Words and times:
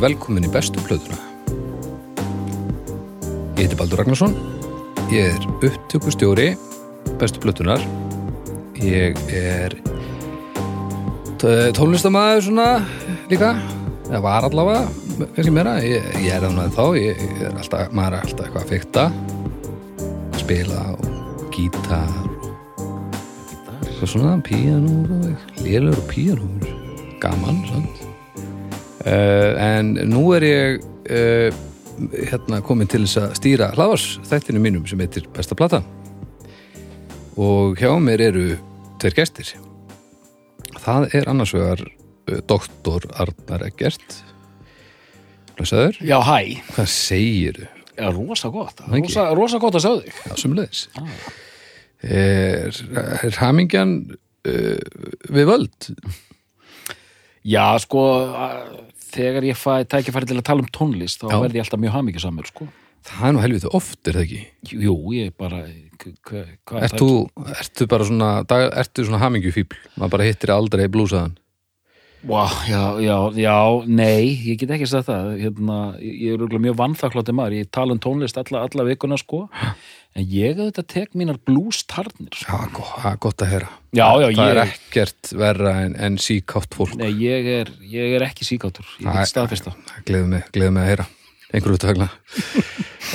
og 0.00 0.06
verið 0.06 0.16
velkomin 0.16 0.46
í 0.46 0.50
bestu 0.52 0.80
plöðuna. 0.86 1.18
Ég 3.58 3.66
heiti 3.66 3.76
Baldur 3.76 4.00
Ragnarsson, 4.00 4.32
ég 5.12 5.34
er 5.34 5.42
upptökustjóri 5.60 6.56
bestu 7.20 7.40
plötunar. 7.42 7.82
Ég 8.80 9.18
er 9.28 9.76
tónlistamæður 11.76 12.46
svona 12.46 12.68
líka, 13.28 13.52
það 14.08 14.24
var 14.24 14.48
allavega, 14.48 14.88
kannski 15.36 15.52
meira, 15.52 15.76
ég, 15.84 16.08
ég 16.24 16.32
er 16.32 16.46
þannig 16.46 16.74
þá, 16.76 16.84
ég, 16.96 17.20
ég 17.20 17.44
er 17.50 17.60
alltaf, 17.60 17.92
maður 17.92 18.16
er 18.16 18.24
alltaf 18.24 18.44
eitthvað 18.46 18.64
að 18.64 18.72
fykta, 18.72 19.04
spila 20.40 20.84
og 20.96 21.48
gítar 21.52 22.12
og 24.00 24.08
svona, 24.08 24.38
píanó, 24.48 25.34
lélur 25.60 26.00
og 26.00 26.06
píanó, 26.08 26.48
gaman, 27.20 27.66
sant? 27.68 27.99
Uh, 29.00 29.56
en 29.56 29.94
nú 30.10 30.26
er 30.36 30.44
ég 30.44 30.82
uh, 31.08 31.54
hérna 32.28 32.58
komin 32.64 32.88
til 32.90 33.06
þess 33.06 33.16
að 33.22 33.30
stýra 33.38 33.70
hlaðvars 33.72 34.18
þættinu 34.28 34.60
mínum 34.60 34.84
sem 34.88 35.00
heitir 35.00 35.24
Besta 35.32 35.56
Plata 35.56 35.80
og 37.40 37.80
hjá 37.80 37.94
mér 38.02 38.26
eru 38.26 38.44
tveir 39.00 39.16
gestir 39.16 39.54
það 40.84 41.08
er 41.16 41.30
annars 41.32 41.54
vegar 41.56 41.80
uh, 41.86 42.42
doktor 42.44 43.08
Arnar 43.16 43.64
Eggert 43.70 44.18
Blessaður, 45.56 45.96
Já, 46.04 46.16
hæ. 46.24 46.38
hvað 46.72 46.92
segir 46.92 47.58
þú? 47.60 47.66
Já, 48.00 48.06
rosa 48.16 48.48
gott. 48.48 48.78
Rosa, 48.88 49.24
rosa 49.36 49.58
gott 49.60 49.74
að 49.76 49.82
sjá 49.84 49.90
þig. 49.98 50.20
Já, 50.24 50.36
sumulegis 50.40 50.86
er, 52.00 52.78
er 53.20 53.36
hamingjan 53.42 53.90
uh, 54.48 54.78
við 55.28 55.48
völd? 55.50 55.90
Já, 57.44 57.66
sko, 57.80 58.00
þegar 59.14 59.46
ég 59.50 59.58
fæ 59.58 59.72
tækifæri 59.90 60.30
til 60.30 60.38
að 60.40 60.46
tala 60.50 60.64
um 60.64 60.70
tónlist, 60.74 61.20
þá 61.22 61.30
Já. 61.34 61.40
verði 61.44 61.58
ég 61.60 61.64
alltaf 61.66 61.82
mjög 61.82 61.94
hamingjusamur, 61.98 62.46
sko. 62.52 62.68
Það 63.10 63.26
er 63.28 63.32
nú 63.32 63.40
helviti 63.40 63.68
oft, 63.74 64.00
er 64.10 64.12
það 64.18 64.24
ekki? 64.26 64.40
Jú, 64.84 64.94
ég 65.16 65.30
bara, 65.40 65.60
k- 65.98 66.16
k- 66.20 66.58
hvað 66.68 66.82
Ert 66.84 66.98
þú, 67.00 67.10
ertu 67.56 67.86
bara 67.88 68.04
svona, 68.04 68.32
dag, 68.46 68.66
ertu 68.82 69.06
svona 69.08 69.22
hamingjufíbl? 69.22 69.78
Maður 69.96 70.10
bara 70.16 70.26
hittir 70.28 70.52
aldrei 70.52 70.84
blúsaðan. 70.92 71.38
Vá, 72.20 72.44
já, 72.68 73.00
já, 73.00 73.16
já, 73.40 73.54
nei, 73.88 74.36
ég 74.44 74.58
get 74.60 74.68
ekki 74.76 74.86
sagt 74.90 75.06
það. 75.08 75.30
Hérna, 75.40 75.78
ég 76.04 76.36
er 76.36 76.58
mjög 76.60 76.76
vannþakklátti 76.76 77.32
maður. 77.32 77.56
Ég 77.62 77.70
tala 77.72 77.94
um 77.96 77.98
tónlist 78.04 78.36
alla, 78.36 78.66
alla 78.68 78.84
vikuna, 78.84 79.16
sko. 79.16 79.46
En 80.18 80.24
ég 80.26 80.58
auðvitað 80.58 80.86
tek 80.90 81.12
mínar 81.14 81.36
blues-tarnir, 81.46 82.34
sko. 82.34 82.50
Já, 82.50 82.82
það 82.98 83.12
er 83.12 83.18
gott 83.22 83.44
að 83.44 83.52
heyra. 83.52 83.68
Já, 83.94 84.06
já, 84.18 84.26
Það 84.34 84.50
er 84.50 84.60
ekkert 84.64 85.30
verra 85.38 85.74
en, 85.84 85.94
en 86.02 86.16
síkátt 86.18 86.74
fólk. 86.74 86.96
nei, 86.98 87.12
ég 87.22 87.46
er, 87.60 87.70
ég 87.86 88.16
er 88.18 88.24
ekki 88.26 88.46
síkátur. 88.48 88.88
Ég 88.98 89.06
get 89.14 89.30
staðfesta. 89.30 89.72
Það 89.92 90.04
gleður 90.10 90.30
mig, 90.32 90.48
mig 90.58 90.82
að 90.82 90.88
heyra. 90.90 91.06
Einhverju 91.50 91.78
út 91.78 91.84
að 91.86 91.92
fagna. 91.92 92.08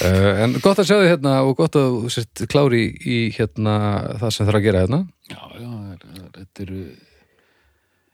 uh, 0.03 0.31
en 0.45 0.55
gott 0.63 0.79
að 0.81 0.87
sjá 0.89 0.95
þið 1.01 1.09
hérna 1.11 1.33
og 1.47 1.53
gott 1.59 1.75
að 1.79 1.89
þú 1.99 2.09
sért 2.15 2.45
klári 2.51 2.81
í, 2.83 2.87
í 3.03 3.17
hérna 3.35 3.75
það 4.23 4.33
sem 4.35 4.47
þarf 4.49 4.59
að 4.61 4.65
gera 4.69 4.81
hérna. 4.85 4.99
Já, 5.31 5.41
já, 5.59 5.69
er- 5.91 6.07
er- 6.15 6.31
þetta 6.39 6.65
eru 6.65 6.81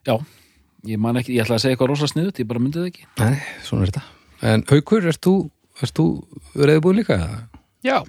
Já, 0.10 0.16
ég 0.90 0.98
man 1.02 1.18
ekki, 1.22 1.36
ég 1.38 1.46
ætla 1.46 1.58
að 1.60 1.64
segja 1.66 1.76
eitthvað 1.78 1.92
rosa 1.94 2.10
sniðut, 2.10 2.40
ég 2.42 2.50
bara 2.50 2.62
myndi 2.62 2.82
það 2.82 2.90
ekki 2.90 3.04
Nei, 3.22 3.42
svona 3.66 3.86
er 3.86 3.92
þetta. 3.92 4.04
En 4.52 4.64
Haukur, 4.72 5.06
ert 5.12 5.22
þú, 5.26 5.34
ert 5.86 5.94
þú 6.00 6.06
reyðbúin 6.58 6.98
líka? 7.02 7.18
Já, 7.86 8.00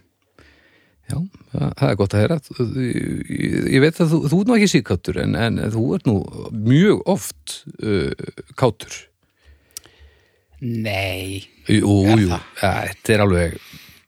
Já, 1.13 1.17
það, 1.53 1.73
það 1.79 1.89
er 1.93 1.97
gott 2.01 2.15
að 2.17 2.23
heyra. 2.23 2.37
Ég, 2.89 3.63
ég 3.77 3.83
veit 3.85 3.99
að 4.01 4.13
þú, 4.15 4.21
þú 4.33 4.39
ert 4.43 4.49
nú 4.51 4.57
ekki 4.57 4.69
síkáttur 4.73 5.19
en, 5.21 5.35
en 5.37 5.59
þú 5.75 5.83
ert 5.99 6.07
nú 6.09 6.15
mjög 6.65 7.03
oft 7.13 7.57
uh, 7.85 8.31
kátur. 8.57 8.97
nei 10.63 11.43
Jú, 11.69 11.93
Er 12.07 12.19
jú, 12.23 12.29
það? 12.33 12.47
ja, 12.63 12.71
þetta 12.89 13.15
er 13.17 13.23
alveg, 13.27 13.57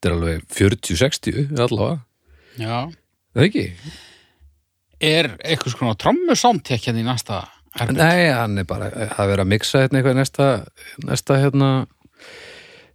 er 0.05 0.15
alveg 0.17 0.43
40-60 0.55 1.53
allavega. 1.65 2.01
Já 2.59 2.77
Það 3.35 3.43
er 3.43 3.49
ekki? 3.49 3.65
Er 5.05 5.29
eitthvað 5.43 5.75
svona 5.75 5.97
trommu 5.99 6.37
sámtek 6.39 6.85
hérna 6.87 7.03
í 7.03 7.07
næsta 7.07 7.41
herbergi? 7.75 7.99
Nei, 7.99 8.29
hann 8.31 8.59
er 8.63 8.67
bara 8.71 8.89
að 8.95 9.31
vera 9.33 9.45
að 9.47 9.51
mixa 9.51 9.83
hérna 9.83 9.99
eitthvað 10.01 10.15
í 10.15 10.21
næsta, 10.21 10.47
næsta 11.09 11.39
hérna 11.43 11.71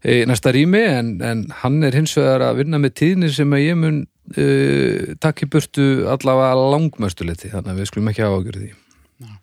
næsta 0.03 0.53
rými 0.55 0.81
en, 0.87 1.15
en 1.25 1.41
hann 1.61 1.81
er 1.83 1.97
hins 1.97 2.15
vegar 2.17 2.45
að 2.49 2.61
vinna 2.61 2.79
með 2.79 2.93
tíðnir 3.01 3.33
sem 3.35 3.55
að 3.55 3.65
ég 3.65 3.79
mun 3.79 3.97
uh, 4.37 5.15
takk 5.19 5.43
í 5.43 5.49
burtu 5.51 5.87
allavega 6.11 6.69
langmöstuliti 6.75 7.51
þannig 7.51 7.73
að 7.73 7.81
við 7.81 7.89
skulum 7.91 8.11
ekki 8.13 8.27
ágjörði 8.27 8.61
því. 8.61 8.71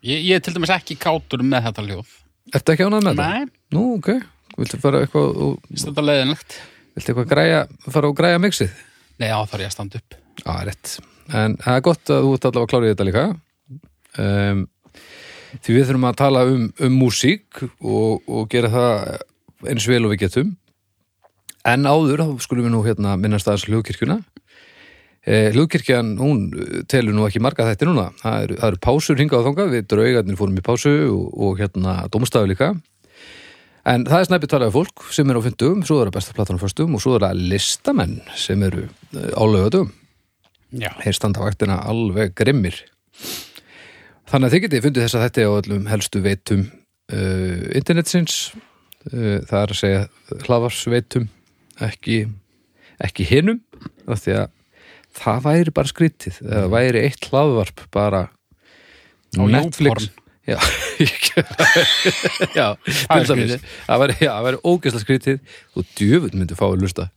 Ég, 0.07 0.23
ég 0.23 0.33
er 0.39 0.45
til 0.45 0.55
dæmis 0.57 0.73
ekki 0.73 0.97
kátur 0.97 1.45
með 1.45 1.67
þetta 1.69 1.85
ljóð 1.85 2.15
Ertu 2.57 2.73
ekki 2.73 2.87
ánað 2.87 3.09
með 3.11 3.19
Nei, 3.21 3.49
Nú, 3.75 3.83
ok. 3.99 4.15
Viltu 4.57 4.79
fara 4.81 5.03
eitthvað 5.05 5.43
og, 5.45 5.67
þetta 5.75 6.05
leiðinlegt 6.07 6.57
viltu 6.97 7.13
eitthvað 7.13 7.29
græja, 7.35 7.59
fara 7.93 8.09
og 8.09 8.17
græja 8.17 8.41
mixið? 8.41 8.73
Nei, 9.21 9.29
þá 9.29 9.51
þarf 9.51 9.65
ég 9.65 9.69
að 9.69 9.75
standa 9.75 10.01
upp 10.01 10.17
Já, 10.37 10.53
rétt. 10.69 10.95
En 11.33 11.57
það 11.61 11.79
er 11.79 11.85
gott 11.85 12.13
að 12.13 12.25
þú 12.25 12.33
ert 12.37 12.49
allavega 12.49 12.71
klárið 12.73 12.93
þetta 12.93 13.07
líka. 13.09 13.23
Um, 14.21 14.61
því 15.57 15.77
við 15.77 15.87
þurfum 15.89 16.09
að 16.11 16.19
tala 16.21 16.43
um, 16.51 16.67
um 16.87 16.99
músík 17.01 17.63
og, 17.65 18.27
og 18.29 18.51
gera 18.53 18.71
það 18.73 19.07
eins 19.65 19.87
vel 19.89 20.05
og 20.05 20.15
við 20.15 20.27
getum. 20.27 20.57
En 21.67 21.87
áður, 21.89 22.23
þá 22.23 22.45
skulum 22.45 22.69
við 22.69 22.75
nú 22.77 22.83
hérna 22.87 23.15
minnast 23.19 23.49
aðeins 23.49 23.67
hljóðkirkjuna. 23.71 24.19
Eh, 25.27 25.49
hljóðkirkjan, 25.57 26.13
hún 26.21 26.43
eh, 26.55 26.83
telur 26.91 27.17
nú 27.17 27.25
ekki 27.27 27.43
marga 27.43 27.67
þætti 27.67 27.89
núna. 27.89 28.11
Það 28.21 28.45
eru, 28.45 28.59
það 28.61 28.69
eru 28.71 28.83
pásur 28.87 29.23
hingað 29.23 29.41
og 29.41 29.49
þangað, 29.49 29.73
við 29.75 29.89
draugarnir 29.91 30.39
fórum 30.39 30.61
í 30.61 30.67
pásu 30.67 30.93
og, 31.11 31.25
og 31.35 31.59
hérna 31.63 31.97
dómstafu 32.13 32.53
líka. 32.53 32.75
En 33.87 34.03
það 34.07 34.21
er 34.21 34.29
snæpið 34.29 34.51
talaði 34.51 34.75
fólk 34.75 35.05
sem 35.15 35.31
er 35.31 35.39
á 35.39 35.43
fyndum, 35.45 35.83
svo 35.87 36.01
er 36.01 36.09
það 36.09 36.17
besta 36.17 36.35
platan 36.35 36.59
á 36.59 36.63
föstum 36.63 36.97
og 36.99 37.03
svo 37.03 37.15
er 37.15 37.27
það 37.29 37.43
listamenn 37.53 38.17
sem 38.35 38.63
eru 38.67 38.89
álaugatum 39.39 39.93
Já, 40.75 40.91
þeir 40.99 41.15
standa 41.15 41.43
á 41.43 41.47
vaktina 41.47 41.77
alveg 41.87 42.35
grimmir 42.35 42.81
þannig 44.27 44.49
að 44.49 44.55
þið 44.55 44.65
getið 44.65 44.87
fundið 44.87 45.07
þess 45.07 45.19
að 45.19 45.25
þetta 45.27 45.47
á 45.47 45.59
öllum 45.61 45.87
helstu 45.93 46.23
veitum 46.25 46.65
uh, 46.67 47.63
internetsins 47.79 48.41
það 49.13 49.59
er 49.63 49.73
að 49.73 49.81
segja 49.81 50.03
hlaðvarsveitum 50.47 51.27
ekki, 51.87 52.19
ekki 53.07 53.27
að 54.43 54.53
það 55.17 55.43
væri 55.47 55.75
bara 55.77 55.93
skrítið. 55.93 56.39
Það 56.43 56.69
væri 56.77 57.03
eitt 57.07 57.29
hlaðvarp 57.31 57.85
bara 57.95 58.23
Á 59.37 59.43
Netflix. 59.53 60.11
já, 60.47 60.57
já 62.59 62.67
Það 63.87 64.03
væri, 64.03 64.17
væri 64.47 64.61
ógeðslega 64.63 65.03
skrítið. 65.05 65.41
Og 65.77 65.89
djöfull 65.99 66.37
myndi 66.39 66.57
fá 66.59 66.67
að 66.69 66.85
lusta 66.85 67.09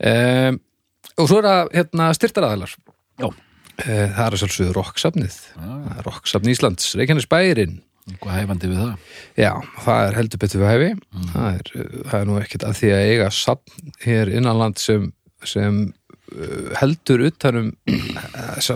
um, 0.00 0.58
og 1.20 1.28
svo 1.28 1.38
er 1.40 1.46
það 1.50 1.70
hérna, 1.76 2.08
styrtaraðalar 2.16 2.74
Já. 3.20 3.28
Eh, 3.84 4.06
það 4.12 4.24
er 4.24 4.34
að 4.34 4.40
sjálfsögðu 4.42 4.74
rocksafnið 4.76 5.36
rocksafn 6.06 6.50
Íslands, 6.52 6.90
Reykjanes 6.96 7.28
bærin 7.30 7.78
Hvað 8.20 8.36
hefandi 8.40 8.70
við 8.70 8.80
það? 8.80 9.06
já, 9.38 9.52
það 9.84 10.02
er 10.02 10.18
heldur 10.18 10.42
betur 10.42 10.62
við 10.62 10.70
hæfi. 10.70 10.90
Það, 11.30 11.48
er, 11.52 11.72
uh, 11.76 11.96
það 12.10 12.18
er 12.20 12.28
nú 12.28 12.36
ekkert 12.40 12.66
að 12.66 12.76
því 12.80 12.92
að 12.96 13.06
eiga 13.12 13.30
safn 13.36 13.90
hér 14.04 14.30
innanland 14.34 14.80
sem, 14.82 15.08
sem 15.46 15.78
uh, 15.86 16.70
heldur 16.80 17.24
utanum 17.28 17.68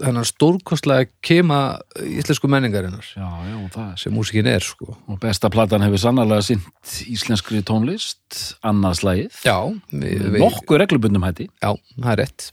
þennan 0.00 0.28
stórkostlega 0.28 1.10
kema 1.26 1.60
íslensku 2.02 2.50
menningarinnar. 2.50 3.12
Já, 3.14 3.28
já, 3.50 3.84
sem 4.00 4.16
músikin 4.16 4.50
er 4.50 4.64
sko. 4.64 4.96
Og 5.06 5.20
besta 5.22 5.52
platan 5.52 5.84
hefur 5.86 6.02
sannarlega 6.02 6.48
sint 6.50 6.96
íslenskri 7.06 7.62
tónlist, 7.66 8.24
við, 9.92 10.40
Nokkuð 10.40 10.82
reglubundum 10.82 11.28
hætti. 11.28 11.50
Já, 11.62 11.76
það 12.00 12.12
er 12.16 12.24
rétt. 12.24 12.50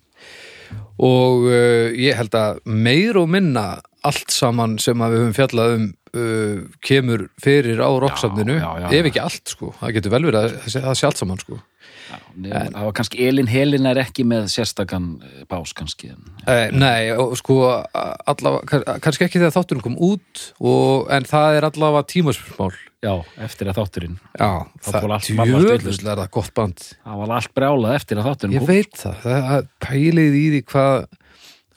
Og 0.98 1.48
uh, 1.48 1.94
ég 1.96 2.18
held 2.18 2.36
að 2.36 2.60
meir 2.68 3.18
og 3.22 3.30
minna 3.32 3.78
allt 4.08 4.32
saman 4.34 4.78
sem 4.82 4.98
við 4.98 5.22
höfum 5.22 5.36
fjallað 5.36 5.76
um 5.78 5.88
uh, 6.14 6.68
kemur 6.84 7.28
fyrir 7.42 7.82
á 7.84 7.90
rocksafninu 8.04 8.60
já, 8.60 8.70
já, 8.84 8.88
ef 8.88 9.00
já. 9.00 9.10
ekki 9.12 9.24
allt 9.24 9.56
sko, 9.56 9.72
það 9.80 9.98
getur 9.98 10.16
vel 10.16 10.24
verið 10.30 10.40
að 10.44 10.56
það 10.78 10.94
sé 11.00 11.10
allt 11.10 11.24
saman 11.24 11.44
sko. 11.44 11.60
Það 12.08 12.76
var 12.78 12.94
kannski 12.96 13.26
Elin 13.28 13.50
Helin 13.52 13.88
er 13.90 14.00
ekki 14.00 14.24
með 14.28 14.46
sérstakann 14.54 15.08
eh, 15.26 15.42
bás 15.50 15.74
kannski 15.76 16.14
en, 16.14 16.22
eh, 16.48 16.70
Nei, 16.72 17.10
og 17.12 17.34
sko 17.40 17.58
allavega, 17.68 18.96
kannski 19.04 19.26
ekki 19.28 19.42
þegar 19.42 19.56
þátturinn 19.58 19.84
kom 19.84 19.98
út 20.00 20.44
og, 20.62 21.10
en 21.12 21.28
það 21.28 21.58
er 21.58 21.68
allavega 21.68 22.08
tímaspyrmál 22.14 22.72
Já, 22.98 23.12
eftir 23.46 23.70
að 23.70 23.78
þátturinn. 23.78 24.16
Já, 24.40 24.66
Það 24.82 24.96
er 24.98 26.22
það 26.24 26.30
gott 26.34 26.54
band. 26.58 26.86
Það 27.04 27.20
var 27.20 27.34
allt 27.36 27.52
brjálað 27.54 27.98
eftir 28.00 28.18
að 28.18 28.30
þátturinn 28.32 28.56
Ég 28.56 28.66
veit 28.66 28.98
það, 28.98 29.20
það 29.28 29.68
pælið 29.86 30.38
í 30.40 30.46
því 30.56 30.62
hvað 30.72 30.96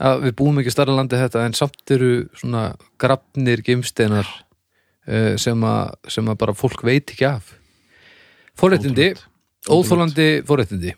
að 0.01 0.25
við 0.27 0.37
búum 0.39 0.61
ekki 0.61 0.73
starra 0.73 0.97
landi 0.97 1.19
þetta 1.21 1.45
en 1.47 1.57
samt 1.57 1.93
eru 1.95 2.13
svona 2.39 2.71
grafnir 3.01 3.63
geimsteinar 3.67 4.29
uh, 4.29 5.37
sem, 5.41 5.67
að, 5.67 5.95
sem 6.09 6.31
að 6.31 6.41
bara 6.41 6.57
fólk 6.57 6.85
veit 6.87 7.13
ekki 7.13 7.29
af. 7.29 7.55
Forréttindi, 8.61 9.13
óþólandi 9.69 10.31
forréttindi. 10.49 10.97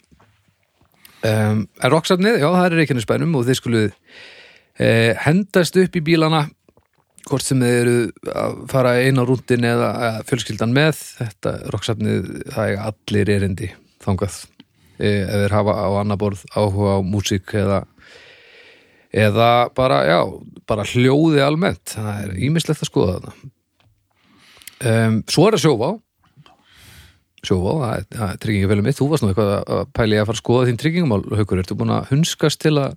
Um, 1.23 1.69
En 1.79 1.93
rocksafnið, 1.93 2.41
já 2.43 2.49
það 2.49 2.65
er 2.65 2.75
Reykjanesbænum 2.81 3.37
og 3.39 3.47
þið 3.47 3.59
skuluð 3.61 3.85
uh, 3.93 5.13
hendast 5.23 5.79
upp 5.79 5.99
í 5.99 6.03
bílana 6.03 6.47
hvort 7.29 7.47
sem 7.47 7.61
þið 7.63 7.77
eru 7.83 7.99
að 8.35 8.57
fara 8.73 8.97
einn 9.03 9.23
á 9.23 9.25
rúndin 9.27 9.67
eða 9.67 9.91
fjölskyldan 10.27 10.75
með. 10.75 10.99
Þetta 11.21 11.53
rocksafnið, 11.75 12.33
það 12.51 12.73
er 12.73 12.83
allir 12.89 13.31
erindi 13.37 13.71
þangað 14.03 14.41
e, 14.99 15.11
ef 15.23 15.45
þeir 15.45 15.57
hafa 15.57 15.77
á 15.79 15.89
annar 16.01 16.21
borð 16.21 16.43
áhuga 16.55 16.99
á 16.99 17.01
músík 17.07 17.55
eða 17.59 17.83
eða 19.13 19.49
bara, 19.77 19.99
já, 20.09 20.21
bara 20.69 20.85
hljóði 20.89 21.41
almennt, 21.45 21.85
það 21.97 22.13
er 22.25 22.31
ímislegt 22.49 22.83
að 22.85 22.89
skoða 22.91 23.17
þarna. 23.19 23.33
Um, 24.83 25.15
Svo 25.31 25.45
er 25.47 25.55
að 25.59 25.63
sjófa 25.63 25.91
Sjófa, 27.43 27.73
það 27.75 27.93
er, 27.99 28.05
er 28.31 28.37
tryggingafélum 28.43 28.85
mitt. 28.87 28.99
Þú 28.99 29.07
varst 29.11 29.23
nú 29.25 29.29
eitthvað 29.33 29.51
að- 29.57 29.67
að 29.77 29.85
pæli 29.99 30.15
að 30.19 30.27
fara 30.29 30.37
að 30.39 30.43
skoða 30.43 30.67
þín 30.69 30.79
tryggingumál, 30.79 31.25
Haukur, 31.39 31.59
ertu 31.63 31.75
búin 31.79 31.91
að 31.91 32.07
hunskast 32.13 32.59
til 32.63 32.75
að 32.79 32.91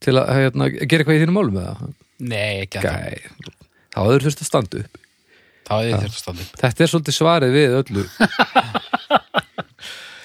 til 0.00 0.14
að 0.16 0.26
hérna, 0.32 0.64
gera 0.78 1.00
eitthvað 1.02 1.18
í 1.18 1.22
þínum 1.24 1.34
málum 1.36 1.54
með 1.58 1.66
það? 1.66 1.78
Nei, 2.30 2.54
ekki 2.64 2.76
að. 2.78 2.84
Gæ, 2.86 2.90
þá 3.90 3.98
hefur 4.06 4.22
þurft 4.24 4.42
að 4.44 4.48
standa 4.50 4.74
upp. 4.84 4.94
Það 5.70 5.80
er 5.90 5.98
þurft 5.98 6.14
að 6.14 6.22
standa 6.22 6.42
upp. 6.46 6.54
Þetta 6.62 6.80
er 6.86 6.90
svolítið 6.94 7.14
svarið 7.18 7.50
við 7.58 7.70
öllu. 7.80 8.02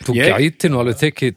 Þú 0.06 0.12
Ég- 0.20 0.38
gæti 0.38 0.66
nú 0.70 0.78
alveg 0.84 0.98
tekið 1.02 1.34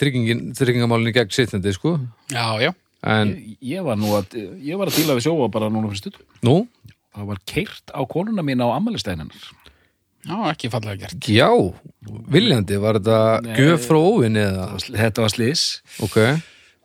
tryggingamálinu 0.61 1.13
gegn 1.17 1.33
sittandi, 1.33 1.73
sko. 1.73 1.97
Já, 2.31 2.45
já. 2.61 2.71
En, 3.07 3.29
Ég, 3.37 3.59
ég 3.77 3.85
var 3.87 3.97
nú 4.01 4.11
að, 4.19 4.35
ég 4.59 4.79
var 4.81 4.91
að 4.91 4.97
díla 4.99 5.15
við 5.19 5.27
sjóa 5.29 5.47
bara 5.55 5.69
núna 5.71 5.87
fyrir 5.93 6.01
stutt. 6.03 6.19
nú, 6.43 6.67
Það 7.15 7.27
var 7.31 7.39
keirt 7.47 7.91
á 7.95 8.01
konuna 8.11 8.43
mín 8.47 8.61
á 8.63 8.69
ammælistæðinnar. 8.77 9.39
Já, 10.29 10.37
ekki 10.53 10.69
fallega 10.71 11.07
gert. 11.07 11.29
já 11.31 11.49
Viljandi, 12.31 12.77
var 12.83 12.99
þetta 12.99 13.55
gjöf 13.57 13.87
frá 13.89 13.99
óvinni 13.99 14.43
eða? 14.43 14.67
Þetta 14.83 15.25
var 15.25 15.33
slis. 15.35 15.63
Ok, 16.05 16.19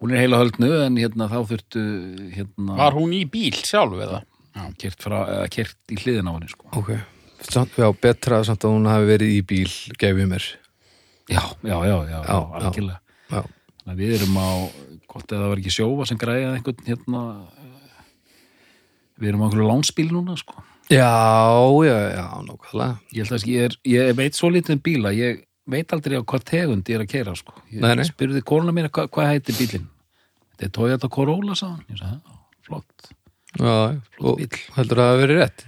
Hún 0.04 0.12
er 0.14 0.20
heila 0.24 0.40
höldnu 0.42 0.70
en 0.84 0.98
hérna 1.00 1.30
þá 1.32 1.38
þurftu 1.48 1.82
hérna 2.36 2.76
Var 2.78 2.96
hún 2.98 3.14
í 3.16 3.22
bíl 3.30 3.54
sjálf 3.56 3.96
eða? 4.04 4.22
Já. 4.54 4.64
keirt, 4.78 5.00
frá, 5.02 5.16
eða, 5.32 5.46
keirt 5.50 5.78
í 5.90 5.96
hliðin 6.02 6.28
á 6.30 6.34
henni 6.36 6.50
sko. 6.52 6.68
ok 6.78 6.90
samt, 7.50 7.78
Já, 7.80 7.88
betra 8.04 8.42
samt 8.44 8.66
að 8.68 8.74
hún 8.76 8.86
hafi 8.92 9.08
verið 9.10 9.32
í 9.38 9.42
bíl 9.48 9.72
gefið 9.98 10.28
mér 10.34 10.44
Já, 11.32 11.40
já, 11.64 11.78
já, 11.88 11.96
já, 12.04 12.04
já, 12.10 12.20
Já, 12.20 12.36
já. 12.36 12.60
algjörlega. 12.60 13.00
Já, 13.32 13.42
Þannig 13.84 13.94
að 13.94 14.02
við 14.04 14.14
erum 14.20 14.38
á, 14.44 14.50
gott 15.14 15.32
eða 15.32 15.44
það 15.46 15.52
var 15.54 15.62
ekki 15.64 15.74
sjófa 15.78 16.08
sem 16.10 16.20
græði 16.22 16.46
einhvern 16.50 16.86
hérna 16.90 17.24
eh, 17.54 18.04
við 19.22 19.32
erum 19.32 19.44
á 19.44 19.46
einhverju 19.48 19.70
lánsbíl 19.70 20.10
núna 20.12 20.36
sko. 20.40 20.64
já, 20.92 21.10
já, 21.88 21.98
já 22.18 22.26
nákvæmlega 22.50 22.92
Ég 23.14 23.24
held 23.30 23.38
að 23.38 23.48
ég, 23.54 23.66
er, 23.70 23.78
ég 23.94 24.14
veit 24.20 24.36
svo 24.38 24.50
lítið 24.52 24.76
um 24.78 24.84
bíla, 24.84 25.14
ég 25.16 25.44
veit 25.70 25.94
aldrei 25.96 26.18
á 26.20 26.24
hvað 26.28 26.44
tegund 26.50 26.90
ég 26.92 26.98
er 27.00 27.06
að 27.06 27.12
keira 27.14 27.36
sko. 27.40 27.54
Ég 27.72 27.80
Nei, 27.84 27.94
nei. 27.96 28.04
spurði 28.10 28.42
konuna 28.44 28.74
mín 28.76 28.90
hvað, 28.92 29.08
hvað 29.16 29.30
heitir 29.32 29.56
bílinn. 29.62 29.86
Þetta 30.54 30.66
er 30.68 30.74
Toyota 30.76 31.08
Corolla, 31.10 31.56
sagði 31.56 31.78
hann. 31.78 31.86
Ég 31.94 32.02
sagði, 32.02 32.40
flott. 32.68 33.08
Já, 33.54 33.78
og 34.20 34.42
bíll. 34.42 34.60
heldur 34.76 35.00
það 35.00 35.06
að 35.08 35.14
hafi 35.14 35.24
verið 35.24 35.40
rétt? 35.40 35.64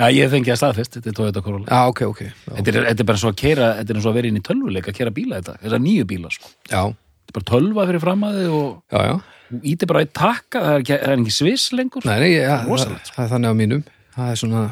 Já, 0.00 0.06
ég 0.16 0.30
fengi 0.32 0.52
að 0.54 0.58
staðfest, 0.62 0.96
þetta 0.96 1.10
er 1.12 1.16
Toyota 1.18 1.42
Corolla. 1.44 1.66
Já, 1.68 1.80
ok, 1.92 2.00
ok 2.08 2.20
Já, 2.24 2.32
Þetta 2.56 2.70
er, 2.72 2.80
þetta 2.88 3.02
er 3.04 3.08
bara 3.10 3.20
svo 3.20 3.30
að 3.34 3.38
keira, 3.42 3.68
þetta 3.82 3.92
er 3.92 4.00
og 4.00 4.08
að 4.10 4.16
vera 4.20 4.30
inn 4.30 4.40
í 4.40 4.44
tölvuleik 4.48 4.88
að 4.88 4.96
keira 4.96 5.12
bíla 5.20 5.40
þetta, 5.42 5.56
þessar 5.64 5.82
nýju 5.84 6.06
bíla 6.14 6.30
sko. 6.32 6.48
já, 6.70 6.80
Þetta 6.80 6.88
er 6.88 7.09
bara 7.36 7.48
tölva 7.50 7.86
fyrir 7.88 8.02
framaði 8.02 8.46
og 8.50 8.68
já, 8.92 9.00
já. 9.06 9.14
þú 9.50 9.60
ítir 9.72 9.90
bara 9.90 10.04
í 10.04 10.10
takka, 10.10 10.62
það 10.62 10.74
er 10.74 10.84
ekki, 10.84 10.98
það 11.00 11.14
er 11.14 11.24
ekki 11.24 11.34
sviss 11.36 11.72
lengur. 11.76 12.06
Nei, 12.08 12.16
nei, 12.22 12.30
ja, 12.34 12.60
það, 12.60 12.70
Rosalegt, 12.70 13.10
það 13.16 13.24
er 13.24 13.32
þannig 13.34 13.52
á 13.52 13.56
mínum. 13.60 13.84
Það 14.14 14.30
er 14.30 14.40
svona, 14.42 14.62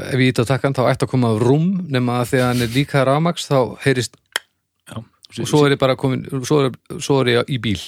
ef 0.00 0.16
ég 0.16 0.26
ít 0.30 0.42
á 0.42 0.44
takkan 0.50 0.76
þá 0.76 0.82
ætti 0.90 1.06
að 1.06 1.12
koma 1.14 1.30
af 1.34 1.44
rúm 1.44 1.70
nema 1.90 2.18
að 2.20 2.32
því 2.32 2.42
að 2.42 2.50
hann 2.50 2.66
er 2.66 2.74
líka 2.74 3.04
rafmaks 3.08 3.48
þá 3.50 3.58
heyrist 3.86 4.18
Já, 4.90 4.98
og 5.00 5.48
svo 5.48 5.62
er 5.66 5.76
ég 5.76 5.80
bara 5.80 5.96
komin, 5.98 6.26
svo 6.46 6.64
er, 6.66 6.74
svo 6.98 7.20
er 7.22 7.32
ég 7.34 7.54
í 7.54 7.60
bíl. 7.62 7.78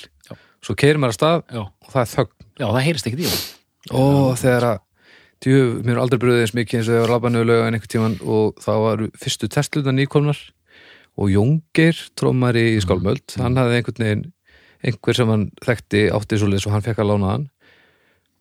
Svo 0.62 0.77
keirir 0.79 1.00
maður 1.03 1.17
að 1.17 1.19
stað 1.19 1.61
og 1.61 1.93
það 1.93 2.03
er 2.05 2.11
þögn. 2.12 2.35
Já, 2.53 2.67
það 2.67 2.85
heyrist 2.87 3.09
ekkert 3.11 3.23
í 3.23 3.29
hann. 3.29 3.45
og 3.99 4.35
þegar 4.38 4.69
að 4.69 4.81
djöf, 5.43 5.71
mér 5.83 5.97
er 5.97 6.03
aldrei 6.03 6.21
bröðið 6.23 6.45
eins 6.45 6.55
mikið 6.56 6.79
eins 6.79 6.88
og 6.88 6.95
þegar 6.95 7.05
var 7.05 7.12
labbanulega 7.17 7.67
en 7.67 7.77
einhvern 7.77 7.93
tíman 7.95 8.17
og 8.23 8.61
það 8.62 8.83
var 8.85 9.05
fyrstu 9.25 9.49
testlutan 9.50 9.99
nýkomnar 9.99 10.43
og 11.20 11.29
Jóngir 11.32 11.99
trómari 12.19 12.73
í 12.76 12.81
skálmöld 12.82 13.37
hann 13.41 13.59
hafði 13.61 13.81
einhvern 13.81 14.05
veginn 14.06 14.25
einhver 14.82 15.14
sem 15.17 15.29
hann 15.31 15.50
þekkti 15.62 16.06
átti 16.14 16.38
svo 16.41 16.49
og 16.50 16.73
hann 16.75 16.82
fekk 16.85 17.03
að 17.03 17.11
lána 17.12 17.35
hann. 17.35 17.44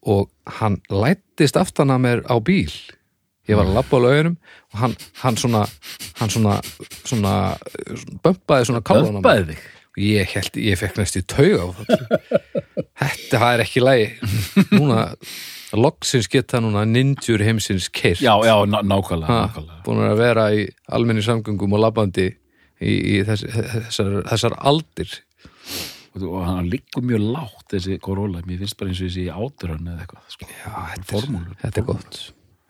Og 0.01 0.31
hann 0.57 0.79
lættist 0.89 1.59
aftan 1.59 1.91
að 1.93 1.99
mér 2.05 2.23
á 2.25 2.35
bíl. 2.41 2.71
Ég 3.49 3.57
var 3.59 3.67
að 3.67 3.75
labba 3.77 3.97
á 3.97 4.03
lauginum 4.05 4.37
og 4.73 4.79
hann, 4.81 4.95
hann 5.21 5.37
svona 5.37 5.65
hann 6.17 6.29
svona, 6.29 6.55
svona, 7.05 7.35
svona 7.59 8.21
bömpaði 8.23 8.69
svona 8.71 8.81
kálan 8.81 9.19
á 9.19 9.21
mér. 9.21 9.53
Og 9.91 9.99
ég 10.07 10.29
held, 10.31 10.55
ég 10.55 10.79
fekk 10.79 10.97
næst 11.01 11.17
í 11.19 11.23
tauga 11.27 11.73
þetta 13.01 13.41
er 13.53 13.63
ekki 13.65 13.81
lægi 13.83 14.05
núna, 14.77 15.01
loksins 15.75 16.29
geta 16.31 16.61
núna 16.63 16.85
ninjur 16.87 17.43
heimsins 17.43 17.89
keirt 17.91 18.21
Já, 18.23 18.33
já, 18.45 18.55
ná, 18.69 18.79
nákvæmlega, 18.87 19.41
nákvæmlega. 19.49 19.81
búin 19.85 20.05
að 20.07 20.21
vera 20.21 20.45
í 20.55 20.63
almenni 20.95 21.25
samgöngum 21.25 21.75
og 21.75 21.83
labbandi 21.83 22.29
í, 22.81 22.95
í 23.15 23.15
þess, 23.29 23.45
þessar, 23.87 24.11
þessar 24.33 24.57
aldir 24.71 25.17
Og, 26.11 26.41
hann 26.43 26.67
liggur 26.67 27.05
mjög 27.07 27.21
lágt 27.31 27.69
þessi 27.71 27.95
Corolla, 28.03 28.41
mér 28.43 28.57
finnst 28.65 28.75
bara 28.75 28.91
eins 28.91 28.99
og 28.99 29.07
þessi 29.07 29.29
áturhönn 29.31 29.85
eða 29.93 30.01
eitthvað, 30.03 30.25
sko. 30.33 30.47
Já, 30.51 30.71
þetta 30.75 30.99
er, 30.99 31.05
Formúlur. 31.13 31.53
þetta 31.61 31.79
er 31.79 31.85
gott 31.87 32.17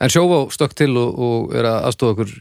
En 0.01 0.09
sjófá 0.09 0.37
stökk 0.53 0.71
til 0.77 0.91
og, 0.97 1.17
og 1.21 1.51
er 1.57 1.67
að 1.69 1.83
aðstofa 1.89 2.13
okkur 2.15 2.31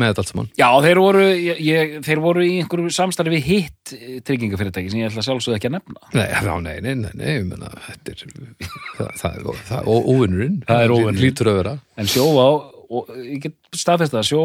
með 0.00 0.06
þetta 0.10 0.22
allt 0.22 0.30
saman 0.30 0.46
Já, 0.60 0.68
þeir 0.84 1.00
voru, 1.04 1.24
ég, 1.64 1.94
þeir 2.06 2.22
voru 2.24 2.44
í 2.44 2.52
einhverju 2.62 2.92
samstarfi 2.96 3.40
hitt 3.44 3.94
tryggingafyrirtæki 4.28 4.92
sem 4.92 5.02
ég 5.02 5.10
ætla 5.10 5.24
sjálfsögðu 5.26 5.58
ekki 5.58 5.68
að 5.68 5.74
nefna. 5.78 6.00
Nei, 6.16 6.26
já, 6.32 6.54
nei, 6.64 6.76
nei, 6.84 6.94
nei, 7.02 7.10
nei, 7.20 7.26
ég 7.38 7.44
meina, 7.48 7.72
þetta 7.88 8.14
er 8.14 8.22
það, 8.24 9.10
það, 9.20 9.40
það, 9.48 9.60
það 9.72 9.90
og 9.96 10.08
óvinnurinn 10.14 10.60
Það 10.68 10.84
er 10.86 10.94
óvinurinn. 10.96 11.20
Lítur 11.24 11.52
að 11.52 11.58
vera 11.60 11.74
En 12.00 12.08
sjóvá, 12.16 12.46
og 12.90 13.10
ég 13.22 13.44
get 13.44 13.56
staðfest 13.76 14.14
það, 14.16 14.28
sjó, 14.28 14.42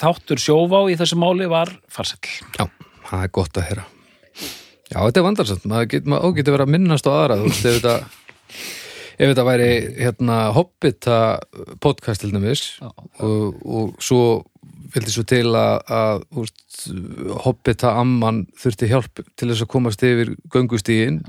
þáttur 0.00 0.42
sjóvá 0.42 0.80
í 0.90 0.96
þessu 0.98 1.18
máli 1.22 1.46
var 1.50 1.70
farsell. 1.92 2.22
Já, 2.58 2.66
það 3.10 3.26
er 3.26 3.34
gott 3.38 3.60
að 3.60 3.68
heyra. 3.70 3.84
Já, 4.86 4.98
þetta 5.00 5.20
er 5.20 5.26
vandarsamt, 5.26 5.68
maður 5.70 6.08
mað, 6.10 6.26
getur 6.38 6.56
verið 6.56 6.66
að 6.66 6.74
minnast 6.76 7.08
á 7.08 7.12
aðra, 7.12 7.38
þú 7.40 7.50
veist, 7.50 7.66
ef 7.66 7.78
þetta 7.78 7.94
ef 9.16 9.30
þetta 9.32 9.46
væri 9.46 9.70
hérna 9.96 10.36
Hobbita 10.56 11.20
podcast 11.80 12.22
til 12.22 12.32
dæmis 12.34 12.66
og, 12.84 13.56
og 13.64 13.94
svo 14.04 14.22
vildi 14.92 15.12
svo 15.12 15.24
til 15.28 15.48
að, 15.56 15.78
að 15.88 16.24
veist, 16.36 16.88
Hobbita 17.46 17.94
amman 18.00 18.44
þurfti 18.60 18.90
hjálp 18.90 19.22
til 19.34 19.50
þess 19.50 19.64
að 19.64 19.72
komast 19.72 20.04
yfir 20.06 20.34
göngustígin 20.52 21.22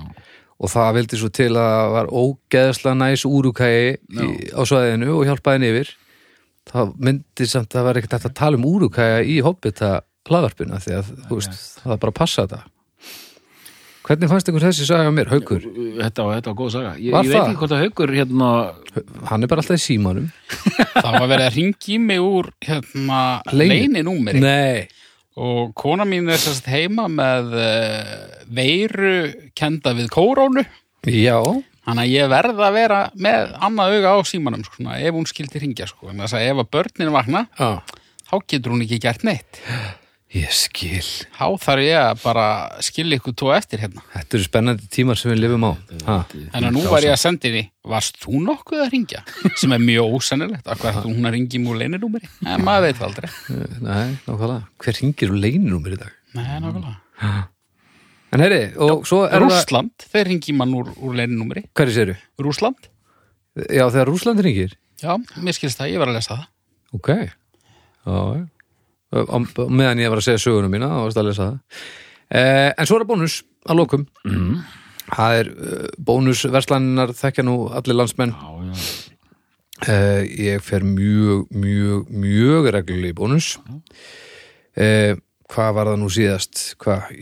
og 0.58 0.74
það 0.74 0.98
vildi 0.98 1.22
svo 1.22 1.32
til 1.34 1.54
að 1.54 1.94
var 1.96 2.12
ógeðslega 2.12 2.98
næs 2.98 3.24
úrukæi 3.30 3.96
í, 3.96 4.28
á 4.52 4.62
svæðinu 4.68 5.14
og 5.16 5.26
hjálpaði 5.30 5.60
henni 5.60 5.72
yfir 5.74 5.96
það 6.72 6.96
myndi 7.10 7.48
samt 7.50 7.70
að 7.72 7.80
það 7.80 7.88
var 7.88 8.00
ekkert 8.00 8.18
að 8.18 8.34
tala 8.38 8.60
um 8.60 8.66
úrukæja 8.68 9.22
í 9.24 9.38
Hobbita 9.46 9.92
hlaðvarpina 10.28 10.82
því 10.84 10.98
að 10.98 11.14
veist, 11.30 11.62
það 11.84 12.02
bara 12.04 12.16
passa 12.16 12.44
þetta. 12.46 12.64
Hvernig 14.08 14.30
fannst 14.32 14.48
ykkur 14.48 14.64
þessi 14.64 14.86
saga 14.88 15.12
mér, 15.12 15.28
Haukur? 15.34 15.66
Þetta 15.68 16.24
var, 16.24 16.38
þetta 16.38 16.52
var 16.54 16.58
góð 16.62 16.70
saga. 16.78 16.92
Ég, 16.96 17.12
ég 17.12 17.32
veit 17.34 17.42
ekki 17.42 17.58
hvort 17.60 17.74
að 17.76 17.82
haugur 17.84 18.14
hérna, 18.16 18.52
Hann 19.28 19.44
er 19.44 19.52
bara 19.52 19.64
alltaf 19.64 19.76
í 19.76 19.84
símanum. 19.84 20.30
Það 20.94 21.18
var 21.18 21.28
verið 21.34 21.48
að 21.50 21.58
ringi 21.58 21.98
mig 22.00 22.22
úr 22.24 22.48
hérna 22.64 23.20
leyninúmeri. 23.52 24.40
Nei, 24.40 24.88
og 25.36 25.74
kona 25.78 26.08
mín 26.08 26.32
er 26.32 26.40
sérst 26.40 26.70
heima 26.72 27.10
með 27.12 27.52
uh, 27.60 28.14
veiru 28.48 29.12
kenda 29.60 29.92
við 29.98 30.08
kórónu. 30.16 30.64
Já 31.12 31.42
Þannig 31.88 32.04
að 32.04 32.12
ég 32.12 32.32
verð 32.34 32.66
að 32.68 32.74
vera 32.76 32.98
með 33.16 33.54
annað 33.64 33.94
auga 33.96 34.10
á 34.12 34.18
símanum 34.28 34.66
sko, 34.66 34.82
svona, 34.82 34.98
ef 35.00 35.16
hún 35.16 35.30
skildi 35.30 35.62
ringja 35.64 35.88
sko. 35.88 36.10
En 36.12 36.20
þess 36.20 36.36
að 36.36 36.50
ef 36.50 36.60
að 36.60 36.74
börnin 36.76 37.14
vakna 37.16 37.46
Já, 37.56 37.70
þá 38.28 38.36
getur 38.44 38.76
hún 38.76 38.84
ekki 38.84 39.00
gert 39.08 39.24
neitt. 39.28 39.62
Ég 40.36 40.52
skil. 40.52 41.06
Þá 41.38 41.46
þarf 41.64 41.86
ég 41.86 41.98
að 42.02 42.20
bara 42.26 42.46
skilja 42.84 43.22
ykkur 43.22 43.36
tvo 43.40 43.54
eftir 43.56 43.80
hérna. 43.80 44.04
Þetta 44.12 44.36
eru 44.36 44.48
spennandi 44.50 44.90
tímar 44.92 45.20
sem 45.22 45.32
við 45.32 45.46
lifum 45.46 45.64
á. 45.64 45.72
En 46.52 46.68
að 46.68 46.74
nú 46.76 46.84
var 46.92 47.08
ég 47.08 47.16
að 47.16 47.22
senda 47.24 47.48
henni 47.48 47.64
Varst 47.88 48.20
þú 48.20 48.42
nokkuð 48.44 48.82
að 48.84 48.90
ringja? 48.92 49.22
Sem 49.56 49.72
er 49.72 49.80
mjög 49.80 50.18
ósennilegt. 50.18 50.68
Hvað 50.68 51.00
þú 51.00 51.14
hún 51.14 51.30
að 51.30 51.38
ringi 51.38 51.62
múr 51.64 51.80
leinirúmeri? 51.80 52.28
En 52.44 52.66
maður 52.68 52.90
veit 52.90 53.06
aldrei. 53.08 53.30
Nei, 53.80 54.18
nákvæmlega. 54.28 54.64
Hver 54.84 55.00
ringir 55.00 55.32
úr 55.32 55.46
leinunum 55.48 55.88
í 55.88 56.02
dag? 56.02 56.18
Nei, 56.36 56.58
nákvæmlega 56.60 57.46
En 58.36 58.44
heyri, 58.44 58.60
og 58.84 59.06
svo 59.08 59.22
er 59.26 59.32
það 59.38 59.44
Rússland, 59.46 60.06
þeir 60.12 60.28
ringi 60.34 60.54
mann 60.58 60.74
úr, 60.76 60.90
úr 61.00 61.16
leinirúmeri 61.16 61.64
Hverju 61.78 61.94
séru? 61.96 62.16
Rússland? 62.44 62.90
Já, 63.58 63.86
þegar 63.88 64.10
Rússland 64.12 64.44
ringir 64.44 64.74
Já, 65.00 65.14
mér 65.40 65.56
skilst 65.56 65.80
það, 65.80 65.92
ég 65.94 66.02
var 66.02 66.10
að 66.12 66.18
lesa 66.18 66.36
það. 66.36 66.46
Ok. 66.98 67.10
Já, 68.08 68.18
já. 68.34 68.44
Meðan 69.70 70.02
ég 70.02 70.10
var 70.12 70.20
að 70.20 70.26
segja 70.26 70.42
sögunum 70.42 70.74
mína 70.74 70.90
þá 70.90 70.98
varst 71.06 71.20
að 71.22 71.28
lesa 71.30 71.46
það. 71.46 71.84
Eh, 72.34 72.72
En 72.74 72.90
svo 72.90 72.98
er 72.98 73.04
það 73.06 73.12
bónus 73.12 73.36
að 73.70 73.78
lokum. 73.80 74.08
Mm, 74.26 74.56
Það 75.08 75.38
er 75.40 75.50
uh, 75.54 75.84
bónusverslaninnar 76.04 77.14
þekkja 77.16 77.46
nú 77.48 77.54
allir 77.72 77.96
landsmenn. 77.96 78.34
Já, 78.36 78.50
já, 78.68 78.74
uh, 79.88 80.24
Ég 80.50 80.66
fer 80.66 80.84
mjög, 80.84 81.46
mjög, 81.56 82.10
mjög 82.12 82.68
reglulega 82.76 83.14
í 83.14 83.16
bónus. 83.16 83.54
Uh, 84.76 85.14
Hvað 85.48 85.74
var 85.78 85.88
það 85.92 86.00
nú 86.02 86.08
síðast? 86.12 86.62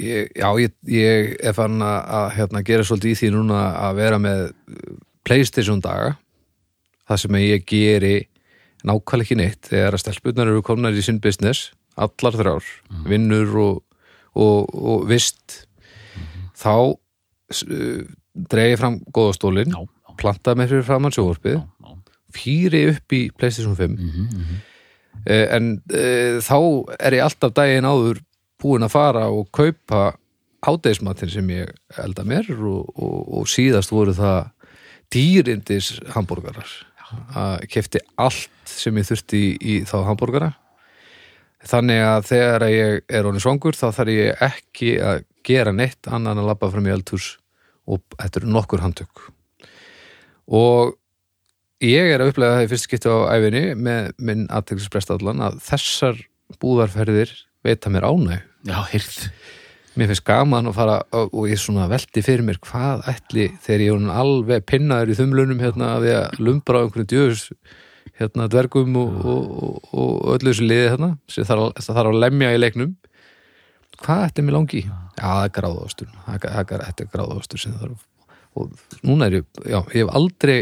Ég, 0.02 0.30
já, 0.34 0.48
ég, 0.58 0.72
ég 0.90 1.34
er 1.46 1.54
fann 1.54 1.78
að, 1.86 1.98
að 2.20 2.28
hérna, 2.40 2.62
gera 2.66 2.86
svolítið 2.88 3.12
í 3.14 3.18
því 3.20 3.30
núna 3.36 3.60
að 3.86 4.00
vera 4.00 4.18
með 4.22 4.46
Playstation 5.26 5.82
daga 5.82 6.16
það 7.06 7.22
sem 7.22 7.38
ég 7.42 7.66
geri 7.70 8.16
nákvæmlega 8.86 9.26
ekki 9.26 9.38
neitt 9.40 9.70
þegar 9.70 9.98
að 9.98 10.02
stelpunar 10.04 10.50
eru 10.52 10.64
komnar 10.66 10.98
í 10.98 11.04
sinn 11.06 11.22
business 11.22 11.72
allar 11.98 12.36
þrjár, 12.36 12.66
vinnur 13.08 13.54
og, 13.62 13.78
og, 14.36 14.74
og 14.76 15.06
vist 15.10 15.62
þá 16.60 16.74
uh, 16.94 18.02
dregi 18.52 18.78
fram 18.82 18.98
góðastólin, 19.16 19.72
Já, 19.72 19.80
já, 19.86 20.16
plantaði 20.20 20.60
með 20.60 20.74
fyrir 20.74 20.88
framann 20.90 21.16
sjóvarpið, 21.16 21.62
já. 21.62 21.94
fýri 22.36 22.82
upp 22.92 23.16
í 23.16 23.22
PlayStation 23.38 23.78
5 23.80 23.96
Mhm, 23.96 24.26
mhm. 24.34 24.64
Eh, 25.26 25.48
en 25.56 25.76
uh, 25.80 26.42
þá 26.44 26.58
er 27.00 27.18
ég 27.18 27.26
alltaf 27.26 27.54
daginn 27.58 27.88
áður 27.88 28.22
búin 28.62 28.86
að 28.86 28.96
fara 28.96 29.26
og 29.34 29.50
kaupa 29.56 30.16
hádegismatinn 30.66 31.32
sem 31.32 31.50
ég 31.54 31.72
elda 32.02 32.26
mér 32.26 32.50
og, 32.56 32.92
og, 32.96 33.18
og 33.40 33.50
síðast 33.50 33.94
voru 33.94 34.16
það 34.18 34.52
dýrindis 35.14 35.96
hambúrgarar 36.16 36.70
að 37.38 37.68
kefti 37.70 38.02
allt 38.18 38.70
sem 38.70 38.96
ég 38.98 39.06
þurfti 39.08 39.42
í, 39.42 39.50
í 39.62 39.74
þá 39.86 39.98
hambúrgara 40.08 40.52
þannig 41.66 42.02
að 42.06 42.28
þegar 42.32 42.68
ég 42.72 43.02
er 43.10 43.28
honum 43.28 43.42
svangur 43.42 43.78
þá 43.78 43.88
þarf 43.96 44.14
ég 44.14 44.44
ekki 44.50 44.92
að 45.02 45.24
gera 45.46 45.74
neitt 45.74 46.10
annan 46.10 46.42
að 46.42 46.50
labba 46.50 46.70
fram 46.74 46.88
í 46.90 46.94
eldhús 46.94 47.36
og 47.86 48.02
þetta 48.18 48.42
eru 48.42 48.52
nokkur 48.54 48.82
handtök. 48.82 49.26
Og 50.50 50.96
ég 51.84 52.14
er 52.14 52.24
að 52.24 52.32
upplega 52.32 52.58
það 52.58 52.66
í 52.66 52.72
fyrst 52.72 52.88
skipti 52.88 53.12
á 53.12 53.18
æfinni 53.36 53.64
með 53.76 54.10
minn 54.24 54.48
aðteklisbrest 54.54 55.12
allan 55.16 55.44
að 55.44 55.60
þessar 55.66 56.22
búðarferðir 56.62 57.34
veita 57.66 57.92
mér 57.92 58.08
ánæg 58.08 58.44
Já, 58.66 58.78
heyrð. 58.92 59.18
mér 59.96 60.12
finnst 60.12 60.26
gaman 60.28 60.70
að 60.72 60.78
fara 60.78 61.00
og 61.16 61.34
og 61.36 61.50
ég 61.50 61.60
svona 61.62 61.90
velti 61.92 62.24
fyrir 62.26 62.46
mér 62.48 62.62
hvað 62.64 63.06
ætli 63.12 63.50
þegar 63.66 63.86
ég 63.86 63.98
er 63.98 64.14
alveg 64.22 64.66
pinnaður 64.70 65.12
í 65.12 65.18
þumlunum 65.20 65.64
hérna 65.64 65.92
að 65.96 66.06
því 66.06 66.14
að 66.20 66.40
lumbra 66.48 66.80
á 66.80 66.84
einhverjum 66.86 67.12
djöfus 67.12 67.44
hérna 68.16 68.48
dvergum 68.48 68.96
og, 69.02 69.16
og, 69.26 69.46
og, 69.60 69.94
og 69.94 70.34
öllu 70.38 70.54
þessu 70.54 70.70
liði 70.70 70.90
hérna 70.94 71.12
sem 71.28 71.48
það 71.48 71.66
þarf 71.84 72.12
að 72.14 72.20
lemja 72.24 72.54
í 72.56 72.62
leiknum. 72.62 72.96
Hvað 74.00 74.26
ætti 74.30 74.44
mér 74.46 74.56
langi? 74.56 74.84
Já, 74.86 74.96
það 75.20 75.44
er 75.44 75.56
gráðástur 75.60 76.12
þetta 76.26 77.04
er 77.04 77.10
gráðástur 77.12 77.98
og 78.56 78.72
núna 79.04 79.28
er 79.28 79.42
ég, 79.42 79.48
já, 79.68 79.80
ég 79.92 80.06
hef 80.06 80.12
aldrei 80.16 80.60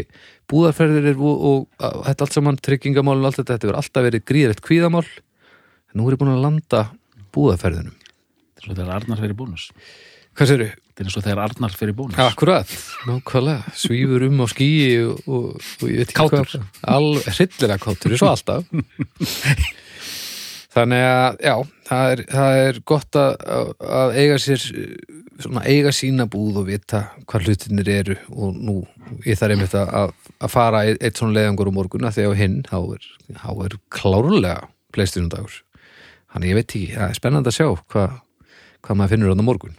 búðarferðir 0.50 1.12
og, 1.14 1.34
og, 1.34 1.60
og 1.80 2.00
þetta 2.08 2.26
allt 2.26 2.38
saman, 2.38 2.60
tryggingamál 2.60 3.18
og 3.20 3.28
allt 3.30 3.40
þetta, 3.40 3.56
þetta 3.56 3.68
hefur 3.68 3.80
alltaf 3.80 4.08
verið 4.08 4.26
gríðrætt 4.30 4.64
kvíðamál 4.64 5.06
nú 5.94 6.08
er 6.08 6.16
ég 6.16 6.20
búin 6.20 6.34
að 6.34 6.44
landa 6.44 6.86
búðarferðinum 7.34 7.94
Þetta 8.54 8.62
er 8.62 8.68
svo 8.70 8.78
þegar 8.78 8.94
Arnar 8.94 9.20
fyrir 9.20 9.36
bónus. 9.36 9.64
Hvað 10.34 10.48
séru? 10.48 10.66
Þetta 10.94 11.04
er 11.04 11.12
svo 11.12 11.22
þegar 11.24 11.40
Arnar 11.42 11.74
fyrir 11.76 11.96
bónus. 11.98 12.18
Akkurat, 12.22 12.74
nákvæmlega 13.08 13.74
svífur 13.76 14.24
um 14.28 14.40
á 14.40 14.46
skýi 14.48 14.84
og, 15.04 15.24
og, 15.26 15.64
ég 15.90 15.98
veit 16.00 16.06
ekki 16.06 16.16
Kátur. 16.20 16.54
hvað 16.54 16.94
Alveg 16.94 17.28
hryllilega 17.34 17.82
kátur, 17.82 18.14
svo 18.20 18.30
alltaf 18.30 18.62
Þannig 20.74 21.04
að, 21.06 21.36
já, 21.46 21.54
það 21.86 22.12
er, 22.14 22.22
það 22.32 22.60
er 22.64 22.78
gott 22.90 23.18
að, 23.20 23.34
að- 23.98 24.16
eiga 24.18 24.38
sér 24.42 24.64
svona 25.44 25.62
eiga 25.70 25.92
sína 25.94 26.26
búð 26.30 26.60
og 26.62 26.66
vita 26.70 27.04
hvað 27.30 27.46
hlutinir 27.48 27.90
eru 27.94 28.16
og 28.34 28.56
nú 28.58 28.74
ég 29.26 29.38
þarf 29.38 29.54
einmitt 29.54 29.76
að, 29.78 29.94
að- 30.00 30.50
fara 30.50 30.82
eitt, 30.88 31.18
svona 31.18 31.36
leiðangur 31.38 31.70
um 31.70 31.78
morgun 31.78 32.06
að 32.08 32.18
því 32.18 32.26
á 32.26 32.32
hinn 32.40 32.58
þá 32.66 32.76
er, 32.96 33.06
er 33.66 33.78
klárlega 33.94 34.68
pleistunum 34.94 35.30
dagur 35.32 35.60
Þannig 36.34 36.50
ég 36.50 36.58
veit 36.58 36.66
ekki, 36.66 36.84
það 36.96 37.08
er 37.12 37.18
spennandi 37.20 37.50
að 37.52 37.56
sjá 37.60 37.66
hvað, 37.94 38.14
hvað 38.82 38.98
maður 38.98 39.14
finnur 39.14 39.34
á 39.38 39.46
morgun 39.46 39.76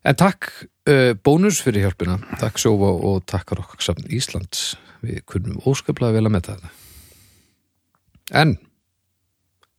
En 0.00 0.16
takk 0.16 0.48
uh, 0.88 1.12
bónus 1.20 1.58
fyrir 1.60 1.84
hjálpina, 1.84 2.16
takk 2.40 2.58
Sjófa 2.60 2.88
og 3.04 3.18
takk 3.28 3.52
Rokksamt 3.58 4.06
Íslands. 4.08 4.74
Við 5.04 5.20
kunnum 5.28 5.58
óskaplega 5.68 6.16
vel 6.16 6.24
að 6.28 6.32
metta 6.32 6.54
þetta. 6.56 6.70
En, 8.40 8.54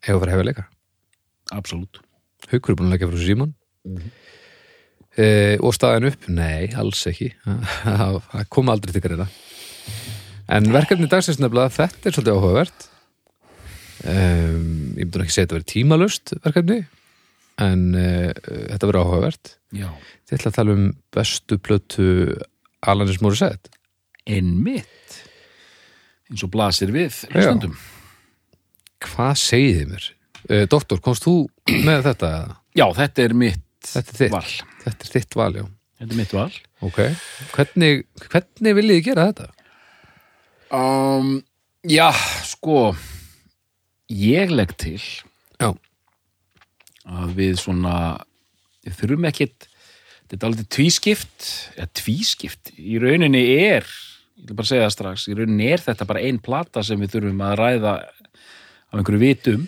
hefur 0.05 0.23
verið 0.23 0.35
hefur 0.35 0.49
leika. 0.49 0.67
Absolutt. 1.55 2.01
Haukur 2.51 2.73
er 2.73 2.79
búin 2.79 2.89
að 2.89 2.95
leggja 2.95 3.11
frá 3.11 3.23
Símon. 3.25 3.55
Mhm. 3.87 4.11
Uh, 5.11 5.57
og 5.59 5.73
staðan 5.75 6.07
upp? 6.07 6.27
Nei, 6.31 6.69
alls 6.79 7.01
ekki. 7.09 7.33
Það 7.83 8.45
kom 8.53 8.69
aldrei 8.71 8.93
til 8.95 9.03
greina. 9.03 9.25
En 10.51 10.69
verkefni 10.71 11.09
dagsins 11.11 11.39
nefnilega, 11.41 11.73
þetta 11.75 12.07
er 12.07 12.15
svolítið 12.15 12.37
áhugavert. 12.37 12.85
Um, 14.07 14.95
ég 14.95 15.03
myndi 15.03 15.19
ekki 15.25 15.35
segja 15.35 15.43
að 15.43 15.49
þetta 15.49 15.57
verið 15.57 15.69
tímalust 15.73 16.33
verkefni, 16.45 16.77
en 17.67 17.83
uh, 17.91 18.31
þetta 18.71 18.89
verið 18.89 19.03
áhugavert. 19.03 19.53
Já. 19.75 19.89
Þið 20.25 20.37
ætla 20.37 20.51
að 20.53 20.57
tala 20.61 20.77
um 20.77 20.87
bestu 21.17 21.59
plötu 21.59 22.07
Alanis 22.87 23.19
Morissette. 23.21 23.75
Einmitt. 24.31 25.19
Eins 26.31 26.47
og 26.47 26.53
blasir 26.55 26.95
við 26.95 27.19
hlustundum. 27.33 27.75
Hvað 29.01 29.33
segið 29.41 29.77
þið 29.79 29.87
mér? 29.95 30.07
Uh, 30.49 30.63
doktor, 30.69 30.99
komst 31.03 31.25
þú 31.27 31.35
með 31.87 32.03
þetta? 32.09 32.31
Já, 32.77 32.85
þetta 32.97 33.25
er 33.27 33.37
mitt 33.37 33.67
Þetta 33.81 34.13
er 34.13 34.17
þitt. 34.19 34.33
val. 34.35 34.51
Þetta 34.83 35.07
er 35.07 35.13
þitt 35.15 35.35
val, 35.39 35.51
já. 35.57 35.63
Þetta 36.01 36.13
er 36.13 36.19
mitt 36.19 36.33
val. 36.37 36.51
Ok. 36.85 36.99
Hvernig, 37.55 38.03
hvernig 38.29 38.75
viljið 38.77 38.97
þið 38.99 39.07
gera 39.07 39.25
þetta? 39.31 39.47
Um, 40.77 41.31
já, 41.89 42.07
sko, 42.47 42.77
ég 44.13 44.53
legg 44.53 44.71
til 44.79 45.01
Já. 45.59 45.67
að 47.11 47.33
við 47.41 47.57
svona, 47.59 47.95
við 48.85 48.95
þurfum 49.01 49.27
ekkit, 49.31 49.67
þetta 50.29 50.39
er 50.39 50.47
alveg 50.51 50.69
tvískipt, 50.77 51.49
eða 51.75 51.89
tvískipt, 52.01 52.71
í 52.79 53.01
rauninni 53.03 53.41
er, 53.65 53.89
ég 54.39 54.47
vil 54.47 54.57
bara 54.61 54.71
segja 54.71 54.85
það 54.87 54.95
strax, 54.95 55.27
í 55.27 55.35
rauninni 55.41 55.67
er 55.73 55.83
þetta 55.83 56.07
bara 56.13 56.23
ein 56.23 56.39
plata 56.41 56.85
sem 56.87 57.01
við 57.03 57.17
þurfum 57.17 57.43
að 57.49 57.57
ræða 57.65 57.95
af 58.91 58.99
einhverju 58.99 59.21
vitum, 59.21 59.67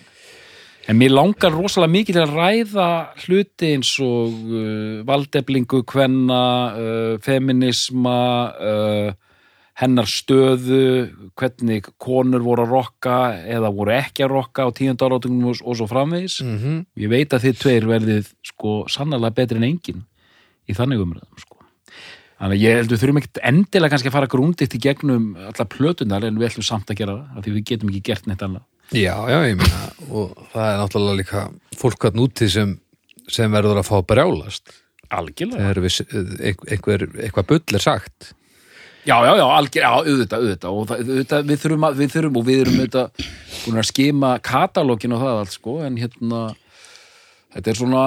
en 0.87 0.99
mér 0.99 1.13
langar 1.15 1.55
rosalega 1.55 1.95
mikið 1.95 2.17
til 2.17 2.23
að 2.25 2.37
ræða 2.37 2.87
hluti 3.23 3.73
eins 3.73 3.91
og 4.03 4.33
uh, 4.51 5.03
valdeflingu, 5.07 5.83
kvenna, 5.87 6.45
uh, 6.75 7.13
feminisma, 7.23 8.23
uh, 8.59 9.33
hennar 9.79 10.05
stöðu, 10.05 11.09
hvernig 11.39 11.87
konur 12.01 12.43
voru 12.45 12.65
að 12.65 12.73
rokka 12.75 13.17
eða 13.49 13.71
voru 13.73 13.95
ekki 13.95 14.25
að 14.25 14.35
rokka 14.35 14.67
á 14.67 14.75
tíund 14.75 15.01
áratunum 15.01 15.49
og, 15.49 15.63
og 15.65 15.79
svo 15.79 15.87
framvegis. 15.89 16.41
Mm 16.43 16.57
-hmm. 16.59 16.85
Ég 16.99 17.09
veit 17.09 17.33
að 17.33 17.43
þið 17.47 17.55
tveir 17.61 17.87
verðið 17.89 18.33
sko 18.43 18.83
sannarlega 18.87 19.37
betri 19.39 19.57
en 19.57 19.63
engin 19.63 20.05
í 20.69 20.75
þannig 20.77 21.01
umræðum 21.01 21.39
sko. 21.39 21.57
Þannig 22.37 22.57
að 22.57 22.63
ég 22.63 22.77
heldur 22.77 22.99
þurfum 22.99 23.17
ekkert 23.17 23.39
endilega 23.49 23.89
kannski 23.89 24.09
að 24.09 24.17
fara 24.17 24.27
grúnditt 24.27 24.75
í 24.75 24.83
gegnum 24.83 25.35
alla 25.35 25.65
plötunar 25.65 26.25
en 26.27 26.37
við 26.37 26.49
ætlum 26.49 26.65
samt 26.67 26.89
að 26.91 26.97
gera 26.99 27.13
það, 27.15 27.37
af 27.37 27.43
því 27.43 27.51
við 27.53 27.65
getum 27.69 27.89
ekki 27.89 28.01
gert 28.09 28.27
neitt 28.27 28.41
annað. 28.43 28.65
Já, 28.91 29.15
já, 29.31 29.37
ég 29.47 29.57
meina, 29.57 29.81
og 30.11 30.33
það 30.51 30.67
er 30.67 30.79
náttúrulega 30.81 31.19
líka 31.21 31.43
fólk 31.79 32.07
hann 32.09 32.21
úti 32.21 32.49
sem, 32.51 32.75
sem 33.31 33.51
verður 33.53 33.79
að 33.81 33.87
fá 33.89 33.97
brjálast 34.05 34.73
Algjörlega. 35.13 35.61
þegar 35.61 35.81
við, 35.85 35.99
einhver, 36.73 37.05
eitthvað 37.23 37.47
bull 37.53 37.77
er 37.79 37.83
sagt. 37.83 38.33
Já, 39.03 39.17
já, 39.25 39.33
já, 39.35 39.43
algjör, 39.43 39.83
já, 39.83 39.89
auðvitað, 39.99 40.43
auðvitað 40.43 40.75
og 40.77 40.85
það, 40.87 41.01
auðvitað, 41.03 41.47
við 41.49 41.63
þurfum 41.63 41.87
að, 41.87 41.97
við 41.99 42.13
þurfum 42.13 42.37
og 42.39 42.45
við 42.47 42.61
erum 42.63 42.77
auðvitað 42.77 43.25
búin 43.63 43.81
að 43.81 43.89
skima 43.89 44.29
katalógin 44.47 45.15
og 45.15 45.23
það 45.23 45.39
allt, 45.41 45.55
sko, 45.57 45.73
en 45.83 45.97
hérna 45.99 46.43
þetta 47.55 47.73
er 47.73 47.79
svona 47.81 48.03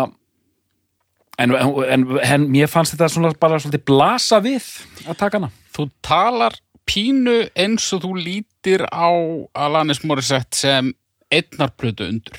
en, 1.43 1.53
en, 1.53 2.07
en 2.25 2.47
mér 2.53 2.71
fannst 2.73 2.95
þetta 2.97 3.11
svona 3.13 3.33
bara 3.41 3.61
svolítið 3.61 3.85
blasa 3.89 4.41
við 4.45 4.71
að 5.05 5.19
taka 5.21 5.41
hana. 5.41 5.53
Þú 5.77 5.89
talar 6.05 6.57
pínu 6.87 7.49
eins 7.59 7.87
og 7.97 8.03
þú 8.05 8.13
lítir 8.23 8.85
á 8.91 9.11
Alanis 9.55 10.05
Morissette 10.07 10.57
sem 10.57 10.93
einnarplötu 11.33 12.07
undur. 12.09 12.39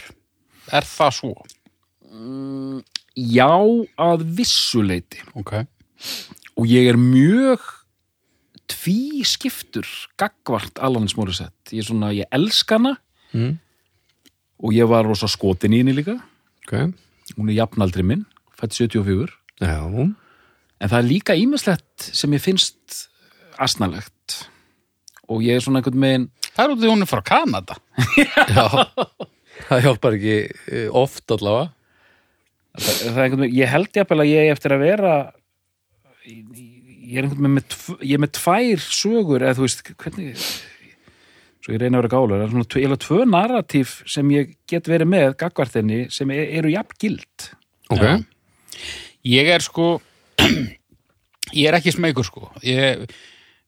Er 0.71 0.83
það 0.87 1.11
svo? 1.19 1.33
Já, 3.17 3.49
að 3.97 4.23
vissuleiti 4.37 5.19
Ok. 5.35 5.53
og 6.57 6.65
ég 6.69 6.87
er 6.89 6.97
mjög 6.97 7.59
tvískiptur 8.67 9.87
gagvart 10.19 10.79
Alanis 10.83 11.15
Morissette. 11.17 11.71
Ég 11.75 11.79
er 11.83 11.87
svona, 11.87 12.11
ég 12.13 12.25
elska 12.31 12.75
hana 12.77 12.97
Mm. 13.33 13.59
og 14.63 14.71
ég 14.73 14.87
var 14.87 15.03
rosa 15.05 15.27
skotin 15.27 15.73
í 15.73 15.77
henni 15.83 15.93
líka. 15.93 16.21
Ok. 16.65 16.93
Hún 17.37 17.49
er 17.49 17.55
jafnaldri 17.65 18.03
minn, 18.03 18.25
fætt 18.59 18.73
74. 18.73 19.29
Já, 19.61 20.13
En 20.79 20.89
það 20.89 20.99
er 20.99 21.09
líka 21.09 21.33
ímislegt 21.35 21.99
sem 22.13 22.31
ég 22.31 22.39
finnst 22.41 23.07
asnalegt 23.57 24.13
og 25.27 25.41
ég 25.45 25.57
er 25.59 25.63
svona 25.65 25.81
einhvern 25.81 26.03
veginn 26.07 26.27
Það 26.57 26.63
er 26.63 26.71
út 26.73 26.79
því 26.81 26.89
hún 26.89 27.03
er 27.05 27.09
frá 27.11 27.19
Kanada. 27.27 27.75
já. 28.49 28.65
það 29.67 29.83
hjálpar 29.85 30.15
ekki 30.17 30.37
eh, 30.73 30.87
oft 30.97 31.33
allavega. 31.35 31.67
það, 32.77 32.93
það 33.01 33.17
er 33.17 33.25
einhvern 33.27 33.43
veginn, 33.45 33.57
ég 33.59 33.71
held 33.75 33.99
jafnvel 33.99 34.23
að 34.23 34.31
ég 34.31 34.41
eigi 34.45 34.53
eftir 34.55 34.73
að 34.77 34.83
vera 34.87 35.13
ég 36.27 37.19
er 37.21 37.27
einhvern 37.27 37.43
veginn 37.45 37.57
með, 37.59 37.77
ég 38.03 38.15
er 38.17 38.23
með 38.25 38.33
tvær 38.39 38.83
sögur 38.87 39.45
eða 39.45 39.57
þú 39.59 39.67
veist, 39.67 39.83
hvernig 40.01 40.41
svo 41.63 41.75
ég 41.75 41.81
reyna 41.81 41.97
að 41.99 42.03
vera 42.05 42.11
gálega, 42.15 42.39
það 42.39 42.45
er 42.47 42.51
svona 42.55 42.67
tve- 42.71 42.81
eiginlega 42.81 43.03
tvö 43.05 43.19
narratíf 43.31 43.93
sem 44.15 44.33
ég 44.35 44.51
get 44.71 44.89
verið 44.91 45.09
með 45.13 45.29
gagvartinni 45.41 46.01
sem 46.13 46.31
er, 46.35 46.43
eru 46.61 46.73
jafn 46.73 46.99
gild 47.01 47.47
Ok. 47.87 48.01
Já. 48.03 48.17
Ég 49.27 49.47
er 49.55 49.63
sko, 49.63 49.85
ég 51.55 51.67
er 51.69 51.77
ekki 51.77 51.93
smeykur 51.95 52.25
sko. 52.27 52.49
Ég, 52.67 53.05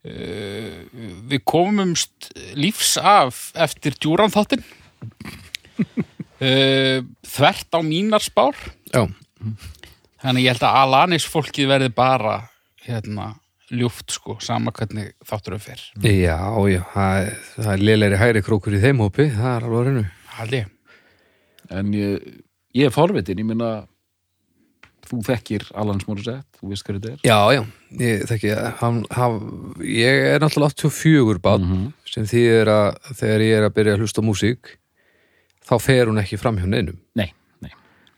við 0.03 1.41
komumst 1.49 2.29
lífs 2.55 2.93
af 3.01 3.49
eftir 3.59 3.97
djúran 3.99 4.31
þáttinn 4.31 4.63
uh, 5.83 7.03
þvert 7.35 7.75
á 7.75 7.79
mínar 7.83 8.23
spár. 8.23 8.55
Já, 8.93 9.03
þannig 10.23 10.45
ég 10.47 10.53
held 10.55 10.65
að 10.69 10.79
Alanis 10.85 11.27
fólkið 11.29 11.69
verði 11.73 11.91
bara 11.95 12.37
hérna 12.85 13.33
ljúft 13.69 14.09
sko, 14.15 14.37
sama 14.41 14.71
hvernig 14.73 15.11
þátturum 15.29 15.61
fer. 15.61 15.83
Já, 16.01 16.39
já 16.71 16.81
það, 16.95 17.19
er- 17.27 17.35
það 17.59 17.71
er 17.75 17.83
lélegri 17.85 18.17
hæri 18.23 18.41
krókur 18.47 18.73
í 18.79 18.81
þeim 18.81 19.03
hópi 19.03 19.27
það 19.35 19.51
er 19.57 19.67
alveg 19.67 19.89
hennu 19.91 20.05
Haldi. 20.39 20.61
en 21.69 21.91
ég, 21.93 22.23
ég 22.79 22.87
er 22.89 22.95
forvitin, 22.95 23.37
ég 23.43 23.45
minna 23.51 23.73
þú 25.09 25.19
þekkir 25.25 25.63
Alan 25.81 25.99
Smorissett, 26.03 26.45
þú 26.59 26.69
veist 26.71 26.85
hvað 26.85 26.99
þetta 26.99 27.11
er? 27.13 27.19
Já, 27.25 27.39
já, 27.55 27.61
ég 27.99 28.23
þekki 28.29 28.51
hann, 28.81 28.99
hann, 29.11 29.39
ég 29.83 30.27
er 30.35 30.39
náttúrulega 30.43 30.75
84 30.77 31.39
bát 31.41 31.61
Mhm. 31.65 31.87
sem 32.05 32.25
þýðir 32.29 32.67
að 32.73 33.15
þegar 33.19 33.41
ég 33.45 33.57
er 33.57 33.67
að 33.69 33.73
byrja 33.79 33.93
að 33.95 33.99
hlusta 34.05 34.21
músík 34.25 34.75
þá 35.69 35.73
fer 35.81 36.05
hún 36.09 36.21
ekki 36.21 36.37
fram 36.41 36.57
hjá 36.57 36.65
neinum. 36.69 36.97
Nei, 37.15 37.31
nei, 37.61 37.71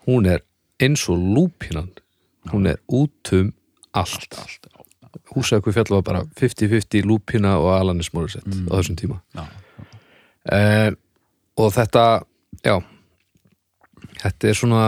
hún 0.07 0.25
er 0.27 0.41
eins 0.79 1.07
og 1.09 1.17
lúpinan 1.19 1.89
hún 2.51 2.67
er 2.67 2.77
út 2.89 3.31
um 3.33 3.53
allt, 3.93 4.27
allt 4.39 4.67
já, 4.71 4.79
húsæku 5.35 5.71
fjall 5.75 5.89
var 5.89 6.01
bara 6.01 6.23
50-50 6.39 7.03
lúpina 7.05 7.57
og 7.59 7.69
Alanis 7.79 8.09
Morissette 8.13 8.47
á 8.49 8.73
þessum 8.79 8.95
tíma. 8.97 9.21
Já, 9.35 9.45
eh, 10.51 10.91
og 11.57 11.71
þetta 11.75 12.23
já 12.65 12.81
þetta 14.21 14.47
er 14.49 14.53
svona 14.57 14.85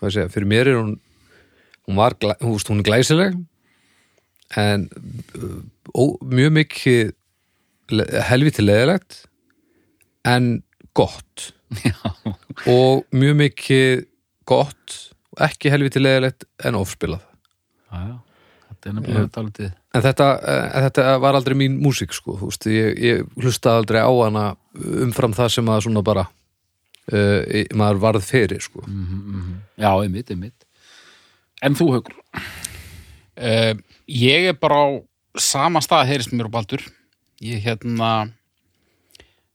hvað 0.00 0.16
segja, 0.16 0.32
fyrir 0.32 0.50
mér 0.50 0.72
er 0.72 0.80
hún 0.80 0.98
hún 1.90 1.98
var, 1.98 2.16
hún, 2.40 2.54
veist, 2.54 2.70
hún 2.70 2.82
er 2.82 2.86
glæsileg 2.86 3.38
en 4.60 4.86
uh, 5.38 5.60
ó, 5.94 6.02
mjög 6.22 6.54
mikið 6.58 7.12
helviti 8.28 8.62
leðilegt 8.62 9.24
en 10.28 10.60
gott. 10.94 11.50
Já, 11.86 11.96
og 12.70 13.06
mjög 13.14 13.36
mikið 13.44 14.06
gott 14.50 14.96
og 15.34 15.44
ekki 15.46 15.70
helviti 15.72 16.02
leðilegt 16.02 16.46
en 16.66 16.78
ofspilað. 16.78 17.22
Já. 17.90 18.18
Þetta 18.70 18.88
er 18.88 18.96
nefnilega 18.96 19.30
dálítið 19.34 19.70
En 19.90 20.04
þetta, 20.04 20.26
eh, 20.46 20.76
þetta 20.86 21.04
var 21.18 21.34
aldrei 21.34 21.56
mín 21.58 21.80
músík 21.82 22.12
sko, 22.14 22.36
þú 22.38 22.48
veist, 22.48 22.66
ég, 22.70 23.00
ég 23.02 23.24
hlusta 23.42 23.72
aldrei 23.74 23.98
á 23.98 24.12
hana 24.14 24.44
umfram 25.02 25.34
það 25.34 25.48
sem 25.56 25.70
að 25.72 25.80
svona 25.88 26.02
bara 26.06 26.28
uh, 27.12 27.76
maður 27.76 28.02
varð 28.02 28.26
fyrir 28.26 28.60
sko. 28.62 28.84
Já, 29.80 29.92
einmitt, 30.02 30.30
einmitt 30.30 30.66
En 31.60 31.74
þú 31.76 31.90
högur 31.96 32.16
Uh, 33.40 33.72
ég 34.04 34.50
er 34.50 34.56
bara 34.60 34.76
á 34.76 34.88
sama 35.40 35.80
stað 35.80 36.10
heyrist 36.10 36.32
mér 36.34 36.50
og 36.50 36.52
Baldur 36.58 36.82
ég 37.40 37.62
hérna 37.64 38.10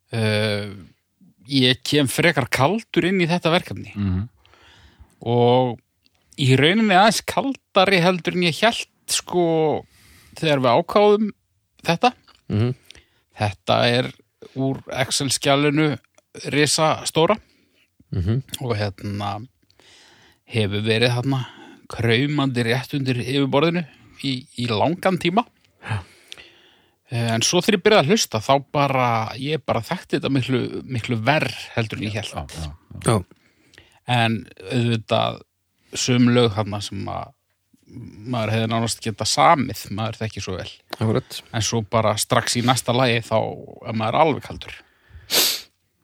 uh, 0.09 0.69
ég 1.45 1.81
kem 1.85 2.09
frekar 2.09 2.47
kaldur 2.49 3.05
inn 3.05 3.21
í 3.21 3.27
þetta 3.29 3.51
verkefni 3.53 3.93
mm 3.93 4.07
-hmm. 4.07 4.23
og 5.21 5.77
í 6.41 6.55
rauninni 6.57 6.97
aðeins 6.97 7.21
kaldari 7.29 8.01
heldur 8.01 8.33
en 8.33 8.47
ég 8.47 8.57
held 8.63 8.89
sko 9.05 9.45
þegar 10.33 10.63
við 10.65 10.75
ákáðum 10.81 11.29
þetta 11.85 12.13
mm 12.49 12.57
-hmm. 12.57 12.73
þetta 13.37 13.75
er 13.85 14.11
úr 14.55 14.81
Excel-skjálinu 14.89 15.97
risa 16.53 17.05
stóra 17.07 17.37
og 18.61 18.75
hérna 18.77 19.35
hefur 20.45 20.83
verið 20.85 21.15
hérna 21.15 21.45
kraumandi 21.91 22.63
rétt 22.65 22.93
undir 22.97 23.19
yfirborðinu 23.21 23.83
í, 24.23 24.45
í 24.57 24.67
langan 24.71 25.17
tíma. 25.21 25.45
En 27.15 27.43
svo 27.45 27.61
þegar 27.61 27.77
ég 27.77 27.83
byrjaði 27.85 28.01
að 28.01 28.11
hlusta 28.11 28.41
þá 28.41 28.53
bara, 28.73 29.07
ég 29.37 29.61
bara 29.65 29.83
þekkti 29.85 30.17
þetta 30.17 30.31
miklu, 30.33 30.61
miklu 30.89 31.19
verð 31.21 31.57
heldur 31.75 32.01
en 32.01 32.07
ég 32.07 32.15
held 32.17 32.31
já, 32.33 32.45
já. 32.55 32.71
Já, 33.05 33.17
en 34.15 34.39
auðvitað 34.71 35.41
sum 35.95 36.31
lög 36.33 36.55
þarna 36.55 36.81
sem 36.81 37.05
að 37.07 37.33
maður 38.25 38.51
hefði 38.55 38.69
nánast 38.71 39.03
geta 39.05 39.27
samið 39.29 39.83
maður 39.93 40.17
þekki 40.23 40.41
svo 40.41 40.55
vel. 40.57 40.71
Akkurat. 40.97 41.37
En 41.53 41.63
svo 41.63 41.83
bara 41.85 42.15
strax 42.17 42.57
í 42.57 42.65
næsta 42.65 42.95
lagi 42.95 43.21
þá 43.27 43.37
er 43.37 43.95
maður 44.01 44.19
alveg 44.23 44.47
kaldur 44.49 44.73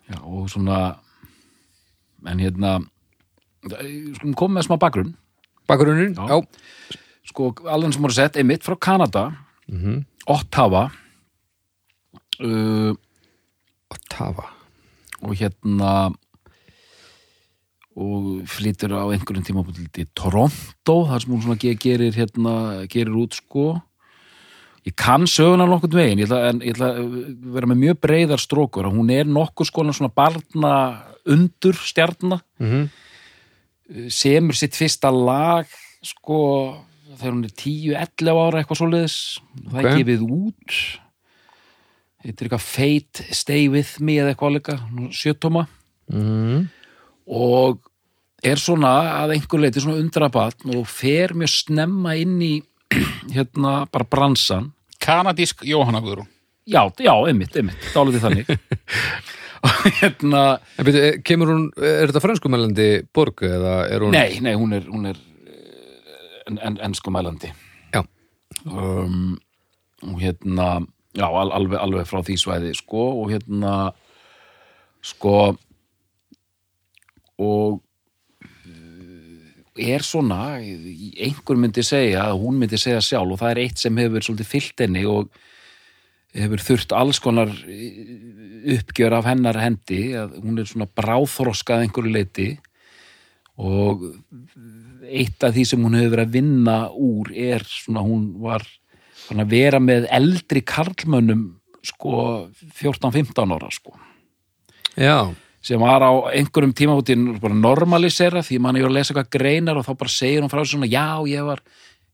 já, 0.09 0.17
og 0.23 0.49
svona 0.49 0.97
en 2.25 2.39
hérna 2.39 2.79
skulum 4.17 4.33
koma 4.35 4.59
með 4.59 4.67
smá 4.67 4.77
bakgrunn. 4.81 5.13
Bakgrunnin, 5.67 6.15
Já. 6.15 6.41
sko, 7.29 7.51
Alan 7.69 7.93
Morissette 7.99 8.37
er 8.39 8.43
mitt 8.43 8.63
frá 8.65 8.75
Kanada. 8.79 9.31
Mhm. 9.69 10.05
Ottawa. 10.27 10.91
Uh, 12.41 12.93
Ottawa. 13.91 14.49
og 15.21 15.35
hérna 15.37 16.11
og 17.95 18.47
flytur 18.49 18.93
á 18.95 19.03
einhverjum 19.11 19.43
tíma 19.45 19.61
til 19.93 20.07
Toronto 20.15 20.95
þar 21.09 21.19
sem 21.21 21.31
hún 21.33 21.41
svona 21.43 21.59
ge- 21.59 21.75
gerir 21.77 22.13
hérna, 22.15 22.87
gerir 22.89 23.13
út 23.13 23.33
sko 23.35 23.81
ég 24.85 24.95
kann 24.95 25.27
söguna 25.29 25.65
nokkurn 25.69 25.93
veginn. 25.97 26.19
Ég 26.23 26.29
ætla, 26.29 26.49
en 26.49 26.61
ég 26.65 26.73
ætla 26.75 26.89
að 26.97 27.11
vera 27.53 27.67
með 27.69 27.81
mjög 27.83 27.99
breiðar 28.01 28.41
strókur. 28.41 28.87
Og 28.89 28.93
hún 28.97 29.11
er 29.13 29.25
nokkur 29.29 29.65
skólan 29.69 29.93
svona 29.93 30.13
barna 30.13 30.73
undur 31.29 31.77
stjarna. 31.77 32.41
Mm 32.59 32.89
semur 34.11 34.55
sitt 34.55 34.77
fyrsta 34.77 35.11
lag 35.11 35.67
sko 36.05 36.37
þegar 37.17 37.33
hún 37.33 37.45
er 37.45 37.55
10-11 37.59 38.39
ára 38.39 38.61
eitthvað 38.61 38.79
svoleiðis. 38.79 39.17
Það 39.67 39.79
Ok. 39.79 39.85
er 39.85 39.97
gefið 39.99 40.21
út. 40.31 40.75
Þetta 42.21 42.37
er 42.37 42.47
eitthvað 42.47 42.67
Fate 42.67 43.25
Stay 43.35 43.67
With 43.67 43.99
Me 43.99 44.13
eða 44.21 44.33
eitthvað 44.33 44.55
líka 44.57 44.77
sjötóma. 45.11 45.67
-hmm. 46.11 46.67
og 47.27 47.79
er 48.43 48.55
svona 48.57 49.21
að 49.23 49.35
einhver 49.35 49.59
leiti 49.61 49.79
svona 49.79 49.99
undrabatn 50.01 50.75
og 50.75 50.87
fer 50.87 51.33
mjög 51.33 51.49
snemma 51.49 52.15
inn 52.17 52.41
í 52.41 52.63
hérna 53.35 53.81
bara 53.91 54.07
bransan 54.07 54.71
Kanadísk 55.01 55.65
Jóhanna 55.65 56.01
Guðrún 56.03 56.29
já, 56.65 56.83
já, 56.99 57.13
einmitt, 57.27 57.55
einmitt, 57.57 57.91
dálítið 57.95 58.25
þannig 58.25 58.51
og 59.65 59.99
hérna 60.01 60.43
En 60.77 60.87
byrju, 60.87 61.11
kemur 61.25 61.51
hún, 61.53 61.67
er 61.77 62.09
þetta 62.09 62.23
franskumælandi 62.23 62.87
borg 63.13 63.43
eða 63.45 63.75
er 63.89 64.05
hún 64.05 64.15
Nei, 64.15 64.39
nei, 64.43 64.53
hún 64.57 64.73
er, 64.77 64.87
hún 64.89 65.09
er 65.11 65.19
eh, 65.45 66.41
en, 66.49 66.57
en, 66.57 66.79
enskumælandi. 66.89 67.51
Já. 67.93 68.01
Um, 68.65 69.37
og 70.01 70.17
hérna, 70.21 70.69
já, 71.17 71.27
al, 71.27 71.53
alveg, 71.53 71.77
alveg 71.81 72.09
frá 72.09 72.23
því 72.25 72.37
svæði, 72.41 72.73
sko, 72.77 73.05
og 73.21 73.29
hérna, 73.33 73.75
sko, 75.05 75.35
og 77.41 77.77
eh, 77.77 77.87
er 79.79 80.03
svona, 80.03 80.57
einhver 80.59 81.59
myndi 81.59 81.83
segja, 81.85 82.27
hún 82.35 82.59
myndi 82.59 82.79
segja 82.79 83.01
sjálf, 83.03 83.35
og 83.35 83.39
það 83.39 83.53
er 83.53 83.61
eitt 83.63 83.79
sem 83.81 84.01
hefur 84.01 84.25
svolítið 84.25 84.49
fyllt 84.49 84.83
henni 84.83 85.05
og 85.07 85.29
hefur 86.35 86.63
þurft 86.63 86.95
alls 86.95 87.19
konar 87.23 87.51
eh, 87.67 88.01
uppgjör 88.77 89.15
af 89.17 89.29
hennar 89.29 89.59
hendi, 89.59 90.11
að 90.19 90.37
hún 90.43 90.59
er 90.61 90.69
svona 90.69 90.89
bráþroskað 90.91 91.85
einhverju 91.85 92.13
leiti 92.13 92.49
og 93.61 94.05
eitt 95.07 95.43
af 95.43 95.55
því 95.55 95.65
sem 95.67 95.81
hún 95.83 95.97
hefur 95.99 96.15
verið 96.15 96.27
að 96.27 96.35
vinna 96.37 96.77
úr 96.91 97.31
er 97.35 97.65
svona 97.67 98.03
hún 98.05 98.29
var 98.41 98.65
svona 99.25 99.45
vera 99.49 99.79
með 99.83 100.07
eldri 100.13 100.63
karlmönnum 100.67 101.47
sko 101.85 102.47
14-15 102.77 103.55
ára 103.55 103.69
sko. 103.73 103.95
Já, 104.99 105.31
sem 105.61 105.81
var 105.81 106.01
á 106.01 106.11
einhverjum 106.33 106.73
tímafóttin 106.73 107.25
bara 107.41 107.57
normalisera 107.57 108.41
því 108.45 108.59
mann 108.63 108.79
er 108.79 108.87
að 108.89 108.97
lesa 108.97 109.13
eitthvað 109.13 109.31
greinar 109.37 109.79
og 109.79 109.85
þá 109.85 109.93
bara 109.99 110.13
segir 110.13 110.41
hún 110.41 110.51
frá 110.51 110.63
svona 110.65 110.89
já 110.89 111.21
ég 111.29 111.45
var, 111.45 111.61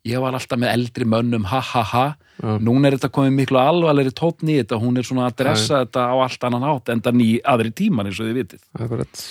ég 0.08 0.24
var 0.24 0.36
alltaf 0.36 0.60
með 0.60 0.74
eldri 0.76 1.08
mönnum 1.08 1.48
ha 1.48 1.62
ha 1.64 1.84
ha. 1.84 2.08
Já. 2.38 2.58
núna 2.62 2.90
er 2.90 2.98
þetta 2.98 3.10
komið 3.16 3.38
miklu 3.40 3.58
alvarlegri 3.58 4.14
tónn 4.14 4.52
í 4.52 4.60
þetta 4.60 4.82
hún 4.82 5.00
er 5.00 5.08
svona 5.08 5.30
að 5.30 5.40
dressa 5.42 5.80
þetta 5.86 6.04
á 6.12 6.16
allt 6.28 6.44
annan 6.50 6.68
átt 6.70 6.92
enda 6.94 7.14
ný 7.16 7.30
aðri 7.42 7.72
tíman 7.74 8.10
eins 8.10 8.20
og 8.20 8.28
þið 8.30 8.42
vitið. 8.44 8.66
Akkurat. 8.78 9.24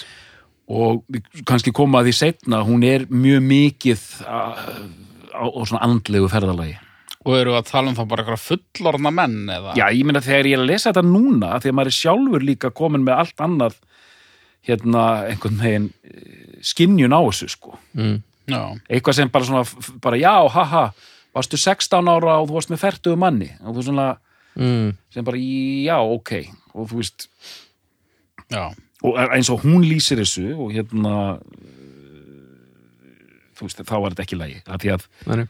Og 0.66 1.20
kannski 1.46 1.70
koma 1.76 2.00
að 2.00 2.08
því 2.08 2.16
setna 2.18 2.64
hún 2.66 2.82
er 2.82 3.06
mjög 3.06 3.44
mikið 3.46 4.08
á, 4.26 4.58
á, 5.38 5.44
á 5.46 5.60
svona 5.62 5.84
andlegu 5.86 6.32
ferðalagi 6.32 6.74
og 7.26 7.34
eru 7.40 7.56
að 7.58 7.66
tala 7.72 7.90
um 7.90 7.96
það 7.98 8.08
bara 8.12 8.22
eitthvað 8.22 8.44
fullorna 8.46 9.10
menn 9.14 9.38
eða 9.50 9.74
já, 9.78 9.86
ég 9.90 10.06
meina 10.06 10.22
þegar 10.22 10.46
ég 10.50 10.56
er 10.56 10.62
að 10.62 10.70
lesa 10.70 10.92
þetta 10.92 11.02
núna 11.10 11.48
af 11.56 11.64
því 11.64 11.72
að 11.72 11.76
maður 11.80 11.90
er 11.92 11.96
sjálfur 11.98 12.46
líka 12.46 12.70
komin 12.70 13.02
með 13.06 13.22
allt 13.24 13.42
annað 13.46 13.76
hérna 14.66 15.02
einhvern 15.30 15.58
veginn 15.62 15.88
eh, 16.06 16.60
skynjun 16.66 17.14
á 17.14 17.20
þessu 17.26 17.50
sko 17.56 17.74
mm. 17.98 18.16
Já. 18.46 18.60
eitthvað 18.86 19.18
sem 19.18 19.30
bara 19.34 19.48
svona, 19.48 19.64
bara 20.02 20.18
já, 20.22 20.34
haha 20.54 20.84
varstu 21.34 21.58
16 21.58 22.08
ára 22.08 22.38
og 22.40 22.46
þú 22.48 22.54
varst 22.60 22.70
með 22.72 22.82
fertugu 22.86 23.18
manni 23.20 23.50
og 23.66 23.74
þú 23.78 23.88
svona, 23.90 24.14
Mm. 24.56 24.94
sem 25.12 25.24
bara 25.24 25.36
já, 25.36 25.98
ok 26.00 26.30
og 26.72 26.86
þú 26.88 26.96
veist, 27.02 27.26
Já. 28.48 28.70
og 29.04 29.18
eins 29.20 29.50
og 29.52 29.60
hún 29.66 29.84
lýsir 29.84 30.16
þessu 30.16 30.54
og 30.56 30.70
hérna 30.72 31.36
þú 33.56 33.66
veist, 33.66 33.82
þá 33.84 33.94
var 34.00 34.14
þetta 34.14 34.24
ekki 34.24 34.38
lægi 34.40 34.62
af 34.64 34.80
því 34.80 34.92
að 34.94 35.04
Nei, 35.26 35.46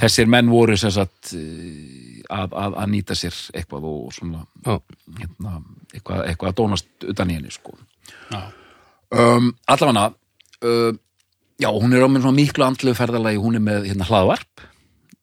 þessir 0.00 0.28
menn 0.30 0.50
voru 0.52 0.76
sem 0.78 0.92
sagt 0.94 1.32
eh, 1.38 2.20
að, 2.32 2.54
að, 2.56 2.76
að 2.82 2.90
nýta 2.92 3.16
sér 3.18 3.38
eitthvað 3.54 3.88
og 3.90 4.12
svona 4.16 4.42
Já, 4.64 4.76
hérna, 5.20 5.56
eitthvað, 5.92 6.20
eitthvað 6.30 6.50
að 6.50 6.58
dónast 6.60 7.08
utan 7.12 7.30
í 7.30 7.38
henni 7.38 7.54
sko. 7.54 7.76
Já. 8.32 8.40
um, 9.14 9.50
allavega 9.70 10.08
uh, 10.10 10.92
já, 11.60 11.70
hún 11.70 11.94
er 11.94 12.04
á 12.04 12.08
svona 12.08 12.36
miklu 12.36 12.66
andlegu 12.66 12.98
ferðalagi, 12.98 13.40
hún 13.40 13.58
er 13.58 13.64
með 13.64 13.88
hérna 13.90 14.08
hlaðvarp 14.08 14.64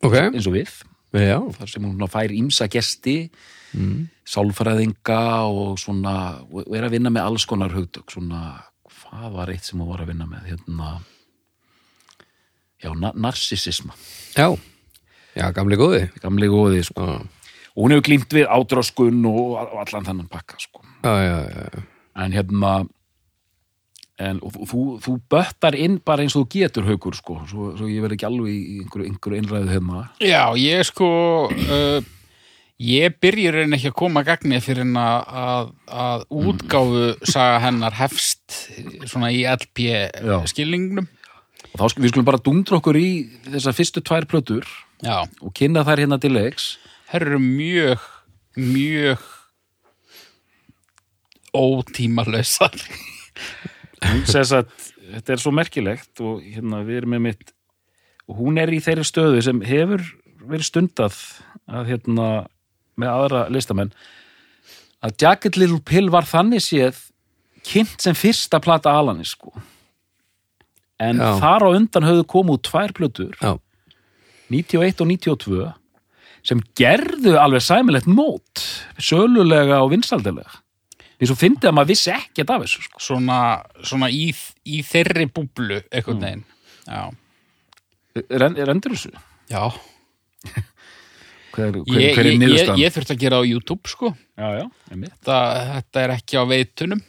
ok, 0.02 0.18
eins 0.32 0.48
og 0.50 0.58
við 0.58 0.74
já, 1.12 1.38
þar 1.58 1.74
sem 1.74 1.86
hún 1.86 2.10
fær 2.10 2.34
ímsa 2.34 2.70
gesti 2.72 3.16
mm. 3.76 4.10
sálfræðinga 4.32 5.22
og 5.52 5.80
svona, 5.82 6.16
og 6.48 6.76
er 6.78 6.88
að 6.88 6.96
vinna 6.96 7.14
með 7.14 7.28
alls 7.28 7.48
konar 7.50 7.76
hugtök, 7.76 8.08
svona 8.14 8.62
hvað 8.88 9.34
var 9.36 9.52
eitt 9.52 9.68
sem 9.68 9.82
hún 9.82 9.92
var 9.92 10.06
að 10.06 10.14
vinna 10.14 10.30
með 10.30 10.54
hérna 10.54 10.94
já, 12.84 12.92
na 12.98 13.12
narsisisma 13.16 13.94
já. 14.38 14.50
Já, 15.36 15.48
gamli 15.56 15.78
góði. 15.80 16.10
Gamli 16.20 16.48
góði, 16.52 16.82
sko. 16.84 17.06
Já, 17.08 17.22
og 17.72 17.86
hún 17.86 17.94
hefur 17.96 18.04
glýmt 18.10 18.34
við 18.36 18.50
ádráskun 18.52 19.22
og 19.30 19.54
allan 19.80 20.04
þannig 20.04 20.28
pakka, 20.34 20.58
sko. 20.60 20.82
Já, 21.06 21.14
já, 21.24 21.38
já. 21.48 21.84
en 22.26 22.34
hérna 22.36 22.72
en, 24.22 24.40
og, 24.44 24.52
þú- 24.54 24.66
þú, 24.70 24.82
þú 25.06 25.14
böttar 25.32 25.78
inn 25.80 26.00
bara 26.06 26.22
eins 26.26 26.36
og 26.36 26.44
þú 26.46 26.60
getur 26.60 26.84
haukur 26.90 27.16
sko, 27.18 27.38
svo, 27.50 27.70
svo 27.80 27.88
ég 27.90 28.04
verð 28.04 28.18
ekki 28.18 28.28
alveg 28.28 28.52
í 28.54 28.82
einhverju, 28.84 29.08
einhverju 29.10 29.40
einræðu 29.40 29.72
hérna. 29.72 30.02
Já, 30.22 30.44
ég 30.60 30.84
sko 30.92 31.08
uh, 31.48 32.04
ég 32.82 33.16
byrjur 33.24 33.62
en 33.64 33.74
ekki 33.80 33.90
að 33.94 33.98
koma 34.04 34.22
að 34.22 34.30
gagni 34.34 34.60
fyrir 34.62 34.84
en 34.86 35.00
að, 35.00 35.32
að, 35.46 35.72
að 36.04 36.28
útgáfu 36.44 37.08
saga 37.32 37.64
hennar 37.66 37.98
hefst 37.98 38.60
svona 39.10 39.32
í 39.34 39.42
LP 39.48 39.88
Já. 39.88 40.38
skilningnum 40.52 41.08
og 41.72 41.80
þá 41.80 41.86
skulum 41.92 42.06
við 42.06 42.14
skulum 42.14 42.30
bara 42.30 42.44
dundra 42.44 42.80
okkur 42.80 43.00
í 43.00 43.10
þessar 43.48 43.78
fyrstu 43.78 44.04
tvær 44.04 44.28
plötur 44.30 44.68
Já, 45.02 45.24
og 45.42 45.54
kynna 45.58 45.86
þær 45.88 46.04
hérna 46.04 46.20
til 46.22 46.36
leiks. 46.36 46.76
Þær 47.10 47.26
eru 47.26 47.40
mjög 47.42 48.04
mjög 48.60 49.24
að 54.60 54.74
þetta 55.12 55.34
er 55.34 55.42
svo 55.42 55.54
merkilegt 55.56 56.22
og 56.24 56.44
hérna 56.44 56.82
við 56.88 57.02
erum 57.02 57.16
með 57.16 57.24
mitt 57.28 57.54
og 58.28 58.40
hún 58.40 58.60
er 58.62 58.72
í 58.72 58.80
þeirri 58.84 59.06
stöðu 59.08 59.44
sem 59.44 59.62
hefur 59.66 60.04
verið 60.42 60.68
stundað 60.68 61.18
að 61.72 61.92
hérna 61.92 62.28
með 63.00 63.12
aðra 63.12 63.44
listamenn 63.52 63.94
að 65.02 65.16
Jacket 65.24 65.58
Little 65.60 65.82
Pill 65.86 66.12
var 66.14 66.28
þannig 66.30 66.64
séð 66.64 67.00
kynnt 67.68 68.00
sem 68.04 68.18
fyrsta 68.18 68.62
plata 68.64 68.94
Alanis 68.98 69.36
sko 69.36 69.54
en 71.02 71.22
Já. 71.22 71.30
þar 71.42 71.66
á 71.66 71.70
undan 71.76 72.06
höfðu 72.08 72.26
komið 72.36 72.58
út 72.60 72.66
tvær 72.70 72.94
plötur 72.98 73.38
Já, 73.42 73.54
91 74.52 75.02
og 75.06 75.12
92 75.14 75.70
sem 76.46 76.62
gerðu 76.78 77.36
alveg 77.38 77.62
sæmilegt 77.66 78.08
mót 78.10 78.64
sölulega 79.02 79.82
og 79.86 79.92
vinsaldilega 79.94 80.60
því 81.22 81.30
svo 81.30 81.38
fyndið 81.38 81.70
að 81.70 81.76
maður 81.78 81.92
vissi 81.94 82.10
ekkert 82.16 82.50
af 82.56 82.64
þessu 82.64 82.82
sko. 82.88 83.02
svona, 83.06 83.38
svona 83.86 84.08
í, 84.10 84.32
í 84.66 84.80
þeirri 84.88 85.28
búblu 85.30 85.78
einhvern 85.94 86.24
veginn 86.26 86.46
Já, 86.90 87.04
Ren, 88.42 88.58
rendur 88.68 88.96
þessu? 88.98 89.12
já. 89.52 89.64
Hver, 91.52 91.76
hver, 91.76 92.00
Ég, 92.00 92.14
hver 92.16 92.26
er 92.26 92.32
ég, 92.48 92.70
ég, 92.80 92.94
þurfti 92.96 93.12
að 93.14 93.22
gera 93.22 93.40
á 93.40 93.44
YouTube 93.44 93.90
sko 93.92 94.14
Já, 94.40 94.48
já, 94.62 94.66
einmitt. 94.90 95.14
þetta, 95.20 95.38
þetta 95.76 96.04
er 96.06 96.14
ekki 96.16 96.40
á 96.40 96.44
veitunum 96.48 97.02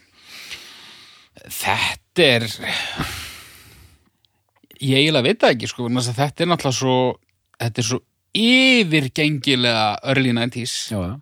þetta 1.63 2.27
er 2.27 2.47
ég 4.83 4.97
eiginlega 4.99 5.27
veit 5.29 5.39
það 5.43 5.53
ekki 5.55 5.69
sko 5.71 5.87
þetta 5.89 6.43
er 6.45 6.49
náttúrulega 6.51 6.77
svo 6.79 6.95
þetta 7.63 7.83
er 7.83 7.87
svo 7.89 7.99
yfirgengilega 8.33 9.85
early 10.09 10.31
90s 10.35 10.73
Já, 10.91 10.97
já. 11.05 11.13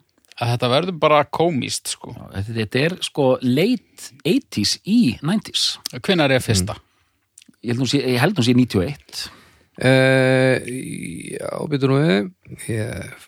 að 0.41 0.52
þetta 0.54 0.69
verður 0.71 0.97
bara 1.04 1.24
komist 1.28 1.91
sko 1.93 2.13
Já, 2.15 2.24
Þetta, 2.38 2.56
þetta 2.62 2.84
er 2.88 2.95
sko 3.06 3.26
late 3.43 4.08
80s 4.28 4.78
í 4.88 5.00
90s. 5.21 5.65
hvenær 6.00 6.34
er 6.38 6.43
fyrsta? 6.43 6.78
Ég 7.62 7.74
held 7.76 7.84
hún 7.84 7.91
sé, 7.91 8.00
ég 8.02 8.17
held 8.24 8.39
hún 8.39 8.47
sé 8.47 8.56
91. 8.58 9.28
uh, 9.86 10.56
já 11.38 11.52
býtur 11.69 11.91
nú 11.93 12.00
við 12.02 12.71
ég, 12.71 13.28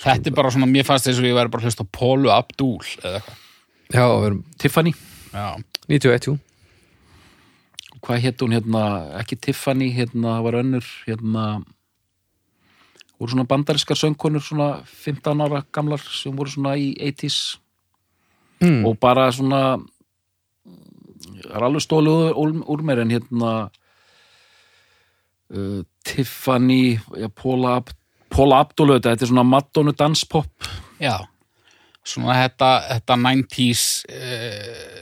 þetta 0.00 0.30
er 0.30 0.36
bara 0.38 0.52
svona, 0.54 0.68
mér 0.70 0.86
fannst 0.88 1.10
þess 1.10 1.20
að 1.20 1.28
ég 1.28 1.36
væri 1.36 1.52
bara 1.52 1.60
að 1.60 1.68
hlusta 1.68 1.84
á 1.84 1.92
Pólu 1.98 2.32
Abdúl 2.32 2.80
eða 3.04 3.20
eitthvað 3.20 3.46
Já, 3.90 4.04
við 4.06 4.26
erum 4.30 4.40
Tiffany. 4.62 4.92
já, 5.34 5.46
91, 5.90 6.30
jú 6.30 6.36
Hvað 8.00 8.22
hétt 8.24 8.42
hún 8.44 8.56
hérna? 8.56 8.82
Ekki 9.20 9.36
Tiffany, 9.36 9.90
hérna 9.92 10.38
það 10.38 10.46
var 10.46 10.58
önnur, 10.62 10.86
hérna 11.06 11.44
voru 13.20 13.34
svona 13.34 13.44
bandariskar 13.48 13.98
söngkonur 14.00 14.42
svona 14.42 14.68
15 14.88 15.44
ára 15.44 15.60
gamlar 15.72 16.00
sem 16.00 16.36
voru 16.36 16.50
svona 16.50 16.72
í 16.80 16.94
80s 16.96 17.58
mm. 18.64 18.84
og 18.88 18.96
bara 19.00 19.28
svona 19.32 19.76
það 21.40 21.56
er 21.56 21.66
alveg 21.66 21.84
stólu 21.84 22.14
úr, 22.32 22.84
mér 22.86 23.02
en 23.04 23.12
hérna 23.12 23.50
uh, 25.52 25.80
Tiffany 26.06 26.96
ja, 27.20 27.28
Paula, 27.28 27.82
Paula 28.32 28.62
Abdul 28.64 28.88
auðvitað, 28.94 29.12
þetta 29.12 29.28
er 29.28 29.32
svona 29.34 29.48
Madonna 29.50 29.92
danspop 29.92 30.70
já 31.02 31.18
svona 32.00 32.38
þetta, 32.40 32.70
þetta 32.94 33.20
90s 33.20 33.84
uh, 34.08 34.99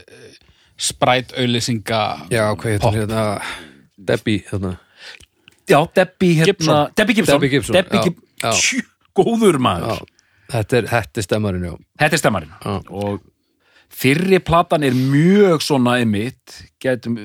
spræt 0.79 1.33
auðlýsinga 1.35 2.03
Já, 2.31 2.45
hvað 2.55 2.85
hún 2.85 2.95
hérna 3.01 3.23
Debbie, 3.99 4.43
hérna 4.49 4.77
já, 5.69 5.79
Debbie 5.95 6.35
hérna, 6.39 6.45
Gibson. 6.45 6.93
Debbie 6.95 7.15
Gibson, 7.19 7.35
Debbie 7.35 7.49
Gibson, 7.49 7.75
já, 7.75 8.03
Gib- 8.03 8.23
já. 8.43 8.51
Tjú, 8.55 8.85
góður 9.19 9.59
maður 9.61 9.99
Já, 9.99 10.07
þetta 10.55 10.79
er, 10.79 10.87
þetta 10.93 11.21
er 11.21 11.27
stemmarinn, 11.27 11.67
já 11.67 11.75
þetta 12.03 12.17
er 12.17 12.23
stemmarinn 12.23 12.55
Já. 12.63 12.77
og 12.89 13.19
fyrri 13.89 14.39
platan 14.39 14.85
er 14.87 14.95
mjög 14.95 15.65
svona 15.65 15.99
einmitt 15.99 16.63
gætum 16.81 17.19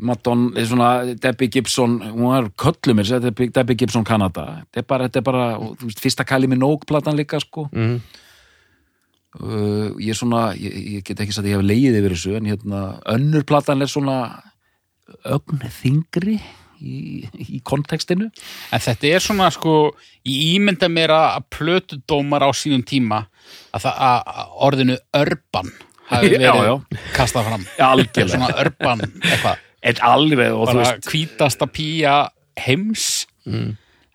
Madonna, 0.00 0.52
er 0.56 0.68
svona 0.70 0.88
Debbie 1.18 1.50
Gibson, 1.50 1.98
hún 2.14 2.30
var 2.30 2.46
köllum 2.56 3.00
mér 3.00 3.20
Debbie, 3.26 3.50
Debbie 3.50 3.76
Gibson 3.76 4.04
Kanada 4.06 4.62
þetta 4.70 4.84
er 4.84 4.86
bara, 4.86 5.08
þetta 5.08 5.18
er 5.18 5.26
bara 5.26 5.46
og, 5.58 5.74
þú 5.80 5.90
veist, 5.90 6.02
fyrsta 6.04 6.24
kæli 6.28 6.48
með 6.48 6.62
nóg 6.62 6.86
platan 6.88 7.18
líka 7.18 7.40
sko 7.42 7.66
mm. 7.72 7.96
Uh, 9.38 9.90
ég 10.00 10.10
er 10.14 10.18
svona, 10.18 10.50
ég, 10.58 10.78
ég 10.98 11.04
get 11.06 11.20
ekki 11.22 11.32
sagt 11.36 11.46
að 11.46 11.52
ég 11.52 11.60
hef 11.60 11.66
leiðið 11.70 11.98
yfir 12.00 12.14
þessu 12.16 12.36
en 12.40 12.48
hérna, 12.50 12.80
önnur 13.14 13.44
platan 13.48 13.82
er 13.84 13.90
svona 13.92 14.16
ögn 15.26 15.62
þingri 15.80 16.36
í, 16.80 17.26
í 17.50 17.60
kontekstinu 17.66 18.28
En 18.72 18.82
þetta 18.82 19.08
er 19.10 19.22
svona 19.24 19.50
sko, 19.54 19.74
ég 20.24 20.56
ímynda 20.56 20.88
mér 20.92 21.12
að 21.16 21.46
plötudómar 21.56 22.46
á 22.46 22.50
sínum 22.56 22.84
tíma 22.86 23.24
að 23.74 23.88
að 23.90 24.30
að 24.36 24.54
orðinu 24.68 24.98
örban 25.18 25.72
hafi 26.10 26.30
Já, 26.34 26.38
verið 26.38 26.68
já. 26.70 26.74
kastað 27.14 27.48
fram. 27.50 27.66
algjörlega, 27.86 28.36
Svona 28.36 28.54
örban 28.64 29.02
eitthvað. 29.06 29.60
en 29.90 30.00
alveg 30.10 30.54
og 30.54 30.64
þú 30.64 30.72
Bara 30.74 30.86
veist, 30.86 31.10
hvítasta 31.12 31.66
pía 31.70 32.14
heims. 32.60 33.04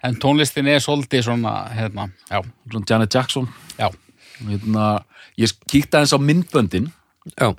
En 0.06 0.17
tónlistin 0.21 0.67
er 0.69 0.82
svolítið 0.84 1.23
svona, 1.25 1.54
hérna, 1.73 2.10
já, 2.30 2.41
svona 2.69 2.86
Janet 2.91 3.15
Jackson 3.15 3.47
já, 3.80 3.88
hérna, 4.41 4.88
ég 5.39 5.54
kíkti 5.69 5.98
aðeins 5.98 6.15
á 6.15 6.19
myndböndin 6.19 6.91
Já, 7.34 7.54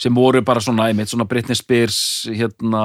sem 0.00 0.14
voru 0.14 0.42
bara 0.46 0.62
svona, 0.64 0.88
einmitt, 0.88 1.10
svona 1.10 1.26
Britney 1.28 1.58
Spears 1.58 2.00
hérna, 2.30 2.84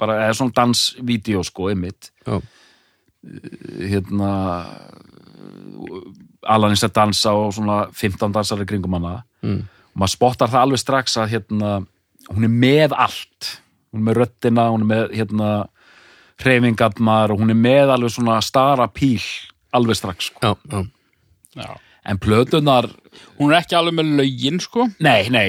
bara, 0.00 0.20
eða 0.26 0.36
svona 0.38 0.56
dansvídeó 0.58 1.44
sko, 1.46 1.70
einmitt 1.72 2.10
já, 2.26 2.40
hérna 3.80 4.32
Alanis 6.44 6.84
að 6.84 6.96
dansa 6.98 7.32
og 7.38 7.54
svona 7.56 7.84
15 7.96 8.34
dansar 8.34 8.60
í 8.60 8.68
kringum 8.68 8.98
hana 8.98 9.16
mm. 9.44 9.60
og 9.94 10.02
maður 10.02 10.16
spottar 10.16 10.52
það 10.52 10.66
alveg 10.66 10.82
strax 10.82 11.16
að 11.22 11.30
hérna, 11.36 11.70
hún 12.28 12.48
er 12.48 12.52
með 12.52 12.96
allt 13.06 13.54
hún 13.94 14.02
er 14.02 14.08
með 14.10 14.20
röddina, 14.20 14.68
hún 14.74 14.84
er 14.84 14.90
með 14.90 15.16
hérna 15.16 15.50
hreyfingarnar 16.42 17.32
og 17.32 17.40
hún 17.40 17.54
er 17.54 17.58
með 17.58 17.94
alveg 17.94 18.12
svona 18.12 18.40
stara 18.44 18.90
píl 18.92 19.22
alveg 19.74 19.98
strax 19.98 20.30
sko. 20.30 20.42
já, 20.42 20.54
já. 20.70 20.84
já. 21.62 21.74
En 22.04 22.20
plötunar, 22.20 22.90
Hún 23.38 23.52
er 23.52 23.60
ekki 23.62 23.76
alveg 23.78 23.94
með 23.94 24.14
lögin, 24.18 24.60
sko, 24.62 24.88
nei, 25.02 25.28
nei 25.30 25.48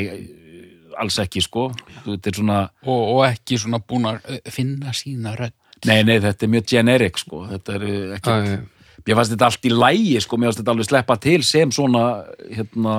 alls 0.99 1.17
ekki 1.21 1.43
sko. 1.43 1.67
Þetta 2.05 2.31
er 2.31 2.39
svona, 2.39 2.61
og, 2.85 3.01
og 3.15 3.25
ekki 3.27 3.59
svona 3.61 3.81
búin 3.83 4.07
að 4.09 4.21
uh, 4.31 4.39
finna 4.53 4.93
sína 4.95 5.35
rödd. 5.39 5.57
nei, 5.85 5.99
nei, 6.07 6.15
þetta 6.23 6.45
er 6.45 6.53
mjög 6.53 6.69
generic 6.71 7.19
sko, 7.21 7.43
þetta 7.49 7.75
er 7.75 7.83
uh, 7.85 8.13
ekki 8.15 8.31
já. 8.31 8.61
mér 9.05 9.17
fannst 9.19 9.33
þetta 9.35 9.49
allt 9.49 9.67
í 9.67 9.73
lægi 9.73 10.21
sko, 10.23 10.37
mér 10.39 10.49
fannst 10.49 10.61
þetta 10.61 10.73
alveg 10.73 10.87
sleppa 10.87 11.17
til 11.21 11.43
sem 11.45 11.73
svona 11.75 12.05
hérna 12.47 12.95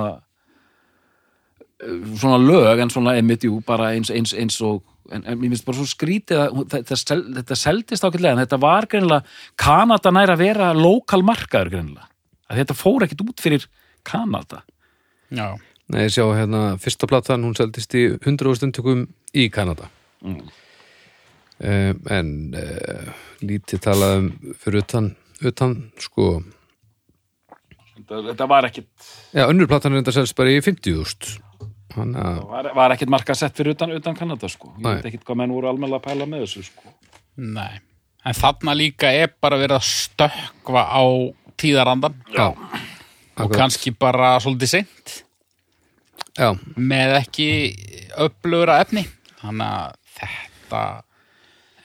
svona 2.17 2.37
lög 2.41 2.79
en 2.81 2.93
svona 2.93 3.15
einmitt 3.17 3.43
jú 3.45 3.59
bara 3.65 3.91
eins, 3.93 4.09
eins, 4.13 4.31
eins 4.33 4.55
og 4.65 4.85
en, 5.11 5.23
en 5.25 5.37
mér 5.37 5.51
finnst 5.51 5.65
bara 5.67 5.77
svo 5.77 5.89
skrítið 5.89 6.43
að 6.45 6.61
þetta, 6.73 6.99
sel, 7.01 7.19
þetta 7.35 7.57
seldist 7.59 8.07
ákveðlega 8.07 8.37
en 8.37 8.43
þetta 8.45 8.61
var 8.61 8.87
greinilega 8.89 9.35
Kanada 9.59 10.13
nær 10.13 10.33
að 10.33 10.41
vera 10.45 10.71
lokal 10.77 11.21
markaður 11.27 11.73
greinilega 11.75 12.09
að 12.47 12.61
þetta 12.61 12.77
fór 12.77 13.05
ekkit 13.07 13.23
út 13.25 13.43
fyrir 13.43 13.67
Kanada. 14.07 14.63
Já, 15.27 15.57
Nei, 15.87 16.01
ég 16.03 16.11
sjá 16.17 16.25
hérna, 16.35 16.75
fyrsta 16.83 17.07
platan, 17.07 17.45
hún 17.47 17.55
seldist 17.55 17.93
í 17.95 18.03
100 18.17 18.57
stundtökum 18.59 19.05
í 19.31 19.45
Kanada. 19.53 19.87
Um, 20.19 20.41
en 22.11 22.31
uh, 22.59 23.07
lítið 23.39 23.81
talað 23.85 24.17
um 24.17 24.27
fyrir 24.59 24.83
utan, 24.83 25.07
utan 25.47 25.77
sko. 26.03 26.27
Þetta, 27.95 28.19
þetta 28.33 28.49
var 28.51 28.67
ekkit 28.67 29.07
já, 29.31 29.45
önnur 29.47 29.69
platan 29.71 29.95
er 29.95 30.03
enda 30.03 30.13
selst 30.13 30.35
bara 30.37 30.51
í 30.53 30.59
50.000 30.61 31.39
hann 31.95 32.13
að 32.19 32.43
var, 32.51 32.69
var 32.77 32.93
ekkit 32.93 33.09
marka 33.09 33.33
sett 33.35 33.57
fyrir 33.57 33.73
utan, 33.73 33.95
utan 33.95 34.15
Kanada 34.17 34.51
sko. 34.51 34.69
ég 34.77 34.85
veit 34.85 35.07
ekkit 35.09 35.25
hvað 35.25 35.39
menn 35.41 35.55
voru 35.55 35.71
almennilega 35.71 36.03
að 36.03 36.09
pæla 36.11 36.27
með 36.29 36.45
þessu 36.45 36.67
sko. 36.67 36.93
Nei. 37.41 37.79
En 38.27 38.35
þarna 38.35 38.75
líka 38.75 39.09
er 39.15 39.31
bara 39.41 39.57
verið 39.57 39.79
að 39.79 39.87
stökkva 39.87 40.83
á 40.91 41.03
tíðarandan 41.57 42.15
já, 42.33 42.47
og 42.47 42.57
akkurat. 43.37 43.57
kannski 43.57 43.91
bara 43.97 44.35
svolítið 44.43 44.71
seint 44.75 45.15
já, 46.37 46.51
með 46.77 47.15
ekki 47.23 47.47
upplöfura 48.27 48.79
efni. 48.83 49.05
Þannig 49.41 49.67
að 49.67 49.93
þetta, 50.17 50.81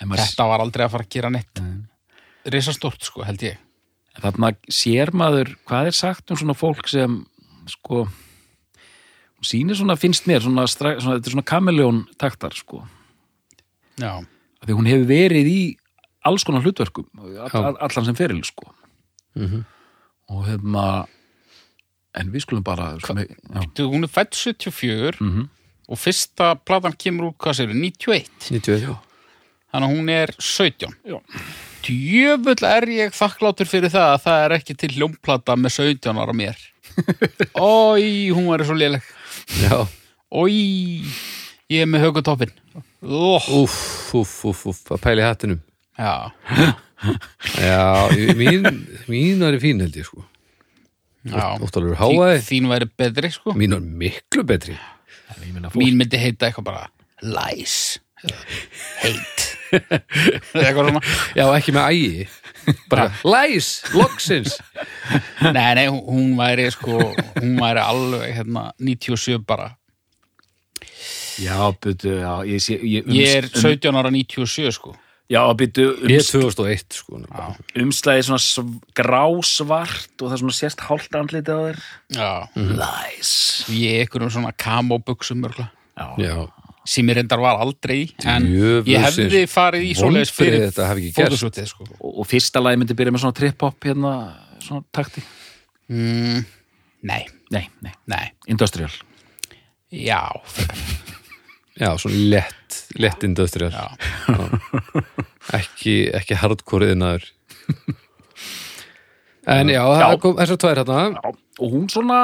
En 0.00 0.08
maður- 0.10 0.24
þetta 0.26 0.46
var 0.48 0.60
aldrei 0.64 0.84
að 0.86 0.90
fara 0.96 1.04
að 1.04 1.12
gera 1.14 1.30
neitt. 1.30 1.60
Risastórt, 2.52 3.02
sko, 3.06 3.22
held 3.24 3.38
ég. 3.46 3.56
þarna 4.20 4.50
sér 4.68 5.08
maður 5.16 5.54
hvað 5.64 5.86
er 5.86 5.94
sagt 5.96 6.30
um 6.30 6.36
svona 6.36 6.52
fólk 6.58 6.86
sem 6.90 7.24
sko 7.66 8.02
sýnir 9.42 9.74
svona, 9.78 9.96
finnst 9.96 10.26
mér, 10.28 10.42
svona, 10.44 10.66
stra- 10.68 10.98
svona 11.00 11.16
þetta 11.18 11.30
er 11.30 11.34
svona 11.36 11.48
kameljón 11.48 12.02
taktar 12.20 12.52
sko 12.54 12.82
Já. 13.98 14.18
Af 14.20 14.66
því 14.68 14.76
hún 14.76 14.86
hefur 14.90 15.06
verið 15.08 15.48
í 15.50 15.76
alls 16.28 16.44
konar 16.44 16.62
hlutverkum 16.62 17.06
all, 17.18 17.48
all, 17.64 17.76
allan 17.80 18.04
sem 18.10 18.14
feril 18.18 18.42
sko 18.44 18.68
Mhm. 19.34 19.64
og 20.32 20.44
hefna 20.46 21.06
en 22.14 22.30
við 22.32 22.42
skulum 22.44 22.62
bara 22.64 22.90
svona, 23.00 23.24
já, 23.26 23.62
Þú, 23.74 23.86
hún 23.92 24.04
er 24.04 24.08
fætt 24.12 24.34
74 24.36 25.16
Mhm. 25.20 25.48
og 25.88 25.98
fyrsta 25.98 26.54
platan 26.64 26.92
kemur 26.92 27.30
úr, 27.30 27.34
hvað 27.36 27.56
sér, 27.60 27.72
91. 27.74 28.28
91 28.50 28.98
Þannig 29.72 29.88
að 29.88 29.96
hún 29.96 30.10
er 30.12 30.26
17. 30.38 30.92
Já. 31.08 31.18
Djöfull 31.82 32.62
er 32.68 32.84
ég 32.92 33.10
þakkláttur 33.16 33.66
fyrir 33.66 33.88
það 33.90 34.10
að 34.14 34.22
það 34.26 34.44
er 34.44 34.54
ekki 34.58 34.76
til 34.76 34.90
hljómplata 34.90 35.56
með 35.56 35.72
17 35.72 36.18
ára 36.20 36.32
mér. 36.36 36.56
Ói, 37.56 38.28
hún 38.30 38.46
var 38.50 38.60
svo 38.68 38.76
léleg. 38.76 39.02
já, 39.64 39.88
Ói, 40.30 41.04
ég 41.72 41.80
er 41.82 41.86
með 41.88 42.04
högutoppin. 42.06 42.52
Oh, 43.02 43.40
úff, 43.62 44.12
úff, 44.14 44.44
úff, 44.44 44.66
úff 44.66 44.92
að 44.92 45.00
pæli 45.02 45.22
hattinum 45.24 45.60
já, 45.98 46.30
já, 47.58 48.08
mín, 48.38 48.66
mín 49.10 49.42
var 49.42 49.56
í 49.56 49.60
fín 49.62 49.80
held 49.82 49.96
ég 49.98 50.06
sko 50.08 50.22
já. 51.26 51.46
óttalur 51.62 51.96
Þín, 51.96 52.00
háaði, 52.02 52.42
þín 52.48 52.68
væri 52.70 52.88
betri, 52.98 53.30
sko. 53.34 53.54
mín 53.58 53.74
var 53.76 53.82
miklu 54.04 54.44
betri 54.48 54.78
Mín 55.74 55.96
myndi 55.98 56.18
heita 56.20 56.48
eitthvað 56.50 56.66
bara 56.68 56.82
lies, 57.22 57.98
hate. 59.02 59.48
Eitthvað 59.72 60.88
svona. 60.90 61.00
já, 61.38 61.44
ekki 61.56 61.72
með 61.74 61.86
ægi 61.94 62.24
bara, 62.92 63.06
læs, 63.26 63.68
loksins 63.96 64.58
Nei, 65.56 65.70
nei, 65.78 65.86
hún- 65.90 66.34
væri 66.38 66.66
sko, 66.74 66.98
hún 67.40 67.56
væri 67.58 67.80
alveg 67.82 68.34
hérna 68.36 68.66
97 68.78 69.40
bara. 69.48 69.70
já, 71.42 71.56
byttu, 71.82 72.12
já, 72.20 72.34
ég 72.46 72.60
sé 72.62 72.76
ég, 72.78 73.06
um, 73.08 73.14
Ég 73.16 73.34
er 73.40 73.48
17 73.48 73.96
ára 73.98 74.10
97 74.12 74.70
sko. 74.76 74.92
Já, 75.32 75.40
byttu, 75.58 75.84
ég 76.04 76.18
er 76.18 76.22
ums, 76.22 76.30
2001 76.34 76.96
sko 77.00 77.20
umslæði 77.82 78.24
svona 78.28 78.40
sv- 78.44 78.80
grásvart 78.98 80.20
og 80.22 80.26
það 80.28 80.34
er 80.36 80.42
svona 80.44 80.56
sérst 80.58 80.84
hálft 80.88 81.16
andlitið 81.18 81.52
á 81.56 81.62
þér. 81.66 81.78
Já. 82.16 82.32
Læs 82.82 83.32
Ég 83.72 84.00
er 84.00 84.06
ykkur 84.06 84.26
um 84.26 84.32
svona 84.34 84.52
já, 86.20 86.34
sem 86.88 87.06
ég 87.12 87.18
reyndar 87.18 87.38
var 87.42 87.60
aldrei 87.62 88.00
en 88.24 88.46
Djöfusins 88.48 88.88
ég 88.90 89.04
hefði 89.06 89.42
farið 89.50 89.84
í 89.86 89.92
svoleiðis 89.98 90.32
fyrir 90.34 90.70
fótosútið 91.14 91.68
sko. 91.70 91.84
og, 92.00 92.16
og 92.22 92.26
fyrsta 92.26 92.62
lagi 92.64 92.80
myndi 92.80 92.96
byrja 92.98 93.12
með 93.14 93.22
svona 93.26 93.36
trip-hop 93.38 93.86
hérna, 93.86 94.14
svona 94.64 94.82
takti? 94.92 95.22
Mm, 95.92 96.42
Nei, 97.02 97.22
nei, 97.50 97.64
nei, 97.82 97.92
nei, 98.06 98.24
industrial. 98.46 98.90
Já, 99.92 100.22
já, 101.76 101.90
svona 101.98 102.20
lett 102.32 102.61
lett 103.00 103.24
industrial 103.26 103.72
já. 103.72 103.86
ekki, 105.58 105.96
ekki 106.14 106.38
hardcore 106.42 106.92
iðnaður. 106.92 107.28
En 109.50 109.70
já, 109.72 109.80
það 109.82 110.02
Já. 110.04 110.18
kom 110.22 110.36
þessar 110.38 110.58
tvær 110.62 110.78
hérna 110.78 110.98
Já, 111.10 111.30
og 111.62 111.72
hún 111.72 111.88
svona, 111.90 112.18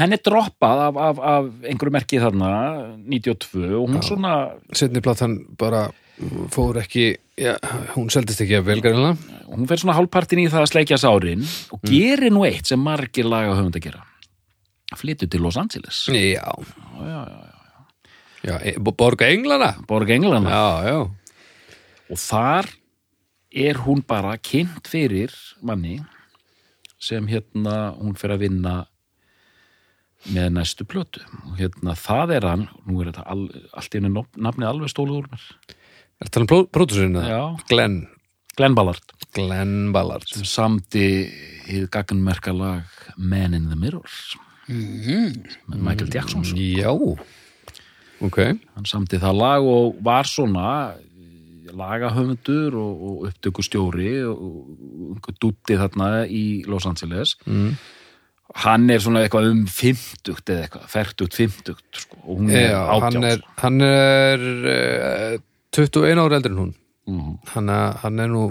henni 0.00 0.16
droppað 0.24 0.84
af, 0.86 1.00
af, 1.08 1.18
af 1.32 1.50
einhverju 1.68 1.92
merki 1.92 2.20
þarna 2.22 2.52
92 3.04 3.66
og 3.76 3.90
hún 3.90 4.06
svona 4.06 4.36
setni 4.72 5.02
platan 5.04 5.36
bara 5.60 5.90
fór 6.54 6.80
ekki 6.80 7.10
já, 7.36 7.52
hún 7.92 8.08
seldist 8.12 8.40
ekki 8.44 8.56
að 8.62 8.70
velgarinnlega 8.70 9.42
hún 9.50 9.68
fer 9.68 9.82
svona 9.82 9.98
hálfpartin 9.98 10.40
í 10.40 10.48
það 10.48 10.64
að 10.64 10.72
sleikja 10.72 11.00
sárin 11.02 11.44
og 11.74 11.84
gerir 11.84 12.32
nú 12.32 12.46
eitt 12.48 12.72
sem 12.72 12.80
margir 12.80 13.28
laga 13.28 13.58
höfund 13.58 13.76
að 13.76 13.90
gera. 13.90 14.04
Flyttu 14.96 15.28
til 15.28 15.40
Los 15.40 15.56
Angeles. 15.56 16.04
Já, 16.08 16.16
já, 16.16 16.52
já, 17.00 17.20
já. 17.28 17.51
Já, 18.42 18.56
e- 18.62 18.78
borga 18.78 19.30
englana 19.32 19.74
borga 19.88 20.14
englana 20.14 20.50
já, 20.50 20.90
já, 20.90 20.98
og 22.10 22.18
þar 22.18 22.70
er 23.52 23.84
hún 23.84 24.02
bara 24.06 24.38
kynnt 24.38 24.88
fyrir 24.88 25.32
manni 25.60 26.00
sem 27.02 27.26
hérna 27.28 27.92
hún 27.98 28.16
fer 28.16 28.32
að 28.34 28.46
vinna 28.46 28.74
með 30.30 30.52
næstu 30.54 30.86
plötu. 30.86 31.22
Og 31.50 31.58
hérna 31.58 31.96
það 31.98 32.36
er 32.36 32.46
hann 32.46 32.66
nú 32.86 33.00
er 33.02 33.10
þetta 33.10 33.24
all, 33.32 33.46
allt 33.74 33.94
í 33.94 33.98
henni 34.00 34.12
nafnið 34.14 34.68
alveg 34.68 34.92
stóluð 34.92 35.22
úr 35.22 35.30
mér. 35.32 35.46
Er 36.22 36.30
það 36.30 36.44
um 36.44 36.68
pródúsirinn 36.70 37.18
Já. 37.26 37.42
Glenn, 37.70 37.98
Glenn 38.58 38.76
Ballard. 38.78 39.14
Glenn 39.34 39.90
Ballard. 39.94 40.28
Sem 40.30 40.46
samdi 40.46 41.06
hið 41.66 41.88
gaggunmerka 41.92 42.54
lag 42.54 43.02
Man 43.16 43.56
in 43.58 43.68
the 43.72 43.78
Mirror 43.78 44.06
með 44.72 45.80
Michael 45.82 46.12
Jackson. 46.14 46.44
Svo. 46.46 46.56
já 46.56 46.92
ok, 48.28 48.38
hann 48.76 48.86
samdi 48.86 49.18
það 49.22 49.38
lag 49.40 49.62
og 49.66 49.96
var 50.04 50.24
svona 50.30 50.94
lagahöfundur 51.72 52.74
og, 52.76 53.02
og 53.08 53.26
upptökustjóri 53.30 54.12
og, 54.28 55.26
dútti 55.40 55.76
þarna 55.80 56.08
í 56.28 56.42
Los 56.68 56.84
Angeles 56.88 57.36
mm. 57.46 57.70
hann 58.66 58.90
er 58.92 59.00
svona 59.02 59.22
eitthvað 59.24 59.48
um 59.52 59.62
50 59.70 60.34
eða 60.42 60.66
eitthvað, 60.66 60.88
færtugt 60.92 61.38
50 61.38 61.78
sko, 62.04 62.18
og 62.26 62.42
hún 62.42 62.50
er 62.52 62.66
já, 62.74 62.80
hann 62.90 63.06
átján 63.08 63.28
er 63.30 63.44
hann 63.62 63.80
er 63.86 64.44
uh, 64.74 65.38
21 65.72 66.20
ára 66.26 66.38
eldri 66.40 66.52
en 66.54 66.62
hún 66.66 66.72
Mhm. 67.02 67.32
hann, 67.50 67.68
er- 67.68 67.96
hann 67.98 68.20
er 68.22 68.28
nú 68.30 68.42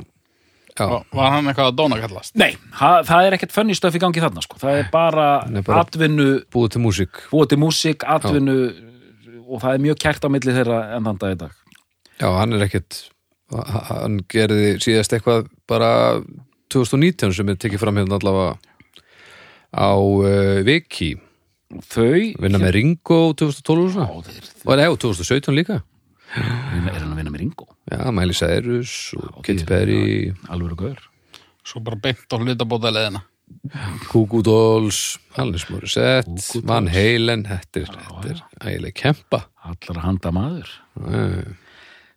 já, 0.76 0.88
Var 1.16 1.30
hann 1.32 1.46
eitthvað 1.48 1.70
að 1.72 1.76
dóna 1.78 2.00
kallast? 2.02 2.34
Nei, 2.36 2.50
það, 2.76 3.06
það 3.08 3.28
er 3.30 3.36
ekkert 3.38 3.52
funny 3.56 3.74
stöf 3.78 3.96
í 3.96 4.00
gangi 4.04 4.20
þarna 4.20 4.42
sko. 4.44 4.58
það 4.60 4.80
er 4.82 4.90
bara, 4.92 5.28
bara- 5.64 5.86
atvinnu 5.86 6.26
búið 6.52 6.72
til 6.74 6.82
músík 6.84 7.22
búið 7.32 7.48
til 7.54 7.60
músík, 7.64 8.04
atvinnu 8.04 8.58
og 9.52 9.62
það 9.64 9.76
er 9.78 9.84
mjög 9.86 10.00
kært 10.06 10.24
á 10.26 10.30
milli 10.32 10.54
þeirra 10.56 10.80
en 10.96 11.08
þann 11.10 11.20
dag 11.22 11.36
í 11.36 11.40
dag. 11.44 11.58
Já, 12.22 12.28
hann 12.40 12.54
er 12.58 12.64
ekkert 12.68 13.02
hann 13.52 14.22
gerði 14.32 14.78
síðast 14.80 15.12
eitthvað 15.18 15.50
bara 15.68 15.90
2019 16.72 17.34
sem 17.36 17.50
er 17.52 17.58
tekið 17.60 17.82
fram 17.84 17.98
hérna 18.00 18.16
allavega 18.16 18.54
á 19.76 19.92
uh, 20.00 20.62
Viki. 20.68 21.14
Þau 21.92 22.36
vinna 22.44 22.60
með 22.60 22.74
Ringo 22.78 23.18
2012 23.40 23.80
og 23.80 23.88
Já, 23.88 23.94
svona. 23.96 24.24
þeir, 24.28 24.48
og 24.68 24.80
nei, 24.80 24.88
og 24.92 24.98
2017 25.04 25.56
líka. 25.56 25.78
Er 26.32 26.48
hann 26.48 27.12
að 27.12 27.20
vinna 27.20 27.32
með 27.32 27.42
Ringo? 27.44 27.68
Já, 27.92 28.02
Miley 28.16 28.36
Cyrus 28.36 28.94
og 29.20 29.42
Katy 29.44 29.64
þeir- 29.64 29.68
Perry. 29.68 30.34
alveg 30.52 30.76
gaur. 30.80 31.00
Svo 31.68 31.80
bara 31.84 32.00
beint 32.04 32.28
á 32.32 32.36
hlutabóta 32.40 32.92
leðina. 32.92 33.22
Goo 34.12 34.26
Morissette 35.72 36.30
Goo 36.30 36.62
Van. 36.68 36.88
Halen 36.92 37.46
þetta 37.50 37.84
er, 37.84 37.92
þetta 37.96 38.32
er 38.34 38.44
ægileg 38.68 38.96
kempa. 38.98 39.44
Allar 39.62 40.04
handa 40.06 40.32
maður 40.36 40.72
Já, 41.02 41.44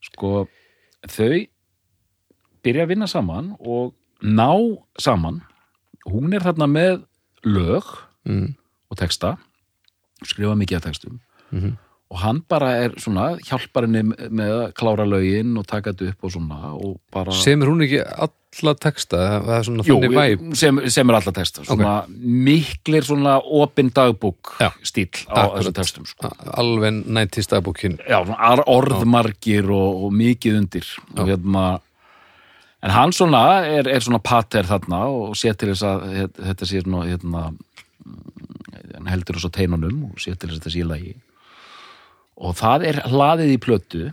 sko, 0.05 0.47
þau 1.09 1.47
byrja 2.65 2.85
að 2.85 2.91
vinna 2.93 3.09
saman 3.09 3.55
og 3.61 3.95
ná 4.25 4.51
saman. 5.01 5.43
Hún 6.09 6.37
er 6.37 6.45
þarna 6.45 6.69
með 6.69 7.03
lög 7.45 7.89
mm, 8.29 8.55
og 8.93 9.01
texta 9.01 9.37
skrifa 10.25 10.57
mikið 10.59 10.79
af 10.81 10.87
textum. 10.89 11.21
Mhm. 11.55 11.75
og 12.15 12.19
hann 12.21 12.41
bara 12.49 12.69
er 12.85 12.93
svona 13.01 13.39
hjálpar 13.43 13.87
henni 13.87 14.03
með 14.05 14.53
að 14.55 14.73
klára 14.79 15.07
lögin 15.09 15.57
og 15.59 15.67
taka 15.67 15.93
þetta 15.93 16.13
upp 16.13 16.27
og 16.27 16.33
svona 16.35 16.59
og 16.75 16.99
bara 17.11 17.33
Semur 17.33 17.73
hún 17.73 17.83
ekki 17.83 18.03
alla 18.63 18.75
texta 18.79 19.17
það 19.45 19.55
er 19.59 19.65
svona 19.69 19.85
Jú, 19.89 19.97
þannig 19.99 20.15
væp 20.19 20.57
sem, 20.61 20.81
sem 20.95 21.11
er 21.11 21.17
alltaf 21.19 21.35
texta 21.35 21.65
svona 21.67 21.95
miklir 22.21 23.03
svona 23.07 23.37
opin 23.43 23.91
dagbúk 23.95 24.55
Já. 24.63 24.71
stíl 24.83 25.09
á 25.29 25.49
Akkurat. 25.49 25.59
þessum 25.65 25.75
textum 25.81 26.07
sko. 26.07 26.31
alveg 26.55 27.01
90 27.07 27.51
dagbókin 27.55 27.99
Já, 28.09 28.21
svona 28.25 28.39
ar- 28.39 28.65
orðmargir 28.71 29.71
og, 29.75 30.05
og 30.07 30.13
mikið 30.13 30.59
undir 30.63 30.87
og 31.19 31.29
hérna 31.29 31.65
en 32.85 32.91
hann 32.93 33.13
svona 33.17 33.45
er, 33.65 33.89
er 33.89 34.01
svona 34.05 34.21
pater 34.21 34.67
þarna 34.69 35.05
og 35.09 35.37
sé 35.41 35.55
til 35.57 35.71
þess 35.73 35.87
að 35.89 36.03
þetta 36.37 36.67
sé 36.69 36.83
svona 36.85 37.07
hérna, 37.09 37.47
mm, 38.05 38.91
hann 38.99 39.09
heldur 39.09 39.39
þess 39.39 39.49
að 39.49 39.57
teinunum 39.61 40.03
og 40.11 40.19
sé 40.21 40.35
til 40.37 40.51
þess 40.51 40.59
að 40.59 40.61
þetta 40.61 40.75
sé 40.75 40.83
í 40.85 40.89
lagi 40.91 41.15
og 42.37 42.57
það 42.59 42.85
er 42.91 42.97
hlaðið 43.09 43.53
í 43.55 43.59
plötu 43.63 44.05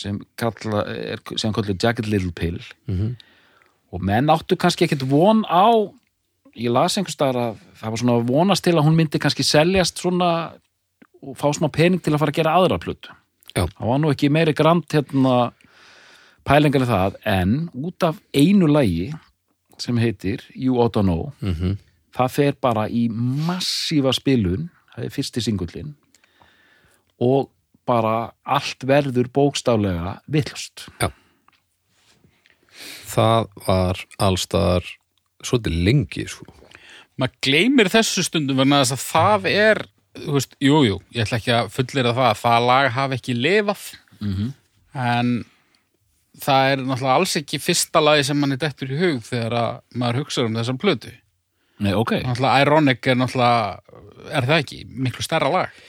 sem 0.00 0.20
kalla, 0.40 0.84
er 0.88 1.20
sem 1.36 1.52
kallar 1.52 1.74
Jagged 1.76 2.06
Little 2.08 2.32
Pill 2.32 2.60
Mhm. 2.88 3.16
Og 3.92 4.02
menn 4.06 4.30
áttu 4.30 4.56
kannski 4.56 4.84
ekkert 4.86 5.06
von 5.10 5.44
á 5.48 5.66
ég 6.56 6.70
las 6.72 6.96
einhvers 6.98 7.14
staðar 7.18 7.40
að 7.50 7.56
það 7.80 7.90
var 7.94 8.00
svona 8.02 8.18
vonast 8.28 8.64
til 8.66 8.74
að 8.76 8.84
hún 8.88 8.96
myndi 8.98 9.18
kannski 9.22 9.44
seljast 9.46 9.98
svona 10.02 10.30
og 11.22 11.36
fá 11.38 11.48
smá 11.54 11.68
pening 11.72 12.00
til 12.02 12.14
að 12.14 12.22
fara 12.22 12.32
að 12.34 12.38
gera 12.40 12.54
aðra 12.58 12.78
plötu 12.82 13.10
Já. 13.56 13.66
það 13.66 13.86
var 13.90 13.98
nú 14.02 14.10
ekki 14.14 14.30
meiri 14.30 14.54
grant 14.56 14.88
hérna 14.94 15.52
pælingar 16.46 16.86
í 16.86 16.88
það 16.90 17.16
en 17.28 17.54
út 17.74 18.02
af 18.06 18.18
einu 18.34 18.66
lagi 18.70 19.10
sem 19.80 19.96
heitir 19.98 20.42
You 20.54 20.78
Ought 20.80 20.94
to 20.94 21.02
Know 21.02 21.32
Mhm. 21.40 21.76
það 22.14 22.30
fer 22.30 22.52
bara 22.60 22.88
í 22.88 23.08
massífa 23.10 24.12
spilun 24.16 24.68
það 24.94 25.04
er 25.04 25.10
fyrsti 25.14 25.40
singullin 25.44 25.94
og 27.20 27.50
bara 27.86 28.30
allt 28.46 28.84
verður 28.86 29.28
bókstaflega 29.34 30.18
villust 30.30 30.86
Það 33.10 33.46
var 33.66 34.02
allstaðar 34.22 34.90
svolítið 35.44 35.78
lengi 35.86 36.26
sko. 36.30 36.44
maður 37.20 37.34
gleymir 37.44 37.88
þessu 37.92 38.22
stundum 38.24 38.56
vegna 38.60 38.82
þess 38.82 38.94
að 38.96 39.02
það 39.10 39.48
er 39.50 39.80
veist, 40.32 40.54
jú, 40.62 40.78
jú, 40.86 40.98
ég 41.14 41.24
ætla 41.26 41.38
ekki 41.40 41.52
að 41.54 41.68
fullera 41.74 42.12
það 42.16 42.28
að 42.30 42.38
það 42.42 42.66
lag 42.70 42.88
hafi 42.96 43.18
ekki 43.20 43.34
lifað. 43.36 43.82
En 45.00 45.32
það 46.40 46.70
er 46.72 46.82
náttúrulega 46.84 47.14
alls 47.18 47.36
ekki 47.40 47.60
fyrsta 47.62 48.02
lagi 48.02 48.24
sem 48.28 48.38
mann 48.40 48.54
er 48.56 48.60
dettur 48.62 48.90
í 48.94 48.98
hug 49.00 49.20
þegar 49.26 49.56
að 49.60 49.80
maður 50.00 50.20
hugsa 50.22 50.44
um 50.46 50.56
þessar 50.58 50.78
plötu. 50.82 51.12
Nei, 51.80 51.92
ok, 51.96 52.14
náttúrulega 52.24 52.64
Ironic 52.66 53.08
er 53.12 53.18
náttúrulega 53.20 54.34
er 54.36 54.48
það 54.48 54.62
ekki, 54.64 54.80
miklu 55.06 55.24
stærra 55.24 55.50
lag. 55.52 55.80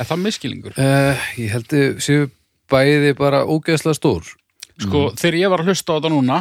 Er 0.00 0.08
það 0.08 0.22
miskilingur? 0.24 0.76
uh, 0.80 1.26
Ég 1.40 1.52
held 1.54 1.74
að 1.76 2.00
séu 2.04 2.28
bæði 2.70 3.12
bara 3.18 3.42
ógeðslega 3.48 3.96
stór. 3.98 4.28
Sko, 4.80 5.10
þegar 5.20 5.36
ég 5.42 5.50
var 5.52 5.60
að 5.64 5.70
hlusta 5.72 5.92
á 5.92 5.96
þetta 5.98 6.12
núna 6.14 6.36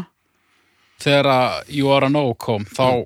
þegar 1.04 1.32
að 1.34 1.72
You 1.78 1.94
Are 1.96 2.10
a 2.10 2.14
No 2.14 2.26
kom 2.40 2.66
þá, 2.66 3.06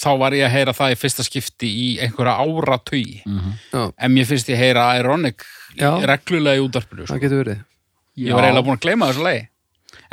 þá 0.00 0.10
var 0.20 0.36
ég 0.36 0.46
að 0.48 0.54
heyra 0.56 0.76
það 0.76 0.94
í 0.94 1.00
fyrsta 1.02 1.26
skipti 1.26 1.70
í 1.70 1.88
einhverja 2.04 2.36
ára 2.44 2.78
tugi 2.82 3.22
Já, 3.24 3.82
en 3.96 4.14
mér 4.14 4.28
finnst 4.30 4.50
ég 4.52 4.60
heyra 4.60 4.86
Ironic 5.00 5.44
Já. 5.78 5.90
reglulega 6.06 6.60
í 6.60 6.64
útvarpinu 6.64 7.04
sko. 7.04 7.14
það 7.14 7.24
getur 7.26 7.42
verið. 7.42 7.60
Ég 8.14 8.36
var 8.36 8.46
eiginlega 8.46 8.66
búin 8.68 8.78
að 8.78 8.84
gleyma 8.86 9.10
þessu 9.10 9.24
lagi. 9.26 9.42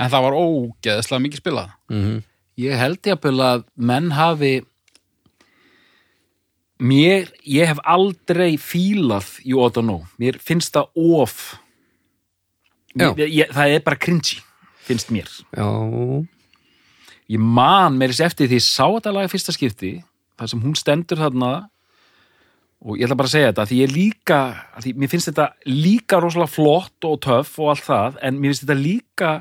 En 0.01 0.09
það 0.09 0.23
var 0.25 0.37
ógeðslega 0.41 1.23
mikið 1.27 1.41
spilað. 1.43 1.73
Mm 1.93 2.21
ég 2.61 2.77
held 2.77 3.07
ég 3.07 3.25
að 3.41 3.63
menn 3.75 4.11
hafi 4.11 4.51
mér, 6.81 7.29
ég 7.45 7.69
hef 7.71 7.81
aldrei 7.85 8.57
fílað 8.57 9.37
You 9.45 9.61
Ought 9.61 9.77
to 9.77 9.83
Know. 9.85 10.05
Mér 10.21 10.39
finnst 10.41 10.73
það 10.73 10.89
of. 10.95 11.37
Já. 12.91 13.13
ég, 13.15 13.27
ég, 13.31 13.51
það 13.55 13.75
er 13.77 13.83
bara 13.85 13.95
cringy 14.01 14.41
finnst 14.83 15.11
mér. 15.13 15.29
Já, 15.55 15.67
ég 17.31 17.41
man 17.41 17.99
þess 18.01 18.23
eftir 18.27 18.49
því 18.49 18.59
ég 18.59 18.65
sá 18.65 18.85
þetta 18.85 19.13
lag 19.15 19.27
í 19.27 19.31
fyrsta 19.31 19.55
skipti 19.55 19.93
þar 20.39 20.51
sem 20.51 20.63
hún 20.63 20.77
stendur 20.77 21.21
þarna 21.21 21.51
og 22.81 22.97
ég 22.97 23.05
ætla 23.05 23.17
bara 23.19 23.29
að 23.29 23.35
segja 23.35 23.51
þetta 23.51 23.67
því 23.69 23.81
ég 23.81 23.91
líka, 23.93 24.39
því 24.81 24.93
mér 24.97 25.11
finnst 25.11 25.29
þetta 25.29 25.49
líka 25.69 26.21
rosalega 26.21 26.55
flott 26.55 27.07
og 27.07 27.19
töff 27.21 27.59
og 27.61 27.75
allt 27.75 27.85
það 27.85 28.17
en 28.25 28.39
mér 28.39 28.53
finnst 28.53 28.65
þetta 28.65 28.79
líka 28.79 29.33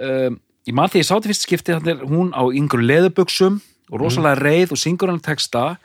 um, 0.00 0.40
ég 0.66 0.74
man 0.74 0.90
því 0.90 1.02
ég 1.02 1.08
sá 1.08 1.14
þetta 1.14 1.30
fyrsta 1.30 1.48
skipti 1.48 1.76
þannig 1.76 1.94
er 1.94 2.10
hún 2.10 2.34
á 2.34 2.42
yngur 2.50 2.82
leðubuxum 2.82 3.60
og 3.92 4.00
rosalega 4.00 4.40
reið 4.40 4.74
og 4.74 4.80
syngur 4.80 5.12
hann 5.12 5.22
texta. 5.22 5.76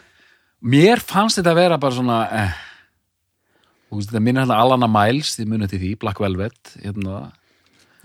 Mér 0.60 1.02
fannst 1.04 1.40
þetta 1.40 1.54
að 1.54 1.62
vera 1.62 1.80
bara 1.82 1.96
svona 1.96 2.20
eh. 2.36 2.56
og 3.92 4.04
þetta 4.04 4.24
minnir 4.24 4.46
hérna 4.46 4.60
Alana 4.64 4.90
Miles 4.92 5.36
þið 5.38 5.52
munið 5.54 5.74
til 5.74 5.82
því, 5.84 5.92
Black 6.02 6.24
Velvet 6.24 6.76
hérna. 6.80 7.22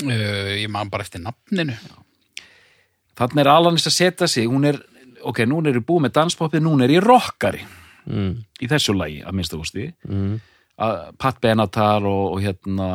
Uh, 0.02 0.54
ég 0.58 0.70
man 0.74 0.90
bara 0.90 1.06
eftir 1.06 1.22
nafninu 1.22 1.76
Þannig 3.18 3.44
er 3.44 3.52
Alanis 3.52 3.86
að 3.88 3.96
setja 3.96 4.28
sig, 4.30 4.48
hún 4.50 4.66
er, 4.68 4.80
ok, 5.22 5.44
núna 5.48 5.70
er 5.70 5.78
ég 5.78 5.86
búið 5.86 6.06
með 6.06 6.16
danspoppið, 6.18 6.64
núna 6.64 6.86
er 6.86 6.96
ég 6.96 7.04
rockari 7.04 7.62
mm. 8.10 8.32
í 8.60 8.70
þessu 8.70 8.96
lagi, 8.96 9.20
að 9.22 9.38
minnsta 9.38 9.60
kosti. 9.60 9.88
Mm. 10.08 10.38
Pat 11.22 11.36
Benatar 11.42 12.02
og, 12.02 12.32
og 12.34 12.40
hérna 12.42 12.88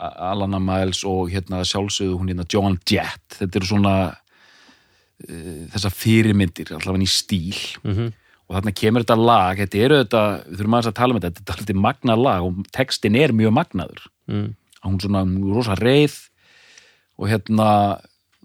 Alana 0.00 0.60
Miles 0.60 1.02
og 1.08 1.28
hérna 1.32 1.60
sjálfsögðu 1.68 2.16
hún 2.16 2.30
hérna 2.32 2.46
Joan 2.48 2.78
Jett. 2.88 3.36
Þetta 3.36 3.60
eru 3.60 3.68
svona 3.68 3.96
uh, 4.12 5.64
þessar 5.74 5.92
fyrirmyndir, 5.92 6.72
allavega 6.76 7.04
í 7.04 7.10
stíl. 7.10 7.58
Mhm. 7.84 8.14
Og 8.46 8.54
þarna 8.54 8.72
kemur 8.78 9.02
þetta 9.02 9.18
lag, 9.18 9.58
þetta 9.58 9.78
eru 9.82 9.96
þetta, 10.04 10.20
við 10.46 10.58
þurfum 10.60 10.74
aðeins 10.76 10.88
að 10.88 10.98
tala 11.00 11.14
um 11.14 11.16
þetta, 11.18 11.40
þetta 11.40 11.52
er 11.52 11.60
alltaf 11.60 11.78
magnað 11.82 12.20
lag 12.22 12.44
og 12.46 12.58
textin 12.76 13.16
er 13.18 13.32
mjög 13.34 13.54
magnaður. 13.56 14.04
Mm. 14.30 14.44
Hún 14.84 15.00
svona, 15.02 15.22
hún 15.26 15.40
er 15.40 15.56
rosa 15.56 15.74
reið 15.80 16.14
og 17.18 17.32
hérna, 17.32 17.70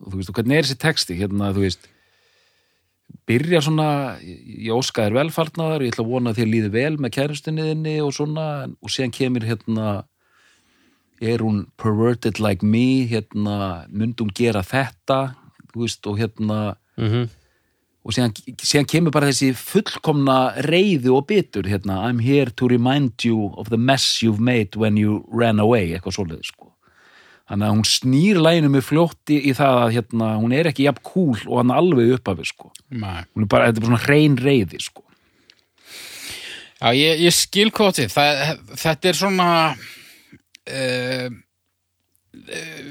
og 0.02 0.12
þú 0.12 0.20
veist, 0.20 0.32
og 0.32 0.38
hvernig 0.38 0.58
er 0.58 0.68
þessi 0.68 0.80
texti, 0.82 1.18
hérna, 1.20 1.52
þú 1.56 1.66
veist, 1.66 1.90
byrja 3.28 3.62
svona, 3.66 3.90
ég 4.22 4.72
óska 4.76 5.06
þér 5.06 5.18
velfarnaðar, 5.20 5.86
ég 5.86 5.94
ætla 5.94 6.06
að 6.06 6.14
vona 6.14 6.32
að 6.32 6.42
þér 6.42 6.52
líði 6.54 6.72
vel 6.76 6.94
með 7.02 7.14
kærustinniðinni 7.18 7.98
og 8.06 8.16
svona, 8.16 8.48
og 8.82 8.94
síðan 8.94 9.16
kemur 9.16 9.48
hérna, 9.48 9.92
er 11.22 11.44
hún 11.46 11.66
perverted 11.78 12.42
like 12.42 12.66
me, 12.66 13.06
hérna, 13.12 13.86
myndi 13.92 14.26
hún 14.26 14.34
gera 14.36 14.64
þetta, 14.66 15.22
þú 15.74 15.86
veist, 15.86 16.10
og 16.10 16.20
hérna, 16.22 16.64
Mm 17.00 17.30
og 18.02 18.16
síðan, 18.16 18.34
síðan 18.58 18.90
kemur 18.90 19.14
bara 19.14 19.30
þessi 19.30 19.52
fullkomna 19.58 20.38
reyði 20.66 21.12
og 21.14 21.28
bitur 21.30 21.68
hérna, 21.70 22.02
I'm 22.08 22.22
here 22.24 22.50
to 22.58 22.70
remind 22.72 23.22
you 23.26 23.52
of 23.62 23.70
the 23.70 23.78
mess 23.78 24.22
you've 24.24 24.42
made 24.42 24.76
when 24.76 24.98
you 24.98 25.22
ran 25.30 25.62
away 25.62 25.94
eitthvað 25.94 26.18
svoleiði 26.18 26.50
sko 26.50 26.71
þannig 27.52 27.68
að 27.68 27.74
hún 27.76 27.88
snýr 27.90 28.40
læginu 28.40 28.72
með 28.72 28.86
fljótti 28.88 29.38
í 29.50 29.54
það 29.58 29.78
að 29.82 29.94
hérna, 29.98 30.32
hún 30.40 30.56
er 30.56 30.70
ekki 30.72 30.88
jafn 30.88 31.04
cool 31.04 31.38
og 31.50 31.58
hann 31.60 31.74
alveg 31.76 32.14
upphafi 32.16 32.48
sko. 32.48 32.72
Nei. 32.96 33.24
hún 33.36 33.44
er 33.44 33.52
bara, 33.52 33.68
þetta 33.68 33.82
er 33.82 33.84
bara 33.84 33.92
svona 33.92 34.06
hrein 34.06 34.38
reyði 34.40 34.80
sko. 34.80 35.04
Já, 36.82 36.88
ég, 36.98 37.20
ég 37.28 37.36
skil. 37.36 37.70
Það, 37.76 38.40
þetta 38.80 39.12
er 39.12 39.20
svona 39.20 39.50
uh, 40.72 41.28
uh, 42.40 42.90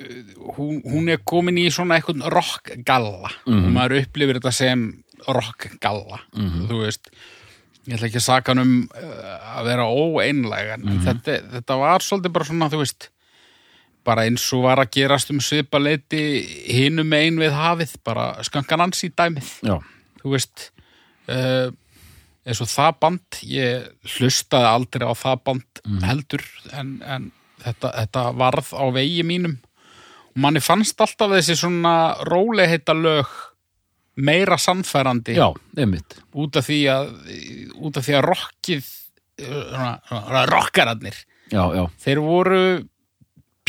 hún, 0.54 0.78
hún 0.84 1.10
er 1.10 1.24
komin 1.26 1.58
í 1.58 1.66
svona 1.74 1.98
eitthvað 1.98 2.28
rockgalla. 2.36 3.32
Og 3.48 3.68
maður 3.72 4.04
upplifir 4.04 4.38
þetta 4.38 4.54
sem 4.54 4.86
rockgalla. 5.26 6.20
Þú 6.36 6.84
veist 6.84 7.10
ég 7.88 7.96
ætla 7.96 8.10
ekki 8.10 8.20
að 8.20 8.26
saka 8.26 8.52
hann 8.52 8.62
um 8.62 8.74
uh, 8.92 9.36
að 9.56 9.70
vera 9.70 9.86
óeinlega 9.88 10.76
en 10.76 11.00
þetta, 11.06 11.38
þetta 11.56 11.78
var 11.80 12.04
svolítið 12.04 12.34
bara 12.36 12.48
svona 12.50 12.68
þú 12.70 12.82
veist 12.82 13.08
bara 14.06 14.26
eins 14.28 14.44
og 14.56 14.64
var 14.66 14.82
að 14.82 14.92
gerast 14.96 15.32
um 15.32 15.40
svipaleiti 15.44 16.22
hinum 16.70 17.12
ein 17.16 17.40
við 17.40 17.54
hafið 17.56 17.96
bara 18.06 18.32
skankan 18.46 18.86
ans 18.86 19.04
í 19.06 19.10
dæmið. 19.12 19.50
Já, 19.66 19.76
þú 20.22 20.34
veist 20.34 20.70
uh, 21.30 21.68
eins 22.46 22.62
og 22.64 22.70
það 22.70 23.00
band 23.04 23.40
ég 23.46 23.90
hlustaði 24.16 24.70
aldrei 24.70 25.06
á 25.06 25.14
það 25.18 25.44
band 25.48 25.82
heldur 26.04 26.46
en, 26.76 26.96
en 27.04 27.28
þetta, 27.64 27.92
þetta 27.98 28.24
varð 28.40 28.72
á 28.76 28.84
vegi 28.96 29.24
mínum. 29.26 29.58
Og 30.30 30.42
manni 30.44 30.62
fannst 30.62 31.00
alltaf 31.02 31.34
þessi 31.34 31.58
svona 31.58 31.94
róleheita 32.28 32.94
lög 32.96 33.30
meira 34.20 34.58
sannfærandi 34.60 35.36
já, 35.36 35.48
einmitt. 35.78 36.18
út 36.34 36.56
af 36.58 36.66
því 36.66 36.80
að 36.92 37.12
út 37.78 37.98
af 37.98 38.06
því 38.06 38.16
að 38.18 38.26
rockið 38.26 38.80
uh, 38.84 39.66
svona, 39.70 39.92
svona, 40.08 40.42
rockararnir 40.50 41.20
já, 41.52 41.62
já, 41.78 41.84
þeir 42.04 42.22
voru 42.24 42.62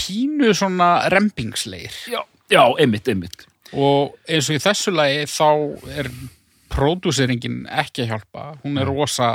pínu 0.02 0.54
svona 0.58 0.92
rempingsleir 1.14 1.94
já, 2.10 2.22
já, 2.50 2.64
einmitt, 2.82 3.08
einmitt 3.14 3.46
og 3.72 4.18
eins 4.28 4.50
og 4.50 4.58
í 4.58 4.64
þessu 4.66 4.92
lagi 4.98 5.26
þá 5.30 5.48
er 6.02 6.10
pródúseringin 6.72 7.66
ekki 7.70 8.06
að 8.06 8.12
hjálpa 8.16 8.46
hún 8.64 8.80
er 8.82 8.88
rosa 8.90 9.30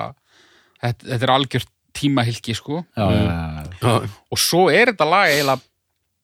þetta, 0.82 1.06
þetta 1.12 1.22
er 1.28 1.32
algjört 1.36 1.70
tímahylki 1.96 2.54
sko 2.58 2.82
já, 2.96 3.06
já, 3.06 3.22
já, 3.22 3.38
já. 3.56 3.64
Já, 3.80 4.12
og 4.34 4.40
svo 4.42 4.66
er 4.72 4.90
þetta 4.92 5.08
lag 5.08 5.30
eiginlega 5.32 5.64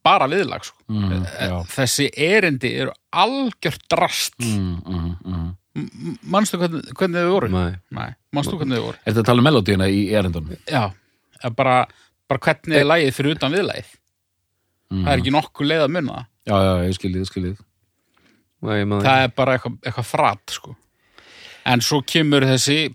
bara 0.04 0.26
viðlag 0.28 0.64
sko 0.66 0.78
Mm, 0.92 1.22
já. 1.24 1.54
þessi 1.72 2.10
erindi 2.20 2.68
eru 2.82 2.90
algjört 3.16 3.84
drast 3.88 4.34
Mm, 4.44 4.82
mm, 4.84 5.12
mm. 5.24 5.46
M- 5.78 6.18
manstu 6.28 6.58
hvernig, 6.60 6.82
hvernig 6.98 7.22
þau 7.22 7.30
voru? 7.32 7.48
Nei. 7.48 7.78
Nei, 7.96 8.10
manstu 8.36 8.58
hvernig 8.60 8.76
þau 8.76 8.82
voru? 8.90 8.98
Er 9.06 9.14
þetta 9.14 9.22
að 9.22 9.28
tala 9.30 9.40
um 9.40 9.46
melodíuna 9.48 9.86
í 9.88 10.02
erindunum? 10.12 10.58
Já, 10.68 10.82
bara, 11.56 11.78
bara 12.28 12.42
hvernig 12.44 12.76
er 12.76 12.84
lagið 12.90 13.14
fyrir 13.16 13.38
utan 13.38 13.54
viðlagið 13.56 13.94
Mm. 14.92 15.04
það 15.06 15.12
er 15.14 15.20
ekki 15.22 15.32
nokkuð 15.32 15.66
leið 15.72 15.84
að 15.86 15.92
munna 15.96 16.12
það 16.18 16.26
Já, 16.42 16.56
já, 16.66 16.72
ég 16.88 16.96
skiljið, 16.98 17.20
ég 17.22 17.30
skiljið 17.30 17.60
það 18.62 19.22
er 19.24 19.32
bara 19.36 19.54
eitthvað, 19.56 19.76
eitthvað 19.86 20.08
frat 20.10 20.54
sko. 20.56 20.74
en 21.66 21.80
svo 21.80 22.00
kemur 22.06 22.44
þessi 22.46 22.94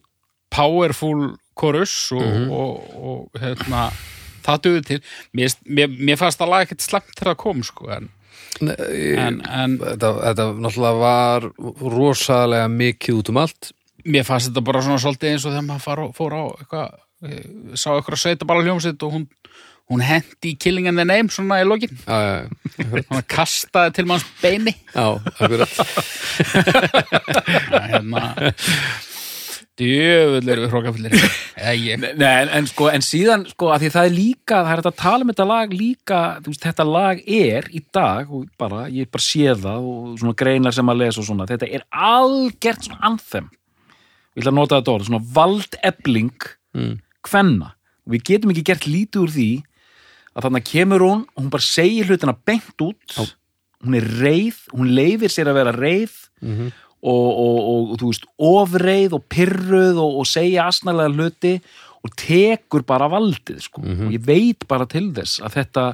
powerful 0.54 1.38
chorus 1.58 2.12
og, 2.12 2.22
Mhm. 2.22 2.52
og, 2.52 2.84
og 2.96 3.40
hérna, 3.42 3.88
það 4.46 4.62
duður 4.62 4.86
til 4.86 5.00
mér, 5.36 5.56
mér, 5.66 5.88
mér 5.98 6.18
fannst 6.20 6.40
að 6.42 6.50
laga 6.54 6.68
ekkert 6.68 6.82
slemt 6.86 7.16
þegar 7.18 7.34
það 7.34 7.38
kom 7.44 7.64
sko, 7.64 7.90
en, 7.98 8.10
Nei, 8.62 8.76
en, 9.18 9.42
en 9.46 9.78
þetta, 9.78 10.12
þetta 10.24 10.46
náttúrulega 10.58 11.00
var 11.02 11.48
rosalega 11.92 12.68
mikið 12.72 13.20
út 13.20 13.30
um 13.34 13.38
allt 13.44 13.72
mér 14.08 14.24
fannst 14.28 14.50
þetta 14.52 14.64
bara 14.64 14.82
svona 14.86 15.02
svolítið 15.04 15.32
eins 15.34 15.46
og 15.46 15.52
þegar 15.52 15.68
maður 15.68 15.84
far, 15.88 16.04
fór 16.16 16.34
á 16.38 16.44
eitthvað 16.62 16.88
eh, 17.28 17.44
sá 17.76 17.90
eitthvað 17.98 18.16
að 18.16 18.22
sveita 18.24 18.46
bara 18.48 18.64
hljómsitt 18.64 19.04
og 19.04 19.14
hún, 19.18 19.28
hún 19.92 20.04
hendi 20.04 20.54
í 20.54 20.58
Killing 20.60 20.90
in 20.92 21.00
the 21.00 21.06
Name 21.08 21.32
svona 21.32 21.62
í 21.64 21.68
lokin. 21.68 21.94
Hún 22.08 23.26
kastaði 23.32 23.98
til 23.98 24.08
manns 24.10 24.26
beini. 24.42 24.76
Já, 24.94 25.16
akkurat. 25.40 25.72
Hérna. 27.92 28.24
Djöfull 29.78 30.50
erum 30.50 30.96
við 30.96 31.12
Nei, 31.14 31.92
en, 31.94 32.06
en, 32.18 32.68
sko, 32.70 32.88
en 32.90 33.04
síðan, 33.06 33.44
sko, 33.52 33.70
að 33.74 33.84
því 33.84 33.92
það 33.94 34.08
er 34.08 34.16
líka 34.16 34.58
það 34.58 34.72
er 34.72 34.80
hægt 34.80 34.90
að 34.90 34.98
tala 35.04 35.26
um 35.26 35.32
þetta 35.32 35.46
lag 35.52 35.76
líka 35.78 36.22
þú 36.42 36.54
veist, 36.54 36.64
þetta 36.66 36.86
lag 36.88 37.22
er 37.22 37.68
í 37.70 37.82
dag 37.94 38.32
og 38.34 38.48
bara, 38.58 38.88
ég 38.90 39.12
bara 39.14 39.26
sé 39.28 39.54
það 39.54 39.90
og 39.92 40.16
svona 40.18 40.38
greinar 40.42 40.74
sem 40.74 40.90
að 40.94 41.02
lesa 41.04 41.22
og 41.22 41.30
svona, 41.30 41.48
þetta 41.50 41.70
er 41.78 41.86
algert 41.94 42.90
svona 42.90 43.12
anthem. 43.12 43.52
Ég 44.34 44.42
ætla 44.42 44.54
að 44.54 44.58
nota 44.58 44.82
þetta 44.82 44.96
orð, 44.96 45.10
svona 45.12 45.30
valdebling 45.38 46.50
mm. 46.78 46.96
kvenna. 47.30 47.72
Og 48.08 48.16
við 48.16 48.26
getum 48.32 48.54
ekki 48.54 48.66
gert 48.72 48.90
lítið 48.90 49.24
úr 49.28 49.36
því 49.36 49.50
að 50.38 50.46
þannig 50.48 50.68
kemur 50.70 51.04
hún 51.08 51.24
og 51.34 51.42
hún 51.44 51.50
bara 51.54 51.66
segir 51.66 52.06
hlutina 52.12 52.36
beint 52.46 52.84
út 52.86 53.16
Já. 53.18 53.26
hún 53.86 53.98
er 53.98 54.06
reið, 54.22 54.60
hún 54.74 54.92
leifir 54.94 55.34
sér 55.34 55.50
að 55.52 55.60
vera 55.64 55.74
reið 55.76 56.16
Mhm. 56.42 56.68
og, 57.02 57.28
og, 57.42 57.58
og, 57.58 57.92
og 57.94 57.98
þú 58.02 58.08
veist, 58.12 58.26
ofreið 58.38 59.14
og 59.18 59.24
pyrruð 59.30 59.98
og, 60.02 60.20
og 60.22 60.26
segja 60.30 60.68
asnalega 60.70 61.10
hluti 61.16 61.56
og 62.06 62.14
tekur 62.18 62.84
bara 62.86 63.08
valdið 63.10 63.62
sko. 63.66 63.82
og 63.82 64.12
ég 64.14 64.22
veit 64.26 64.68
bara 64.70 64.86
til 64.86 65.10
þess 65.16 65.40
að 65.42 65.56
þetta 65.58 65.86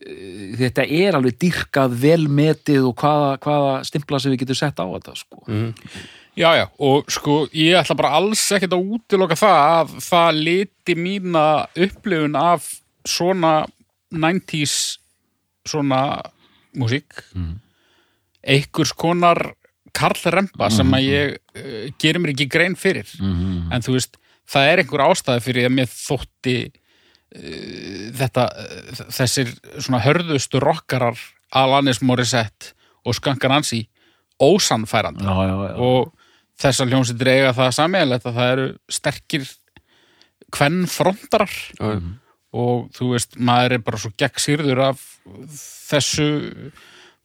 eh, 0.00 0.56
þetta 0.60 0.84
er 0.86 1.18
alveg 1.18 1.38
dýrkað 1.42 1.94
velmetið 2.02 2.88
og 2.90 2.96
hvaða, 3.00 3.30
hvaða 3.44 3.72
stimpla 3.88 4.20
sem 4.22 4.32
við 4.34 4.42
getum 4.44 4.58
sett 4.60 4.82
á 4.82 4.86
þetta 4.86 5.16
sko. 5.18 5.42
Já, 6.38 6.50
já, 6.56 6.66
og 6.78 7.10
sko, 7.10 7.38
ég 7.52 7.74
ætla 7.80 7.96
bara 7.98 8.12
alls 8.20 8.42
ekkert 8.54 8.74
að 8.76 8.92
útiloka 8.96 9.36
það 9.38 9.58
að 9.74 9.96
það 10.06 10.38
liti 10.46 10.94
mína 10.96 11.46
upplifun 11.74 12.38
af 12.38 12.68
svona 13.10 13.54
90s 14.10 14.98
svona 15.68 16.20
músík. 16.76 17.24
Mm. 17.34 17.58
einhvers 18.40 18.92
konar 18.96 19.54
Karl 19.92 20.30
Remba 20.32 20.70
sem 20.72 20.94
að 20.96 21.06
ég 21.06 21.32
uh, 21.36 21.88
gerir 22.00 22.22
mér 22.22 22.32
ekki 22.32 22.46
grein 22.48 22.76
fyrir. 22.78 23.10
En 23.74 23.82
þú 23.84 23.96
veist, 23.98 24.16
það 24.48 24.68
er 24.70 24.82
einhver 24.82 25.02
ástæði 25.04 25.44
fyrir 25.44 25.68
að 25.68 25.74
mér 25.76 25.90
þótti 25.90 26.54
uh, 26.70 28.06
þetta, 28.20 28.46
uh, 28.46 29.02
þessir 29.18 29.52
svona 29.76 30.02
hörðustu 30.06 30.62
rockarar 30.62 31.18
Alanis 31.50 32.00
Morissette 32.00 32.72
og 33.04 33.18
Skankar 33.18 33.52
Nancy 33.52 33.82
ósannfærandi. 34.40 35.26
Já, 35.26 35.36
já, 35.50 35.56
já. 35.68 35.74
og 35.76 36.14
þessar 36.60 36.90
hljómsýttir 36.92 37.32
eiga 37.34 37.52
það 37.56 37.76
sammeðalegt 37.76 38.28
að 38.28 38.38
það 38.38 38.54
eru 38.54 38.66
sterkir 38.92 39.48
kvennfrontarar 40.50 41.52
Já, 41.76 41.90
og 42.56 42.88
þú 42.96 43.12
veist, 43.14 43.36
maður 43.38 43.76
er 43.76 43.84
bara 43.86 44.00
svo 44.00 44.10
gegnsýrður 44.18 44.82
af 44.88 45.04
þessu 45.90 46.28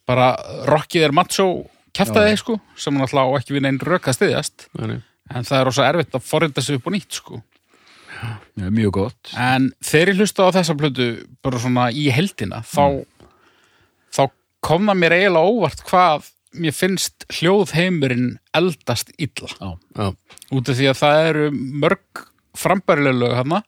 bara 0.05 0.35
rockið 0.69 1.07
er 1.07 1.15
macho 1.15 1.47
kjaftaði 1.95 2.37
sko, 2.39 2.59
sem 2.77 2.95
hann 2.95 3.05
alltaf 3.05 3.31
á 3.31 3.37
ekki 3.39 3.55
við 3.55 3.65
neinn 3.65 3.81
rök 3.81 4.09
að 4.11 4.19
styðjast, 4.19 4.67
já, 4.75 4.85
nei. 4.91 4.99
en 5.31 5.47
það 5.47 5.59
er 5.59 5.67
rosa 5.69 5.89
erfitt 5.89 6.17
að 6.17 6.27
forrinda 6.27 6.63
sig 6.63 6.79
upp 6.79 6.89
og 6.89 6.95
nýtt 6.95 7.19
sko. 7.21 7.41
Já, 8.15 8.69
mjög 8.71 8.93
gott. 8.95 9.33
En 9.39 9.71
þegar 9.83 10.13
ég 10.13 10.21
hlusta 10.21 10.47
á 10.47 10.55
þessa 10.55 10.77
plötu 10.79 11.09
bara 11.43 11.59
svona 11.59 11.89
í 11.91 12.05
heldina 12.13 12.61
þá, 12.63 13.03
þá 14.13 14.23
kom 14.65 14.87
það 14.89 15.01
mér 15.01 15.17
eiginlega 15.17 15.51
óvart 15.51 15.83
hvað 15.89 16.29
mér 16.55 16.75
finnst 16.75 17.25
hljóðheimurinn 17.35 18.37
eldast 18.55 19.11
illa. 19.19 19.51
Já, 19.59 19.71
Já, 19.99 20.07
út 20.55 20.71
af 20.71 20.79
því 20.79 20.89
að 20.91 20.99
það 21.01 21.29
eru 21.29 21.49
mörg 21.83 22.25
frambærilega 22.55 23.19
lög 23.19 23.35
hana 23.41 23.61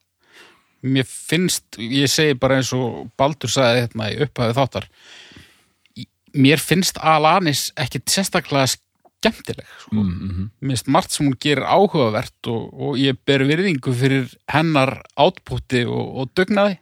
mér 0.82 1.08
finnst, 1.08 1.80
ég 1.80 2.10
segi 2.12 2.38
bara 2.38 2.60
eins 2.60 2.74
og 2.76 3.08
Baldur 3.18 3.50
sagði 3.50 3.86
hérna 3.86 4.12
í 4.14 4.20
upphæðu 4.28 4.58
þáttar 4.60 4.90
mér 6.38 6.62
finnst 6.62 7.00
Alanis 7.02 7.70
ekkit 7.80 8.12
sérstaklega 8.12 8.68
skemmtileg 8.70 9.68
sko. 9.82 9.96
mm, 9.96 10.50
mér 10.62 10.76
finnst 10.76 10.92
margt 10.94 11.16
sem 11.16 11.28
hún 11.28 11.38
gerir 11.40 11.66
áhugavert 11.66 12.52
og, 12.52 12.68
og 12.74 13.00
ég 13.02 13.18
ber 13.26 13.46
virðingu 13.48 13.94
fyrir 13.94 14.30
hennar 14.52 15.00
átpúti 15.18 15.86
og, 15.88 16.06
og 16.22 16.36
dugnaði. 16.38 16.78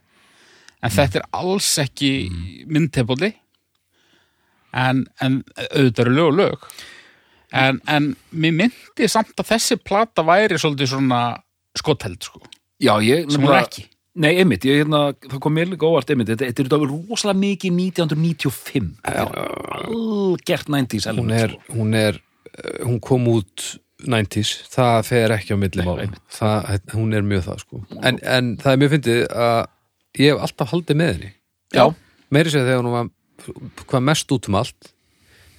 En 0.83 0.93
þetta 0.93 1.21
er 1.21 1.29
alls 1.33 1.71
ekki 1.81 2.11
myndtepoli. 2.69 3.31
En, 4.75 5.05
en 5.23 5.39
auðvitað 5.71 6.03
eru 6.03 6.13
lög 6.17 6.27
og 6.27 6.37
lög. 6.41 6.67
En, 7.55 7.79
en 7.87 8.11
mér 8.35 8.57
myndi 8.59 9.07
samt 9.09 9.39
að 9.39 9.53
þessi 9.53 9.79
plata 9.79 10.25
væri 10.27 10.59
svolítið 10.59 10.91
svona 10.91 11.21
skotheld 11.75 12.27
sko, 12.27 12.41
já 12.81 12.93
ég 13.05 13.29
sem 13.31 13.45
hún 13.45 13.57
ekki? 13.59 13.87
Nei, 14.15 14.37
einmitt, 14.39 14.63
ég, 14.63 14.79
hérna, 14.79 15.09
það 15.25 15.39
kom 15.43 15.57
mér 15.57 15.73
líka 15.73 15.87
óvart 15.89 16.11
einmitt, 16.13 16.29
þetta, 16.31 16.47
þetta 16.47 16.61
er 16.63 16.67
þetta 16.69 16.87
rosalega 16.87 17.39
mikið 17.41 17.73
1995 17.81 18.93
Þetta 19.03 19.25
er 19.25 19.89
algert 19.89 20.69
90s 20.71 21.09
hún 21.17 21.33
er, 21.35 21.55
sko. 21.55 21.75
hún 21.75 21.97
er 21.99 22.19
eh, 22.21 22.77
hún 22.85 23.01
kom 23.03 23.27
út 23.33 23.65
90s 24.05 24.53
það 24.71 25.01
fer 25.09 25.35
ekki 25.35 25.55
á 25.55 25.57
milli 25.59 25.85
það, 26.31 26.79
hún 26.95 27.15
er 27.15 27.27
mjög 27.27 27.45
það 27.49 27.61
sko. 27.65 27.81
En, 28.01 28.19
en 28.23 28.55
það 28.61 28.71
er 28.71 28.81
mjög 28.81 28.93
fyndið 28.95 29.21
að 29.45 29.59
ég 30.21 30.31
hef 30.31 30.47
alltaf 30.47 30.71
haldið 30.71 30.99
með 31.01 31.13
henni. 31.13 31.31
Já, 31.75 31.85
meiri 32.31 32.53
segja 32.53 32.69
þegar 32.69 32.83
hún 32.83 32.95
var 32.95 33.85
hvað 33.89 34.05
mest 34.09 34.31
út 34.35 34.49
um 34.49 34.59
allt 34.59 34.91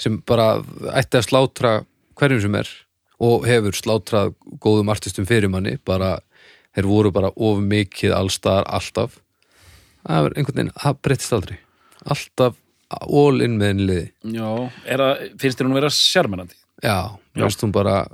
sem 0.01 0.19
bara 0.29 0.49
ætti 0.97 1.21
að 1.21 1.29
slátra 1.29 1.73
hverjum 2.17 2.43
sem 2.45 2.59
er 2.61 2.71
og 3.25 3.47
hefur 3.49 3.77
slátrað 3.77 4.35
góðum 4.61 4.93
artistum 4.93 5.29
fyrir 5.29 5.53
manni 5.53 5.77
bara, 5.89 6.19
þeir 6.77 6.91
voru 6.91 7.13
bara 7.15 7.33
of 7.33 7.63
mikið 7.65 8.15
allstaðar 8.17 8.69
alltaf. 8.79 9.19
Það 10.07 10.29
er 10.29 10.37
einhvern 10.37 10.61
veginn, 10.61 10.77
það 10.77 11.03
breytist 11.03 11.35
aldrei. 11.35 11.59
Alltaf 12.07 12.63
all 12.97 13.43
in 13.43 13.57
með 13.59 13.73
henni 13.73 13.89
liði. 13.89 14.07
Já, 14.37 14.51
er 14.87 15.03
það, 15.03 15.27
finnst 15.43 15.59
þér 15.59 15.67
hún 15.67 15.75
að 15.75 15.81
vera 15.81 15.95
sjarmerandi? 15.97 16.59
já, 16.85 17.17
veist 17.37 17.63
hún 17.65 17.73
bara 17.73 18.05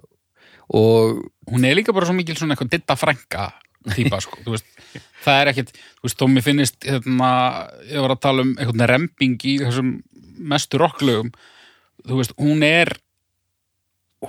og 0.72 1.18
hún 1.50 1.64
er 1.66 1.74
líka 1.74 1.92
bara 1.92 2.06
svo 2.06 2.14
mikil 2.14 2.36
svona 2.38 2.54
eitthvað 2.54 2.70
ditta 2.76 2.96
frænka 2.96 3.48
típa 3.96 4.20
sko, 4.22 4.38
þú 4.44 4.54
veist 4.54 4.68
það 5.22 5.40
er 5.40 5.50
ekkit, 5.52 5.72
þú 5.98 6.06
veist, 6.06 6.18
þó 6.18 6.28
mér 6.30 6.44
finnist 6.46 6.86
hérna, 6.86 7.30
ég 7.90 8.04
var 8.04 8.14
að 8.14 8.22
tala 8.26 8.44
um 8.46 8.52
einhvern 8.56 8.86
remping 8.90 9.46
í 9.48 9.56
þessum 9.62 9.96
mestu 10.42 10.80
rocklögum. 10.80 11.30
Þú 12.02 12.18
veist, 12.18 12.34
hún 12.40 12.64
er 12.66 12.90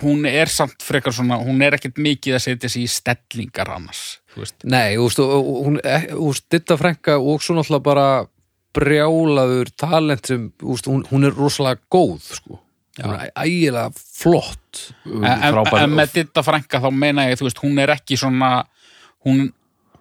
hún 0.02 0.26
er 0.26 0.50
samt 0.50 0.82
frekar 0.82 1.14
svona 1.14 1.38
hún 1.42 1.62
er 1.62 1.78
ekkit 1.78 2.00
mikið 2.02 2.38
að 2.38 2.46
setja 2.48 2.72
sig 2.72 2.88
í 2.88 2.92
stellingar 2.92 3.70
annars, 3.76 4.20
Nei, 4.66 4.96
þú 4.98 5.08
veist, 5.08 5.20
og 5.22 5.50
hún, 5.68 5.80
eh, 5.86 6.08
Ditta 6.50 6.78
Frænka 6.80 7.20
og 7.22 7.44
svo 7.44 7.58
náttúrulega 7.58 7.86
bara 7.86 8.08
brjálaður 8.74 9.72
talent 9.78 10.30
sem, 10.30 10.46
þú 10.60 10.76
veist, 10.76 10.90
hún, 10.90 11.04
hún 11.12 11.28
er 11.28 11.36
rosalega 11.38 11.82
góð, 11.94 12.30
sko. 12.40 12.60
Hún 13.02 13.16
er 13.18 13.32
ægilega 13.42 13.90
flott. 13.98 14.94
en, 15.06 15.26
en, 15.26 15.60
en 15.80 15.94
með 15.98 16.14
ditta 16.20 16.44
frænka 16.46 16.82
þá 16.82 16.90
meina 16.94 17.28
ég, 17.30 17.40
þú 17.40 17.48
veist, 17.48 17.62
hún 17.64 17.80
er 17.82 17.94
ekki 17.94 18.18
svona 18.18 18.52
hún, 19.26 19.48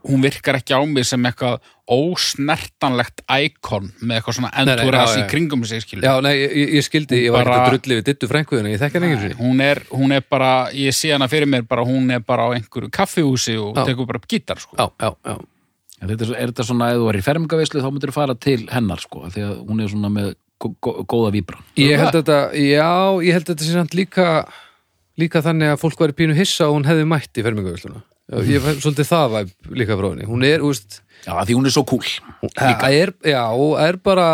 hún 0.08 0.22
virkar 0.24 0.56
ekki 0.58 0.74
á 0.74 0.80
mig 0.86 1.04
sem 1.06 1.22
eitthvað 1.28 1.60
ósnertanlegt 1.92 3.22
íkon 3.28 3.90
með 4.02 4.18
eitthvað 4.18 4.36
svona 4.38 4.50
já, 5.18 5.22
í 5.22 5.28
kringum 5.30 5.64
sig 5.68 5.82
skilur 5.84 6.06
Já, 6.06 6.12
nei, 6.24 6.32
ég, 6.40 6.72
ég 6.78 6.86
skildi, 6.86 7.20
ég 7.26 7.34
var 7.34 7.44
Bara- 7.44 7.56
ekki 7.56 7.62
að 7.62 7.76
drulli 7.76 7.98
við 8.00 8.04
Dittu 8.08 8.28
Frænkuðina, 8.30 8.72
ég 8.72 8.80
ekki 9.08 9.20
sér. 9.22 9.34
hún 9.40 9.60
er, 9.64 9.82
hún 9.90 10.12
er 10.16 10.24
bara, 10.30 10.50
ég 10.72 10.94
sé 10.96 11.12
hana 11.12 11.28
fyrir 11.28 11.46
mér 11.50 11.66
bara, 11.68 11.84
hún 11.84 12.10
er 12.14 12.20
bara 12.20 12.48
á 12.48 12.54
einhverju 12.56 12.90
kaffihúsi 12.90 13.56
og 13.58 13.76
Já. 13.76 13.84
tekur 13.86 14.06
bara 14.06 14.18
upp 14.22 14.28
gítar 14.28 14.58
sko. 14.60 14.76
Já, 14.78 14.90
já, 15.00 15.14
já. 15.26 15.38
En 16.02 16.08
Þetta 16.08 16.24
er, 16.26 16.34
er 16.42 16.46
þetta 16.50 16.64
svona, 16.66 16.90
ef 16.90 16.98
þú 16.98 17.08
er 17.12 17.16
í 17.20 17.22
fermingavislu 17.22 17.80
þá 17.82 17.90
myndir 17.92 18.10
þú 18.10 18.12
fara 18.16 18.34
til 18.34 18.66
hennar, 18.72 18.98
sko, 18.98 19.24
af 19.26 19.34
því 19.36 19.42
að 19.46 19.66
hún 19.68 19.82
er 19.84 19.88
svona 19.92 20.08
með 20.10 20.34
gó- 20.58 20.74
gó- 20.82 21.04
góða 21.06 21.30
víbra. 21.32 21.58
Ég 21.78 21.96
held 21.98 22.12
þetta, 22.18 22.38
já, 22.58 22.90
ég 23.22 23.32
held 23.32 23.46
þetta 23.46 23.64
líka, 23.94 24.26
líka 25.16 25.42
þannig 25.42 25.70
að 25.76 25.78
fólk 25.78 25.98
væri 26.02 26.12
pínu 26.18 26.34
hissa 26.34 26.66
og 26.66 26.74
hún 26.80 26.88
hefði 26.90 27.06
mætt 27.06 27.38
í 27.38 27.42
fermingavösluna. 27.46 28.02
Ég 28.48 28.62
fæ 28.64 28.70
svolítið 28.80 29.08
það 29.10 29.34
væp 29.36 29.72
líka 29.80 29.96
frá 29.98 30.08
henni. 30.12 30.28
Hún 30.28 30.46
er, 30.48 30.62
veist, 30.64 31.02
Já, 31.22 31.34
því 31.46 31.56
hún 31.58 31.68
er 31.68 31.74
svo 31.74 31.84
cool. 31.86 32.12
það 32.56 32.96
er, 32.96 33.12
já, 33.30 33.42
og 33.52 33.76
er 33.78 33.98
bara 34.02 34.28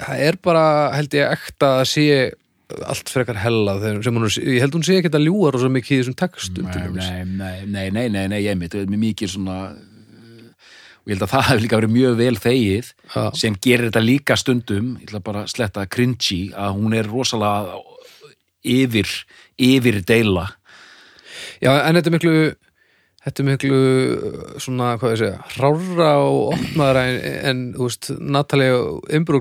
það 0.00 0.22
er 0.28 0.38
bara 0.42 0.64
held 0.96 1.14
ég 1.14 1.34
ekta 1.36 1.70
að 1.82 1.90
sé 1.92 2.06
allt 2.88 3.10
frekar 3.12 3.38
hella 3.42 3.76
þegar, 3.78 4.08
hún, 4.08 4.28
ég 4.48 4.62
held 4.64 4.76
hún 4.78 4.84
sé 4.86 4.96
ekki 4.98 5.12
að 5.12 5.26
ljúa 5.28 5.52
rosa 5.54 5.68
mikið 5.70 5.94
í 5.94 5.98
þessum 6.00 6.16
textum 6.18 6.70
Nei, 6.72 7.24
nei, 7.28 7.66
nei, 7.68 7.90
nei, 7.92 8.06
nei, 8.08 8.24
nei, 8.32 8.40
ég 8.46 8.56
mitt, 8.58 8.74
það 8.74 8.96
mikið 8.98 9.34
svona 9.36 9.58
og 11.04 11.12
ég 11.12 11.18
held 11.18 11.26
að 11.26 11.32
það 11.34 11.46
hefur 11.50 11.62
líka 11.66 11.78
verið 11.82 11.94
mjög 11.98 12.14
vel 12.22 12.36
þegið 12.40 12.90
Já. 13.12 13.22
sem 13.36 13.58
gerir 13.66 13.90
þetta 13.90 14.02
líka 14.04 14.38
stundum 14.40 14.94
ég 14.96 15.10
ætla 15.10 15.20
bara 15.28 15.44
að 15.44 15.52
sletta 15.52 15.84
cringy 15.92 16.40
að 16.56 16.78
hún 16.78 16.96
er 16.96 17.10
rosalega 17.12 17.78
yfir, 18.64 19.10
yfir 19.60 20.00
deila 20.08 20.48
Já, 21.64 21.72
en 21.88 21.96
þetta 21.98 22.10
er 22.10 22.14
miklu 22.18 22.32
þetta 23.24 23.40
er 23.40 23.46
miklu 23.48 23.76
svona, 24.60 24.88
hvað 25.00 25.14
ég 25.14 25.20
segja, 25.22 25.36
hrára 25.54 26.08
og 26.20 26.50
opnaðara 26.58 27.04
en, 27.08 27.20
en 27.50 27.62
þú 27.78 27.86
veist, 27.88 28.10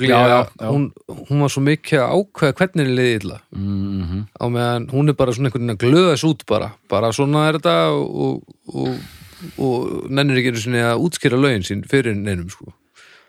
já, 0.07 0.19
já. 0.31 0.69
hún, 0.71 0.85
hún 1.27 1.43
var 1.43 1.51
svo 1.51 1.63
mikið 1.65 1.99
að 1.99 2.13
ákveða 2.21 2.55
hvernig 2.61 2.85
henni 2.85 2.95
liði 2.99 3.17
illa 3.19 3.41
mm 3.51 4.21
á 4.39 4.45
meðan 4.55 4.85
hún 4.93 5.11
er 5.11 5.17
bara 5.19 5.35
svona 5.35 5.51
einhvern 5.51 5.67
veginn 5.67 5.75
að 5.75 5.83
glöða 5.83 6.13
þess 6.13 6.29
út 6.31 6.45
bara, 6.47 6.69
bara 6.89 7.11
svona 7.15 7.43
er 7.49 7.59
þetta 7.59 7.75
og, 7.91 8.47
og, 8.71 8.71
og 8.71 9.19
og 9.59 10.07
nennir 10.07 10.39
ekki 10.39 10.53
einu 10.53 10.61
sinni 10.63 10.79
að 10.79 11.01
útskýra 11.03 11.35
lögin 11.35 11.65
sín 11.67 11.81
fyrir 11.83 12.15
neinum 12.15 12.47
sko. 12.47 12.69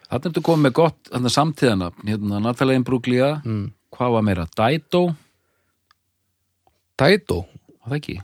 Þarna 0.07 0.31
ertu 0.31 0.43
komið 0.47 0.63
með 0.69 0.75
gott 0.79 1.09
þarna 1.11 1.33
samtíðana, 1.35 1.89
hérna 2.07 2.39
Natalia 2.45 2.79
Imbruglia, 2.79 3.31
Mm. 3.43 3.73
hvað 3.91 4.13
var 4.15 4.23
meira? 4.23 4.45
Dædó 4.55 5.03
var 7.83 7.91
það 7.91 7.99
ekki? 7.99 8.17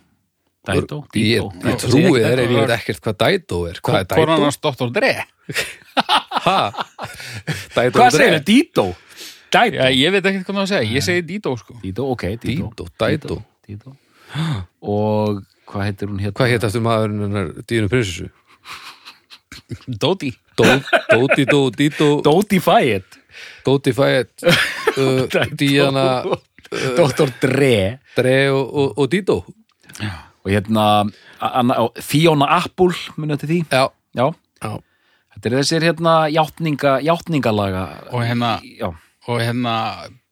Dido, 0.61 0.99
ég, 1.17 1.45
ég 1.65 1.77
trúi 1.81 2.19
þér 2.21 2.43
ef 2.43 2.51
ég 2.53 2.59
veit 2.59 2.73
ekkert 2.75 2.99
hvað 3.01 3.15
Dædó 3.23 3.61
er 3.71 3.79
hvað 3.81 3.95
er 3.97 4.09
Dædó? 4.11 4.17
Konan 4.21 4.43
hans 4.45 4.59
Dr. 4.61 4.91
Dre 4.93 5.13
Ha? 6.47 6.59
Dædó 7.73 7.95
Hvað 7.97 8.17
segir? 8.19 8.37
Dido? 8.45 8.85
Dido? 9.49 9.79
Já, 9.81 9.89
ég 9.89 10.13
veit 10.13 10.29
ekkert 10.29 10.45
hvað 10.45 10.59
það 10.59 10.67
að 10.67 10.69
segja, 10.75 10.91
ég 10.93 11.07
segi 11.07 11.25
Dido 11.31 11.55
sko 11.57 11.79
Dido, 11.81 12.11
ok. 12.13 12.27
Dító, 12.45 12.87
Dædó 13.01 13.39
Dido. 13.65 13.95
Og 14.85 15.41
hvað 15.71 15.87
heitir 15.89 16.13
hún 16.13 16.21
hérna? 16.21 16.37
Hvað 16.37 16.53
hétt 16.53 16.69
eftir 16.69 16.85
maðurinn 16.85 17.25
hennar 17.25 17.51
Díunu 17.65 17.91
prinsessu? 17.95 18.29
Dodi 19.89 20.35
Dó, 20.61 20.67
Dóti, 21.09 21.49
Dó, 21.49 21.63
Dító 21.73 22.11
Dóti 22.27 22.61
Fayet. 22.61 23.17
Dóti 23.65 23.95
Fæett 23.97 24.45
uh, 25.01 25.25
Díana 25.57 26.21
Dr. 26.69 27.33
Dre. 27.41 28.01
Dre 28.17 28.37
og, 28.53 29.07
Dító 29.09 29.41
Og 30.45 30.51
hérna, 30.55 30.85
Fiona 32.01 32.47
Apple, 32.61 32.95
munið 33.21 33.39
til 33.43 33.49
því? 33.53 33.59
Já, 33.73 33.85
Já. 34.17 34.27
já 34.65 34.73
Þetta 35.35 35.47
er 35.51 35.55
þessir 35.61 35.83
hérna 35.87 36.15
játninga, 36.33 36.93
játningalaga. 37.07 37.83
Og 38.13 38.21
hérna, 38.27 38.55
Já. 38.81 38.89
og 39.29 39.39
hérna 39.41 39.75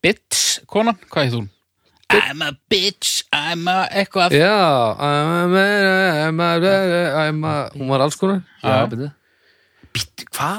Bitch, 0.03 0.61
konan, 0.71 0.97
hvað 1.11 1.25
heit 1.29 1.35
hún? 1.37 1.49
I'm 2.09 2.41
a 2.41 2.55
bitch, 2.71 3.25
I'm 3.37 3.69
a 3.69 3.83
eitthvað 3.93 4.33
Já, 4.33 4.97
I'm 4.97 5.53
a, 5.53 6.25
I'm 6.29 6.41
a, 6.41 6.57
I'm 7.29 7.45
a, 7.45 7.69
hún 7.75 7.89
var 7.93 8.01
alls 8.01 8.17
konar 8.17 8.41
hvað 8.63 9.13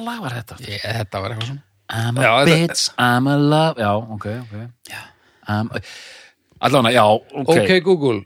lag 0.05 0.19
var 0.21 0.31
þetta? 0.35 0.55
Ég, 0.67 0.77
Þetta 0.83 1.21
var 1.23 1.29
eitthvað 1.33 1.47
svona 1.49 1.63
I'm 1.89 2.17
a 2.19 2.21
Já, 2.21 2.31
þetta- 2.45 2.67
bitch, 2.67 2.83
I'm 3.01 3.25
a 3.27 3.33
love 3.37 3.79
Já, 3.81 3.91
ok, 3.97 4.25
ok 4.43 4.53
já. 4.91 5.01
um, 5.49 5.69
Allána, 6.61 6.91
já, 6.93 7.03
ok, 7.07 7.49
Ok, 7.49 7.81
Google 7.83 8.21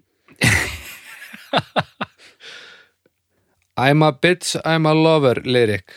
I'm 3.78 4.04
a 4.04 4.12
bitch, 4.14 4.56
I'm 4.66 4.86
a 4.86 4.94
lover 4.94 5.42
lyric. 5.46 5.92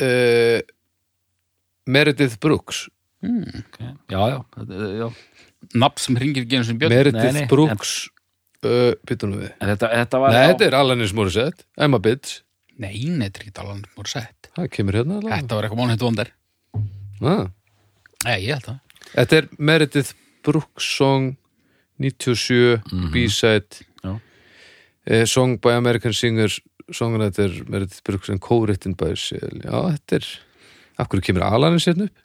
Uh, 0.00 0.60
Meredith 1.86 2.40
Brooks. 2.40 2.88
Ok, 3.22 3.78
Já, 4.10 4.18
já, 4.32 4.38
þetta- 4.56 4.96
já. 4.98 5.08
Nafn 5.78 5.98
sem 6.02 6.16
ekki 6.16 6.42
einu 6.56 6.64
sem 6.66 6.78
björn 6.78 6.90
Meredith 6.90 7.22
Nei, 7.22 7.32
nei, 7.32 7.46
Brooks. 7.46 8.08
uh, 8.66 8.94
Býtum 9.06 9.36
við 9.38 9.52
þetta, 9.60 9.88
þetta 9.94 10.18
Nei, 10.26 10.32
já, 10.34 10.48
þetta 10.50 10.64
er 10.66 10.74
Alanis 10.74 11.12
Morissette. 11.14 11.62
I'm 11.78 11.94
a 11.94 12.00
bitch. 12.02 12.40
Nei, 12.82 12.96
þetta 12.98 13.38
er 13.38 13.44
ekki 13.44 13.52
talan 13.54 13.84
voru 13.94 14.08
sett 14.10 14.48
Það 14.56 14.66
kemur 14.74 14.92
hérna 14.98 15.20
alveg. 15.20 15.36
Þetta 15.38 15.54
var 15.54 15.68
eitthvað 15.68 15.82
mánheit 15.84 16.02
vondar 16.02 16.32
ah. 17.22 17.46
Nei, 18.24 18.38
ég 18.42 18.56
held 18.56 18.66
það. 18.66 18.80
Þetta 19.12 19.36
er 19.38 19.48
Meredith 19.58 20.12
Brooks 20.42 20.88
song 20.98 21.36
97 21.98 23.10
B-side. 23.12 23.82
Já. 24.04 24.20
eh, 25.06 25.24
Song 25.26 25.58
by 25.60 25.76
American 25.78 26.12
Singer 26.12 26.50
Songwriter 26.92 27.50
Meredith 27.68 28.02
Brooks 28.04 28.28
and 28.28 28.40
co-written 28.40 28.94
by 28.98 29.14
Shell 29.14 29.62
Já, 29.64 29.96
þetta 29.96 30.18
er 30.18 30.28
Af 30.98 31.08
hverju 31.08 31.24
kemur 31.28 31.44
Alanis 31.46 31.86
hérna 31.88 32.08
upp? 32.08 32.18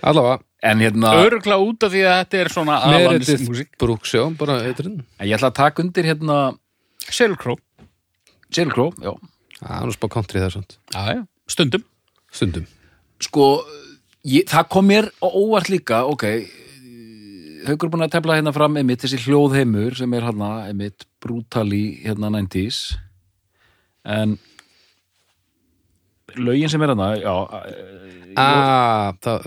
Allavega, 0.00 0.40
En 0.64 0.80
hérna, 0.80 1.10
Örugla 1.20 1.58
út 1.60 1.84
af 1.84 1.92
því 1.92 2.04
að 2.08 2.18
þetta 2.22 2.38
er 2.40 2.52
svona 2.54 2.78
Meredith 2.88 3.44
músík 3.48 3.74
Brooks, 3.78 4.14
já, 4.16 4.24
bara 4.38 4.60
eitthvað 4.64 4.86
en 4.94 5.02
ég 5.28 5.34
ætla 5.36 5.50
að 5.52 5.58
taka 5.58 5.84
undir 5.84 6.08
hérna 6.08 6.38
Selkró 7.04 7.58
Sheryl 8.54 8.70
Crow, 8.72 8.92
já. 9.02 9.10
Það 9.58 9.76
er 9.80 9.88
nú 9.88 9.94
spá 9.94 10.08
country 10.10 10.40
Já, 10.40 10.54
já, 10.94 11.26
stundum. 11.50 11.82
Stundum. 12.30 12.66
Sko, 13.22 13.64
ég, 14.24 14.46
það 14.50 14.68
kom 14.70 14.86
mér 14.86 15.08
óvart 15.20 15.68
líka, 15.72 16.04
ok 16.06 16.24
Haukur 17.64 17.88
er 17.88 17.92
búin 17.94 18.04
að 18.04 18.16
tefla 18.16 18.36
hérna 18.36 18.52
fram 18.52 18.74
einmitt 18.76 19.04
þessi 19.04 19.22
hljóðheimur 19.24 19.94
sem 19.96 20.12
er 20.16 20.26
hérna 20.26 20.50
einmitt 20.68 21.06
brutali 21.22 22.00
hérna 22.04 22.28
90s 22.34 22.80
en 24.04 24.36
lögin 26.36 26.68
sem 26.68 26.82
er 26.82 26.92
hérna, 26.92 27.14
eh, 27.16 28.34
Ah, 28.36 29.14
það, 29.22 29.44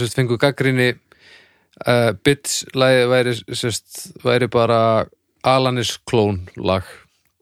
sérst, 0.00 0.16
fengu 0.16 0.38
gaggrinni 0.40 0.94
uh, 1.84 2.12
Bits 2.24 2.64
lagið 2.72 3.10
væri, 3.12 3.34
sérst, 3.52 3.98
væri 4.24 4.48
bara 4.48 4.80
Alanis 5.44 5.98
klón 6.08 6.46
lag 6.56 6.88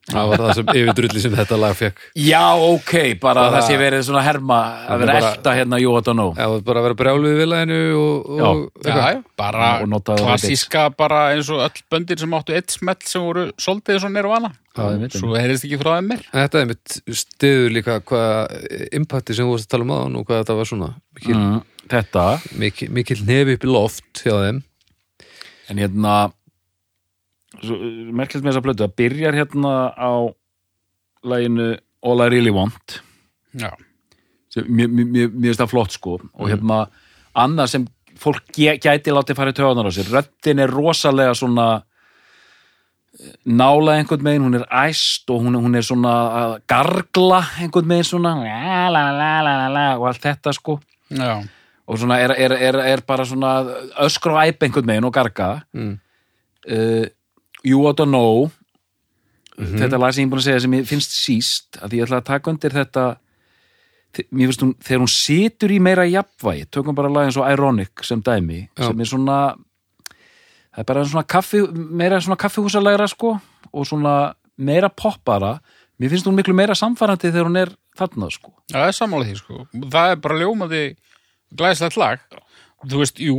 Það 0.08 0.28
var 0.30 0.42
það 0.42 0.52
sem 0.56 0.70
yfirdrulli 0.72 1.22
sem 1.24 1.34
þetta 1.36 1.58
lag 1.60 1.74
fekk 1.78 2.04
Já, 2.16 2.44
ok, 2.56 2.92
bara, 3.20 3.42
Bara- 3.44 3.50
það 3.58 3.66
sé 3.68 3.78
verið 3.82 4.04
svona 4.08 4.22
herma 4.24 4.60
að 4.88 5.02
vera 5.04 5.16
elta 5.20 5.56
hérna 5.58 5.80
to 6.06 6.14
Know 6.16 6.30
Já, 6.32 6.46
það 6.46 6.64
bara 6.68 6.80
að 6.82 6.86
vera 6.88 6.98
brjáluð 7.02 7.34
við 7.42 7.50
laginu 7.52 7.80
og, 7.98 8.30
og 8.38 8.86
Já. 8.86 8.94
Já, 8.94 9.18
bara 9.36 9.68
Og 9.82 9.90
það 9.92 10.22
klassíska 10.24 10.86
bara 10.96 11.20
eins 11.34 11.50
og 11.52 11.60
öll 11.66 11.84
böndir 11.92 12.22
sem 12.22 12.38
áttu 12.38 12.56
eitt 12.56 12.72
smell 12.72 12.96
sem 13.04 13.26
voru 13.26 13.50
soldið 13.60 14.00
svo 14.00 14.12
ég 14.94 15.02
veit 15.02 15.16
Svo 15.18 15.34
heyrðist 15.34 15.66
ekki 15.66 15.78
frá 15.80 15.90
þeim 15.96 16.10
mér. 16.12 16.24
Þetta 16.32 16.60
er 16.62 16.68
mitt 16.70 16.96
stiður 17.20 17.74
líka 17.74 17.98
hvað 18.08 18.56
impakti 18.98 19.36
sem 19.36 19.48
þú 19.48 19.56
varst 19.56 19.68
að 19.68 19.74
tala 19.74 19.86
um 19.88 19.94
aðan 19.96 20.18
og 20.20 20.26
hvað 20.28 20.42
þetta 20.42 20.58
var 20.58 20.70
svona 20.70 20.90
mikil, 21.18 21.36
mm, 21.36 21.60
Þetta, 21.88 22.24
mikil, 22.60 22.90
mikil 22.92 23.20
nefi 23.28 23.56
upp 23.56 23.64
í 23.64 23.70
loft 23.72 24.22
hjá 24.24 24.34
þeim. 24.36 24.62
En 25.72 25.80
hérna 25.82 26.16
svo, 27.62 27.76
merkilegt 28.18 28.44
með 28.46 28.52
þessa 28.52 28.64
plötu 28.66 28.86
að 28.86 28.96
byrjar 29.00 29.38
hérna 29.38 29.74
á 29.94 30.12
laginu 31.28 31.68
All 32.06 32.22
I 32.24 32.28
Really 32.30 32.52
Want. 32.54 33.00
Mér, 34.68 34.88
finnst 35.34 35.60
það 35.60 35.70
flott 35.70 35.94
sko. 35.94 36.16
Og 36.38 36.48
hérna 36.50 36.84
annað 37.38 37.72
sem 37.74 37.84
fólk 38.18 38.48
gæ- 38.56 38.78
gæti 38.82 39.12
látið 39.14 39.36
fara 39.38 39.52
í 39.52 39.56
töðunar 39.58 39.86
á 39.86 39.92
sér 39.94 40.08
röddin 40.10 40.62
er 40.64 40.72
rosalega 40.72 41.34
svona 41.38 41.66
eh, 43.18 43.34
nála 43.46 43.98
einhvern 43.98 44.24
megin, 44.26 44.46
hún 44.48 44.56
er 44.58 44.64
æst 44.88 45.30
og 45.30 45.44
hún, 45.44 45.54
hún 45.58 45.76
er 45.78 45.86
svona 45.86 46.14
að 46.40 46.56
gargla 46.70 47.42
einhvern 47.60 47.86
megin 47.86 48.08
svona 48.08 48.32
la, 48.42 48.88
la, 48.90 49.04
la, 49.14 49.30
la, 49.46 49.54
la, 49.62 49.68
la, 49.74 49.86
og 49.98 50.08
allt 50.10 50.24
þetta 50.26 50.54
sko. 50.56 50.78
Já, 51.14 51.36
og 51.88 52.00
svona 52.00 52.18
er, 52.24 52.34
er, 52.36 52.52
er, 52.58 52.80
er 52.96 53.04
bara 53.06 53.24
svona 53.28 53.52
öskra 54.04 54.34
og 54.34 54.42
æp 54.48 54.66
einhvern 54.66 54.86
megin 54.90 55.06
og 55.08 55.14
garga. 55.14 55.52
Mm. 55.72 55.94
uh, 56.68 57.06
You 57.68 57.84
Ought 57.86 57.98
to 58.00 58.06
Know. 58.08 58.48
Þetta 59.58 59.98
lag 59.98 60.12
sem 60.14 60.22
ég 60.22 60.28
er 60.28 60.32
búin 60.32 60.38
að 60.42 60.46
segja 60.46 60.60
sem 60.64 60.74
ég 60.78 60.84
finnst 60.86 61.14
síst 61.18 61.78
að 61.82 61.96
ég 61.98 62.04
ætla 62.06 62.20
að 62.22 62.28
taka 62.28 62.50
undir 62.52 62.74
þetta 62.76 63.06
þe- 64.14 64.26
mér 64.30 64.50
finnst 64.52 64.62
hún, 64.62 64.74
þegar 64.86 65.02
hún 65.02 65.10
situr 65.10 65.72
í 65.74 65.80
meira 65.82 66.04
jafnvægi, 66.06 66.68
tökum 66.70 66.94
bara 66.94 67.10
lag 67.10 67.26
eins 67.26 67.36
og 67.40 67.48
Ironic 67.50 68.04
sem 68.06 68.22
dæmi, 68.22 68.68
Já. 68.78 68.86
sem 68.86 69.00
er 69.02 69.10
svona 69.10 69.38
það 70.70 70.78
er 70.84 70.88
bara 70.92 71.04
svona 71.10 71.26
kaffi 71.26 71.62
meira 71.74 72.20
svona 72.22 72.38
kaffihúsalegra 72.38 73.08
sko 73.10 73.34
og 73.72 73.86
svona 73.86 74.34
meira 74.56 74.88
poppara. 74.88 75.56
Mér 75.98 76.10
finnst 76.14 76.26
hún 76.30 76.36
miklu 76.38 76.54
meira 76.54 76.74
samfærandi 76.78 77.32
þegar 77.32 77.48
hún 77.50 77.58
er 77.58 77.72
þarna 77.98 78.30
sko. 78.30 78.52
Já, 78.70 78.78
það 78.78 78.88
er 78.92 78.96
sammála 79.00 79.26
því 79.26 79.36
sko. 79.40 79.66
Það 79.90 80.10
er 80.12 80.20
bara 80.22 80.38
ljómaði 80.38 80.82
glæslegt 81.58 81.96
lag. 81.98 82.20
Þú 82.86 83.00
veist, 83.02 83.18
jú, 83.18 83.34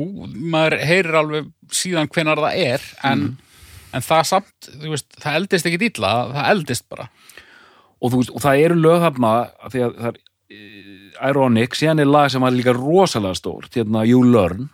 maður 0.52 0.76
heyrir 0.84 1.16
alveg 1.16 1.48
síðan 1.72 2.10
hvenar 2.12 2.42
það 2.44 2.58
er 2.60 2.82
en, 3.08 3.38
en 3.96 4.06
það 4.06 4.26
samt, 4.32 4.70
þú 4.70 4.94
veist, 4.94 5.08
það 5.22 5.38
eldist 5.42 5.70
ekki 5.70 5.90
illa, 5.90 6.14
það 6.34 6.50
eldist 6.56 6.88
bara. 6.92 7.08
Og, 8.00 8.12
þú 8.12 8.22
veist, 8.22 8.34
og 8.34 8.44
það 8.44 8.66
eru 8.66 8.80
lög 8.80 9.06
þarna 9.06 9.32
af 9.50 9.74
því 9.74 9.86
að 9.86 9.96
það 10.00 10.10
er 10.10 10.20
uh, 10.20 11.30
Ironic, 11.30 11.78
síðan 11.78 12.04
er 12.04 12.12
lag 12.12 12.30
sem 12.32 12.46
var 12.46 12.56
líka 12.56 12.76
rosalega 12.78 13.40
stórt, 13.40 13.74
hérna 13.76 14.06
You 14.08 14.24
Learn. 14.28 14.70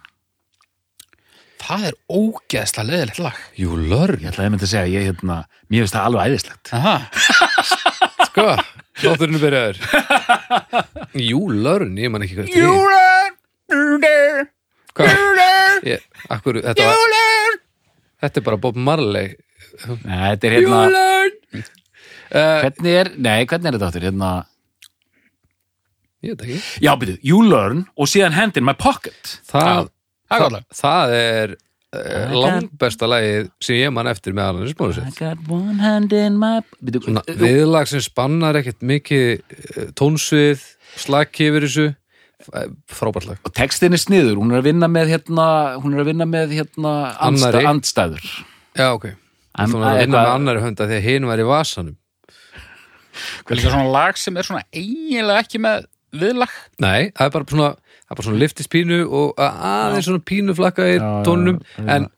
Það 1.65 1.85
er 1.89 1.95
ógeðslega 2.13 2.85
leðilegt 2.91 3.19
lag. 3.23 3.37
You 3.57 3.77
learn? 3.79 4.19
Ég 4.21 4.29
ætlaði 4.29 4.45
að 4.45 4.51
mynda 4.53 4.67
að 4.67 4.73
segja, 4.75 4.99
ég 4.99 5.07
hérna 5.09 5.37
mér 5.65 5.81
finnst 5.81 5.95
það 5.95 6.09
alveg 6.11 6.27
æðislegt. 6.29 6.73
Aha. 6.77 6.95
Sko, 8.27 8.45
þátturinn 9.01 9.39
er 9.39 9.45
byrjaður. 9.47 9.79
You 11.31 11.47
learn, 11.49 11.95
ég 11.97 12.11
man 12.13 12.25
ekki 12.25 12.37
hvað 12.37 12.51
You 12.53 12.69
þetta 12.69 12.91
learn 12.91 13.15
er 14.05 14.51
Hvað? 14.95 15.81
Ég, 15.83 16.03
akkur, 16.31 16.61
þetta, 16.63 16.85
var, 16.87 17.57
þetta 18.23 18.41
er 18.41 18.47
bara 18.47 18.61
Bob 18.61 18.79
Marley. 18.79 19.35
Nei, 20.05 20.19
þetta 20.35 20.47
er 20.49 20.55
hérna, 20.59 20.81
uh, 21.55 21.63
hvernig 22.35 22.99
er 23.01 23.11
nei, 23.17 23.39
hvernig 23.49 23.71
er 23.71 23.77
þetta 23.77 23.89
áttur, 23.91 24.09
hérna 24.09 24.33
Ég 26.25 26.33
veit 26.33 26.45
ekki. 26.47 26.61
Já, 26.81 26.95
byrju, 26.97 27.19
You 27.21 27.43
Learn 27.45 27.83
og 27.93 28.09
síðan 28.09 28.33
Hand 28.33 28.57
in 28.57 28.65
My 28.65 28.73
Pocket. 28.79 29.35
Það, 29.45 29.91
það 30.31 30.45
lag. 30.55 30.63
það 30.73 31.15
er 31.19 31.51
uh, 31.53 32.31
langbesta 32.33 33.09
lagið 33.09 33.51
sem 33.63 33.79
ég 33.79 33.93
man 33.93 34.09
eftir 34.09 34.35
með 34.35 34.51
Alanis 34.51 34.73
I 34.73 34.77
Morissette 34.79 35.13
got 35.19 35.51
one 35.51 35.77
hand 35.81 36.15
in 36.17 36.39
my 36.41 36.63
Svona 36.95 37.23
viðlag 37.29 37.91
sem 37.91 38.03
spannar 38.03 38.57
ekkert 38.59 38.81
mikið 38.85 39.27
eh, 39.35 39.91
tónsvið, 39.97 40.65
slakki 41.05 41.51
yfir 41.51 41.67
þessu 41.67 41.87
Eh, 42.53 42.67
frábært 42.91 43.25
lag 43.29 43.37
og 43.47 43.53
textin 43.57 43.93
er 43.95 44.01
sniður, 44.01 44.35
hún 44.37 44.51
er 44.53 44.59
að 44.61 44.67
vinna 44.69 44.87
með 44.91 45.13
hérna 45.15 45.45
hún 45.81 45.95
er 45.95 46.03
að 46.03 46.09
vinna 46.11 46.25
með 46.29 46.51
hérna 46.59 46.91
andsta, 47.25 47.61
andstæður. 47.71 48.25
Já, 48.77 48.89
ok. 48.93 49.05
I'm- 49.57 49.71
Þú 49.71 49.79
var 49.79 49.95
að 49.95 50.01
vinna 50.03 50.19
með 50.25 50.33
annari 50.35 50.61
hönd 50.61 50.77
að 50.83 50.89
því 50.91 50.97
að 50.99 51.05
hinn 51.07 51.25
var 51.29 51.39
í 51.39 51.47
vasanum. 51.47 51.95
Líka 53.49 53.71
svona 53.71 53.91
lag 53.93 54.17
sem 54.19 54.35
er 54.37 54.43
svona 54.43 54.63
eiginlega 54.75 55.43
ekki 55.45 55.61
með 55.63 55.85
viðlag? 56.15 56.51
Nei, 56.83 57.11
það 57.15 57.25
er 57.25 57.31
bara 57.35 57.45
svona, 57.53 57.69
það 57.75 58.11
er 58.11 58.19
bara 58.19 58.27
svona 58.27 58.41
liftispínu 58.43 58.99
og 59.07 59.39
aðeins 59.45 60.09
svona 60.09 60.23
pínu 60.31 60.55
flakka 60.57 60.89
í 60.89 60.97
Já, 60.97 60.99
já, 60.99 61.23
tónum 61.25 61.61
en 61.85 62.09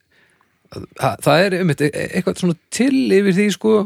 það, 0.98 1.14
það 1.24 1.44
er 1.46 1.56
um 1.62 1.72
eitthvað 1.76 2.42
svona 2.42 2.58
til 2.74 2.92
yfir 3.20 3.36
því 3.38 3.46
sko 3.54 3.76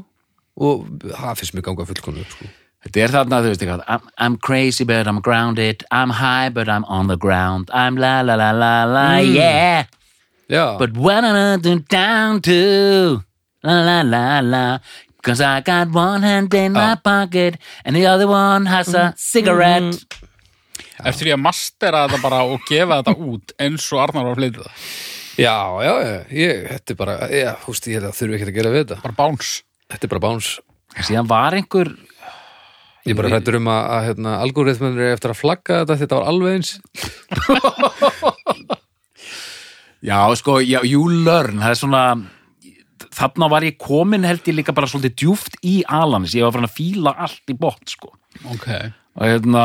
og 0.62 0.88
það 1.12 1.38
finnst 1.42 1.54
mér 1.56 1.66
ganga 1.68 1.86
fullkonu 1.92 2.24
sko. 2.32 2.48
Þetta 2.82 3.02
er 3.04 3.12
þarna, 3.14 3.38
þú 3.44 3.50
veist 3.52 3.62
eitthvað 3.62 3.82
I'm, 3.86 4.06
I'm 4.18 4.36
crazy 4.42 4.84
but 4.84 5.06
I'm 5.06 5.20
grounded. 5.22 5.84
I'm 5.90 6.10
high 6.10 6.50
but 6.50 6.68
I'm 6.68 6.84
on 6.86 7.06
the 7.06 7.16
ground. 7.16 7.70
I'm 7.72 7.96
la 7.96 8.20
la 8.26 8.34
la 8.34 8.50
la 8.50 8.84
la 8.84 9.18
yeah. 9.18 9.86
Já, 10.50 10.78
But 10.78 10.96
what 10.96 11.24
am 11.24 11.36
I 11.36 11.56
do 11.62 11.78
down 11.78 12.40
to? 12.42 13.22
La 13.62 13.80
la 13.86 14.02
la 14.02 14.40
la. 14.40 14.78
Cause 15.22 15.40
I 15.40 15.60
got 15.60 15.94
one 15.94 16.22
hand 16.22 16.52
in 16.52 16.72
my 16.72 16.96
pocket 16.96 17.56
And 17.84 17.94
the 17.94 18.06
other 18.06 18.26
one 18.26 18.66
has 18.66 18.92
a 18.94 19.14
cigarette. 19.16 20.02
Eftir 21.02 21.30
því 21.30 21.32
að 21.34 21.42
mastera 21.42 22.04
þetta 22.06 22.22
bara 22.22 22.42
og 22.46 22.66
gefa 22.68 23.00
þetta 23.00 23.14
út 23.26 23.54
eins 23.62 23.86
og 23.94 24.02
Arnar 24.02 24.26
var 24.26 24.36
að 24.36 24.42
flytja 24.42 24.66
það. 24.66 24.82
Já, 25.40 25.56
já, 25.82 25.92
já 26.04 26.16
ég, 26.36 26.66
þetta 26.68 26.92
er 26.92 26.98
bara, 26.98 27.14
já, 27.32 27.48
húst, 27.64 27.86
ég 27.88 27.98
held 27.98 28.10
að 28.10 28.18
þurfi 28.18 28.36
ekki 28.36 28.48
að 28.50 28.58
gera 28.58 28.72
við 28.74 28.82
þetta. 28.84 28.98
Bara 29.06 29.16
báns 29.16 29.52
Þetta 29.88 30.06
er 30.06 30.12
bara 30.12 30.24
báns 30.26 30.50
Síðan 31.08 31.30
var 31.30 31.56
einhver 31.56 31.90
Ég 33.06 33.16
bara 33.18 33.28
hrættur 33.32 33.56
um 33.58 33.66
að, 33.72 33.80
að 33.96 34.04
hérna, 34.08 34.32
algoritminn 34.44 34.98
er 35.02 35.14
eftir 35.16 35.32
að 35.32 35.40
flagga 35.40 35.80
þetta, 35.82 35.96
þetta 36.02 36.18
var 36.20 36.28
alveg 36.30 36.58
eins. 36.58 36.70
Já, 40.02 40.18
sko, 40.34 40.56
já, 40.66 40.80
you 40.82 41.02
learn. 41.24 41.60
Það 41.62 41.70
er 41.74 41.78
svona 41.78 42.02
Þarna 43.12 43.46
var 43.52 43.62
ég 43.66 43.76
komin 43.78 44.24
held 44.24 44.46
ég 44.48 44.54
líka 44.56 44.72
bara 44.74 44.88
svolítið 44.88 45.12
djúft 45.20 45.56
í 45.68 45.82
Alanis, 45.92 46.32
ég 46.34 46.46
var 46.46 46.54
farin 46.54 46.64
að 46.68 46.76
fíla 46.78 47.12
allt 47.20 47.50
í 47.52 47.54
bótt, 47.60 47.90
sko. 47.92 48.08
Ok. 48.54 48.64
Og 49.20 49.26
hérna 49.28 49.64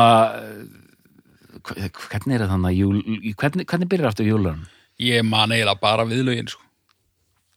hve- 1.64 1.88
hvernig 2.10 2.34
er 2.36 2.42
það 2.44 2.52
þannig 2.52 2.68
að 2.68 2.76
you- 2.76 3.32
hvernig, 3.40 3.64
hvernig 3.70 3.88
byrjar 3.88 4.10
aftur 4.10 4.28
you 4.28 4.36
learn? 4.42 4.66
Ég 5.00 5.24
man 5.24 5.48
eiginlega 5.54 5.80
bara 5.80 6.04
viðlögin 6.04 6.50
sko. 6.52 6.60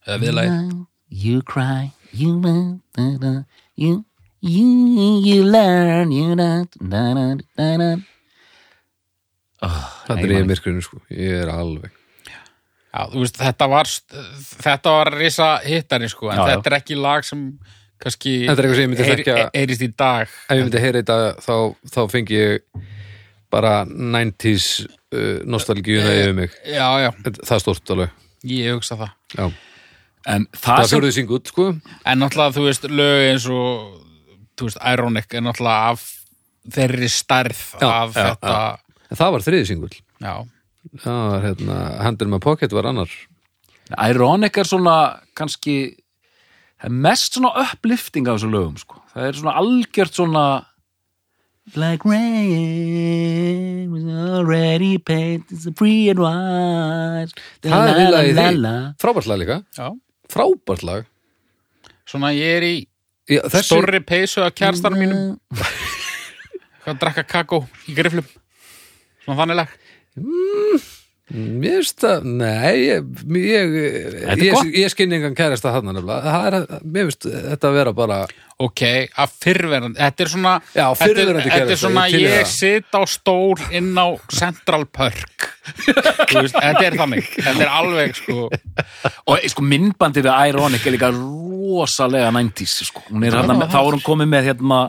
Eða 0.06 0.18
viðlagið. 0.24 0.86
You 1.10 1.42
cry, 1.42 1.92
you 2.12 2.40
da, 2.40 3.44
you, 3.76 4.04
you, 4.42 5.20
you 5.24 5.42
learn, 5.46 6.12
you 6.12 6.34
da. 6.36 6.64
Það 9.62 10.22
er 10.24 10.32
ég 10.34 10.48
myrkurinn 10.50 10.82
sko, 10.84 10.98
ég 11.14 11.42
er 11.44 11.50
alveg. 11.52 11.92
Já, 12.92 13.06
þú 13.08 13.22
veist, 13.22 13.38
þetta 13.40 13.68
var 13.72 13.88
þetta 13.88 14.92
var 14.98 15.10
risa 15.16 15.46
hittari 15.64 16.10
sko 16.12 16.28
en 16.32 16.40
Já, 16.42 16.42
þetta 16.50 16.68
er 16.72 16.76
ekki 16.80 16.98
lag 17.00 17.24
sem 17.24 17.44
er 18.98 19.06
heyri- 19.06 19.22
þekkja- 19.24 19.50
heyrist 19.54 19.84
í 19.86 19.88
dag. 19.96 20.26
Ef 20.50 20.56
ég 20.58 20.64
myndi 20.66 20.82
heyra 20.82 21.00
þetta 21.00 21.18
þá, 21.40 21.54
þá 21.94 22.00
fengi 22.10 22.36
ég 22.36 22.82
bara 23.52 23.84
90s 23.86 24.66
uh, 25.14 25.40
nostalgíuna 25.46 26.12
yfir 26.18 26.34
mig. 26.34 26.50
Já, 26.66 26.88
já, 27.06 27.10
Það 27.22 27.54
er 27.56 27.62
stórt 27.64 27.94
alveg. 27.94 28.10
Ég 28.50 28.74
hugsa 28.74 28.98
það. 28.98 29.14
Það 29.32 30.46
það 30.52 30.82
sem 30.82 30.92
fjóruði 30.92 31.14
syngut 31.16 31.48
sko. 31.50 31.68
En 32.04 32.18
náttúrulega, 32.22 32.54
þú 32.58 32.66
veist, 32.66 32.84
lög 32.90 33.24
eins 33.30 33.46
og 33.50 34.01
þú 34.62 34.70
veist, 34.70 34.80
Ironic 34.94 35.34
er 35.36 35.44
náttúrulega 35.44 35.92
af 35.92 36.06
þeirri 36.72 37.10
stærð 37.10 37.62
Já, 37.82 37.88
af 37.90 38.16
já, 38.16 38.24
þetta 38.30 38.56
En 39.12 39.18
það 39.20 39.32
var 39.34 39.44
þriði 39.44 39.68
syngut 39.68 39.98
já. 40.22 40.34
Það 41.02 41.18
var 41.28 41.44
hérna, 41.46 41.78
Handle 42.02 42.28
My 42.32 42.38
Pocket 42.42 42.72
var 42.74 42.88
annar. 42.90 43.12
Ironic 44.08 44.56
er 44.58 44.66
svona 44.66 44.96
kannski 45.38 45.76
mest 46.90 47.36
svona 47.36 47.52
uplifting 47.62 48.26
af 48.26 48.40
þessu 48.40 48.50
lögum 48.50 48.78
sko. 48.80 49.02
það 49.12 49.26
er 49.28 49.38
svona 49.38 49.54
algjört 49.60 50.16
svona 50.16 50.44
like 51.78 52.04
rain 52.08 53.92
was 53.92 54.02
already 54.04 54.96
it's 54.96 55.66
a 55.66 55.72
free 55.78 56.08
and 56.10 56.18
wide 56.18 57.30
Það 57.62 57.88
er 57.88 58.00
vilja 58.00 58.22
í 58.22 58.32
því. 58.34 58.72
Frábært 58.98 59.28
lag 59.30 59.38
líka. 59.38 59.58
Já. 59.78 59.92
Frábært 60.32 60.82
lag. 60.82 61.06
Svona 62.08 62.32
ég 62.34 62.58
er 62.58 62.66
í 62.66 62.74
Já, 63.30 63.42
þessi, 63.46 63.68
stórri 63.68 64.00
peysu 64.06 64.42
af 64.42 64.54
kjærstar 64.58 64.96
mínum. 64.98 65.36
Hvað 66.82 66.98
drakka 66.98 67.22
kakó 67.28 67.62
í 67.86 67.94
griflum 67.94 68.26
Svona 69.22 69.38
þannig 69.38 69.60
lag. 69.60 69.76
Mér 71.32 71.78
finnst 71.80 72.02
það, 72.02 72.24
nei 72.28 72.72
ég, 72.82 73.04
ég, 73.38 73.76
ég, 74.42 74.56
ég 74.82 74.90
skynni 74.92 75.16
engan 75.16 75.36
kærasta 75.38 75.70
hann 75.72 75.88
er, 75.94 76.66
mér 76.82 77.06
finnst 77.08 77.24
þetta 77.30 77.70
að 77.70 77.76
vera 77.78 77.94
bara 77.96 78.18
Ok, 78.62 78.82
að 79.16 79.32
fyrrverandi, 79.42 79.98
þetta 79.98 80.24
er 80.24 80.30
svona 80.30 80.52
Já, 80.74 80.84
þetta 80.98 81.38
Þetta 81.46 81.72
er 81.72 81.80
svona, 81.80 82.04
ég 82.12 82.26
ég 82.26 82.34
það. 82.36 82.50
sit 82.52 82.98
á 82.98 83.02
stól 83.08 83.64
inn 83.74 83.90
á 83.96 84.06
Central 84.30 84.84
Park. 84.92 85.48
Þetta 85.62 86.84
er 86.84 86.98
þannig. 86.98 87.26
Þetta 87.38 87.64
er 87.64 87.72
alveg, 87.72 88.14
sko. 88.18 88.46
Og 89.30 89.48
sko 89.50 89.64
myndbandið 89.66 90.28
við 90.28 90.52
Ironic 90.52 90.86
er 90.86 90.94
líka 90.94 91.10
rosalega 91.62 92.30
90s 92.34 92.84
sko. 92.90 93.02
hún 93.10 93.24
er 93.26 93.32
hérna, 93.36 93.54
með- 93.60 93.70
þá 93.74 93.78
er 93.82 93.94
hún 93.96 94.02
komið 94.06 94.28
með 94.32 94.46
hérna, 94.50 94.80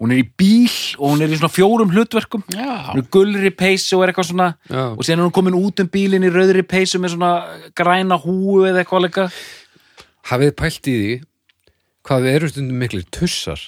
hún 0.00 0.12
er 0.14 0.20
í 0.22 0.26
bíl 0.38 0.74
og 0.98 1.06
hún 1.14 1.22
er 1.22 1.28
í 1.32 1.36
svona 1.38 1.52
fjórum 1.52 1.90
hlutverkum. 1.92 2.42
Já, 2.54 2.92
hún 2.92 3.02
er 3.02 3.08
gulri 3.12 3.50
peysu 3.50 3.96
og 3.98 4.04
er 4.04 4.12
eitthvað 4.12 4.30
svona 4.32 4.48
Já. 4.70 4.84
og 4.96 5.02
síðan 5.04 5.18
er 5.20 5.26
hún 5.28 5.34
komin 5.38 5.58
út 5.58 5.80
um 5.80 5.88
bílinn 5.88 6.24
í 6.24 6.30
rauðri 6.32 6.62
peysu 6.66 6.98
með 7.02 7.16
svona 7.16 7.32
græna 7.76 8.16
húu 8.20 8.64
eða 8.68 8.82
eitthvað 8.84 9.04
líka. 9.08 9.26
Hafið 10.30 10.54
pælt 10.56 10.88
í 10.88 10.96
því 11.00 11.14
hvað 12.08 12.22
við 12.24 12.34
erum 12.38 12.48
stundum 12.54 12.78
miklir 12.80 13.04
tussar? 13.12 13.60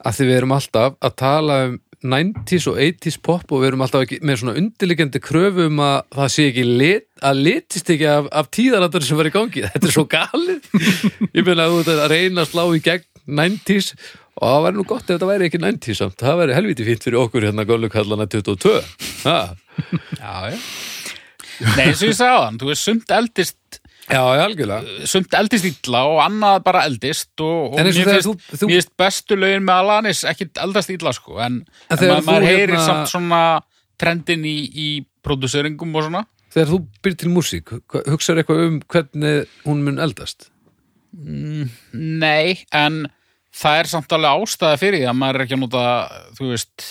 Að 0.00 0.14
því 0.16 0.24
við 0.30 0.36
erum 0.38 0.52
alltaf 0.56 0.94
að 1.02 1.16
tala 1.20 1.56
um 1.68 1.78
90s 2.00 2.66
og 2.70 2.78
80s 2.80 3.18
pop 3.20 3.52
og 3.52 3.60
við 3.60 3.70
erum 3.70 3.84
alltaf 3.84 4.06
ekki, 4.06 4.20
með 4.24 4.40
svona 4.40 4.56
undirliggjandi 4.60 5.20
kröfu 5.20 5.66
um 5.68 5.82
að 5.84 5.98
það 6.16 6.32
sé 6.34 6.46
ekki 6.48 6.64
lit, 6.66 7.06
að 7.20 7.42
litist 7.44 7.92
ekki 7.92 8.08
af, 8.08 8.30
af 8.40 8.48
tíðarandar 8.56 9.04
sem 9.04 9.20
var 9.20 9.28
í 9.28 9.34
gangi. 9.34 9.64
Þetta 9.74 9.90
er 9.90 9.94
svo 9.96 10.06
galið. 10.10 10.70
Ég 11.36 11.44
meina 11.44 11.66
að 11.66 11.74
þú 11.74 11.82
ert 11.82 11.92
að 11.96 12.14
reyna 12.14 12.44
að 12.46 12.52
slá 12.54 12.64
í 12.64 12.82
gegn 12.88 13.06
90s 13.40 13.92
og 14.40 14.46
það 14.46 14.62
væri 14.64 14.78
nú 14.78 14.86
gott 14.88 15.04
ef 15.04 15.12
þetta 15.12 15.28
væri 15.28 15.46
ekki 15.50 15.60
90s 15.60 16.00
samt. 16.00 16.16
Það 16.22 16.38
væri 16.40 16.56
helviti 16.56 16.86
fínt 16.86 17.04
fyrir 17.04 17.20
okkur 17.20 17.44
hérna 17.44 17.66
gólukallana 17.68 18.26
22 18.30 18.72
ha. 19.26 19.38
já, 20.16 20.34
já. 20.54 20.58
Nei, 21.60 21.90
eins 21.90 22.00
og 22.00 22.08
ég 22.08 22.16
sagði 22.16 22.38
á 22.40 22.44
þann, 22.46 22.58
þú 22.62 22.70
veist, 22.70 22.86
sumt 22.86 23.12
eldist 23.12 23.79
Já, 24.10 24.20
já, 24.36 24.42
algjörlega. 24.44 25.06
Sumt 25.06 25.34
eldist 25.38 25.66
illa 25.68 26.00
og 26.10 26.18
annað 26.24 26.56
bara 26.66 26.82
eldist 26.88 27.30
og, 27.44 27.72
og 27.72 27.78
mér, 27.78 27.92
finnst, 27.94 28.26
þú- 28.26 28.66
finnst 28.66 28.90
bestu 28.98 29.36
lögin 29.38 29.62
með 29.66 29.84
Alanis 29.84 30.24
ekki 30.26 30.48
eldast 30.64 30.90
illa 30.90 31.12
sko. 31.14 31.38
En, 31.38 31.60
En 31.88 31.94
en 31.94 31.98
þegar 32.02 32.16
ma 32.16 32.20
þú 32.20 32.26
maður 32.32 32.48
heyrir 32.50 32.74
hérna- 32.74 32.86
samt 32.88 33.12
svona 33.12 33.42
trendin 34.00 34.44
í, 34.48 34.56
í 34.74 34.88
produseringum 35.22 35.94
og 36.00 36.08
svona. 36.08 36.24
Þegar 36.50 36.72
þú 36.72 36.78
byrð 37.04 37.18
til 37.22 37.30
músík, 37.30 37.70
hugsaður 38.10 38.42
eitthvað 38.42 38.64
um 38.66 38.80
hvernig 38.90 39.46
hún 39.68 39.84
mun 39.86 39.98
eldast? 40.02 40.48
Nei, 41.92 42.64
en 42.74 43.04
það 43.54 43.78
er 43.82 43.88
samt 43.90 44.12
alveg 44.14 44.42
ástæða 44.44 44.78
fyrir 44.80 45.00
því 45.02 45.08
að 45.10 45.18
maður 45.20 45.38
er 45.40 45.44
ekki 45.46 45.56
að 45.56 45.62
nota 45.64 45.84
þú 46.38 46.50
veist 46.52 46.84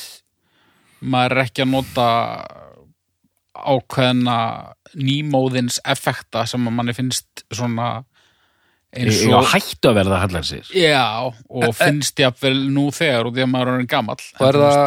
maður 1.01 1.36
er 1.38 1.43
ekki 1.45 1.63
að 1.63 1.72
nota 1.74 2.07
ákveðna 3.66 4.38
nýmóðins 4.99 5.80
effekta 5.86 6.45
sem 6.49 6.66
að 6.70 6.76
manni 6.80 6.95
finnst 6.97 7.43
svona 7.53 7.89
eins 8.95 9.20
ég 9.22 9.30
og 9.30 9.43
var 9.43 9.51
hættu 9.53 9.91
að 9.91 9.97
verða 9.99 10.20
hallar 10.24 10.47
sér 10.47 10.72
Já, 10.74 11.03
og 11.30 11.76
finnst 11.78 12.18
jafnvel 12.24 12.55
nú 12.74 12.88
þegar 12.95 13.30
og 13.30 13.36
því 13.36 13.43
að 13.45 13.51
maður 13.53 13.74
er 13.76 13.86
gamall 13.91 14.24
Og 14.39 14.47
er 14.47 14.57
það, 14.64 14.80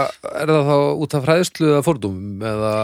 er 0.42 0.52
það 0.56 0.70
þá 0.72 0.76
út 1.06 1.16
af 1.18 1.26
fræðslu 1.28 1.68
eða 1.70 1.84
fordum 1.86 2.18
eða 2.50 2.74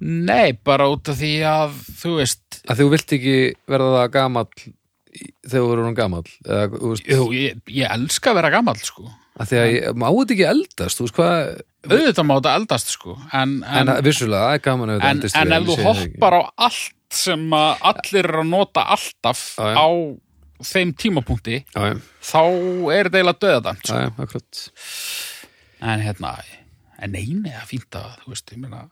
Nei, 0.00 0.52
bara 0.64 0.88
út 0.90 1.10
af 1.12 1.18
því 1.20 1.30
að 1.44 1.78
þú 2.00 2.16
veist 2.18 2.60
að 2.72 2.78
þú 2.80 2.86
vilt 2.94 3.14
ekki 3.18 3.34
verða 3.68 4.04
í- 5.12 5.34
þegar 5.44 5.60
þú 5.60 5.66
verður 5.70 5.86
hún 5.90 5.98
gamall 5.98 6.24
eða, 6.46 6.62
þú 6.72 6.92
veist, 6.94 7.10
Jú, 7.10 7.26
ég, 7.36 7.58
ég 7.76 7.94
elska 7.98 8.32
að 8.32 8.38
vera 8.40 8.52
gamall 8.56 8.80
sko 8.80 9.06
að 9.40 9.50
því 9.50 9.58
að 9.60 9.68
ég, 9.72 9.90
má 9.96 10.06
þetta 10.10 10.34
ekki 10.36 10.46
eldast, 10.50 10.98
þú 10.98 11.06
veist 11.06 11.18
hvað 11.18 11.36
auðvitað 11.88 12.26
má 12.28 12.34
þetta 12.36 12.54
eldast 12.60 12.94
sko 12.94 13.16
en, 13.16 13.54
en, 13.64 13.88
en, 13.88 13.92
vissulega, 14.04 14.46
það 14.46 14.56
er 14.56 14.64
gaman 14.66 14.94
ef 14.94 15.04
þetta 15.04 15.30
en, 15.40 15.52
en 15.52 15.56
ef 15.56 15.68
þú 15.70 15.76
hoppar 15.86 16.36
á 16.36 16.42
allt 16.68 17.20
sem 17.20 17.46
að 17.56 17.86
allir 17.90 18.28
eru 18.28 18.42
að 18.44 18.50
nota 18.52 18.84
alltaf 18.94 19.44
já. 19.56 19.72
á 19.74 19.88
þeim 20.70 20.94
tímapunkti 21.00 21.62
já, 21.64 21.96
þá 22.30 22.42
er 22.44 23.08
þetta 23.08 23.20
eiginlega 23.22 23.42
döðadæmt 23.46 23.90
sko. 23.90 24.40
en 25.80 26.04
hérna, 26.04 26.34
en 27.00 27.16
eini 27.16 27.54
að 27.56 27.68
fínta 27.72 28.04
þú 28.20 28.34
veist, 28.34 28.52
ég 28.52 28.60
meina 28.60 28.84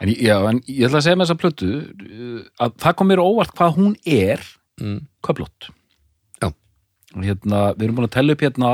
en, 0.00 0.08
ég- 0.08 0.24
já, 0.24 0.36
en 0.48 0.62
ég 0.66 0.88
ætla 0.88 1.02
að 1.02 1.06
segja 1.06 1.20
með 1.20 1.28
þessa 1.28 1.42
plötu 1.42 1.70
uh, 1.76 2.40
að 2.64 2.80
það 2.86 2.96
kom 2.98 3.12
mér 3.12 3.22
á 3.22 3.28
óvart 3.28 3.54
hvað 3.58 3.76
hún 3.76 3.92
er 4.08 4.42
mm. 4.80 4.98
köflótt 5.24 5.68
Já. 6.40 6.48
og 6.48 7.28
hérna, 7.28 7.60
við 7.76 7.86
erum 7.86 8.00
búin 8.00 8.08
að 8.08 8.16
tella 8.16 8.34
upp 8.36 8.46
hérna 8.46 8.72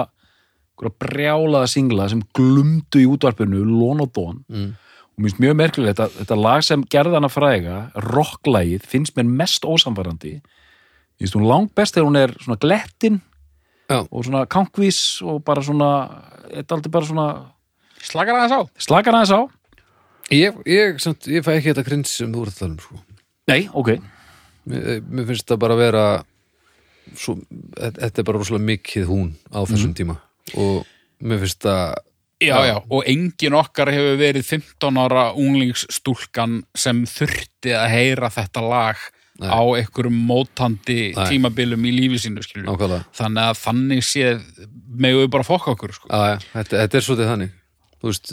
brjálaða 1.03 1.67
singla 1.67 2.09
sem 2.09 2.23
glumdu 2.35 3.01
í 3.03 3.09
útvarpinu 3.11 3.65
Lón 3.67 4.01
og 4.05 4.13
Dón 4.15 4.45
Mm. 4.49 4.75
og 4.79 5.19
mér 5.19 5.29
finnst 5.31 5.41
mjög 5.43 5.57
merkilegt 5.59 5.97
þetta, 5.99 6.09
þetta 6.23 6.37
lag 6.43 6.63
sem 6.63 6.85
gerðana 6.85 7.29
fræga 7.29 7.91
rocklægið 7.97 8.87
finnst 8.87 9.17
mér 9.17 9.27
mest 9.27 9.63
ósamfærandi 9.65 10.41
Ég 11.19 11.27
veist 11.27 11.35
hún 11.35 11.49
langt 11.51 11.75
best 11.75 11.95
þegar 11.97 12.07
hún 12.07 12.17
er 12.17 12.31
svona 12.39 12.59
glettin 12.63 13.21
Já. 13.91 14.07
og 14.11 14.25
svona 14.25 14.47
kankvís 14.47 15.21
og 15.27 15.43
bara 15.45 15.61
svona, 15.63 16.23
þetta 16.47 16.71
er 16.71 16.77
aldrei 16.77 16.91
bara 16.93 17.07
svona 17.07 17.29
Slakar 17.99 18.37
aðeins 18.39 18.55
á. 18.55 18.61
Slakar 18.79 19.15
aðeins 19.19 19.33
á. 19.35 19.41
Ég, 20.31 20.55
ég, 20.71 21.01
samt, 21.03 21.27
ég 21.27 21.43
fæ 21.43 21.57
ekki 21.57 21.73
þetta 21.73 21.83
krins 21.89 22.13
sem 22.15 22.31
þú 22.31 22.45
ert 22.47 22.53
að 22.55 22.59
tala 22.61 22.71
um 22.71 22.79
sko. 22.79 23.01
Nei, 23.51 23.69
ok. 23.75 23.89
Mér, 24.71 25.01
mér 25.11 25.27
finnst 25.27 25.49
það 25.51 25.59
bara 25.59 25.75
að 25.75 25.83
vera 25.83 26.05
svo, 27.17 27.35
þetta 27.75 28.21
er 28.23 28.27
bara 28.29 28.39
rosalega 28.39 28.69
mikið 28.69 29.09
hún 29.11 29.33
á 29.51 29.59
þessum 29.67 29.95
tíma 29.99 30.19
og 30.57 30.87
mér 31.21 31.43
finnst 31.45 31.65
það 31.67 31.97
Já, 32.39 32.55
já, 32.69 32.77
og 32.95 33.03
engin 33.11 33.55
okkar 33.59 33.91
hefur 33.91 34.15
verið 34.21 34.45
15 34.47 34.99
ára 35.03 35.25
unglingsstúlkan 35.35 36.61
sem 36.79 37.01
þurfti 37.11 37.73
að 37.75 37.89
heyra 37.91 38.29
þetta 38.31 38.63
lag 38.63 39.01
Nei. 39.43 39.51
á 39.51 39.59
einhverjum 39.79 40.21
mótandi 40.29 40.99
Nei. 41.17 41.25
tímabilum 41.33 41.83
í 41.87 41.93
lífi 41.97 42.21
sínu, 42.23 42.43
nákvæmlega 42.63 43.05
Þannig 43.19 43.43
að 43.43 43.59
þannig 43.65 44.07
séð 44.07 44.45
megum 44.99 45.25
við 45.25 45.33
bara 45.35 45.47
fokka 45.47 45.75
okkur, 45.75 45.97
sko. 45.99 46.11
Já, 46.11 46.35
já, 46.37 46.39
þetta, 46.55 46.79
þetta 46.85 47.01
er 47.01 47.07
svolítið 47.09 47.33
þannig 47.33 47.53
Þú 47.99 48.13
veist, 48.13 48.33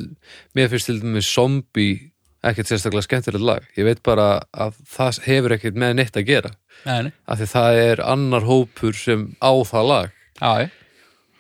mér 0.53 0.69
finnst 0.69 0.91
til 0.91 0.99
dæmis 1.01 1.33
zombie 1.33 1.97
ekkert 2.45 2.69
sérstaklega 2.69 3.07
skemmtilegt 3.07 3.45
lag 3.45 3.67
ég 3.77 3.87
veit 3.89 4.01
bara 4.05 4.29
að 4.53 4.77
það 4.93 5.21
hefur 5.25 5.55
ekkert 5.57 5.77
með 5.81 5.95
neitt 5.97 6.17
að 6.21 6.27
gera 6.29 6.51
Nei, 6.85 7.07
nei. 7.07 7.13
af 7.25 7.41
því 7.41 7.47
það 7.53 7.79
er 7.87 8.01
annar 8.05 8.45
hópur 8.45 8.97
sem 8.97 9.31
á 9.41 9.49
það 9.65 9.89
lag 9.89 10.11
Já, 10.37 10.51
já. 10.61 10.69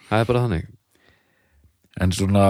Það 0.09 0.21
er 0.21 0.29
bara 0.29 0.45
þannig. 0.45 0.69
En 2.03 2.15
svona 2.15 2.45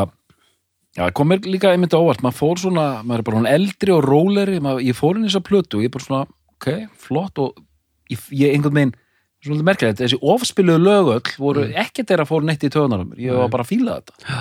já, 0.95 1.07
kom 1.15 1.29
mér 1.29 1.45
líka 1.45 1.71
einmitt 1.73 1.95
á 1.95 1.99
óvart, 1.99 2.23
maður 2.25 2.39
fór 2.39 2.61
svona 2.63 2.85
maður 3.03 3.21
er 3.21 3.27
bara 3.29 3.39
hún 3.41 3.49
eldri 3.51 3.95
og 3.95 4.05
róleri 4.05 4.61
maður, 4.63 4.85
ég 4.87 4.97
fór 4.97 5.17
inn 5.17 5.25
í 5.25 5.29
þessa 5.29 5.45
plötu 5.45 5.79
og 5.79 5.85
ég 5.85 5.93
bara 5.93 6.07
svona 6.07 6.23
ok, 6.55 6.69
flott 7.07 7.41
og 7.43 7.59
ég, 8.11 8.21
ég 8.31 8.55
einhvern 8.55 8.79
veginn 8.79 8.95
svona 9.45 9.67
merkilegt, 9.67 9.99
þessi 10.01 10.17
ofspiluðu 10.25 10.81
lögöll 10.81 11.35
voru 11.37 11.67
ekkert 11.77 12.09
þeirra 12.09 12.25
fór 12.25 12.47
neitt 12.47 12.63
í 12.65 12.71
töðunarum 12.73 13.13
ég 13.21 13.37
var 13.37 13.51
bara 13.53 13.65
að 13.65 13.71
fíla 13.75 13.99
þetta. 13.99 14.39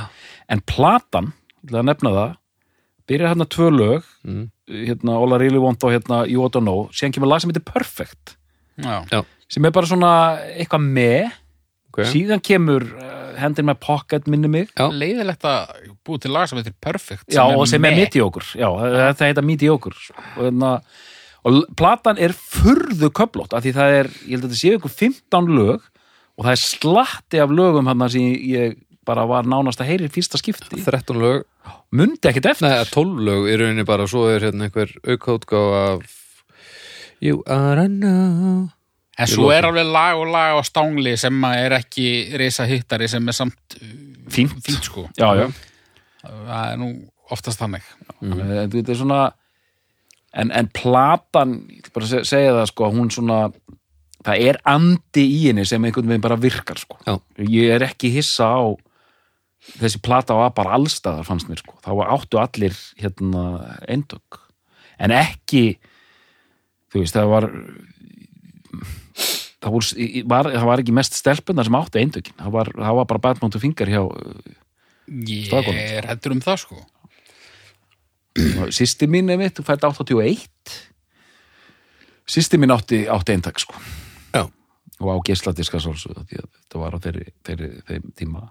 En 0.55 0.63
platan, 0.65 1.33
ég 1.61 1.69
ætla 1.69 1.83
að 1.83 1.91
nefna 1.91 2.15
það 2.15 2.33
byrjar 3.11 3.35
hérna 3.35 3.47
tvö 3.53 3.71
lög 3.75 4.09
mm. 4.25 4.45
hérna 4.89 5.19
All 5.21 5.37
I 5.37 5.41
Really 5.43 5.61
Want 5.61 5.85
og 5.85 5.93
hérna 5.93 6.23
You 6.25 6.45
Ought 6.45 6.57
to 6.57 6.63
Know. 6.65 6.87
Síðan 6.95 7.17
kemur 7.17 7.31
lag 7.31 7.43
sem 7.43 7.53
heitir 7.53 7.67
Perfect. 7.69 8.37
Já, 8.81 9.23
sem 9.53 9.67
er 9.67 9.75
bara 9.75 9.89
svona 9.89 10.13
eitthvað 10.55 10.87
með 10.97 11.35
ok. 11.95 12.03
Síðan 12.11 12.43
kemur 12.45 12.85
uh, 12.99 13.15
Hand 13.39 13.59
in 13.63 13.69
My 13.69 13.77
Pocket 13.79 14.27
minni 14.31 14.51
mig. 14.51 14.71
Já. 14.75 14.89
Leiðilegt 14.91 15.47
að 15.47 15.91
búið 16.07 16.27
til 16.27 16.35
lag 16.35 16.51
sem 16.51 16.61
heitir 16.61 16.77
Perfect 16.83 17.27
já, 17.35 17.43
og 17.47 17.67
sem 17.71 17.85
er 17.87 17.97
mediocre. 17.97 18.47
Já, 18.59 18.69
þetta 19.15 19.31
heita 19.31 19.45
mediocre. 19.47 19.95
Og, 20.35 20.41
hérna, 20.49 20.73
og 21.47 21.61
platan 21.79 22.21
er 22.23 22.35
furðu 22.35 23.11
köflótt 23.15 23.55
af 23.57 23.65
því 23.65 23.75
það 23.79 23.99
er, 24.01 24.11
ég 24.25 24.37
held 24.37 24.47
að 24.47 24.51
þetta 24.51 24.63
séu 24.63 24.79
ykkur 24.81 24.95
15 24.97 25.55
lög 25.55 25.91
og 26.35 26.47
það 26.47 26.53
er 26.57 26.63
slatti 26.65 27.43
af 27.43 27.55
lögum 27.55 27.91
hann 27.91 28.09
sem 28.11 28.35
ég 28.51 28.79
bara 29.05 29.27
var 29.29 29.49
nánast 29.49 29.83
að 29.85 29.91
heyri 29.93 30.09
í 30.09 30.13
fyrsta 30.13 30.41
skipti. 30.41 30.81
13 30.81 31.19
lög, 31.21 31.45
mundi 31.95 32.31
ekkert 32.31 32.55
eftir. 32.55 32.71
Nei 32.71 32.87
12 32.89 33.27
lög 33.29 33.51
í 33.53 33.59
rauninni 33.61 33.87
bara 33.89 34.09
svo 34.11 34.27
er 34.33 34.49
hérna 34.49 34.71
einhver 34.71 34.95
aukautgáf 35.05 35.81
af 35.83 36.21
You 37.25 37.43
are 37.47 37.85
a 37.85 37.89
know 37.89 38.74
En 39.19 39.31
svo 39.31 39.51
er 39.55 39.69
alveg 39.69 39.87
lag 39.95 40.19
og 40.19 40.31
lag 40.33 40.59
á 40.59 40.63
stángli 40.67 41.15
sem 41.21 41.47
að 41.47 41.61
er 41.63 41.77
ekki 41.79 42.09
risa 42.41 42.67
hittari 42.67 43.07
sem 43.11 43.29
er 43.31 43.37
samt 43.37 43.77
uh, 43.79 43.95
fínt, 44.33 44.57
fínt 44.65 44.91
sko. 44.91 45.07
já, 45.15 45.29
já. 45.39 45.47
Það 46.25 46.73
er 46.73 46.79
nú 46.81 46.91
oftast 47.35 47.61
þannig. 47.61 47.87
Mm. 48.21 48.41
þetta 48.73 48.93
er 48.93 48.99
svona 48.99 49.21
en, 50.35 50.51
en 50.51 50.69
platan, 50.75 51.59
ég 51.71 51.85
ætla 51.85 51.95
bara 51.95 52.25
segja 52.27 52.57
það 52.59 52.69
sko, 52.73 52.91
hún 52.95 53.13
svona 53.15 53.39
það 54.25 54.49
er 54.49 54.59
andi 54.69 55.25
í 55.29 55.41
henni 55.49 55.67
sem 55.69 55.85
einhvern 55.85 56.11
veginn 56.11 56.25
bara 56.25 56.41
virkar 56.41 56.81
sko. 56.81 56.99
Já. 57.07 57.19
ég 57.45 57.75
er 57.77 57.85
ekki 57.87 58.13
hissa 58.15 58.49
á 58.51 58.63
þessi 59.79 60.01
plata 60.05 60.37
var 60.37 60.53
bara 60.57 60.77
allstaðar 60.79 61.27
fannst 61.29 61.49
mér 61.49 61.63
sko, 61.63 61.77
þá 61.85 61.91
var 62.01 62.13
áttu 62.17 62.41
allir 62.41 62.77
hérna 63.01 63.45
eindök 63.89 64.41
en 65.01 65.15
ekki 65.15 65.79
þú 66.93 67.03
veist, 67.03 67.17
það 67.17 67.31
var 67.33 67.49
það, 69.65 69.75
voru, 69.75 70.09
var, 70.31 70.51
það 70.55 70.69
var 70.71 70.83
ekki 70.85 70.95
mest 71.01 71.17
stelpunar 71.19 71.67
sem 71.69 71.79
áttu 71.81 72.01
eindökin 72.03 72.37
það 72.41 72.55
var, 72.59 72.71
það 72.77 72.99
var 73.01 73.09
bara 73.13 73.25
badmóntu 73.29 73.63
fingar 73.63 73.91
hjá 73.93 74.03
Ég 75.05 75.49
Staðgóðan. 75.51 75.81
er 75.99 76.07
hættur 76.09 76.33
um 76.33 76.41
það 76.41 76.61
sko. 76.63 76.79
sýsti 78.73 79.09
mín 79.11 79.29
er 79.31 79.39
mitt, 79.41 79.55
þú 79.59 79.67
fætt 79.69 79.85
81 79.85 80.79
sýsti 82.25 82.59
mín 82.61 82.73
átti, 82.73 83.05
átti 83.11 83.35
eintak 83.37 83.61
sko. 83.61 83.77
Já. 84.35 84.47
og 85.01 85.09
á 85.11 85.15
að 85.21 85.25
þetta 86.33 86.81
var 86.81 86.97
á 86.97 86.99
þeirri, 87.05 87.27
þeirri, 87.45 87.71
þeim 87.89 88.13
tíma. 88.17 88.45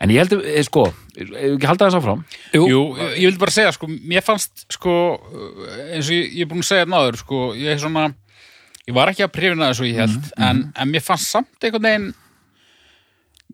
En 0.00 0.12
ég 0.12 0.20
held 0.20 0.36
að, 0.36 0.44
sko 0.68 0.84
ef 0.92 1.30
við 1.32 1.54
ekki 1.56 1.68
halda 1.70 1.88
þess 1.88 1.98
áfram? 1.98 2.22
Jú, 2.52 2.66
Jú, 2.68 2.80
ég 3.16 3.24
vildi 3.30 3.40
bara 3.40 3.54
segja 3.54 3.72
sko, 3.72 3.88
mér 3.88 4.24
fannst 4.24 4.66
sko, 4.76 4.94
eins 5.88 6.10
og 6.10 6.14
ég, 6.14 6.34
ég 6.36 6.44
er 6.44 6.50
búin 6.52 6.62
að 6.62 6.68
segja 6.70 6.88
náður 6.92 7.18
sko, 7.22 7.40
ég 7.56 7.72
er 7.72 7.80
svona 7.80 8.10
ég 8.86 8.94
var 8.96 9.10
ekki 9.10 9.24
að 9.26 9.34
prifina 9.34 9.70
þessu 9.72 9.88
ég 9.90 10.00
held 10.04 10.30
en, 10.38 10.62
en 10.76 10.90
mér 10.92 11.04
fannst 11.04 11.32
samt 11.32 11.64
einhvern 11.66 11.86
veginn 11.88 12.08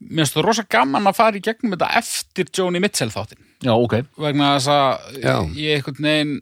mér 0.03 0.25
finnst 0.25 0.37
það 0.37 0.47
rosa 0.49 0.65
gaman 0.77 1.09
að 1.09 1.19
fara 1.21 1.39
í 1.39 1.45
gegnum 1.45 1.75
þetta 1.77 1.91
eftir 2.03 2.51
Joni 2.59 2.81
Mitchell 2.83 3.13
þáttin 3.15 3.41
já, 3.63 3.73
ok, 3.77 3.95
vegna 4.19 4.55
þess 4.57 4.73
að 4.75 5.21
Já. 5.23 5.37
ég 5.57 5.79
einhvern 5.79 6.09
veginn 6.09 6.35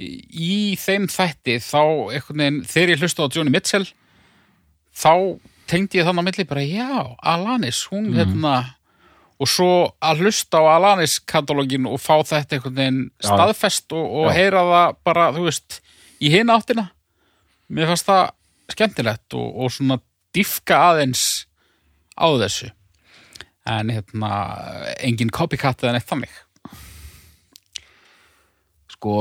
í, 0.00 0.76
þeim 0.80 1.08
þætti 1.10 1.56
þá 1.64 1.80
einhvern 2.14 2.42
veginn, 2.44 2.60
þegar 2.68 2.92
ég 2.94 3.02
hlusta 3.04 3.26
á 3.26 3.32
Joni 3.34 3.54
Mitchell 3.54 3.86
þá 4.96 5.12
tengdi 5.70 6.00
ég 6.00 6.06
þannig 6.08 6.24
á 6.24 6.28
milli 6.28 6.46
bara, 6.50 6.62
já, 6.66 7.16
Alanis 7.22 7.84
hún 7.92 8.10
hérna. 8.16 8.54
Og 9.40 9.48
svo 9.48 9.68
að 10.04 10.24
hlusta 10.24 10.60
á 10.60 10.76
Alanis 10.76 11.14
katalógin 11.24 11.86
og 11.88 12.00
fá 12.02 12.18
þetta 12.26 12.58
einhvern 12.58 12.74
veginn 12.76 12.98
staðfest 13.24 13.94
og, 13.96 14.02
og 14.20 14.26
Já. 14.28 14.34
heyra 14.36 14.64
það 14.68 14.98
bara, 15.08 15.28
þú 15.32 15.44
veist, 15.46 15.78
í 16.20 16.32
hina 16.34 16.58
áttina 16.58 16.90
mér 17.70 17.90
fannst 17.90 18.08
það 18.08 18.24
skemmtilegt 18.74 19.36
og, 19.38 19.48
og 19.64 19.72
svona 19.74 19.98
diffka 20.36 20.78
aðeins 20.90 21.24
á 22.14 22.26
þessu. 22.42 22.70
En 23.70 23.90
hérna 23.92 24.30
engin 25.04 25.32
copycat 25.34 25.82
eða 25.84 25.96
neitt 25.96 26.08
þannig. 26.08 26.32
Sko 28.90 29.16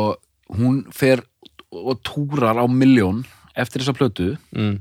hún 0.55 0.83
fer 0.95 1.23
og 1.69 1.99
túrar 2.05 2.57
á 2.57 2.65
miljón 2.65 3.23
eftir 3.53 3.83
þessa 3.83 3.97
plötu. 3.97 4.31
Mm. 4.55 4.79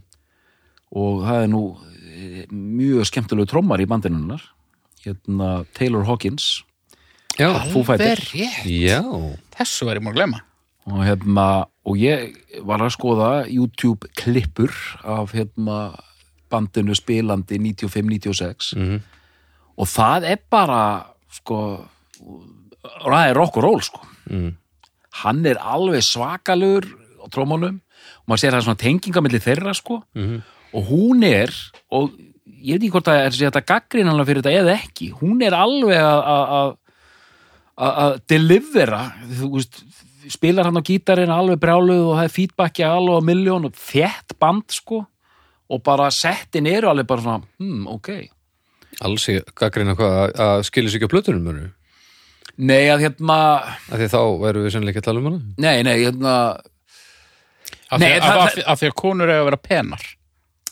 og 0.89 1.19
það 1.27 1.43
er 1.43 1.51
nú 1.53 1.63
eh, 2.09 2.45
mjög 2.49 3.05
skemmtilegu 3.11 3.45
trommar 3.51 3.83
í 3.83 3.87
bandinunnar 3.89 4.41
hérna 5.05 5.67
Taylor 5.77 6.07
Hawkins. 6.09 6.63
Já, 7.37 7.53
Fighters. 7.69 7.99
Alveg 8.01 8.23
rétt. 8.33 8.65
já. 8.65 9.03
Þessu 9.55 9.87
var 9.87 10.01
ég 10.01 10.03
múin 10.03 10.15
að 10.17 10.23
glemma 10.23 10.41
og 10.89 11.03
hérna 11.05 11.45
og 11.89 11.97
ég 11.97 12.35
var 12.69 12.83
að 12.85 12.93
skoða 12.97 13.31
YouTube 13.49 14.09
klippur 14.19 14.73
af 15.09 15.33
hérna 15.33 15.79
bandinu 16.53 16.95
spilandi 16.97 17.59
95-96 17.61 18.75
Mhm. 18.77 19.01
og 19.79 19.87
það 19.87 20.25
er 20.33 20.39
bara 20.51 20.83
sko 21.31 21.59
það 23.09 23.29
er 23.31 23.37
rock 23.39 23.57
og 23.61 23.63
roll 23.65 23.83
sko 23.85 24.01
mm. 24.31 24.53
hann 25.25 25.45
er 25.47 25.59
alveg 25.61 26.03
svakalur 26.05 26.85
á 27.21 27.27
trómanum 27.33 27.81
og 27.81 28.25
maður 28.29 28.43
sér 28.45 28.57
það 28.57 28.65
svona 28.69 28.83
tenginga 28.85 29.23
milli 29.25 29.41
þeirra 29.43 29.75
sko 29.77 30.03
Mhm. 30.15 30.43
og 30.75 30.85
hún 30.91 31.25
er 31.25 31.53
og 31.91 32.11
ég 32.59 32.75
veit 32.79 32.83
ekki 32.83 32.91
hvort 32.91 33.09
er 33.13 33.31
sé 33.31 33.47
þetta 33.49 33.65
gaggrinanlega 33.65 34.27
fyrir 34.29 34.43
þetta 34.43 34.61
eða 34.63 34.77
ekki 34.83 35.13
hún 35.21 35.43
er 35.47 35.53
alveg 35.57 35.97
að- 36.01 36.25
að 36.35 36.45
að- 36.59 36.77
að 37.79 37.93
að 38.03 38.21
delivera 38.27 39.03
þú 39.39 39.51
veist, 39.55 39.85
spilar 40.33 40.69
hann 40.69 40.81
á 40.81 40.85
gítarinn 40.85 41.33
alveg 41.33 41.61
brjáluð 41.63 42.05
og 42.11 42.19
það 42.19 42.27
er 42.27 42.35
feedbacki 42.35 42.87
alveg 42.87 43.21
á 43.21 43.29
miljón 43.29 43.69
og 43.69 43.79
þétt 43.79 44.37
band 44.41 44.69
sko. 44.75 45.05
Og 45.69 45.83
bara 45.85 46.09
settin 46.15 46.69
eru 46.71 46.89
alveg 46.89 47.09
bara 47.09 47.25
svona 47.25 47.43
hmm, 47.61 47.89
ok. 47.93 48.13
Alls 49.05 49.27
ég 49.31 49.51
gaggrina 49.59 49.97
hvað 49.99 50.15
að, 50.23 50.31
að 50.47 50.63
skilja 50.71 50.93
sig 50.93 51.01
ekki 51.03 51.11
á 51.13 51.15
plötunum 51.17 51.45
mörgu 51.45 51.69
nei 52.59 52.89
að 52.91 53.05
hérna 53.07 53.39
af 53.63 54.01
því 54.01 54.09
þá 54.11 54.21
væru 54.43 54.65
við 54.65 54.77
ekki 54.91 55.01
að 55.01 55.07
tala 55.07 55.21
um 55.21 55.29
hana. 55.29 55.41
Nei, 55.63 55.77
nei, 55.87 55.95
hérna 56.03 56.35
af, 57.89 58.01
Nei, 58.03 58.15
því, 58.21 58.65
því 58.67 58.89
að 58.91 58.97
konur 58.99 59.31
eiga 59.31 59.43
að 59.43 59.51
vera 59.51 59.61
penar. 59.63 60.07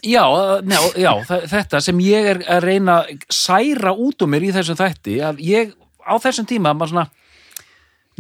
Já, 0.07 0.25
njá, 0.67 0.81
já 1.01 1.13
þetta 1.51 1.81
sem 1.83 2.01
ég 2.05 2.31
er 2.35 2.43
að 2.53 2.67
reyna 2.67 2.99
að 3.01 3.23
særa 3.33 3.95
út 3.95 4.23
um 4.23 4.31
mér 4.31 4.45
í 4.47 4.53
þessum 4.55 4.79
þætti 4.79 5.17
að 5.25 5.41
ég 5.43 5.73
á 6.05 6.15
þessum 6.23 6.47
tíma 6.47 6.75
maður 6.77 6.93
svona, 6.93 7.07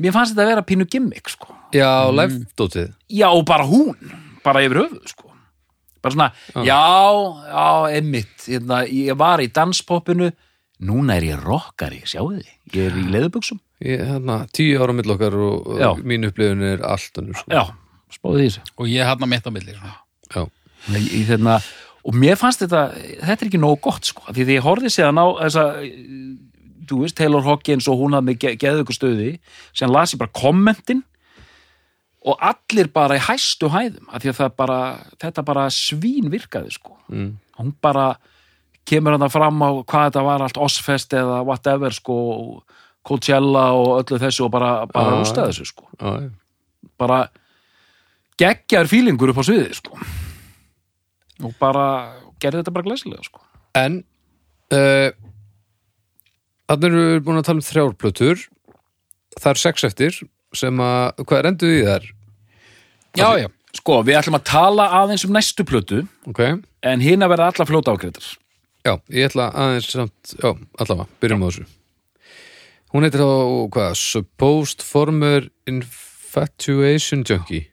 mér 0.02 0.14
fannst 0.16 0.34
þetta 0.34 0.44
að 0.46 0.50
vera 0.54 0.66
pínu 0.66 0.88
gimmick 0.90 1.30
sko. 1.32 1.52
Já, 1.74 1.90
mm. 2.06 2.16
live-dótið 2.20 2.90
Já, 3.12 3.28
og 3.30 3.44
bara 3.48 3.66
hún, 3.68 3.94
bara 4.44 4.64
yfir 4.64 4.84
höfuð 4.84 5.12
sko. 5.12 5.30
bara 6.04 6.14
svona, 6.14 6.30
já, 6.62 6.82
já, 7.50 7.96
emmitt 7.98 8.46
hérna, 8.46 8.82
ég 8.86 9.16
var 9.18 9.42
í 9.42 9.48
danspoppinu 9.50 10.30
núna 10.86 11.16
er 11.16 11.30
ég 11.32 11.40
rockari, 11.42 12.02
sjáu 12.06 12.28
þið 12.36 12.76
ég 12.76 12.82
er 12.90 13.00
í 13.00 13.06
leðubuxum 13.14 13.58
Ég, 13.84 14.00
hérna, 14.00 14.38
tíu 14.56 14.78
ára 14.80 14.94
mill 14.96 15.12
okkar 15.12 15.34
og, 15.36 15.66
Já. 15.76 15.90
og 15.90 15.98
mín 16.08 16.24
upplifun 16.24 16.62
er 16.64 16.84
allt 16.86 17.18
önnur 17.20 17.36
sko. 17.36 17.50
Já, 17.52 17.66
spáðu 18.14 18.38
því 18.38 18.46
þessu 18.46 18.62
og 18.80 18.88
ég 18.88 19.10
hann 19.10 19.26
að 19.26 19.32
mitt 19.34 19.48
á 19.48 19.52
milli 19.52 19.74
svona. 19.76 19.96
Já. 20.32 20.42
í, 20.96 21.02
í 21.18 21.20
þarna, 21.28 21.56
og 22.08 22.16
mér 22.16 22.38
fannst 22.40 22.64
þetta 22.64 22.86
þetta 22.96 23.36
er 23.36 23.50
ekki 23.50 23.60
nógu 23.60 23.82
gott 23.84 24.08
sko 24.08 24.24
því 24.30 24.46
því 24.48 24.56
ég 24.56 24.64
horfði 24.64 24.92
séðan 24.94 25.20
á 25.20 25.26
þessa 25.42 25.66
þú 26.88 27.02
veist, 27.02 27.16
Taylor 27.18 27.44
Hawkins 27.46 27.88
og 27.90 28.00
hún 28.00 28.16
hafði 28.16 28.30
með 28.30 28.40
ge 28.44 28.54
geðu 28.62 28.84
ykkur 28.84 28.98
stöði 28.98 29.32
sem 29.76 29.92
las 29.92 30.14
ég 30.14 30.22
bara 30.22 30.34
kommentin 30.36 31.02
og 32.26 32.40
allir 32.42 32.88
bara 32.94 33.18
í 33.18 33.22
hæstu 33.22 33.70
hæðum 33.70 34.08
af 34.10 34.22
því 34.24 34.32
að 34.34 34.56
bara, 34.58 34.80
þetta 35.22 35.44
bara 35.46 35.68
svín 35.70 36.32
virkaði 36.32 36.74
sko. 36.74 36.96
Mm. 37.12 37.36
hún 37.60 37.74
bara 37.82 38.16
kemur 38.86 39.16
hann 39.16 39.30
fram 39.30 39.62
á 39.62 39.70
hvað 39.82 40.08
þetta 40.10 40.24
var 40.26 40.44
allt 40.44 40.58
Osfest 40.62 41.14
eða 41.16 41.42
whatever 41.46 41.94
sko 41.94 42.16
Coachella 43.06 43.70
og 43.78 44.00
öllu 44.00 44.18
þessu 44.18 44.46
og 44.46 44.52
bara, 44.54 44.70
bara 44.90 45.14
Já, 45.14 45.18
rústa 45.20 45.46
þessu 45.46 45.66
sko. 45.68 45.86
Já. 46.00 46.30
bara 46.98 47.20
geggjar 48.40 48.88
fílingur 48.90 49.30
upp 49.30 49.40
á 49.40 49.44
sviði 49.46 49.76
sko. 49.78 49.98
Og 51.46 51.54
bara 51.60 51.86
gerði 52.42 52.62
þetta 52.62 52.74
bara 52.74 52.88
glæsilega 52.88 53.26
sko. 53.26 53.42
En 53.78 54.00
uh, 54.74 55.10
Þannig 56.66 56.88
erum 56.88 57.04
við 57.12 57.20
búin 57.26 57.40
að 57.40 57.46
tala 57.48 57.62
um 57.62 57.66
þrjárplötur 57.66 58.40
Það 59.36 59.50
er 59.52 59.60
sex 59.60 59.84
eftir 59.86 60.18
sem 60.56 60.80
að, 60.80 61.20
hvað 61.26 61.38
er 61.38 61.48
enduð 61.50 61.74
í 61.74 61.84
þær? 61.86 62.08
Já, 63.16 63.28
já. 63.42 63.48
sko 63.76 64.00
við 64.06 64.18
ætlum 64.20 64.38
að 64.38 64.46
tala 64.48 64.88
aðeins 65.00 65.26
um 65.28 65.36
næstu 65.36 65.66
plötu 65.68 66.02
Ok, 66.28 66.42
en 66.86 67.04
hinn 67.04 67.24
að 67.24 67.32
verða 67.34 67.50
alla 67.52 67.68
fljóta 67.68 67.94
ágreitar 67.94 68.26
já, 68.86 68.94
ég 69.12 69.28
ætla 69.28 69.50
aðeins 69.52 69.88
samt, 69.92 70.34
já, 70.36 70.50
allavega, 70.80 71.08
byrjum 71.22 71.44
á 71.44 71.48
þessu 71.48 71.66
Hún 72.94 73.04
heitir 73.04 73.20
þá, 73.20 73.30
hvað, 73.74 73.96
Supposed 74.00 74.84
Former 74.86 75.48
Infatuation 75.68 77.24
Junkie 77.26 77.66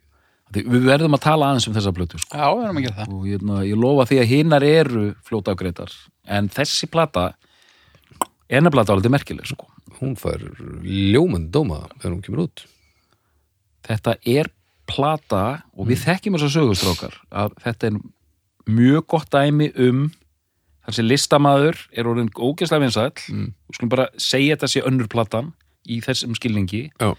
Því 0.53 0.65
við 0.69 0.83
verðum 0.85 1.15
að 1.17 1.23
tala 1.23 1.49
aðeins 1.49 1.65
um 1.69 1.73
þessa 1.73 1.93
plötu 1.95 2.19
sko. 2.21 2.37
Já, 2.37 2.45
við 2.53 2.65
erum 2.67 2.79
að 2.79 2.83
gera 2.85 2.97
það. 2.99 3.13
og 3.15 3.23
ég, 3.25 3.45
ég 3.71 3.79
lofa 3.81 4.05
því 4.09 4.19
að 4.21 4.27
hinnar 4.29 4.65
eru 4.67 5.05
fljóta 5.25 5.55
ágreitar 5.55 5.95
en 6.29 6.49
þessi 6.53 6.89
plata 6.93 7.31
nefnilega 8.61 8.91
dálítið 8.91 9.13
merkileg 9.15 9.49
sko. 9.49 9.69
Hún 9.99 10.17
fær 10.19 10.41
ljómandi 10.83 11.49
dóma 11.53 11.87
þegar 11.99 12.11
hún 12.13 12.23
kemur 12.25 12.43
út. 12.45 12.65
Þetta 13.87 14.17
er 14.29 14.51
plata 14.89 15.43
og 15.73 15.87
við 15.89 16.03
þekkjum 16.03 16.37
þess 16.37 16.49
að 16.49 16.55
sögustrókar 16.57 17.15
að 17.31 17.55
þetta 17.63 17.89
er 17.89 17.99
mjög 18.69 19.07
gott 19.15 19.31
dæmi 19.33 19.69
um 19.79 20.05
þar 20.83 20.97
sem 20.97 21.07
listamaður 21.07 21.79
er 21.95 22.09
orðin 22.11 22.31
ógeðslega 22.35 22.83
vinsæll. 22.83 23.13
Mm. 23.31 23.53
og 23.67 23.77
skulum 23.77 23.93
bara 23.93 24.09
segja 24.19 24.57
þetta 24.57 24.71
sé 24.71 24.83
önnur 24.87 25.09
platan 25.11 25.53
í 25.87 25.99
þessum 26.03 26.35
skilningi. 26.35 26.83
Já, 26.99 27.15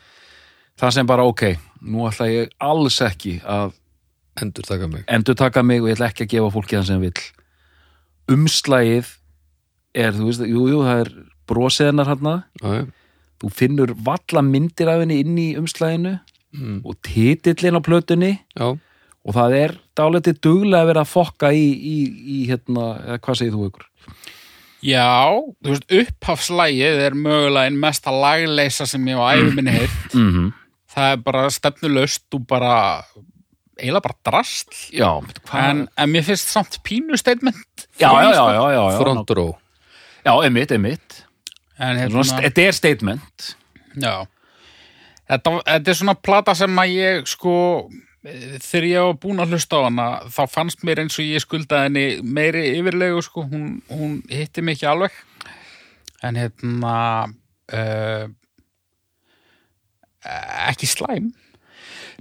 það 0.81 0.95
sem 0.99 1.09
bara 1.09 1.27
ok, 1.29 1.47
nú 1.89 2.07
ætla 2.09 2.29
ég 2.31 2.53
alls 2.63 3.01
ekki 3.05 3.39
að 3.41 3.75
endur 4.41 4.67
taka 4.69 4.89
mig. 4.91 5.05
endur 5.09 5.37
taka 5.39 5.63
mig 5.63 5.83
og 5.83 5.89
ég 5.89 5.99
ætla 5.99 6.11
ekki 6.13 6.27
að 6.27 6.33
gefa 6.37 6.55
fólki 6.55 6.79
það 6.79 6.89
sem 6.91 7.05
vill. 7.05 7.27
Umslægið 8.35 9.13
er, 9.95 10.15
þú 10.17 10.29
veist, 10.29 10.45
jú, 10.51 10.67
jú, 10.73 10.83
það 10.85 11.03
er 11.05 11.11
brosiðnar 11.51 12.11
hérna, 12.11 12.35
Já, 12.63 12.69
já, 12.81 12.85
þú 13.43 13.51
finnur 13.53 13.93
valla 14.07 14.43
myndir 14.47 14.91
af 14.91 15.03
henni 15.03 15.21
inn 15.23 15.39
í 15.41 15.49
umslæginu 15.61 16.17
mm. 16.55 16.79
og 16.87 16.99
titillin 17.05 17.79
á 17.79 17.83
plötunni 17.85 18.33
já, 18.57 18.69
og 19.25 19.37
það 19.37 19.57
er 19.59 19.77
dálítið 19.99 20.41
duglega 20.45 20.85
að 20.85 20.91
vera 20.93 21.05
að 21.05 21.13
fokka 21.13 21.51
í, 21.57 21.67
í, 21.75 21.99
í 22.37 22.39
hérna, 22.51 22.89
eða 23.05 23.21
hvað 23.25 23.41
segir 23.41 23.55
þú 23.57 23.69
ykkur? 23.71 23.87
Já, 24.85 25.33
þú 25.65 25.73
veist, 25.73 25.87
upphafslægið 26.01 27.05
er 27.07 27.17
mögulega 27.17 27.71
einn 27.71 27.81
mesta 27.81 28.13
lagleysa 28.13 28.85
sem 28.89 29.07
ég 29.09 29.17
á 29.17 29.33
æfi 29.33 29.55
minni 29.57 29.73
heilt. 29.79 30.13
Mm 30.13 30.31
-hmm. 30.33 30.51
Það 30.95 31.13
er 31.13 31.17
bara 31.17 31.51
stefnulaust 31.51 32.35
og 32.35 32.47
bara, 32.47 33.03
eiginlega 33.81 34.01
bara 34.01 34.21
drastl. 34.25 34.77
Já? 34.93 35.25
En, 35.55 35.89
en 35.97 36.11
mér 36.13 36.23
finnst 36.23 36.49
samt 36.49 36.79
pínu 36.85 37.17
statement. 37.17 37.89
já, 37.99 38.13
já, 38.13 38.31
já, 38.35 38.53
já, 38.53 38.73
já, 38.73 38.91
já, 38.91 38.99
front 38.99 39.31
row 39.31 39.57
já. 40.25 40.33
En 41.75 41.99
Svona, 42.11 42.25
hérna, 42.25 42.43
Þetta 42.47 42.63
er 42.69 42.73
statement. 42.77 43.57
já. 43.97 44.15
Þetta, 45.29 45.51
þetta 45.65 45.91
er 45.91 45.97
svona 45.99 46.15
plata 46.15 46.55
sem 46.55 46.77
að 46.79 46.91
ég, 46.95 47.27
sko, 47.27 47.55
þegar 48.25 48.87
ég 48.89 49.07
var 49.09 49.17
búin 49.23 49.41
að 49.41 49.55
hlusta 49.55 49.81
á 49.81 49.87
hana, 49.87 50.07
þá 50.29 50.43
fannst 50.53 50.85
mér 50.85 51.01
eins 51.03 51.17
og 51.19 51.25
ég 51.25 51.41
skuldaði 51.43 51.89
henni 51.89 52.05
meiri 52.23 52.67
yfirlegu, 52.79 53.23
sko. 53.25 53.47
Hún, 53.49 53.81
hún 53.89 54.19
hitti 54.29 54.63
mig 54.63 54.77
ekki 54.79 54.87
alveg. 54.93 55.17
En 56.25 56.37
hérna, 56.41 56.97
uh, 57.73 58.29
ekki 60.69 60.89
slæm. 60.89 61.33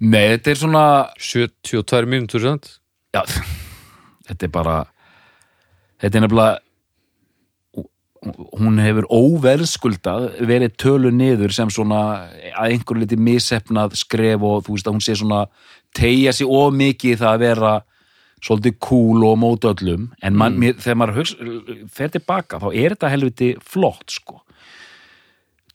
Nei, 0.04 0.26
þetta 0.34 0.51
er 0.51 0.60
svona 0.64 0.86
72 1.22 2.08
mínútur 2.10 2.41
sant? 2.43 2.72
já, 3.14 3.22
þetta 4.28 4.47
er 4.47 4.51
bara 4.51 4.78
þetta 6.01 6.18
er 6.18 6.24
nefnilega 6.26 6.62
hún 8.24 8.80
hefur 8.82 9.08
óverðskuldað 9.12 10.28
verið 10.48 10.76
tölu 10.80 11.12
niður 11.14 11.54
sem 11.56 11.72
svona 11.74 12.02
að 12.54 12.76
einhverju 12.76 13.04
liti 13.04 13.20
missefnað 13.20 13.98
skref 14.00 14.46
og 14.48 14.64
þú 14.66 14.78
veist 14.78 14.90
að 14.90 14.96
hún 14.96 15.04
sé 15.04 15.18
svona 15.20 15.42
tegja 15.96 16.34
sig 16.36 16.50
of 16.50 16.74
mikið 16.76 17.16
í 17.16 17.20
það 17.20 17.34
að 17.34 17.44
vera 17.44 17.74
svolítið 18.44 18.80
cool 18.84 19.26
og 19.28 19.38
mót 19.40 19.68
öllum. 19.68 20.10
En 20.24 20.36
man, 20.40 20.58
mér, 20.60 20.76
þegar 20.82 21.00
maður 21.00 21.20
hugsa, 21.22 21.52
fer 21.92 22.12
tilbaka 22.12 22.60
þá 22.60 22.68
er 22.72 22.96
þetta 22.96 23.12
helviti 23.14 23.52
flott 23.64 24.16
sko. 24.18 24.42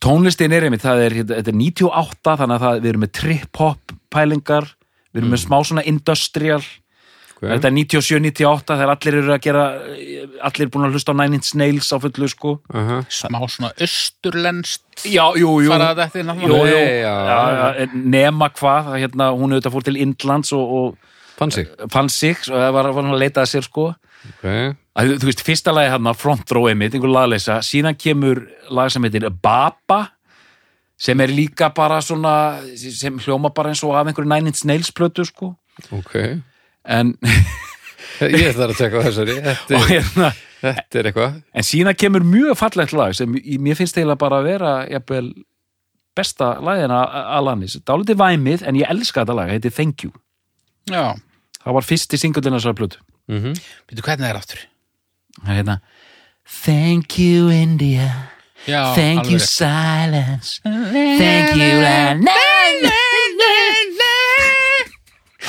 Tónlistin 0.04 0.54
er 0.54 0.68
einmitt, 0.68 0.84
það 0.84 1.04
er, 1.06 1.16
þetta 1.32 1.50
er 1.50 1.58
98 1.58 2.36
þannig 2.42 2.58
að 2.58 2.66
það, 2.66 2.82
við 2.82 2.90
erum 2.92 3.02
með 3.02 3.14
trip-hop 3.18 3.96
pælingar, 4.14 4.68
við 5.10 5.22
erum 5.22 5.32
með 5.34 5.42
smá 5.42 5.56
svona 5.58 5.86
industrial 5.90 6.60
Okay. 7.38 7.52
Þetta 7.52 7.68
er 7.68 7.74
97-98 7.76 8.76
þegar 8.80 8.90
allir 8.90 9.16
eru 9.20 9.30
að 9.30 9.42
gera 9.44 9.64
allir 10.48 10.64
er 10.64 10.70
búin 10.74 10.86
að 10.88 10.96
hlusta 10.96 11.14
á 11.14 11.18
Nine 11.20 11.38
Inch 11.38 11.52
Nails 11.54 11.92
á 11.94 11.96
fullu 12.02 12.26
sko. 12.32 12.54
Uh 12.66 12.88
-huh. 12.88 13.04
Smá 13.06 13.38
svona 13.46 13.70
östurlenskt 13.78 14.82
Já, 15.06 15.22
jú, 15.38 15.60
jú, 15.62 15.70
fara 15.70 15.94
þetta 15.94 16.18
inn 16.18 16.34
jú, 16.42 16.66
jú. 16.66 16.80
Já, 17.06 17.86
Nema 17.94 18.50
hvað, 18.50 18.98
hérna, 18.98 19.30
hún 19.30 19.54
auðvitað 19.54 19.72
fór 19.72 19.84
til 19.84 19.96
Indlands 19.96 20.52
og, 20.52 20.66
og 20.66 20.96
Fann 21.38 21.50
sig? 21.50 21.68
Fann 21.92 22.08
sig 22.08 22.36
og 22.50 22.58
það 22.58 22.72
var, 22.72 22.92
var 22.92 23.02
hún 23.04 23.14
að 23.14 23.22
leita 23.22 23.42
að 23.42 23.50
sér 23.52 23.62
sko. 23.62 23.94
Okay. 24.34 24.74
að, 24.98 25.18
Þú 25.20 25.26
veist, 25.30 25.44
fyrsta 25.46 25.70
lagi 25.72 25.90
hann 25.90 26.14
front 26.14 26.50
row 26.50 26.66
einmitt, 26.66 26.94
einhver 26.94 27.08
lagleysa, 27.08 27.60
síðan 27.62 27.94
kemur 27.94 28.48
lag 28.70 28.90
sem 28.90 29.02
heitir 29.02 29.30
Baba 29.30 30.08
sem 30.98 31.20
er 31.20 31.28
líka 31.28 31.70
bara 31.70 32.00
svona 32.02 32.58
sem 32.74 33.18
hljóma 33.18 33.54
bara 33.54 33.68
eins 33.68 33.84
og 33.84 33.94
af 33.94 34.06
einhverju 34.06 34.26
Nine 34.26 34.48
Inch 34.48 34.64
Nails 34.66 34.90
plötu 34.90 35.24
sko. 35.24 35.54
Ok 35.92 36.42
en, 36.88 37.14
Ég 38.20 38.54
þarf 38.56 38.72
að 38.72 38.78
tjekka 38.80 38.98
á 38.98 39.06
þessari 39.06 39.34
Þetta 39.44 39.80
hérna 39.86 40.30
þetta 40.58 40.98
er 40.98 41.08
eitthvað 41.10 41.36
En 41.54 41.66
síðan 41.68 41.94
kemur 42.00 42.24
mjög 42.26 42.56
fallegt 42.58 42.94
lag 42.96 43.12
sem 43.14 43.36
í- 43.38 43.60
mér 43.62 43.78
finnst 43.78 43.98
eiginlega 43.98 44.18
bara 44.18 44.40
að 44.40 44.48
vera 44.48 44.72
jafnvel, 44.90 45.28
besta 46.18 46.48
lagina 46.64 47.02
að 47.36 47.44
lannis. 47.46 47.76
Dálítið 47.86 48.18
væmið 48.18 48.64
en 48.66 48.80
ég 48.80 48.90
elska 48.90 49.22
þetta 49.22 49.36
lag, 49.38 49.52
heiti 49.54 49.70
Thank 49.70 50.02
You. 50.06 50.10
Já, 50.90 51.14
Það 51.62 51.76
var 51.76 51.86
fyrsti 51.86 52.18
singullin 52.18 52.56
þessar 52.58 52.74
plötu. 52.74 52.98
mm 53.28 53.38
-hmm. 53.42 53.54
veitu 53.90 54.02
hvernig 54.02 54.30
er 54.30 54.36
aftur? 54.36 54.58
Það 55.44 55.50
er 55.52 55.56
hérna 55.62 55.80
Thank 56.64 57.18
you 57.18 57.50
India, 57.52 58.08
Já, 58.66 58.94
thank 58.94 59.20
alveg 59.20 59.30
you 59.30 59.38
silence, 59.38 60.60
thank 60.64 61.56
you 61.56 61.84
and 61.84 62.24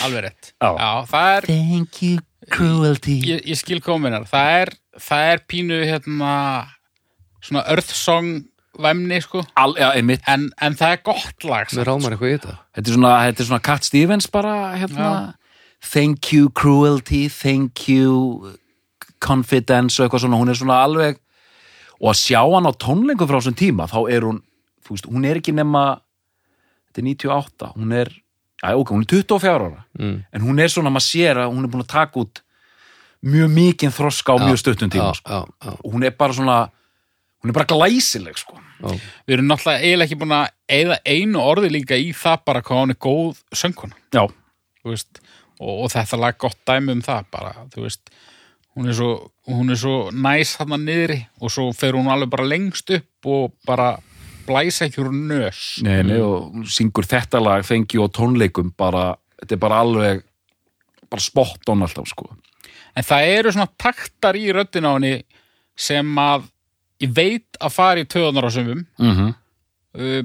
Alveg 0.06 0.24
rétt. 0.28 0.52
Já. 0.62 0.70
Já, 0.80 0.92
það 1.12 1.32
er, 1.38 1.48
thank 1.50 2.02
you 2.06 2.20
cruelty. 2.50 3.18
ég, 3.28 3.42
ég 3.52 3.60
skil 3.60 3.82
kominar, 3.86 4.26
það 4.30 4.54
er, 4.62 4.72
það 5.00 5.26
er 5.34 5.44
pínu 5.52 5.80
hérna, 5.86 6.32
svona 7.44 7.66
earth 7.70 7.94
song 7.96 8.46
væmni, 8.80 9.18
sko, 9.22 9.42
Al, 9.60 9.74
já, 9.76 9.90
einmitt. 9.98 10.22
en, 10.32 10.48
en 10.64 10.76
það 10.80 10.94
er 10.96 11.02
gott 11.04 11.44
lag. 11.44 11.68
Mér 11.68 11.76
samt. 11.84 11.88
rámar 11.90 12.16
eitthvað 12.16 12.32
í 12.32 12.38
þetta 12.38 12.56
Þetta 12.78 12.88
er 12.92 12.96
svona, 12.96 13.14
þetta 13.28 13.44
er 13.44 13.50
svona 13.50 13.64
Cat 13.68 13.84
Stevens 13.90 14.30
bara, 14.32 14.54
hérna. 14.80 15.10
Thank 15.84 16.32
you 16.34 16.50
cruelty, 16.52 17.26
thank 17.32 17.88
you 17.92 18.54
confidence 19.24 20.00
og 20.00 20.08
eitthvað 20.08 20.24
svona, 20.26 20.40
hún 20.40 20.52
er 20.54 20.60
svona 20.60 20.80
alveg 20.86 21.20
og 22.00 22.14
að 22.14 22.20
sjá 22.22 22.40
hann 22.48 22.68
á 22.68 22.74
tónleikum 22.80 23.28
frá 23.28 23.40
þessum 23.42 23.58
tíma, 23.60 23.88
þá 23.92 24.00
er 24.16 24.24
hún 24.24 24.38
þú 24.88 24.96
veist, 24.96 25.08
hún 25.12 25.26
er 25.28 25.40
ekki 25.42 25.52
nema 25.58 25.82
þetta 26.88 27.02
er 27.02 27.08
98, 27.10 27.72
hún 27.76 27.96
er 28.00 28.12
að, 28.64 28.82
ok, 28.82 28.94
hún 28.96 29.06
er 29.06 29.12
24 29.14 29.52
ára, 29.56 29.84
mm. 30.00 30.16
en 30.36 30.46
hún 30.46 30.62
er 30.62 30.72
svona, 30.72 30.92
maður 30.94 31.08
sér 31.08 31.42
að 31.44 31.52
hún 31.54 31.66
er 31.66 31.74
búin 31.74 31.86
að 31.86 31.92
taka 31.94 32.24
út 32.24 32.42
mjög 33.20 33.54
mikinn 33.56 33.96
þroska 33.96 34.36
á 34.36 34.38
Já, 34.40 34.46
mjög 34.48 34.62
stuttum 34.62 34.92
tíma, 34.94 35.12
já, 35.12 35.20
sko. 35.20 35.30
já, 35.32 35.68
já, 35.68 35.76
og 35.78 35.94
hún 35.94 36.06
er 36.08 36.16
bara 36.16 36.36
svona 36.38 36.58
hún 37.40 37.52
er 37.52 37.58
bara 37.58 37.70
glæsileg, 37.72 38.40
sko 38.40 38.60
já. 38.60 38.94
Við 39.28 39.36
erum 39.36 39.50
náttúrulega 39.50 39.84
eiginlega 39.84 40.08
ekki 40.08 40.20
búin 40.22 40.36
að 40.38 40.46
eigða 40.72 41.00
einu 41.04 41.44
orði 41.44 41.74
líka 41.74 42.00
í 42.00 42.14
það 42.16 42.46
bara 42.48 42.64
hvað 42.64 42.84
hún 42.84 42.96
er 42.96 43.00
góð 43.04 43.44
söngkona. 43.52 44.00
já, 44.16 44.24
þú 44.84 44.94
veist, 44.94 45.22
og, 45.60 45.74
og 45.84 45.94
þetta 45.96 46.20
lag 46.24 46.40
gott 46.40 46.60
dæmi 46.68 46.96
um 46.96 47.06
það 47.06 47.32
bara, 47.32 47.56
þú 47.74 47.88
veist 47.88 48.14
hún 48.80 48.88
er 48.88 48.96
svo, 48.96 49.32
hún 49.50 49.74
er 49.74 49.80
svo 49.80 49.96
næs 50.16 50.56
þarna 50.60 50.80
niðri 50.80 51.20
og 51.42 51.52
svo 51.52 51.72
fer 51.76 51.98
hún 51.98 52.08
alveg 52.12 52.32
bara 52.32 52.48
lengst 52.48 52.92
upp 52.96 53.28
og 53.28 53.56
bara 53.68 53.98
blæsa 54.50 54.88
ekki 54.88 55.04
úr 55.04 55.12
nös 55.14 55.64
Nei, 55.86 56.02
nei, 56.04 56.20
og 56.20 56.50
hún 56.52 56.68
syngur 56.70 57.08
þetta 57.10 57.42
lag 57.44 57.66
fengi 57.68 58.02
og 58.02 58.12
tónleikum 58.18 58.74
bara, 58.78 59.14
þetta 59.42 59.58
er 59.58 59.64
bara 59.66 59.82
alveg 59.86 60.24
bara 61.10 61.26
spot 61.26 61.72
on 61.74 61.86
alltaf 61.86 62.10
sko 62.12 62.32
En 62.98 63.06
það 63.06 63.34
eru 63.38 63.54
svona 63.54 63.70
taktar 63.80 64.36
í 64.36 64.50
röddin 64.52 64.88
á 64.90 64.92
henni 64.98 65.14
sem 65.80 66.18
að 66.20 66.50
ég 67.00 67.14
veit 67.16 67.60
að 67.62 67.72
fara 67.76 68.02
í 68.02 68.08
töðunar 68.10 68.50
á 68.50 68.52
sömum. 68.52 68.84
mm 68.98 69.14
-hmm. 69.16 69.36
Uh, 69.90 70.24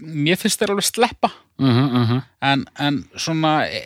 mér 0.00 0.38
finnst 0.40 0.60
þeir 0.60 0.70
alveg 0.70 0.86
sleppa 0.86 1.28
Mm 1.58 2.22
en, 2.40 2.64
en 2.78 3.04
svona 3.18 3.66
e, 3.66 3.80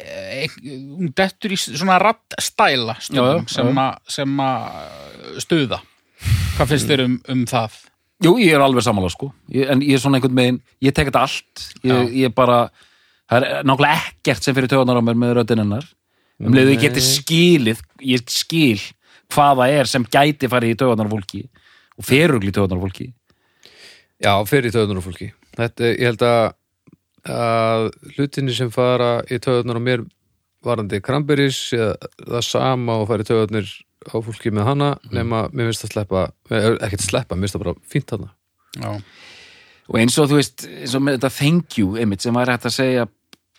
e, 0.44 0.48
hún 0.68 1.12
dettur 1.16 1.54
í 1.54 1.56
svona 1.56 1.96
rattstæla 1.98 2.98
stundum 3.00 3.46
Já, 3.46 3.48
já, 3.48 3.54
sem, 3.54 3.78
a, 3.78 3.86
sem 4.08 4.40
að 4.44 5.38
stuða. 5.40 5.78
Hvað 6.58 6.68
finnst 6.68 6.90
þér 6.90 7.04
um, 7.06 7.14
um 7.32 7.46
það? 7.48 7.78
Jú, 8.22 8.36
ég 8.38 8.54
er 8.54 8.62
alveg 8.62 8.84
sammála 8.86 9.10
sko. 9.10 9.32
Ég, 9.50 9.66
en 9.72 9.82
ég 9.82 9.96
er 9.96 10.02
svona 10.02 10.18
einhvern 10.18 10.38
veginn, 10.38 10.60
ég 10.84 10.94
tek 10.94 11.10
þetta 11.10 11.24
allt. 11.26 11.64
Ég, 11.82 12.12
ég 12.22 12.34
bara, 12.36 12.64
það 13.30 13.46
er 13.48 13.66
nákvæmlega 13.66 13.98
ekkert 13.98 14.46
sem 14.46 14.56
fyrir 14.56 14.70
töðunar 14.70 15.00
á 15.00 15.06
mér 15.06 15.18
með 15.18 15.34
röddinennar 15.40 15.88
um 16.42 16.54
leiðu 16.56 16.74
ég 16.74 16.84
geti 16.86 17.02
skilið 17.04 17.82
ég 18.06 18.24
skil 18.30 18.80
hvað 19.32 19.60
það 19.60 19.74
er 19.78 19.90
sem 19.90 20.06
gæti 20.06 20.50
farið 20.50 20.74
í 20.74 20.78
töðunar 20.80 21.10
fólki 21.10 21.42
og 21.98 22.06
ferugli 22.06 22.54
töðunar 22.54 22.82
fólki. 22.82 23.12
Já, 24.22 24.34
fyrir 24.48 24.74
töðunar 24.74 25.04
fólki. 25.04 25.30
Þetta, 25.58 25.92
ég 25.92 26.10
held 26.10 26.26
að, 26.26 26.42
að 27.34 27.86
hlutinni 28.16 28.56
sem 28.56 28.70
fara 28.72 29.14
í 29.26 29.38
töðunar 29.42 29.80
á 29.80 29.82
mér 29.82 30.04
varandi 30.62 31.02
kramberis 31.02 31.72
það 31.74 32.44
sama 32.46 33.00
og 33.02 33.08
fara 33.10 33.26
í 33.26 33.28
töðunar 33.28 33.72
á 34.08 34.16
fólki 34.24 34.50
með 34.54 34.66
hana 34.70 34.90
nema 35.14 35.44
mér 35.52 35.70
finnst 35.70 35.86
að 35.88 35.94
sleppa 35.96 36.22
eh, 36.50 36.68
ekkert 36.86 37.04
sleppa, 37.06 37.36
mér 37.36 37.46
finnst 37.48 37.56
það 37.58 37.64
bara 37.66 37.74
fínt 37.94 38.14
hana 38.16 38.30
Já. 38.82 38.90
og 39.92 39.98
eins 40.00 40.18
og 40.22 40.30
þú 40.30 40.38
veist, 40.40 40.66
eins 40.66 40.94
og 40.98 41.02
með 41.06 41.18
þetta 41.18 41.32
thank 41.38 41.78
you 41.78 41.96
einmitt 42.00 42.24
sem 42.24 42.34
væri 42.36 42.54
hægt 42.56 42.68
að 42.70 42.76
segja 42.78 43.06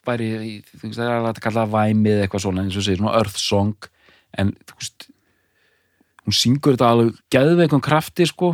væri, 0.07 0.29
í- 0.43 0.63
þú 0.73 0.81
veist, 0.89 0.99
það 0.99 1.09
er 1.13 1.25
hægt 1.29 1.39
að 1.39 1.45
kalla 1.47 1.65
væmið 1.77 2.21
eitthvað 2.25 2.43
svona, 2.43 2.63
eins 2.65 2.75
og 2.79 2.83
segir, 2.83 2.99
svona 2.99 3.13
earth 3.21 3.37
song. 3.39 3.89
En 4.35 4.49
þú 4.67 4.75
veist 4.81 5.05
hún 6.23 6.35
syngur 6.35 6.75
þetta 6.75 6.89
alveg 6.91 7.21
geðveikum 7.35 7.81
krafti 7.83 8.25
sko 8.27 8.49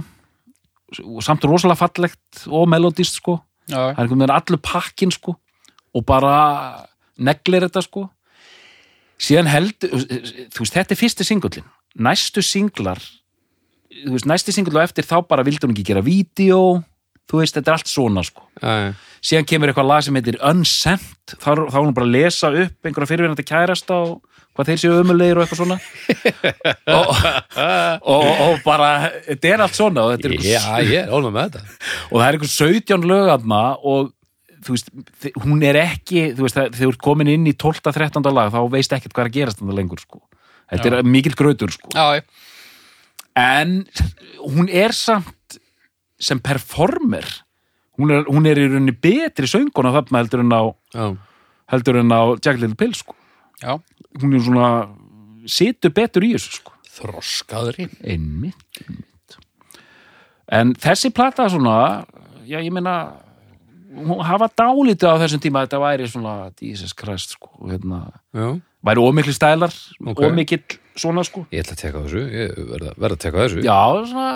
og 1.05 1.19
samt 1.25 1.43
rosalega 1.45 1.77
fallegt 1.79 2.43
og 2.49 2.67
melodist 2.69 3.17
sko. 3.21 3.39
Já, 3.69 3.77
það 3.77 3.89
er 3.89 3.99
einhvern 4.03 4.23
veginn 4.23 4.35
allur 4.35 4.61
pakkin 4.65 5.11
sko 5.13 5.35
og 5.93 6.05
bara 6.05 6.35
neglir 7.17 7.65
þetta 7.67 7.83
sko. 7.85 8.07
Síðan 9.19 9.49
held 9.51 9.75
þú 9.89 10.63
veist, 10.63 10.73
þetta 10.77 10.95
er 10.95 10.99
fyrsti 11.01 11.25
singullin 11.27 11.65
næstu 11.97 12.43
singlar 12.45 13.01
þú 13.89 14.13
veist, 14.13 14.29
næsti 14.29 14.53
singull 14.53 14.77
og 14.77 14.85
eftir 14.85 15.07
þá 15.07 15.17
bara 15.27 15.43
vildi 15.47 15.65
hún 15.65 15.73
ekki 15.73 15.87
gera 15.91 16.03
vídeo 16.05 16.83
þú 17.29 17.41
veist, 17.41 17.55
þetta 17.57 17.71
er 17.71 17.77
allt 17.77 17.89
svona 17.91 18.23
sko 18.25 18.45
já. 18.61 18.93
síðan 19.21 19.47
kemur 19.49 19.71
eitthvað 19.71 19.89
lag 19.89 20.05
sem 20.05 20.17
heitir 20.19 20.37
Unsent 20.45 21.35
þá, 21.35 21.49
er- 21.55 21.63
hún 21.79 21.93
bara 21.97 22.07
að 22.07 22.15
lesa 22.15 22.51
upp 22.53 22.85
einhverja 22.89 23.11
fyrirverandi 23.13 23.45
kærasta 23.49 23.97
og 24.05 24.21
hvað 24.57 24.69
þeir 24.71 24.79
séu 24.81 24.95
ömulegir 24.99 25.39
og 25.39 25.45
eitthvað 25.45 25.61
svona 25.63 25.79
og, 26.99 27.11
og, 28.13 28.29
og 28.45 28.63
bara 28.65 28.89
þetta 29.27 29.51
er 29.53 29.65
allt 29.65 29.77
svona 29.77 30.05
og, 30.05 30.15
þetta 30.15 30.31
er 31.05 31.11
ólma 31.13 31.33
með 31.35 31.57
þetta 31.57 31.61
og 32.11 32.15
það 32.15 32.25
er 32.27 32.39
einhver 32.39 32.53
17 32.55 33.09
lögarna 33.13 33.61
og 33.81 34.13
þú 34.65 34.75
veist, 34.75 34.89
hún 35.45 35.61
er 35.63 35.79
ekki 35.79 36.25
þú 36.35 36.45
veist, 36.45 36.57
þegar 36.59 36.77
þú 36.81 36.89
ert 36.93 37.03
komin 37.09 37.31
inn 37.31 37.47
í 37.47 37.53
12. 37.55 37.93
13. 37.95 38.25
lag 38.35 38.51
þá 38.53 38.59
veist 38.73 38.95
ekkert 38.95 39.15
hvað 39.15 39.25
er 39.25 39.29
að 39.31 39.37
gerast 39.37 39.61
þetta 39.61 39.77
lengur 39.77 40.01
sko. 40.03 40.19
Þetta 40.69 40.91
er 40.99 41.03
mikill 41.07 41.35
grötur 41.39 41.71
sko. 41.73 41.89
já, 41.95 42.21
en 43.39 43.85
hún 44.43 44.69
er 44.69 44.93
samt 44.95 45.59
sem 46.19 46.39
performer 46.43 47.25
hún 47.99 48.11
er, 48.11 48.23
hún 48.27 48.47
er 48.47 48.59
í 48.59 48.67
rauninni 48.67 48.95
betri 48.95 49.47
sönguna 49.47 49.93
þarna 49.95 50.23
heldur 50.23 50.43
en 50.45 50.55
á 50.55 50.63
Já, 50.93 51.05
heldur 51.71 51.99
en 52.01 52.11
á 52.11 52.21
Jack 52.41 52.59
Little 52.59 52.75
Pill 52.79 52.93
sko. 52.97 53.15
já. 53.61 53.77
hún 54.21 54.35
er 54.35 54.43
svona 54.43 54.69
situr 55.49 55.93
betur 55.95 56.23
í 56.27 56.33
þessu 56.35 56.59
sko. 56.59 56.73
Þroskaðri. 56.99 57.87
einmitt, 58.03 58.81
einmitt 58.83 59.37
en 60.51 60.73
þessi 60.75 61.11
plata 61.15 61.47
svona 61.49 62.05
já 62.49 62.57
ég 62.59 62.71
meina 62.73 62.95
hún 63.93 64.19
hafa 64.25 64.49
dálítið 64.51 65.07
á 65.07 65.15
þessum 65.21 65.41
tíma 65.41 65.63
þetta 65.65 65.79
væri 65.81 66.07
svona 66.09 66.33
Jesus 66.61 66.93
Christ 66.97 67.37
sko, 67.37 67.53
hérna, 67.69 68.09
já 68.35 68.59
væri 68.85 69.03
ómikli 69.03 69.33
stælar 69.35 69.73
Ok. 70.07 70.21
ómikill 70.23 70.77
svona 70.95 71.23
sko. 71.27 71.45
Ég 71.51 71.63
ætla 71.63 71.75
að 71.75 71.81
teka 71.83 72.03
þessu, 72.05 72.23
ég 72.31 72.55
verða, 72.69 72.93
verða 72.97 73.15
að 73.17 73.23
teka 73.25 73.43
þessu. 73.45 73.63
Já 73.63 73.81
svona 74.09 74.29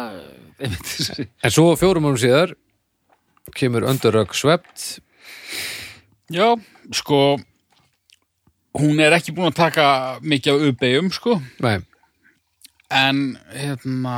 En 1.43 1.51
svo 1.51 1.73
fjórum 1.75 2.05
árum 2.07 2.19
síðar 2.21 2.53
kemur 3.57 3.83
Underrug 3.89 4.31
Svept. 4.37 4.99
Já, 6.31 6.53
sko 6.95 7.37
hún 8.79 9.01
er 9.03 9.11
ekki 9.17 9.33
búin 9.35 9.49
að 9.51 9.57
taka 9.59 9.87
mikið 10.23 10.53
af 10.53 10.67
uppegjum, 10.69 11.09
sko. 11.13 11.35
Nei, 11.61 11.75
en 12.89 13.19
hérna 13.53 14.15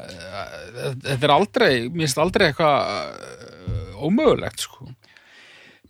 þetta 0.00 1.26
er 1.26 1.34
aldrei 1.34 1.72
mér 1.90 2.06
finnst 2.06 2.20
aldrei 2.22 2.48
eitthvað 2.48 2.78
eh, 2.94 4.00
ómögulegt, 4.06 4.64
sko. 4.64 4.88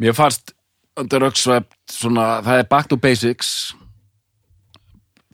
Mér 0.00 0.16
fannst 0.16 0.54
svona, 1.09 2.26
það 2.44 2.62
er 2.62 2.68
back 2.70 2.90
to 2.90 2.98
basics. 3.01 3.74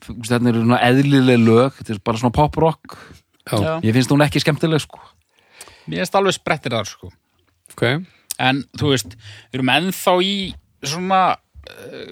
Þetta 0.07 0.39
eru 0.51 0.63
svona 0.63 0.81
eðlileg 0.87 1.41
lög 1.43 1.79
þetta 1.79 1.95
er 1.95 2.03
bara 2.05 2.21
svona 2.21 2.35
pop 2.37 2.55
rock. 2.61 2.99
Já, 3.47 3.79
ég 3.83 3.95
finnst 3.95 4.11
hún 4.11 4.23
ekki 4.23 4.41
skemmtileg 4.43 4.83
sko. 4.83 5.01
Mér 5.87 6.03
finnst 6.03 6.15
alveg 6.19 6.35
sprettir 6.35 6.75
þar, 6.75 6.87
sko. 6.87 7.11
Ok. 7.73 7.83
En 8.43 8.63
þú 8.77 8.93
veist, 8.93 9.13
við 9.49 9.59
erum 9.59 9.71
ennþá 9.73 10.15
í 10.23 10.33
svona 10.85 11.21
uh, 11.33 12.09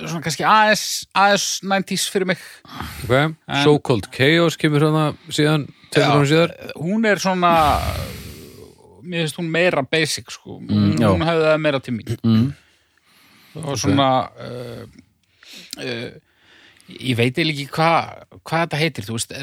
svona 0.00 0.22
kannski 0.24 0.46
aðeins 0.48 0.84
aðeins 1.16 1.48
90s 1.64 2.06
fyrir 2.12 2.30
mig. 2.32 2.46
Ok, 3.04 3.36
So 3.62 3.76
Called 3.84 4.08
Chaos 4.14 4.58
kemur 4.60 4.88
hana 4.88 5.10
síðan, 5.28 5.68
tveimur 5.92 6.16
árum 6.16 6.30
síðar. 6.32 6.56
hún 6.80 7.06
er 7.08 7.22
svona 7.22 7.52
mér 9.08 9.24
finnst 9.24 9.38
hún 9.40 9.52
meira 9.52 9.84
basic 9.84 10.32
sko. 10.34 10.58
hún, 10.60 10.96
já. 10.98 11.08
hún 11.12 11.24
hefði 11.24 11.46
það 11.46 11.62
meira 11.64 11.82
til 11.84 11.94
mín. 11.96 12.16
Mm. 12.22 12.48
Og 13.64 13.78
svona 13.80 14.08
uh, 14.44 14.82
uh, 15.82 16.10
ég 16.88 17.18
veit 17.18 17.36
eiginlega 17.36 17.64
ekki 17.64 17.76
hvað 17.76 18.42
hva 18.42 18.62
þetta 18.64 18.82
heitir 18.82 19.08
þú 19.08 19.16
veist 19.18 19.34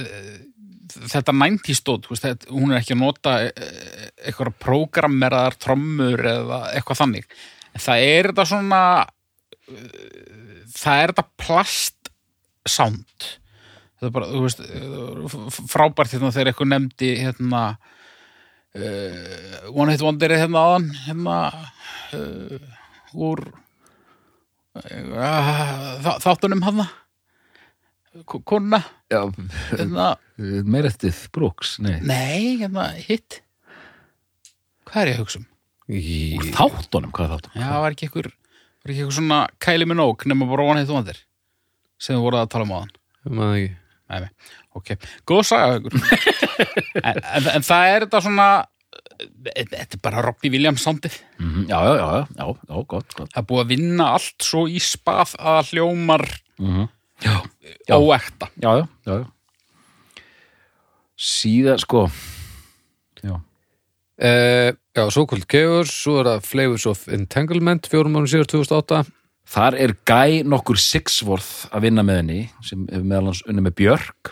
þetta 0.95 1.34
90 1.36 1.76
stóð, 1.76 2.07
veist, 2.11 2.24
þetta, 2.24 2.51
hún 2.53 2.72
er 2.72 2.80
ekki 2.80 2.93
að 2.95 3.01
nota 3.01 3.34
eitthvað 3.49 4.53
prógrammeraðar 4.63 5.57
trommur 5.59 6.22
eða 6.30 6.59
eitthvað 6.78 6.99
þannig. 7.01 7.26
En 7.76 7.84
það 7.84 8.03
er 8.05 8.30
þetta 8.30 8.45
svona 8.47 8.82
það 10.76 11.01
er 11.01 11.13
þetta 11.13 11.26
plast 11.41 12.11
sound 12.66 13.28
það 13.99 14.07
er 14.07 14.16
bara, 14.16 14.30
þú 14.32 14.41
veist 14.45 15.70
frábært 15.72 16.16
hérna 16.16 16.32
þegar 16.34 16.51
eitthvað 16.51 16.72
nefndi 16.72 17.11
hérna 17.22 17.61
uh, 18.76 19.70
One 19.72 19.93
Hit 19.93 20.03
Wonder 20.05 20.34
er 20.34 20.43
hérna 20.43 20.66
aðan 20.70 20.89
hérna 21.05 21.38
uh, 22.18 22.74
úr 23.16 23.45
þáttunum 24.76 26.63
hana. 26.65 26.88
Kona 28.26 28.80
já, 29.11 29.19
meir 30.71 30.88
eftir 30.88 31.15
Brooks 31.36 31.76
nei. 31.84 31.97
nei, 31.99 32.55
hérna 32.61 32.89
hitt. 32.95 33.41
Hvað 34.88 35.01
er 35.01 35.11
ég 35.11 35.17
að 35.17 35.23
hugsa 35.26 35.41
um? 35.41 35.47
Í, 35.91 36.19
þáttunum, 36.55 37.11
hvað 37.13 37.26
er 37.26 37.34
þáttunum? 37.34 37.59
Já, 37.59 37.71
var 37.84 37.95
ekki 37.95 38.07
ykkur 38.07 38.30
var 38.32 38.93
ekki 38.93 39.03
ykkur 39.03 39.17
svona 39.17 39.39
Kylie 39.61 39.89
Minogue 39.89 40.30
nema 40.32 40.47
bara 40.47 40.67
One 40.71 40.84
Hit 40.84 40.93
Wonder 40.93 41.19
sem 41.99 42.15
við 42.15 42.23
voruð 42.23 42.45
að 42.45 42.53
tala 42.53 42.67
um 42.67 42.76
aðan 42.78 42.95
maður 43.36 43.59
ekki. 43.59 43.76
Nei, 44.05 44.30
ok, 44.78 44.89
góð 45.26 45.43
saga 45.49 45.80
en, 47.09 47.19
en, 47.19 47.47
en 47.57 47.63
það 47.65 47.91
er 47.91 48.05
þetta 48.05 48.21
svona 48.21 48.49
þetta 49.20 49.95
er 49.97 50.01
bara 50.03 50.22
Robbie 50.26 50.51
Williams 50.53 50.84
soundið. 50.86 51.16
Mm 51.39 51.70
já, 51.70 51.80
já, 51.86 51.93
já, 51.95 52.07
já, 52.07 52.26
já, 52.38 52.45
já, 52.70 52.76
gott, 52.93 53.13
gott. 53.16 53.32
Það 53.34 53.41
er 53.41 53.47
búið 53.51 53.63
að 53.66 53.72
vinna 53.76 54.09
allt 54.18 54.45
svo 54.49 54.66
í 54.68 54.80
spað 54.84 55.36
að 55.39 55.72
hljómar 55.74 56.26
mm 56.59 56.86
já, 57.24 57.36
Já. 57.88 57.95
óekta 57.95 58.49
já, 58.59 58.72
já, 58.82 58.88
já, 59.07 59.13
já. 59.22 60.22
síðan, 61.16 61.80
sko. 61.84 62.07
Já, 63.24 63.41
Uh, 64.16 64.72
já, 64.95 65.09
So 65.11 65.26
Called 65.28 65.43
Chaos, 65.51 65.89
svo 65.91 66.22
er 66.22 66.28
það 66.30 66.45
Flavors 66.47 66.86
of 66.88 67.01
Entanglement, 67.11 67.89
fjórum 67.91 68.13
árum 68.16 68.30
síðar 68.32 68.47
2008 68.47 69.01
þar 69.51 69.76
er 69.76 69.91
Guy 70.07 70.38
nokkur 70.47 70.80
Sixworth 70.80 71.66
að 71.76 71.84
vinna 71.89 72.05
með 72.07 72.22
henni 72.22 72.38
sem 72.63 72.86
er 72.95 73.03
meðal 73.03 73.34
hans 73.34 73.41
unni 73.43 73.66
með 73.66 73.76
Björk. 73.82 74.32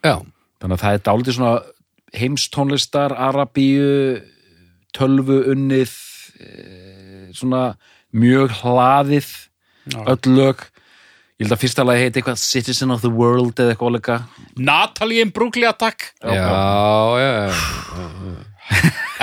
Já, 0.00 0.14
þannig 0.62 0.78
að 0.78 0.80
það 0.80 0.96
er 0.96 1.04
dálítið 1.10 1.36
svona 1.36 1.52
heimstónlistar, 2.16 3.12
arabíu 3.12 4.22
tölvu 4.96 5.42
unnið 5.52 5.92
eh, 6.40 7.28
svona 7.36 7.76
mjög 8.16 8.54
hlaðið 8.62 9.28
öll 10.08 10.34
lög 10.36 10.64
ég 11.38 11.46
held 11.46 11.54
að 11.54 11.62
fyrsta 11.62 11.84
lagi 11.86 12.06
heiti 12.06 12.20
eitthvað 12.20 12.40
Citizen 12.42 12.90
of 12.94 13.04
the 13.04 13.12
World 13.12 13.60
eða 13.60 13.74
eitthvað 13.74 13.94
líka 13.98 14.16
Natalie 14.56 15.22
Imbruglia, 15.26 15.74
takk 15.76 16.08
já, 16.22 16.34
já, 16.34 17.30
já, 17.48 17.54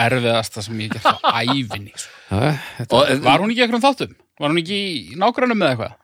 erfiðasta 0.06 0.64
sem 0.66 0.80
ég 0.86 0.96
gert 0.96 1.10
á 1.10 1.42
ævinni 1.44 1.94
sko. 1.96 2.12
já. 2.30 2.56
og, 2.90 3.12
Var 3.26 3.44
hún 3.44 3.54
ekki 3.54 3.66
eitthvað 3.66 3.86
þáttum? 3.90 4.16
Var 4.42 4.52
hún 4.52 4.62
ekki 4.62 4.80
í 4.80 5.20
nágrannum 5.20 5.60
með 5.62 5.74
eitthvað? 5.76 5.98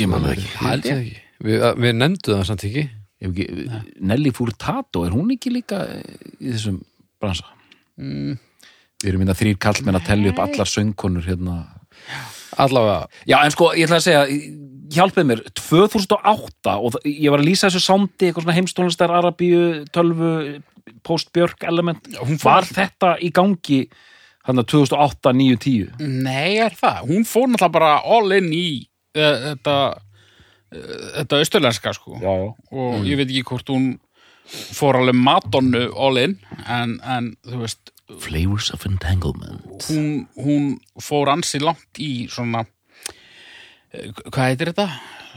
Ég 0.00 0.08
man 0.08 0.24
svo 0.24 0.34
það 0.58 0.76
verið. 0.76 0.92
ekki. 0.94 1.22
Við, 1.44 1.90
nefndu 2.00 2.32
það 2.32 2.46
samt 2.48 2.66
ekki 2.68 2.84
ekki, 3.22 3.46
Nelly 4.00 4.32
Furtado, 4.34 5.04
er 5.06 5.14
hún 5.14 5.30
ekki 5.34 5.52
líka 5.54 5.84
í 6.40 6.50
þessum 6.52 6.80
bransa? 7.22 7.46
mm, 8.00 8.34
Við 9.04 9.10
erum 9.10 9.20
minna 9.24 9.34
þrýr 9.36 9.58
kallmenn 9.60 9.98
að 9.98 10.06
tellja 10.08 10.30
upp 10.32 10.38
allar 10.46 10.66
söngkonur 10.70 11.26
hérna. 11.28 11.56
Allavega, 12.56 13.08
Já, 13.28 13.40
en 13.44 13.50
sko, 13.52 13.72
ég 13.76 13.84
ætla 13.88 13.98
að 13.98 14.04
segja, 14.06 14.22
hjálpið 14.94 15.26
mér, 15.28 15.40
2008 15.58 16.74
og 16.78 16.96
ég 17.04 17.30
var 17.32 17.42
að 17.42 17.48
lýsa 17.48 17.68
þessu 17.68 17.82
sándi, 17.82 18.28
eitthvað 18.28 18.44
svona 18.46 18.56
heimstónlistar, 18.58 19.10
arabíu, 19.12 19.84
tölvu, 19.92 20.30
postbjörk 21.04 21.64
element. 21.68 22.06
fór- 22.14 22.42
Var 22.44 22.68
þetta 22.70 23.14
í 23.24 23.30
gangi 23.34 23.80
hann 24.44 24.60
2008, 24.62 25.32
9, 25.34 25.56
10? 25.64 25.92
Nei, 26.24 26.56
er 26.62 26.74
það? 26.78 27.02
Hún 27.10 27.24
fór 27.28 27.48
náttúrulega 27.48 27.72
bara 27.72 27.92
all 28.04 28.32
in 28.38 28.50
í 28.52 28.66
uh, 29.16 29.54
þetta 29.54 29.76
þetta 30.74 31.40
austurlenska 31.42 31.92
sko 31.96 32.18
Já, 32.22 32.32
já. 32.44 32.52
og 32.74 33.06
ég 33.08 33.18
veit 33.20 33.30
ekki 33.30 33.44
hvort 33.52 33.70
hún 33.74 33.88
fór 34.76 34.98
alveg 35.00 35.16
Madonnu 35.16 35.86
all 35.96 36.18
in 36.20 36.38
en, 36.68 36.98
en 37.02 37.32
þú 37.48 37.62
veist 37.64 37.90
Flavors 38.20 38.68
of 38.74 38.82
Entanglement. 38.84 39.64
hún, 39.88 40.26
hún 40.36 40.66
fór 41.00 41.30
ansi 41.32 41.60
langt 41.62 41.96
í 42.04 42.26
svona 42.28 42.66
eh, 43.94 44.10
hvað 44.28 44.50
heitir 44.50 44.72
þetta? 44.74 44.88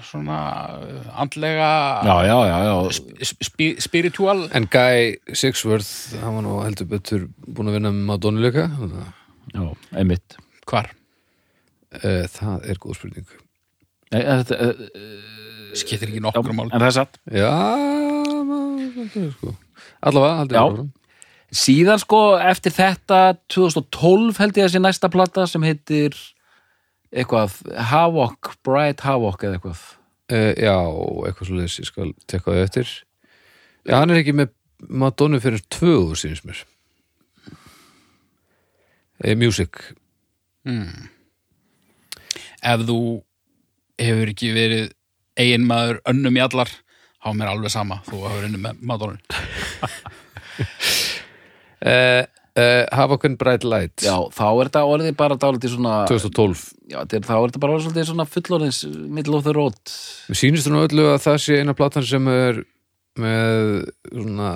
svona 0.04 0.36
eh, 0.84 1.08
andlega 1.24 1.70
Já, 2.06 2.18
já, 2.28 2.36
já, 2.52 2.58
já. 2.68 3.32
spi, 3.48 3.70
spiritual 3.82 4.44
en 4.54 4.68
Guy 4.70 5.16
Sixworth 5.34 6.20
hann 6.22 6.36
var 6.38 6.46
nú 6.46 6.60
heldur 6.66 6.90
betur 6.92 7.26
búin 7.48 7.72
að 7.72 7.80
vinna 7.80 7.94
með 7.96 8.06
Madonna 8.12 8.44
líka 8.44 8.68
Já, 9.56 9.64
einmitt. 9.96 10.36
hvar? 10.68 10.92
e, 12.04 12.28
það 12.28 12.68
er 12.68 12.78
góð 12.84 13.00
spurning 13.00 13.30
skiptir 15.78 16.12
ekki 16.12 16.24
nokkur 16.24 16.54
mál 16.56 16.70
en 16.70 16.80
það 16.80 16.88
er 16.88 16.96
satt. 16.96 17.20
Já, 17.32 17.52
sko. 19.34 19.56
allavega 20.02 20.40
haldið 20.42 20.62
áfram. 20.62 20.94
Síðan 21.58 22.02
sko 22.02 22.22
eftir 22.44 22.74
þetta 22.76 23.20
2012 23.54 24.40
held 24.42 24.58
ég 24.60 24.68
að 24.68 24.74
sé 24.74 24.82
næsta 24.84 25.08
plata 25.12 25.46
sem 25.48 25.64
heitir 25.64 26.16
eitthvað 27.12 27.62
Havok, 27.92 28.58
Bright 28.68 29.04
Havok 29.06 29.46
eða 29.48 29.60
eitthvað 29.60 29.84
e, 30.28 30.40
Já, 30.60 30.76
eitthvað 31.28 31.54
leys 31.56 31.78
ég 31.80 31.88
skal 31.88 32.12
tekka 32.28 32.52
það 32.52 32.64
eftir 32.66 32.92
Já, 33.88 33.94
hann 34.02 34.12
er 34.12 34.22
ekki 34.22 34.36
með 34.36 34.52
Madonna 34.92 35.40
fyrir 35.42 35.64
tvö 35.72 36.18
síns 36.20 36.44
mér 36.44 36.60
e, 39.24 39.38
Music 39.40 39.80
mm. 40.68 41.08
ef 42.68 42.84
þú 42.90 43.00
hefur 44.02 44.32
ekki 44.34 44.54
verið 44.56 44.88
eiginmaður 45.38 46.02
önnum 46.10 46.40
í 46.40 46.44
allar 46.44 46.72
er 47.26 47.30
mér 47.36 47.52
alveg 47.52 47.74
sama 47.74 48.00
þú 48.08 48.24
hefur 48.26 48.48
unnum 48.48 48.66
með 48.68 48.82
Madonna 48.90 49.18
e, 51.82 51.94
e, 52.58 52.66
Have 52.94 53.14
a 53.14 53.18
Bright 53.38 53.66
Light. 53.68 54.02
Já, 54.02 54.16
þá 54.34 54.46
er 54.48 54.70
þetta 54.70 54.86
orðið 54.94 55.18
bara 55.20 55.38
dálítið 55.40 55.76
svona 55.76 56.00
2012 56.10 56.66
Já, 56.88 57.00
þetta 57.04 57.20
er, 57.20 57.28
þá 57.28 57.36
er 57.38 57.46
þetta 57.50 57.64
bara 57.66 57.78
orðið 57.78 58.10
svona 58.12 58.28
fullorðins 58.32 58.82
middle 59.20 59.38
of 59.40 59.46
the 59.48 59.56
road 59.58 59.96
Mér 60.30 60.42
sýnist 60.42 60.72
nú 60.72 60.86
öllu 60.86 61.10
að 61.14 61.24
það 61.26 61.42
sé 61.46 61.62
eina 61.62 61.78
platan 61.78 62.08
sem 62.08 62.32
er 62.34 62.64
með 63.18 63.88
svona 64.12 64.52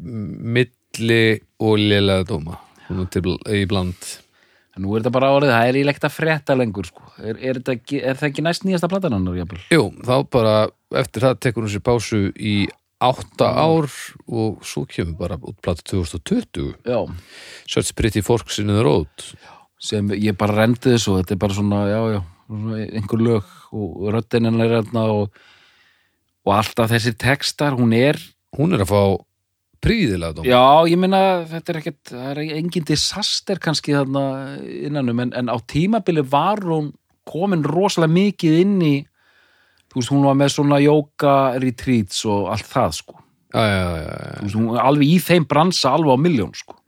milli 0.00 1.22
og 1.60 1.78
lélega 1.78 2.24
dóma. 2.28 2.56
Í 2.90 3.64
bland 3.70 4.08
en 4.76 4.84
nú 4.84 4.92
er 4.94 5.02
þetta 5.02 5.12
bara 5.16 5.30
orðið, 5.36 5.52
það 5.54 5.68
er 5.70 5.78
í 5.80 5.84
lekt 5.88 6.04
að 6.06 6.14
frétta 6.16 6.56
lengur 6.58 6.86
sko. 6.88 7.02
er, 7.18 7.36
er, 7.38 7.58
þetta, 7.60 7.74
ekki- 7.78 8.02
er 8.04 8.18
það 8.20 8.28
ekki 8.30 8.44
næst 8.46 8.66
nýjasta 8.66 8.90
platan 8.92 9.16
hann? 9.16 9.30
Jú, 9.70 9.86
þá 10.06 10.14
bara 10.30 10.54
eftir 11.00 11.26
það 11.26 11.40
tekur 11.46 11.66
hún 11.66 11.72
sér 11.74 11.84
pásu 11.86 12.20
í 12.38 12.54
átta 13.00 13.48
ár 13.56 13.88
og 14.28 14.60
svo 14.66 14.84
kemur 14.86 15.16
bara 15.16 15.38
út 15.40 15.56
plata 15.64 15.82
2020 15.88 16.74
Já, 16.84 17.00
Search 17.66 17.94
Pretty 17.96 18.20
Forks 18.20 18.58
in 18.60 18.68
the 18.68 18.82
Road 18.84 19.24
sem 19.80 20.10
ég 20.12 20.36
bara 20.36 20.58
rendi 20.58 20.92
þessu 20.92 21.16
þetta 21.18 21.32
er 21.34 21.40
bara 21.40 21.56
svona, 21.56 21.80
já, 21.88 22.00
já 22.18 22.20
svona 22.50 22.82
einhver 22.84 23.22
lög 23.24 23.54
og 23.72 24.10
röddinn 24.12 24.50
er 24.50 24.74
hérna 24.74 25.06
og, 25.14 25.32
og 26.44 26.52
alltaf 26.58 26.90
þessi 26.92 27.14
textar, 27.16 27.72
hún 27.78 27.94
er 27.96 28.20
Hún 28.58 28.74
er 28.74 28.82
að 28.82 28.90
fá 28.90 29.00
príðilega 29.84 30.36
dóma 30.36 30.48
Já, 30.48 30.90
ég 30.90 31.00
meina, 31.00 31.20
þetta 31.50 31.72
er 31.72 31.80
ekkert, 31.80 32.00
það 32.12 32.30
er 32.32 32.42
engin 32.58 32.88
disaster 32.88 33.60
kannski 33.62 33.96
þarna 33.96 34.24
innanum, 34.88 35.22
en, 35.26 35.32
en 35.36 35.52
á 35.52 35.56
tímabili 35.70 36.24
var 36.26 36.62
hún 36.66 36.92
komin 37.30 37.64
rosalega 37.66 38.12
mikið 38.16 38.58
inn 38.64 38.76
í, 38.82 38.94
þú 39.90 40.00
veist, 40.00 40.12
hún 40.14 40.26
var 40.26 40.38
með 40.38 40.54
svona 40.56 40.80
yoga 40.82 41.36
retreats 41.62 42.24
og 42.28 42.50
allt 42.54 42.68
það, 42.70 42.98
sko. 43.02 43.16
já, 43.54 43.64
já, 43.64 43.80
já, 43.80 44.04
já. 44.04 44.36
Þú 44.36 44.44
veist, 44.46 44.60
hún 44.60 44.70
var 44.74 44.84
alveg 44.90 45.14
í 45.14 45.18
þeim 45.30 45.48
bransa 45.50 45.94
alveg 45.96 46.16
á 46.16 46.18
miljón, 46.26 46.54
sko. 46.58 46.78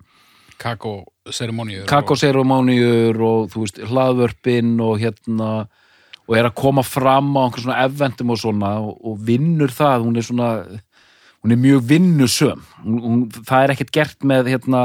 kakó 0.62 1.00
ceremoníur 1.30 1.86
Kakoserumóniur 1.90 3.20
og, 3.22 3.52
þú 3.52 3.64
veist, 3.64 3.80
hlaðvörpin 3.88 4.74
og 4.82 4.98
hérna, 5.02 5.50
og 6.26 6.38
er 6.38 6.48
að 6.48 6.56
koma 6.58 6.84
fram 6.86 7.30
á 7.38 7.46
einhver 7.46 7.64
svona 7.64 7.82
eventum 7.86 8.32
og 8.34 8.40
svona 8.40 8.72
og, 8.82 8.96
og 9.06 9.20
vinnur 9.26 9.72
það, 9.74 10.08
hún 10.08 10.18
er 10.18 10.26
svona, 10.26 10.50
hún 11.42 11.54
er 11.54 11.58
mjög 11.58 11.86
vinnusöm. 11.90 12.60
Hún, 12.84 12.98
hún, 13.02 13.22
það 13.42 13.64
er 13.64 13.74
ekkert 13.74 13.94
gert 13.94 14.26
með, 14.28 14.52
hérna, 14.54 14.82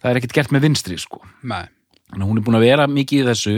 það 0.00 0.10
er 0.10 0.20
ekkert 0.20 0.38
gert 0.40 0.54
með 0.54 0.66
vinstri, 0.68 0.98
sko. 1.00 1.22
Hún 2.14 2.38
er 2.38 2.44
búin 2.46 2.58
að 2.58 2.66
vera 2.66 2.88
mikið 2.90 3.22
í 3.22 3.28
þessu 3.30 3.56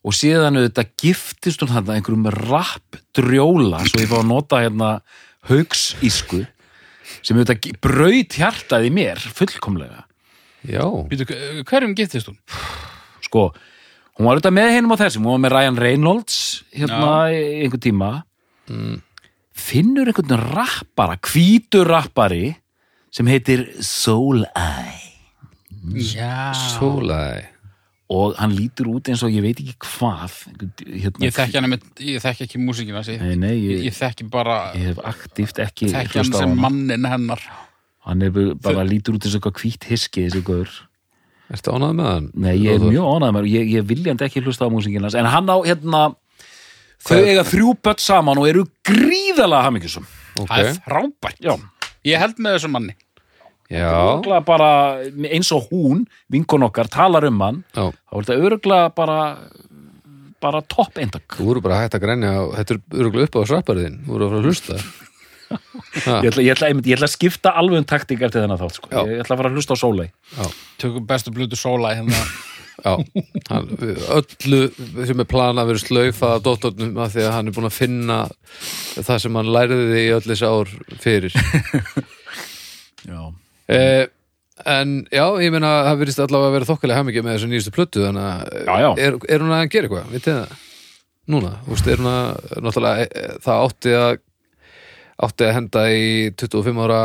og 0.00 0.16
síðan 0.16 0.56
auðvitað 0.56 0.92
giftist 1.02 1.60
hún 1.62 1.72
þarna 1.74 1.98
einhverjum 1.98 2.30
rapp 2.48 3.00
drjóla 3.16 3.82
svo 3.84 4.00
ég 4.00 4.08
fá 4.08 4.16
að 4.22 4.30
nota 4.30 4.62
hérna 4.62 4.92
haugsísku 5.50 6.40
sem 7.20 7.36
auðvitað 7.36 7.76
braut 7.84 8.38
hjartað 8.38 8.86
í 8.88 8.92
mér 8.96 9.20
fullkomlega. 9.36 10.06
já. 10.64 10.84
Býtu, 11.10 11.26
hverjum 11.68 11.94
giftist 11.98 12.30
hún? 12.30 12.38
Sko, 13.26 13.50
hún 14.16 14.26
var 14.26 14.38
auðvitað 14.38 14.56
með 14.56 14.72
hennum 14.76 14.96
á 14.96 15.02
þessum, 15.02 15.28
hún 15.28 15.36
var 15.36 15.44
með 15.44 15.54
Ryan 15.56 15.80
Reynolds 15.84 16.40
hérna 16.72 17.12
í 17.34 17.44
einhver 17.66 17.82
tíma 17.84 18.10
finnur 19.60 20.08
einhvern 20.10 20.40
rappara, 20.54 21.16
hvítur 21.20 21.88
rappari 21.90 22.54
sem 23.12 23.26
heitir 23.30 23.66
Soul 23.84 24.44
Eye 24.56 25.08
Já. 25.96 26.52
Sólæ 26.76 27.46
og 28.10 28.34
hann 28.40 28.50
lítur 28.56 28.88
út 28.90 29.06
eins 29.08 29.22
og 29.22 29.30
ég 29.30 29.42
veit 29.44 29.60
ekki 29.62 29.76
hvað 29.86 30.32
hérna, 30.82 31.22
Ég 31.22 31.34
þekki 31.36 31.60
hann 31.60 31.76
ég 32.02 32.22
þekki 32.24 32.46
ekki 32.48 32.58
músíkina 32.58 33.04
sig. 33.06 33.20
Nei, 33.22 33.36
nei, 33.38 33.52
Ég, 33.54 33.76
ég, 33.78 33.84
ég 33.86 33.94
þekki 33.96 34.26
bara, 34.32 34.56
ég 34.74 34.90
hef 34.90 34.98
aktíft 35.06 35.60
ekki 35.62 35.88
þekki 35.92 36.18
hann 36.18 36.26
hlustað 36.26 36.42
á 36.42 36.42
sem 36.42 36.56
mannin 36.58 37.06
hennar. 37.06 37.44
hann 38.08 38.22
er 38.26 38.30
bara- 38.34 38.54
bara 38.66 38.84
lítur 38.84 39.14
út 39.14 39.24
eins 39.24 39.36
og 39.36 39.40
eitthvað 39.44 39.62
hvít 39.62 39.86
hiski 39.92 40.26
þessi 40.26 40.42
gaur 40.44 40.68
Ertu 41.50 41.70
ánað 41.74 41.94
með 41.98 42.10
hann? 42.10 42.30
nei, 42.34 42.56
ég 42.58 42.74
er 42.74 42.84
mjög 42.90 43.06
ánægð 43.14 43.32
með 43.38 43.48
ég, 43.50 43.70
ég 43.78 43.86
viljandi 43.86 44.26
ekki 44.26 44.42
hlusta 44.42 44.66
á 44.66 44.74
músikinans 44.74 45.14
en 45.14 45.26
hann 45.30 45.46
á 45.46 45.56
hérna 45.62 46.02
þau 47.00 47.16
Hvað- 47.16 47.28
eiga 47.32 47.44
þrjú 47.48 47.74
börn 47.82 47.98
saman 48.04 48.38
og 48.42 48.48
eru 48.50 48.64
gríðalega 48.86 49.62
hamingjusum 49.68 50.06
Það 50.40 50.58
er 50.64 50.74
frábært. 50.86 51.40
já, 51.44 51.54
Ég 52.04 52.18
held 52.18 52.36
með 52.40 52.54
þessum 52.56 52.70
manni. 52.76 52.94
já, 53.70 53.90
örgla 53.92 54.38
bara 54.44 54.70
eins 55.30 55.50
og 55.52 55.68
hún, 55.70 56.06
vinkon 56.32 56.62
okkar 56.64 56.88
talar 56.88 57.24
um 57.28 57.40
hann, 57.40 57.64
já. 57.74 57.90
Þá 57.92 58.16
er 58.16 58.24
þetta 58.24 58.48
örgla 58.50 58.78
bara 58.94 59.18
bara 60.40 60.62
topp 60.62 60.96
eintak. 60.96 61.26
Þú 61.36 61.44
voru 61.44 61.60
bara 61.60 61.82
hægt 61.82 61.92
að 61.98 62.00
grænja 62.06 62.30
á, 62.32 62.42
þetta 62.56 62.72
er 62.72 62.80
öruglega 62.96 63.28
upp 63.28 63.34
á 63.36 63.40
svapariðin, 63.50 63.98
þú 64.06 64.14
voru 64.14 64.24
að 64.24 64.30
fara 64.30 64.40
að 64.40 64.46
hlusta. 64.48 64.76
Ha, 65.50 66.14
ég 66.24 66.30
ætla, 66.30 66.42
ég, 66.46 66.52
ætla, 66.54 66.68
einmitt- 66.70 66.86
ég 66.88 66.96
ætla 66.96 67.08
að 67.10 67.16
skipta 67.18 67.52
alveg 67.60 67.82
um 67.82 67.84
taktík 67.84 68.22
eftir 68.24 68.40
þennan 68.46 68.56
þátt 68.62 68.78
sko. 68.78 68.88
Já. 68.88 69.02
ég 69.04 69.20
ætla 69.20 69.34
að 69.36 69.40
fara 69.42 69.50
að 69.50 69.58
hlusta 69.58 69.76
á 69.76 69.82
sólei 69.82 70.08
Tökum 70.80 71.04
bestu 71.10 71.30
blutu 71.34 71.58
sóla 71.60 71.92
hérna. 71.98 72.16
Já, 72.80 72.94
hann, 73.50 73.66
öllu 74.16 74.60
sem 75.08 75.22
er 75.22 75.28
planað 75.28 75.72
verið 75.72 75.82
slaufa 75.84 76.30
að 76.36 76.46
dóttornum 76.46 77.00
að 77.02 77.16
því 77.16 77.26
að 77.26 77.34
hann 77.36 77.50
er 77.50 77.56
búin 77.56 77.68
að 77.68 77.76
finna 77.76 78.20
það 78.94 79.20
sem 79.24 79.36
hann 79.40 79.52
læriði 79.56 80.00
í 80.04 80.14
öll 80.16 80.22
þessi 80.26 80.48
ár 80.48 80.72
fyrir 81.02 81.36
já, 83.10 83.20
eh, 83.68 84.06
En 84.68 84.90
já, 85.08 85.24
ég 85.40 85.54
meina 85.54 85.68
það 85.86 86.00
verðist 86.02 86.20
allavega 86.20 86.50
að 86.50 86.56
vera 86.58 86.68
þokkalega 86.68 87.00
hamingi 87.00 87.22
með 87.24 87.36
þessu 87.36 87.46
nýjustu 87.48 87.70
plötu 87.72 88.02
þannig 88.04 88.26
að 88.26 88.58
Já, 88.66 88.74
já. 88.82 88.90
Er, 89.06 89.14
er 89.24 89.44
hún 89.44 89.54
að 89.56 89.62
gera 89.72 89.88
eitthvað, 89.88 90.10
vitið 90.12 90.34
það? 90.36 90.66
Núna, 91.30 91.52
þú 91.64 91.72
veist, 91.72 91.88
er 91.88 92.02
hún 92.02 92.10
að 92.10 92.58
náttúrulega, 92.66 93.06
eh, 93.06 93.38
það 93.44 93.64
átti 93.68 93.94
að 93.96 94.10
átti 95.20 95.46
að 95.46 95.54
henda 95.56 95.84
í 95.92 96.10
25 96.40 96.84
ára 96.84 97.00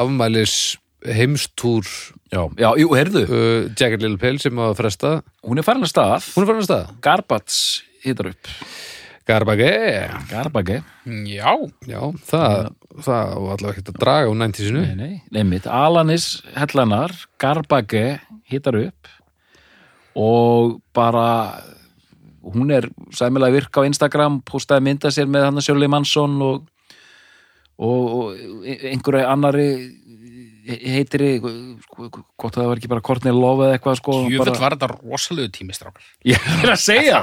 afmælis 0.00 0.56
heimstúr 1.04 1.86
já, 2.32 2.42
já, 2.56 2.68
jú, 2.80 2.90
heyrðu. 2.96 3.24
Uh, 3.28 3.70
Jagged 3.76 4.02
Little 4.02 4.20
Pill 4.20 4.40
sem 4.42 4.56
var 4.56 4.72
að 4.72 4.80
fresta. 4.80 5.12
Hún 5.46 5.60
er 5.60 5.66
farin 5.66 5.86
að 5.86 5.92
stað. 5.92 6.30
Hún 6.36 6.46
er 6.46 6.50
farin 6.50 6.62
að 6.64 6.68
staða 6.68 7.00
Garbats 7.04 7.58
hittar 8.04 8.30
upp. 8.32 8.52
Garbage. 9.26 9.70
Garbage. 10.30 10.82
Já. 11.26 11.54
Já, 11.90 12.00
það, 12.28 12.68
það 13.02 13.30
var 13.42 13.56
allavega 13.56 13.72
ekkert 13.72 13.90
að 13.90 14.00
draga 14.04 14.30
úr 14.30 14.36
90-sinu 14.38 14.82
Nei, 14.84 14.94
nei, 14.94 15.14
neymitt, 15.34 15.66
Alanis 15.66 16.28
hellanar, 16.54 17.14
Garbage 17.42 18.04
hittar 18.46 18.78
upp. 18.78 19.10
Og 20.16 20.78
bara 20.94 21.26
hún 22.46 22.70
er 22.70 22.86
sæmilega 23.10 23.56
virk 23.58 23.82
á 23.82 23.86
Instagram 23.88 24.40
postaði 24.46 24.86
mynda 24.86 25.10
sér 25.10 25.26
með 25.30 25.48
hann 25.48 25.64
Shirley 25.64 25.90
Manson 25.90 26.38
og, 26.46 26.68
og, 27.82 28.04
og 28.20 28.68
einhverju 28.70 29.26
annari 29.26 29.68
heitiri 30.66 31.30
hvort 31.40 32.56
það 32.56 32.70
var 32.70 32.80
ekki 32.80 32.90
bara 32.90 33.04
Courtney 33.06 33.34
Love 33.34 33.68
eða 33.68 33.78
eitthvað 33.78 34.00
sko 34.00 34.16
Jöfell 34.26 34.50
bara, 34.50 34.62
var 34.64 34.76
þetta 34.76 34.88
rosalegu 34.94 35.52
tímistrákar 35.54 36.08
ég 36.26 36.48
er 36.62 36.72
að 36.74 36.82
segja. 36.82 37.22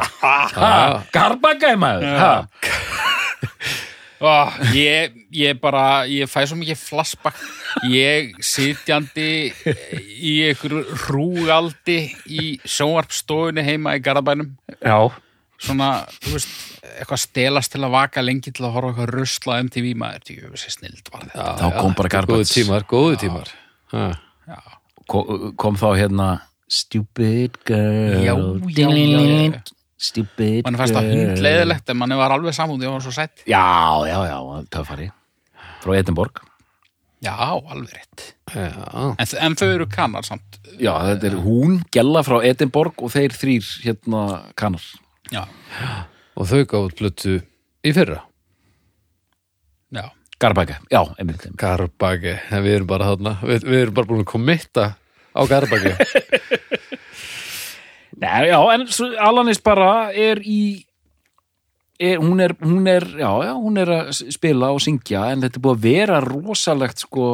Garbagæmaður 1.16 2.08
oh, 4.24 4.54
ég, 4.76 5.14
ég 5.36 5.60
bara, 5.62 6.06
ég 6.10 6.30
fæ 6.32 6.44
svo 6.48 6.58
mikið 6.60 6.80
flashback. 6.80 7.40
Ég 7.92 8.34
sitjandi 8.44 9.52
í 10.24 10.36
einhverju 10.48 10.84
hrúgaldi 11.06 12.00
í 12.30 12.54
sjónvarpstofunni 12.64 13.66
heima 13.66 13.98
í 13.98 14.04
Garðabænum. 14.04 14.54
Já, 14.80 14.98
svona, 15.62 15.92
þú 16.24 16.38
veist, 16.38 16.56
eitthvað 16.84 17.22
stelast 17.24 17.74
til 17.74 17.84
að 17.86 17.94
vaka 17.96 18.24
lengi 18.24 18.52
til 18.54 18.66
að 18.68 18.74
horfa 18.76 18.92
eitthvað 18.92 19.12
rusla 19.14 19.60
MTV 19.64 19.92
maður, 20.00 20.26
því 20.28 20.38
þessi 20.44 20.74
snild 20.78 21.12
var 21.14 21.28
þetta. 21.28 21.46
Þá 21.62 21.68
kom 21.80 21.98
bara 22.00 22.10
Góðu 22.10 22.16
garbage 22.18 22.50
tímar, 22.52 22.88
góðu 22.90 23.20
tímar. 23.24 23.54
Ha. 23.94 24.08
kom, 25.12 25.54
kom 25.60 25.80
þá 25.80 25.90
hérna 26.02 26.30
Stupid 26.74 27.60
girl. 27.68 28.24
Já, 28.24 28.34
já, 28.74 28.88
já, 28.90 29.20
já. 29.54 29.62
Stupid 30.04 30.66
mann 30.66 30.80
fannst 30.80 30.96
það 30.98 31.10
girl. 31.10 31.20
hundleiðilegt 31.30 31.92
en 31.94 32.00
mann 32.00 32.16
var 32.20 32.34
alveg 32.36 32.56
samúð, 32.58 32.82
ég 32.84 32.96
var 32.96 33.04
svo 33.06 33.14
sætt 33.16 33.44
Já, 33.48 33.64
já, 34.10 34.18
já, 34.28 34.40
töffari 34.74 35.12
Frá 35.84 35.94
Edinborg. 36.00 36.40
Já, 37.24 37.36
alveg 37.36 37.92
rétt. 37.92 38.24
Já, 38.52 39.14
en, 39.20 39.28
en 39.48 39.56
þau 39.60 39.68
eru 39.68 39.88
kannar 39.92 40.24
samt. 40.28 40.60
Já, 40.80 40.94
þetta 41.10 41.28
er 41.30 41.36
hún, 41.44 41.78
Gella 41.92 42.24
frá 42.24 42.38
Edinborg 42.44 43.04
og 43.04 43.12
þeir 43.14 43.36
þrýr 43.36 43.70
hérna 43.84 44.24
kannar 44.60 44.84
já, 45.32 45.44
og 46.34 46.50
þau 46.50 46.64
gáðu 46.70 46.94
plötu 46.98 47.38
í 47.84 47.94
fyrra. 47.96 48.24
Já, 49.94 50.08
Garbæka, 50.42 50.80
já, 50.92 51.02
einmitt. 51.20 51.46
Garbage, 51.60 52.40
en 52.52 52.64
við 52.66 52.80
erum 52.80 52.90
bara 52.90 53.14
þarna. 53.14 53.38
Við, 53.46 53.68
við 53.70 53.82
erum 53.84 53.98
bara 54.00 54.10
búin 54.10 54.24
að 54.26 54.32
kommitta 54.34 54.88
á 55.34 55.42
Garbage 55.50 55.94
Nei, 58.24 58.50
já, 58.50 58.60
en 58.74 58.86
Alanis 59.20 59.62
bara 59.64 60.12
er 60.14 60.42
í 60.46 60.86
er, 61.98 62.20
hún, 62.22 62.40
er, 62.44 62.54
hún 62.62 62.88
er 62.88 63.08
já, 63.18 63.32
já, 63.48 63.54
hún 63.58 63.80
er 63.82 63.92
að 63.96 64.12
spila 64.36 64.70
og 64.76 64.84
syngja 64.84 65.32
en 65.34 65.44
þetta 65.44 65.60
er 65.60 65.66
búið 65.66 65.80
að 65.80 65.88
vera 65.88 66.22
rosalegt 66.24 67.04
sko 67.04 67.32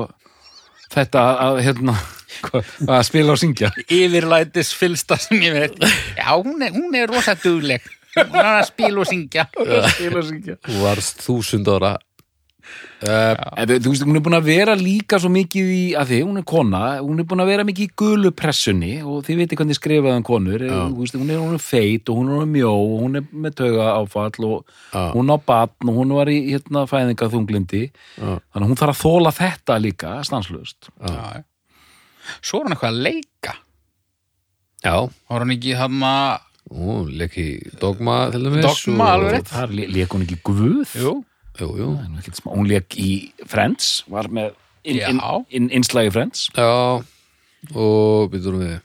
þetta 0.89 1.25
að 1.49 1.61
hérna 1.67 1.95
að 2.95 3.03
spila 3.09 3.35
og 3.35 3.41
syngja. 3.41 3.73
Yfirlætis 3.85 4.71
fylsta 4.77 5.19
sem 5.19 5.41
ég 5.43 5.55
veit. 5.57 5.79
Já, 6.15 6.31
hún 6.37 6.63
er, 6.63 6.73
hún 6.75 6.95
er 6.95 7.11
rosa 7.11 7.35
dugleg 7.37 7.85
hún 8.17 8.35
er 8.39 8.51
að 8.57 8.67
spila 8.71 9.01
og 9.03 9.09
syngja. 9.09 9.47
Spila 9.53 10.21
og 10.23 10.29
syngja. 10.29 10.59
Þú 10.67 10.83
varst 10.85 11.25
þúsund 11.25 11.73
ára. 11.77 11.95
Uh, 12.99 13.33
En 13.57 13.71
þú 13.81 13.89
veist, 13.93 14.03
hún 14.05 14.17
er 14.19 14.21
búin 14.21 14.35
að 14.37 14.45
vera 14.51 14.73
líka 14.77 15.17
svo 15.17 15.29
mikið 15.33 15.69
í, 15.73 15.83
að 15.97 16.09
því, 16.11 16.17
hún 16.27 16.37
er 16.41 16.43
kona, 16.51 16.81
hún 17.01 17.21
er 17.23 17.25
búin 17.25 17.41
að 17.41 17.47
vera 17.49 17.63
mikið 17.65 17.85
í 17.87 17.93
gulu 17.97 18.29
pressunni 18.35 18.91
og 19.01 19.23
þið 19.25 19.39
veitir 19.39 19.57
hvernig 19.57 19.77
skrifaði 19.79 20.19
um 20.19 20.25
konur, 20.27 20.65
þú 20.67 20.97
veist, 20.99 21.15
hún 21.17 21.31
er, 21.33 21.39
hún 21.41 21.55
er 21.57 21.63
feit 21.63 22.11
og 22.11 22.19
hún 22.19 22.29
er 22.35 22.49
mjó 22.51 22.73
og 22.75 22.91
hún 23.05 23.17
er 23.21 23.25
með 23.31 23.55
tauga 23.61 23.87
áfall 23.95 24.45
og 24.51 24.75
Já. 24.91 25.05
hún 25.15 25.31
á 25.33 25.37
batn 25.49 25.89
og 25.93 25.97
hún 26.01 26.13
var 26.19 26.29
í 26.29 26.37
hérna 26.51 26.83
fæðinga 26.91 27.31
þunglindi, 27.33 27.81
Já. 28.19 28.35
þannig 28.35 28.59
að 28.59 28.67
hún 28.73 28.81
þarf 28.83 28.93
að 28.93 29.01
þóla 29.07 29.33
þetta 29.39 29.79
líka, 29.87 30.13
stanslust. 30.29 30.91
já. 30.99 31.41
svo 32.43 32.59
er 32.61 32.67
hann 32.67 32.75
eitthvað 32.77 32.91
að 32.91 33.01
leika. 33.07 33.55
Já, 34.83 34.95
var 35.31 35.41
hann 35.47 35.55
ekki 35.55 35.73
hann 35.79 36.03
að 36.05 36.45
Ú, 36.69 37.01
leik 37.09 37.33
í 37.41 37.47
Dogma 37.81 38.29
Dogma, 38.29 38.65
og- 38.67 39.13
alveg 39.15 39.31
rétt. 39.39 39.49
Þar 39.53 39.71
le- 39.73 39.87
lék 39.89 40.13
hún 40.13 40.25
ekki 40.27 40.39
guð, 40.45 40.93
jú, 40.95 41.13
Jú, 41.59 41.69
jú 41.75 41.87
hún 42.45 42.67
lék 42.69 42.95
í 42.95 43.31
Friends, 43.49 44.03
var 44.07 44.29
með 44.29 44.53
innslagi 44.85 46.11
Friends. 46.13 46.49
Já, 46.55 47.03
og 47.75 48.29
byrjuðum 48.31 48.61
við 48.63 48.75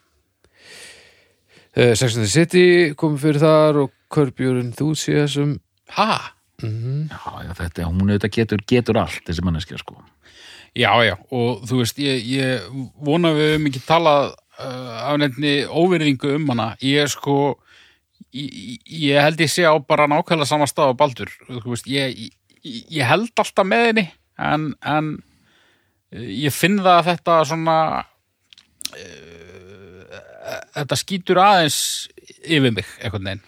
uh, 1.77 1.95
Sex 1.95 2.17
and 2.17 2.25
the 2.25 2.31
City 2.31 2.95
komum 2.99 3.19
fyrir 3.21 3.41
þar 3.43 3.79
og 3.85 3.93
Curb 4.15 4.41
Your 4.43 4.59
Enthusiasm 4.63 5.57
ha 5.99 6.31
Já, 6.65 7.21
já, 7.45 7.51
þetta, 7.59 7.85
hún 7.91 8.09
auðvitað 8.09 8.31
getur, 8.39 8.61
getur 8.71 8.97
allt, 9.03 9.19
þessi 9.27 9.43
manneskja, 9.45 9.77
sko. 9.83 9.99
Já, 10.79 10.89
já, 11.05 11.17
og 11.35 11.65
þú 11.69 11.81
veist, 11.83 11.99
ég, 12.01 12.23
ég 12.25 12.69
vona 13.05 13.33
að 13.35 13.37
við 13.41 13.51
höfum 13.53 13.67
ekki 13.69 13.83
talað 13.85 14.31
uh, 14.33 15.11
af 15.11 15.19
nefni 15.21 15.53
óverðingu 15.69 16.31
um 16.39 16.47
hana. 16.55 16.69
Ég 16.81 17.03
er 17.05 17.11
sko, 17.13 17.37
ég, 18.35 18.81
ég 18.85 19.21
held 19.23 19.43
ég 19.45 19.53
sé 19.53 19.67
á 19.67 19.75
bara 19.79 20.09
nákvæmlega 20.11 20.49
sama 20.51 20.69
stað 20.71 20.95
á 20.95 21.01
Baldur. 21.01 21.31
Veist, 21.65 21.89
ég, 21.91 22.19
ég, 22.63 22.81
ég 22.91 23.09
held 23.09 23.33
alltaf 23.41 23.69
með 23.69 23.87
henni, 23.89 24.07
en, 24.39 24.71
en 24.83 25.13
uh, 26.15 26.25
ég 26.29 26.55
finn 26.55 26.81
það 26.83 26.97
að 26.97 27.11
þetta 27.13 27.37
svona, 27.51 27.77
uh, 28.95 30.19
þetta 30.81 31.01
skýtur 31.05 31.43
aðeins 31.45 31.79
yfir 32.45 32.75
mig, 32.75 32.91
einhvern 33.01 33.31
veginn. 33.31 33.47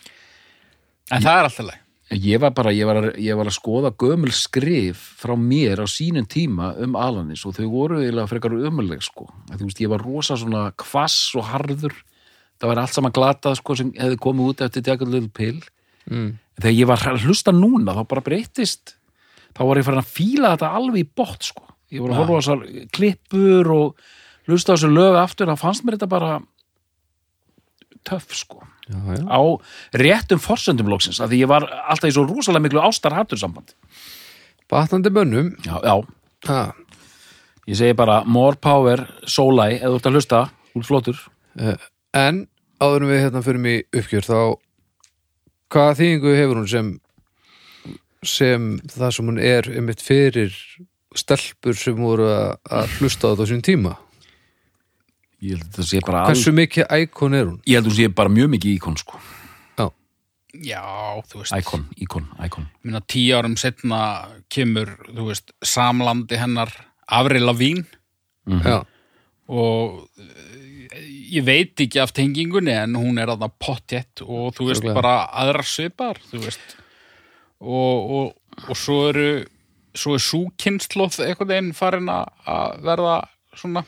En 1.13 1.23
það 1.23 1.35
er 1.35 1.51
alltaf 1.51 1.69
leið. 1.71 1.83
Ég 2.07 2.39
var 2.39 2.53
bara, 2.55 2.71
ég 2.71 2.87
var, 2.87 3.09
ég 3.19 3.35
var 3.35 3.49
að 3.51 3.57
skoða 3.57 3.91
gömul 3.99 4.31
skrif 4.31 5.01
frá 5.19 5.33
mér 5.35 5.81
á 5.83 5.87
sínum 5.91 6.27
tíma 6.31 6.71
um 6.79 6.95
Alanis 6.95 7.43
og 7.49 7.57
þau 7.57 7.67
voru 7.73 7.99
eiginlega 7.99 8.31
frekar 8.31 8.55
ömuleg 8.55 9.03
sko. 9.03 9.27
Þú 9.51 9.65
veist, 9.65 9.81
ég 9.83 9.91
var 9.91 10.05
rosa 10.07 10.37
svona 10.39 10.69
kvass 10.79 11.35
og 11.35 11.49
harður. 11.51 11.97
Það 12.57 12.71
var 12.71 12.81
allt 12.83 12.97
saman 12.97 13.15
glatað 13.17 13.59
sko 13.61 13.77
sem 13.79 13.93
hefði 13.97 14.19
komið 14.23 14.53
út 14.53 14.67
eftir 14.67 14.85
Jagged 14.87 15.13
Little 15.13 15.33
Pill. 15.37 15.63
mm. 16.11 16.29
Þegar 16.57 16.77
ég 16.79 16.89
var 16.89 17.03
að 17.11 17.25
hlusta 17.29 17.53
núna 17.53 17.93
þá 17.93 18.03
bara 18.09 18.25
breytist. 18.25 18.95
Þá 19.57 19.63
var 19.69 19.81
ég 19.81 19.85
farin 19.85 20.01
að 20.01 20.13
fíla 20.13 20.55
þetta 20.55 20.71
alveg 20.79 21.03
í 21.03 21.09
bótt 21.21 21.51
sko. 21.51 21.67
Ég 21.93 22.01
var 22.03 22.15
að 22.15 22.21
horfa 22.23 22.33
á 22.33 22.39
þessar 22.41 22.87
klippur 22.97 23.73
og 23.75 24.07
hlusta 24.49 24.73
á 24.73 24.75
þessu 24.77 24.89
lög 24.93 25.19
aftur. 25.21 25.51
Það 25.53 25.61
fannst 25.61 25.85
mér 25.85 25.99
þetta 25.99 26.09
bara 26.15 26.31
töff 28.07 28.33
sko 28.39 28.63
Já, 28.87 28.99
já 29.19 29.25
á 29.27 29.41
réttum 29.99 30.39
forsendum 30.39 30.87
lóksins 30.87 31.19
af 31.19 31.31
því 31.31 31.43
ég 31.43 31.51
var 31.51 31.67
alltaf 31.91 32.07
í 32.07 32.15
svo 32.15 32.23
rosalega 32.23 32.63
miklu 32.63 32.83
ástar 32.87 33.17
samband. 33.35 33.75
Batnandi 34.71 35.11
mönnum 35.11 35.57
Já, 35.65 35.81
já, 35.83 36.07
ha. 36.47 36.73
ég 37.67 37.77
segi 37.77 37.95
bara 37.95 38.23
more 38.25 38.57
power, 38.57 39.07
sólæ, 39.27 39.81
eða 39.83 39.91
þú 39.91 39.97
ert 39.99 40.07
að 40.07 40.15
hlusta 40.15 40.51
úr 40.75 40.85
flottur. 40.87 41.19
uh, 41.59 41.75
En 42.15 42.47
áður 42.83 43.07
en 43.07 43.13
við 43.13 43.23
hérna 43.25 43.43
fyrir 43.45 43.63
mig 43.63 43.85
uppgjör 43.97 44.27
þá 44.27 44.39
hvaða 45.73 45.99
þýðingu 46.01 46.37
hefur 46.37 46.61
hún 46.61 46.71
sem 46.71 46.93
sem 48.27 48.73
það 48.91 49.15
sem 49.15 49.31
hún 49.31 49.39
er 49.43 49.69
einmitt 49.71 50.03
fyrir 50.03 50.55
stelpur 51.17 51.77
sem 51.79 51.97
voru 51.97 52.27
að, 52.29 52.57
að 52.71 52.99
hlusta 52.99 53.29
á 53.29 53.31
þetta 53.33 53.47
á 53.47 53.51
sín 53.53 53.65
tíma 53.65 53.95
Ég 55.45 55.59
held 55.59 55.67
að 55.69 55.79
það 55.79 55.89
sé 55.91 56.01
bara 56.05 56.27
Hversu 56.31 56.53
mikið 56.57 56.93
íkon 57.05 57.37
er 57.37 57.49
hún? 57.51 57.59
Ég 57.69 57.77
held 57.77 57.89
að 57.89 57.93
það 57.93 57.99
sé 58.01 58.13
bara 58.21 58.33
mjög 58.33 58.53
mikið 58.55 58.77
íkon 58.79 58.97
sko. 59.01 59.21
Já, 60.65 60.81
þú 61.29 61.43
veist. 61.43 61.53
Íkon, 61.53 61.83
íkon, 62.01 62.27
íkon. 62.47 62.67
minna 62.87 63.03
tíu 63.05 63.37
árum 63.37 63.57
setna 63.61 64.01
kemur, 64.53 64.95
þú 65.11 65.29
veist, 65.29 65.53
samlandi 65.61 66.39
hennar 66.41 66.73
Avril 67.13 67.45
Lavín 67.45 67.83
Já, 68.47 68.85
og 69.51 70.07
eh, 70.17 70.56
ég 71.33 71.45
veit 71.47 71.81
ekki 71.85 72.01
af 72.03 72.13
tengingunni 72.17 72.73
en 72.77 72.95
hún 72.99 73.19
er 73.23 73.33
að 73.33 73.43
það 73.45 73.55
pottjett 73.63 74.23
og 74.27 74.55
þú 74.57 74.69
veist 74.71 74.83
Örugglega. 74.83 74.95
bara 75.01 75.15
þú 76.31 76.43
veist 76.45 76.77
og, 77.61 78.11
og, 78.19 78.33
og 78.69 78.77
svo 78.79 78.99
eru 79.11 79.29
svo 79.97 80.15
er 80.19 80.21
súkynnslóð 80.27 81.21
einhvern 81.25 81.49
veginn 81.55 81.73
farin 81.77 82.11
að 82.13 82.83
verða 82.85 83.17
svona 83.57 83.83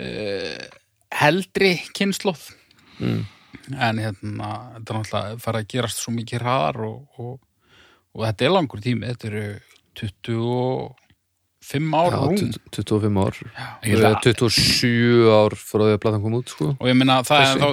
uh, 0.00 0.64
heldri 1.20 1.76
kynnslóð 1.96 2.50
Mm. 2.94 3.24
en 3.74 3.98
hérna 3.98 4.48
þetta 4.76 4.92
er 4.92 4.98
náttúrulega 5.00 5.38
farið 5.42 5.64
að 5.64 5.70
gerast 5.72 5.98
svo 5.98 6.12
mikið 6.14 6.42
hraðar 6.44 6.76
og, 6.86 7.00
og, 7.18 7.40
og 8.14 8.22
þetta 8.28 8.44
er 8.46 8.52
langur 8.54 8.82
tími 8.84 9.08
þetta 9.08 9.26
eru 9.32 9.46
25 11.64 11.96
ár 11.96 12.12
já 12.12 12.20
rúm 12.20 12.36
20 12.36 12.58
25 12.70 13.24
ár. 13.24 13.40
Eða 13.82 14.10
að- 14.12 14.22
27 14.28 15.28
ár 15.32 15.56
frá 15.56 15.82
því 15.82 15.94
að 15.94 16.02
platan 16.04 16.22
kom 16.22 16.38
út 16.38 16.48
sko. 16.52 16.76
Og 16.78 16.86
ég 16.88 16.96
meina 16.96 17.22
það 17.24 17.40
er, 17.40 17.54
ennþá, 17.54 17.70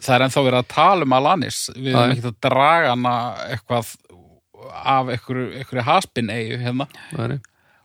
það 0.00 0.14
er 0.14 0.26
ennþá 0.26 0.44
verið 0.46 0.60
að 0.62 0.68
tala 0.68 1.02
um 1.02 1.16
Alanis. 1.18 1.60
Við 1.74 1.92
erum 1.92 2.14
ekki 2.14 2.30
að 2.30 2.40
draga 2.46 2.94
hana 2.94 3.16
eitthvað 3.50 3.96
af 4.84 5.10
einhverju, 5.12 5.82
haspin 5.82 6.30
eigu 6.30 6.58
hérna. 6.62 6.88
Er 7.18 7.40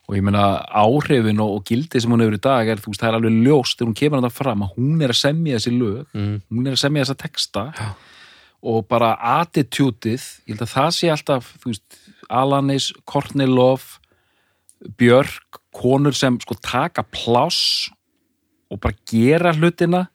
Og 0.10 0.18
ég 0.18 0.24
meina 0.28 0.60
áhrifin 0.76 1.40
og, 1.40 1.54
og 1.56 1.68
gildi 1.70 2.02
sem 2.02 2.12
hún 2.12 2.20
hefur 2.20 2.36
í 2.36 2.42
dag 2.44 2.68
er, 2.68 2.80
þú 2.84 2.92
veist, 2.92 3.00
það 3.00 3.08
er 3.08 3.18
alveg 3.18 3.36
ljóst 3.46 3.78
þegar 3.80 3.88
hún 3.88 4.00
kemur 4.02 4.20
þetta 4.20 4.34
fram 4.36 4.64
að 4.66 4.74
hún 4.76 5.04
er 5.06 5.14
að 5.14 5.20
semja 5.22 5.60
þessi 5.60 5.72
lög, 5.78 6.02
mm. 6.12 6.34
hún 6.52 6.68
er 6.68 6.76
að 6.76 6.82
semja 6.82 7.06
þessa 7.06 7.20
texta 7.22 7.64
Já. 7.78 7.88
og 8.74 8.82
bara 8.92 9.14
attitútið, 9.38 10.26
ég 10.50 10.58
held 10.58 10.66
að 10.66 10.74
það 10.74 10.90
sé 10.98 11.12
alltaf, 11.14 11.54
þú 11.62 11.72
veist, 11.72 12.00
Alanis, 12.42 12.90
Courtney 13.08 13.48
Love, 13.48 14.01
Björk, 14.98 15.60
konur 15.76 16.16
sem 16.18 16.40
sko 16.41 16.56
taka 16.62 17.03
pláss 17.03 17.90
og 18.72 18.80
bara 18.82 18.95
gera 19.10 19.53
hlutina 19.53 20.08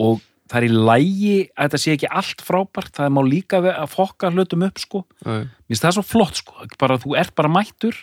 og 0.00 0.20
það 0.50 0.58
er 0.58 0.66
í 0.66 0.72
lægi 0.72 1.34
að 1.54 1.68
þetta 1.68 1.80
sé 1.80 1.94
ekki 1.96 2.10
allt 2.10 2.42
frábært 2.44 2.92
það 2.98 3.12
má 3.14 3.22
líka 3.24 3.60
að 3.62 3.86
fokka 3.92 4.30
hlutum 4.34 4.64
upp 4.66 4.80
sko. 4.82 5.04
Nei. 5.24 5.44
mér 5.46 5.70
finnst 5.70 5.84
það 5.86 5.96
svo 5.98 6.04
flott 6.04 6.40
sko 6.42 6.66
bara, 6.80 6.98
þú 7.00 7.14
ert 7.20 7.34
bara 7.38 7.48
mættur 7.52 7.96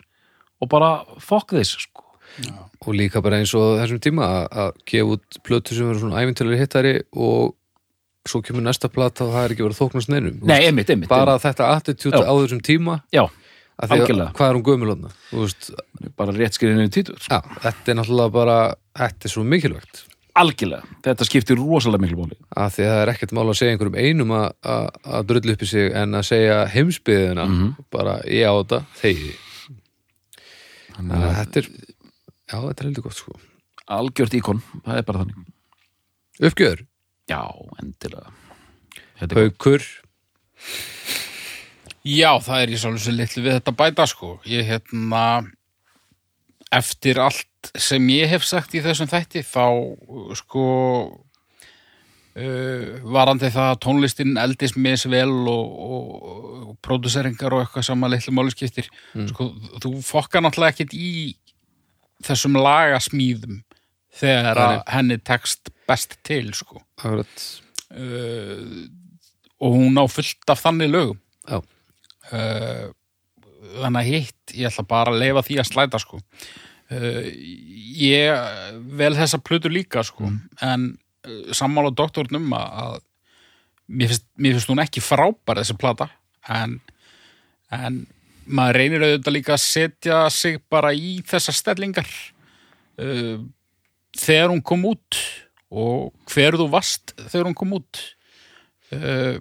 og 0.62 0.70
bara 0.72 0.92
fokk 1.22 1.54
þess 1.60 1.78
sko. 1.86 2.06
Og 2.86 2.94
líka 2.96 3.22
bara 3.22 3.40
eins 3.42 3.52
og 3.58 3.80
þessum 3.82 4.00
tíma 4.00 4.24
að- 4.24 4.50
að 4.64 4.72
gefa 4.88 5.14
út 5.18 5.40
plötu 5.44 5.76
sem 5.76 5.86
verður 5.90 6.04
svona 6.06 6.22
æfintilega 6.24 6.60
hittari 6.62 6.96
og 7.14 7.56
svo 8.30 8.42
kemur 8.46 8.62
næsta 8.62 8.90
plata 8.92 9.26
og 9.26 9.34
það 9.34 9.44
er 9.46 9.54
ekki 9.56 9.66
verið 9.66 9.76
að 9.76 9.82
þóknast 9.84 10.10
neinum 10.14 10.40
veist, 10.42 10.64
einmitt, 10.68 10.90
einmitt, 10.94 11.10
bara 11.10 11.38
þetta 11.40 11.70
attitude 11.76 12.20
Já. 12.22 12.28
á 12.30 12.34
þessum 12.38 12.62
tíma. 12.62 13.02
Já, 13.12 13.26
Algjörlega. 13.88 14.34
hvað 14.36 14.50
er 14.50 14.58
hún 14.60 14.64
gömulotna 14.68 15.10
bara 16.20 16.32
rétt 16.36 16.58
skriðinu 16.58 16.88
í 16.90 16.92
títur 16.92 17.16
já, 17.24 17.40
þetta 17.64 17.92
er 17.94 17.96
náttúrulega 18.00 18.32
bara 18.36 18.58
þetta 19.00 19.26
er 19.30 19.32
svo 19.34 19.44
mikilvægt. 19.48 20.06
Algjörlega, 20.40 20.84
þetta 21.04 21.26
skiptir 21.28 21.58
rosalega 21.60 22.02
miklu 22.04 22.18
máli. 22.22 22.36
Að 22.56 22.70
því 22.76 22.84
að 22.86 22.92
það 22.94 23.02
er 23.04 23.12
ekkert 23.14 23.32
mál 23.36 23.46
að 23.50 23.58
segja 23.60 23.74
einhverjum 23.76 23.98
einum 24.00 24.34
að- 24.36 25.26
drullu 25.28 25.52
upp 25.56 25.64
í 25.64 25.68
sig 25.68 25.92
en 26.00 26.12
að 26.20 26.28
segja 26.30 26.58
heimsbyðina 26.70 27.46
Mhm. 27.48 27.76
bara 27.92 28.22
ég 28.28 28.46
á 28.48 28.54
þetta, 28.60 28.80
þegi. 29.02 29.34
Þannig 30.96 31.16
að 31.24 31.36
þetta 31.40 31.58
er 31.58 31.68
já, 32.50 32.58
þetta 32.62 32.80
er 32.80 32.88
heldur 32.88 33.04
gott 33.04 33.16
sko. 33.16 33.40
Algjört 33.90 34.34
íkon, 34.38 34.62
það 34.86 34.98
er 34.98 35.02
bara 35.04 35.20
þannig. 35.20 35.46
Uppgjör, 36.40 36.86
já, 37.28 37.42
endilega. 37.82 38.32
Er 39.22 39.28
haukur 39.36 39.82
Já, 42.10 42.32
það 42.42 42.64
er 42.64 42.72
í 42.74 42.80
svolítið 42.80 43.06
svo 43.06 43.16
litlu 43.16 43.46
við 43.46 43.56
þetta 43.60 43.74
bæta 43.78 44.06
sko. 44.10 44.34
Ég 44.50 44.68
hérna, 44.70 45.24
eftir 46.74 47.20
allt 47.22 47.72
sem 47.78 48.06
ég 48.14 48.30
hef 48.32 48.46
sagt 48.48 48.76
í 48.78 48.84
þessum 48.84 49.10
þætti, 49.12 49.44
þá 49.46 49.66
sko 50.40 50.66
uh, 52.40 52.86
varandi 53.14 53.52
það 53.54 53.72
að 53.74 53.82
tónlistin 53.86 54.40
eldist 54.42 54.80
misvel 54.80 55.36
og, 55.52 55.80
og, 55.86 56.12
og 56.70 56.76
próduseringar 56.86 57.56
og 57.56 57.66
eitthvað 57.66 57.90
sama 57.90 58.10
litlu 58.12 58.34
máli 58.38 58.54
skiptir. 58.56 58.90
Sko, 59.32 59.52
þú 59.84 59.96
fokkar 60.06 60.46
náttúrulega 60.46 60.78
ekkert 60.78 60.96
í 60.98 61.12
þessum 62.26 62.58
lagasmíðum 62.60 63.62
þegar 64.20 64.60
að 64.60 64.78
henni 64.92 65.18
tekst 65.22 65.70
best 65.88 66.18
til 66.26 66.50
sko. 66.58 66.82
akkurat, 67.00 67.44
uh, 67.96 68.88
og 69.60 69.76
hún 69.76 70.00
á 70.00 70.06
fullt 70.10 70.52
af 70.52 70.64
þannig 70.64 70.90
lögum 70.92 71.20
já, 71.48 71.60
uh, 72.36 72.90
þannig 73.80 74.00
að 74.00 74.10
hitt 74.10 74.56
ég 74.56 74.70
ætla 74.70 74.88
bara 74.90 75.14
að 75.14 75.22
leifa 75.24 75.46
því 75.48 75.60
að 75.62 75.70
slæta 75.70 76.02
sko. 76.02 76.22
Uh, 76.90 77.26
ég 78.00 78.80
vel 79.00 79.14
þessa 79.18 79.42
plötu 79.46 79.72
líka 79.72 80.04
sko 80.06 80.32
en 80.66 80.88
uh, 81.28 81.52
sammála 81.56 81.92
doktornum 81.94 82.48
að, 82.58 82.80
að 82.84 82.96
mér, 83.88 84.14
finnst, 84.14 84.26
mér 84.38 84.58
finnst 84.58 84.72
hún 84.74 84.84
ekki 84.86 85.04
frábær 85.06 85.62
þessi 85.62 85.78
plata 85.80 86.10
en, 86.50 86.80
en 87.76 88.02
maður 88.50 88.82
reynir 88.82 89.06
auðvitað 89.06 89.36
líka 89.36 89.54
að 89.54 89.66
setja 89.66 90.24
sig 90.34 90.58
bara 90.72 90.90
í 90.98 91.20
þessar 91.30 91.54
stellingar. 91.54 92.08
Þegar 94.18 94.50
hún 94.50 94.64
kom 94.66 94.88
út 94.90 95.20
og 95.70 96.10
hver 96.34 96.58
þú 96.58 96.66
varst 96.74 97.14
þegar 97.28 97.52
hún 97.52 97.58
kom 97.58 97.76
út. 97.78 98.02
Uh, 98.90 99.38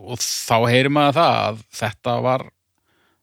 og 0.00 0.22
þá 0.22 0.56
heyrir 0.70 0.92
maður 0.94 1.18
það 1.20 1.36
að 1.44 1.60
þetta 1.80 2.16
var 2.24 2.46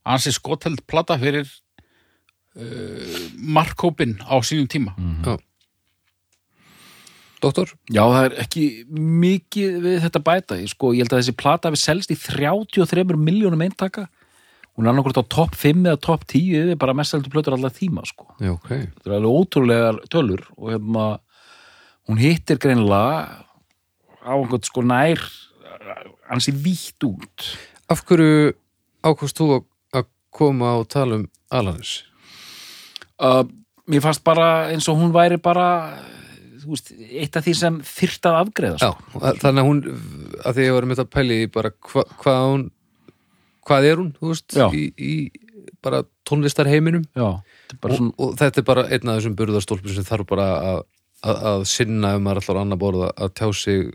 ansi 0.08 0.34
skoteld 0.36 0.84
plata 0.88 1.18
fyrir 1.20 1.50
uh, 1.50 3.18
markhópin 3.58 4.18
á 4.24 4.36
sínum 4.46 4.70
tíma 4.72 4.96
doktor 7.42 7.74
Já, 7.94 8.02
það 8.02 8.24
er 8.28 8.36
ekki 8.44 8.64
mikið 8.90 9.76
við 9.84 9.98
þetta 10.08 10.22
bæta. 10.26 10.56
Ég, 10.58 10.72
sko, 10.72 10.90
ég 10.96 11.06
held 11.06 11.14
að 11.14 11.20
þessi 11.22 11.36
plata 11.38 11.72
við 11.74 11.84
selst 11.84 12.14
í 12.14 12.18
33 12.18 13.04
miljónum 13.14 13.62
eintaka. 13.62 14.08
Hún 14.78 14.86
er 14.86 14.92
annarkvort 14.92 15.22
á 15.22 15.26
topp 15.26 15.58
5 15.58 15.86
eða 15.86 16.00
topp 16.02 16.26
10 16.30 16.58
yfir 16.64 16.80
bara 16.82 16.96
mest 16.98 17.16
heldur 17.16 17.34
plötur 17.34 17.56
allar 17.58 17.74
tíma, 17.74 18.04
sko. 18.06 18.28
já, 18.42 18.52
ok, 18.54 18.70
Þetta 18.70 19.10
er 19.10 19.16
alveg 19.18 19.38
ótrúlegar 19.40 20.00
tölur 20.14 20.44
og 20.58 20.72
hérna, 20.74 21.06
hún 22.10 22.22
hittir 22.22 22.60
greinilega 22.62 23.46
á 24.22 24.34
einhvern 24.34 24.66
sko 24.68 24.84
nær 24.86 25.22
ansi 26.30 26.52
vítt 26.52 27.04
út. 27.08 27.48
af 27.90 28.02
hverju 28.06 28.54
ákvæmst 29.04 29.38
þú 29.40 29.48
að- 29.58 29.66
að 30.02 30.06
koma 30.32 30.74
og 30.80 30.88
tala 30.90 31.16
um 31.22 31.28
Alanis 31.52 32.04
Uh, 33.20 33.42
mér 33.90 34.02
fannst 34.04 34.22
bara 34.24 34.68
eins 34.70 34.86
og 34.92 34.98
hún 35.00 35.10
væri 35.12 35.40
bara 35.42 35.98
veist, 36.68 36.92
eitt 36.94 37.34
af 37.36 37.44
því 37.48 37.54
sem 37.56 37.80
þyrft 37.82 38.28
að 38.30 38.36
afgreða, 38.44 38.78
já, 38.78 38.92
sko. 38.94 39.20
að- 39.26 39.40
þannig 39.42 39.64
að 39.64 39.70
hún 39.70 39.80
að 40.46 40.54
því 40.54 40.66
ég 40.68 40.74
var 40.76 40.86
með 40.86 41.00
að 41.02 41.10
pæli 41.16 41.38
í 41.48 41.52
bara 41.52 41.72
hva, 41.72 42.04
hvað 42.22 42.42
hún 42.52 42.66
hvað 43.66 43.88
er 43.90 43.96
hún, 43.98 44.12
þú 44.20 44.28
veist 44.30 44.54
Já. 44.54 44.68
í, 44.70 44.84
í 45.02 45.32
bara 45.82 46.04
tónlistarheiminum 46.30 47.06
Já, 47.16 47.42
þetta 47.42 47.74
er 47.74 47.80
bara 47.82 47.94
og, 47.94 47.98
svona, 47.98 48.14
og 48.20 48.36
þetta 48.38 48.58
er 48.62 48.68
bara 48.70 48.84
einn 48.86 49.10
af 49.10 49.18
þessum 49.18 49.36
burðarstólpum 49.42 49.96
sem 49.96 50.04
þarf 50.12 50.28
bara 50.30 50.48
að, 50.62 50.84
að, 51.24 51.42
að 51.56 51.66
sinna 51.74 52.16
um 52.20 52.24
maður 52.30 52.44
allar 52.46 52.62
annar 52.62 52.78
borða 52.78 53.10
að 53.18 53.34
tjá 53.34 53.50
sig 53.56 53.94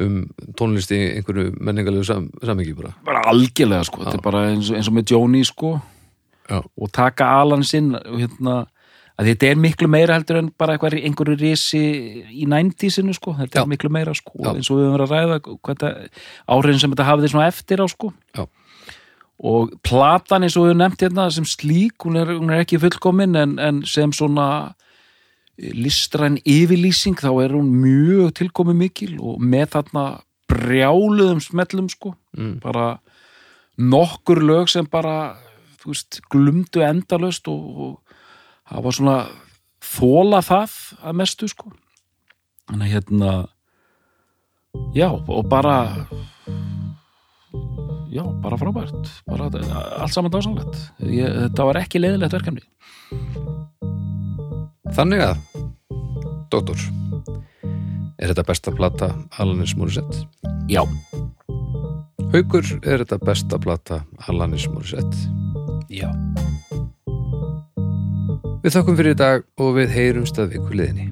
um 0.00 0.18
tónlist 0.58 0.92
í 0.94 0.98
einhverju 1.16 1.54
menningalegu 1.58 2.04
sam, 2.06 2.28
samengi 2.44 2.74
bara 2.78 2.94
bara 3.06 3.22
algjörlega, 3.32 3.84
sko. 3.88 4.04
Þetta 4.04 4.18
er 4.20 4.24
bara 4.24 4.42
eins, 4.52 4.70
eins 4.70 4.90
og 4.90 4.98
með 4.98 5.14
Jóni, 5.14 5.44
sko. 5.48 5.78
Já. 6.48 6.62
og 6.64 6.92
taka 6.96 7.26
Alan 7.42 7.64
sinn 7.66 7.92
og 7.94 8.20
hérna 8.22 8.66
að 9.18 9.32
þetta 9.32 9.48
er 9.50 9.58
miklu 9.60 9.88
meira 9.90 10.14
heldur 10.16 10.38
en 10.40 10.52
bara 10.56 10.76
eitthvað 10.76 11.00
einhverju 11.02 11.34
risi 11.40 11.80
í 12.30 12.46
90-sinu 12.48 13.12
sko, 13.16 13.34
þetta 13.36 13.58
Já. 13.58 13.64
er 13.64 13.68
miklu 13.68 13.90
meira 13.92 14.14
sko, 14.16 14.38
Já. 14.38 14.54
eins 14.54 14.70
og 14.70 14.78
við 14.78 14.86
höfum 14.86 14.94
verið 14.94 15.08
að 15.08 15.74
ræða 15.74 15.90
áhrifin 16.54 16.80
sem 16.80 16.94
þetta 16.94 17.08
hafði 17.10 17.32
svona 17.34 17.50
eftir 17.50 17.82
á 17.82 17.86
sko 17.90 18.12
og 19.38 19.74
platan 19.86 20.46
eins 20.46 20.56
og 20.56 20.64
við 20.64 20.72
höfum 20.72 20.82
nefnt 20.82 21.04
hérna 21.04 21.28
sem 21.34 21.46
slík, 21.46 21.98
hún 22.06 22.16
er, 22.18 22.32
hún 22.38 22.54
er 22.54 22.64
ekki 22.64 22.80
fullkomin 22.82 23.36
en, 23.38 23.58
en 23.58 23.82
sem 23.86 24.14
svona 24.14 24.74
listræn 25.58 26.38
yfirlýsing 26.46 27.18
þá 27.18 27.30
er 27.42 27.54
hún 27.56 27.70
mjög 27.82 28.32
tilkomi 28.38 28.76
mikil 28.78 29.16
og 29.18 29.42
með 29.42 29.74
þarna 29.74 30.04
brjáluðum 30.48 31.42
smellum 31.42 31.90
sko. 31.92 32.14
Mm. 32.36 32.58
bara 32.62 33.00
nokkur 33.78 34.40
lög 34.42 34.70
sem 34.70 34.86
bara 34.86 35.36
veist, 35.84 36.20
glumdu 36.30 36.82
endalaust 36.84 37.48
og, 37.50 37.66
og 37.82 38.16
hafa 38.70 38.94
svona 38.94 39.18
þóla 39.82 40.42
það 40.44 40.74
að 41.02 41.20
mestu 41.20 41.48
sko. 41.50 41.72
Þannig 42.68 42.88
að 42.88 42.94
hérna 42.94 43.32
já 44.94 45.08
og 45.10 45.46
bara 45.48 46.06
já, 48.12 48.22
bara 48.42 48.58
frábært. 48.60 49.14
Bara 49.26 49.50
allt 49.98 50.14
saman 50.14 50.32
dásanlegt 50.32 50.82
þetta 51.02 51.70
var 51.70 51.82
ekki 51.82 52.02
leiðilegt 52.02 52.38
verkefni 52.38 52.66
Þannig 54.96 55.22
að, 55.24 55.42
doktor 56.52 56.80
er 58.18 58.32
þetta 58.32 58.44
besta 58.48 58.72
plata 58.74 59.10
Alanis 59.38 59.76
Morissette? 59.78 60.24
já, 60.68 60.82
Haukur, 62.32 62.66
er 62.84 63.04
þetta 63.04 63.18
besta 63.24 63.58
plata 63.62 64.02
Alanis 64.28 64.66
Morissette? 64.68 65.16
Já. 65.88 66.10
Við 68.60 68.74
þakkum 68.74 68.98
fyrir 68.98 69.14
í 69.14 69.18
dag 69.18 69.46
og 69.56 69.78
við 69.78 69.94
heyrumst 69.94 70.40
að 70.42 70.56
viku 70.56 70.76
liðinni. 70.76 71.08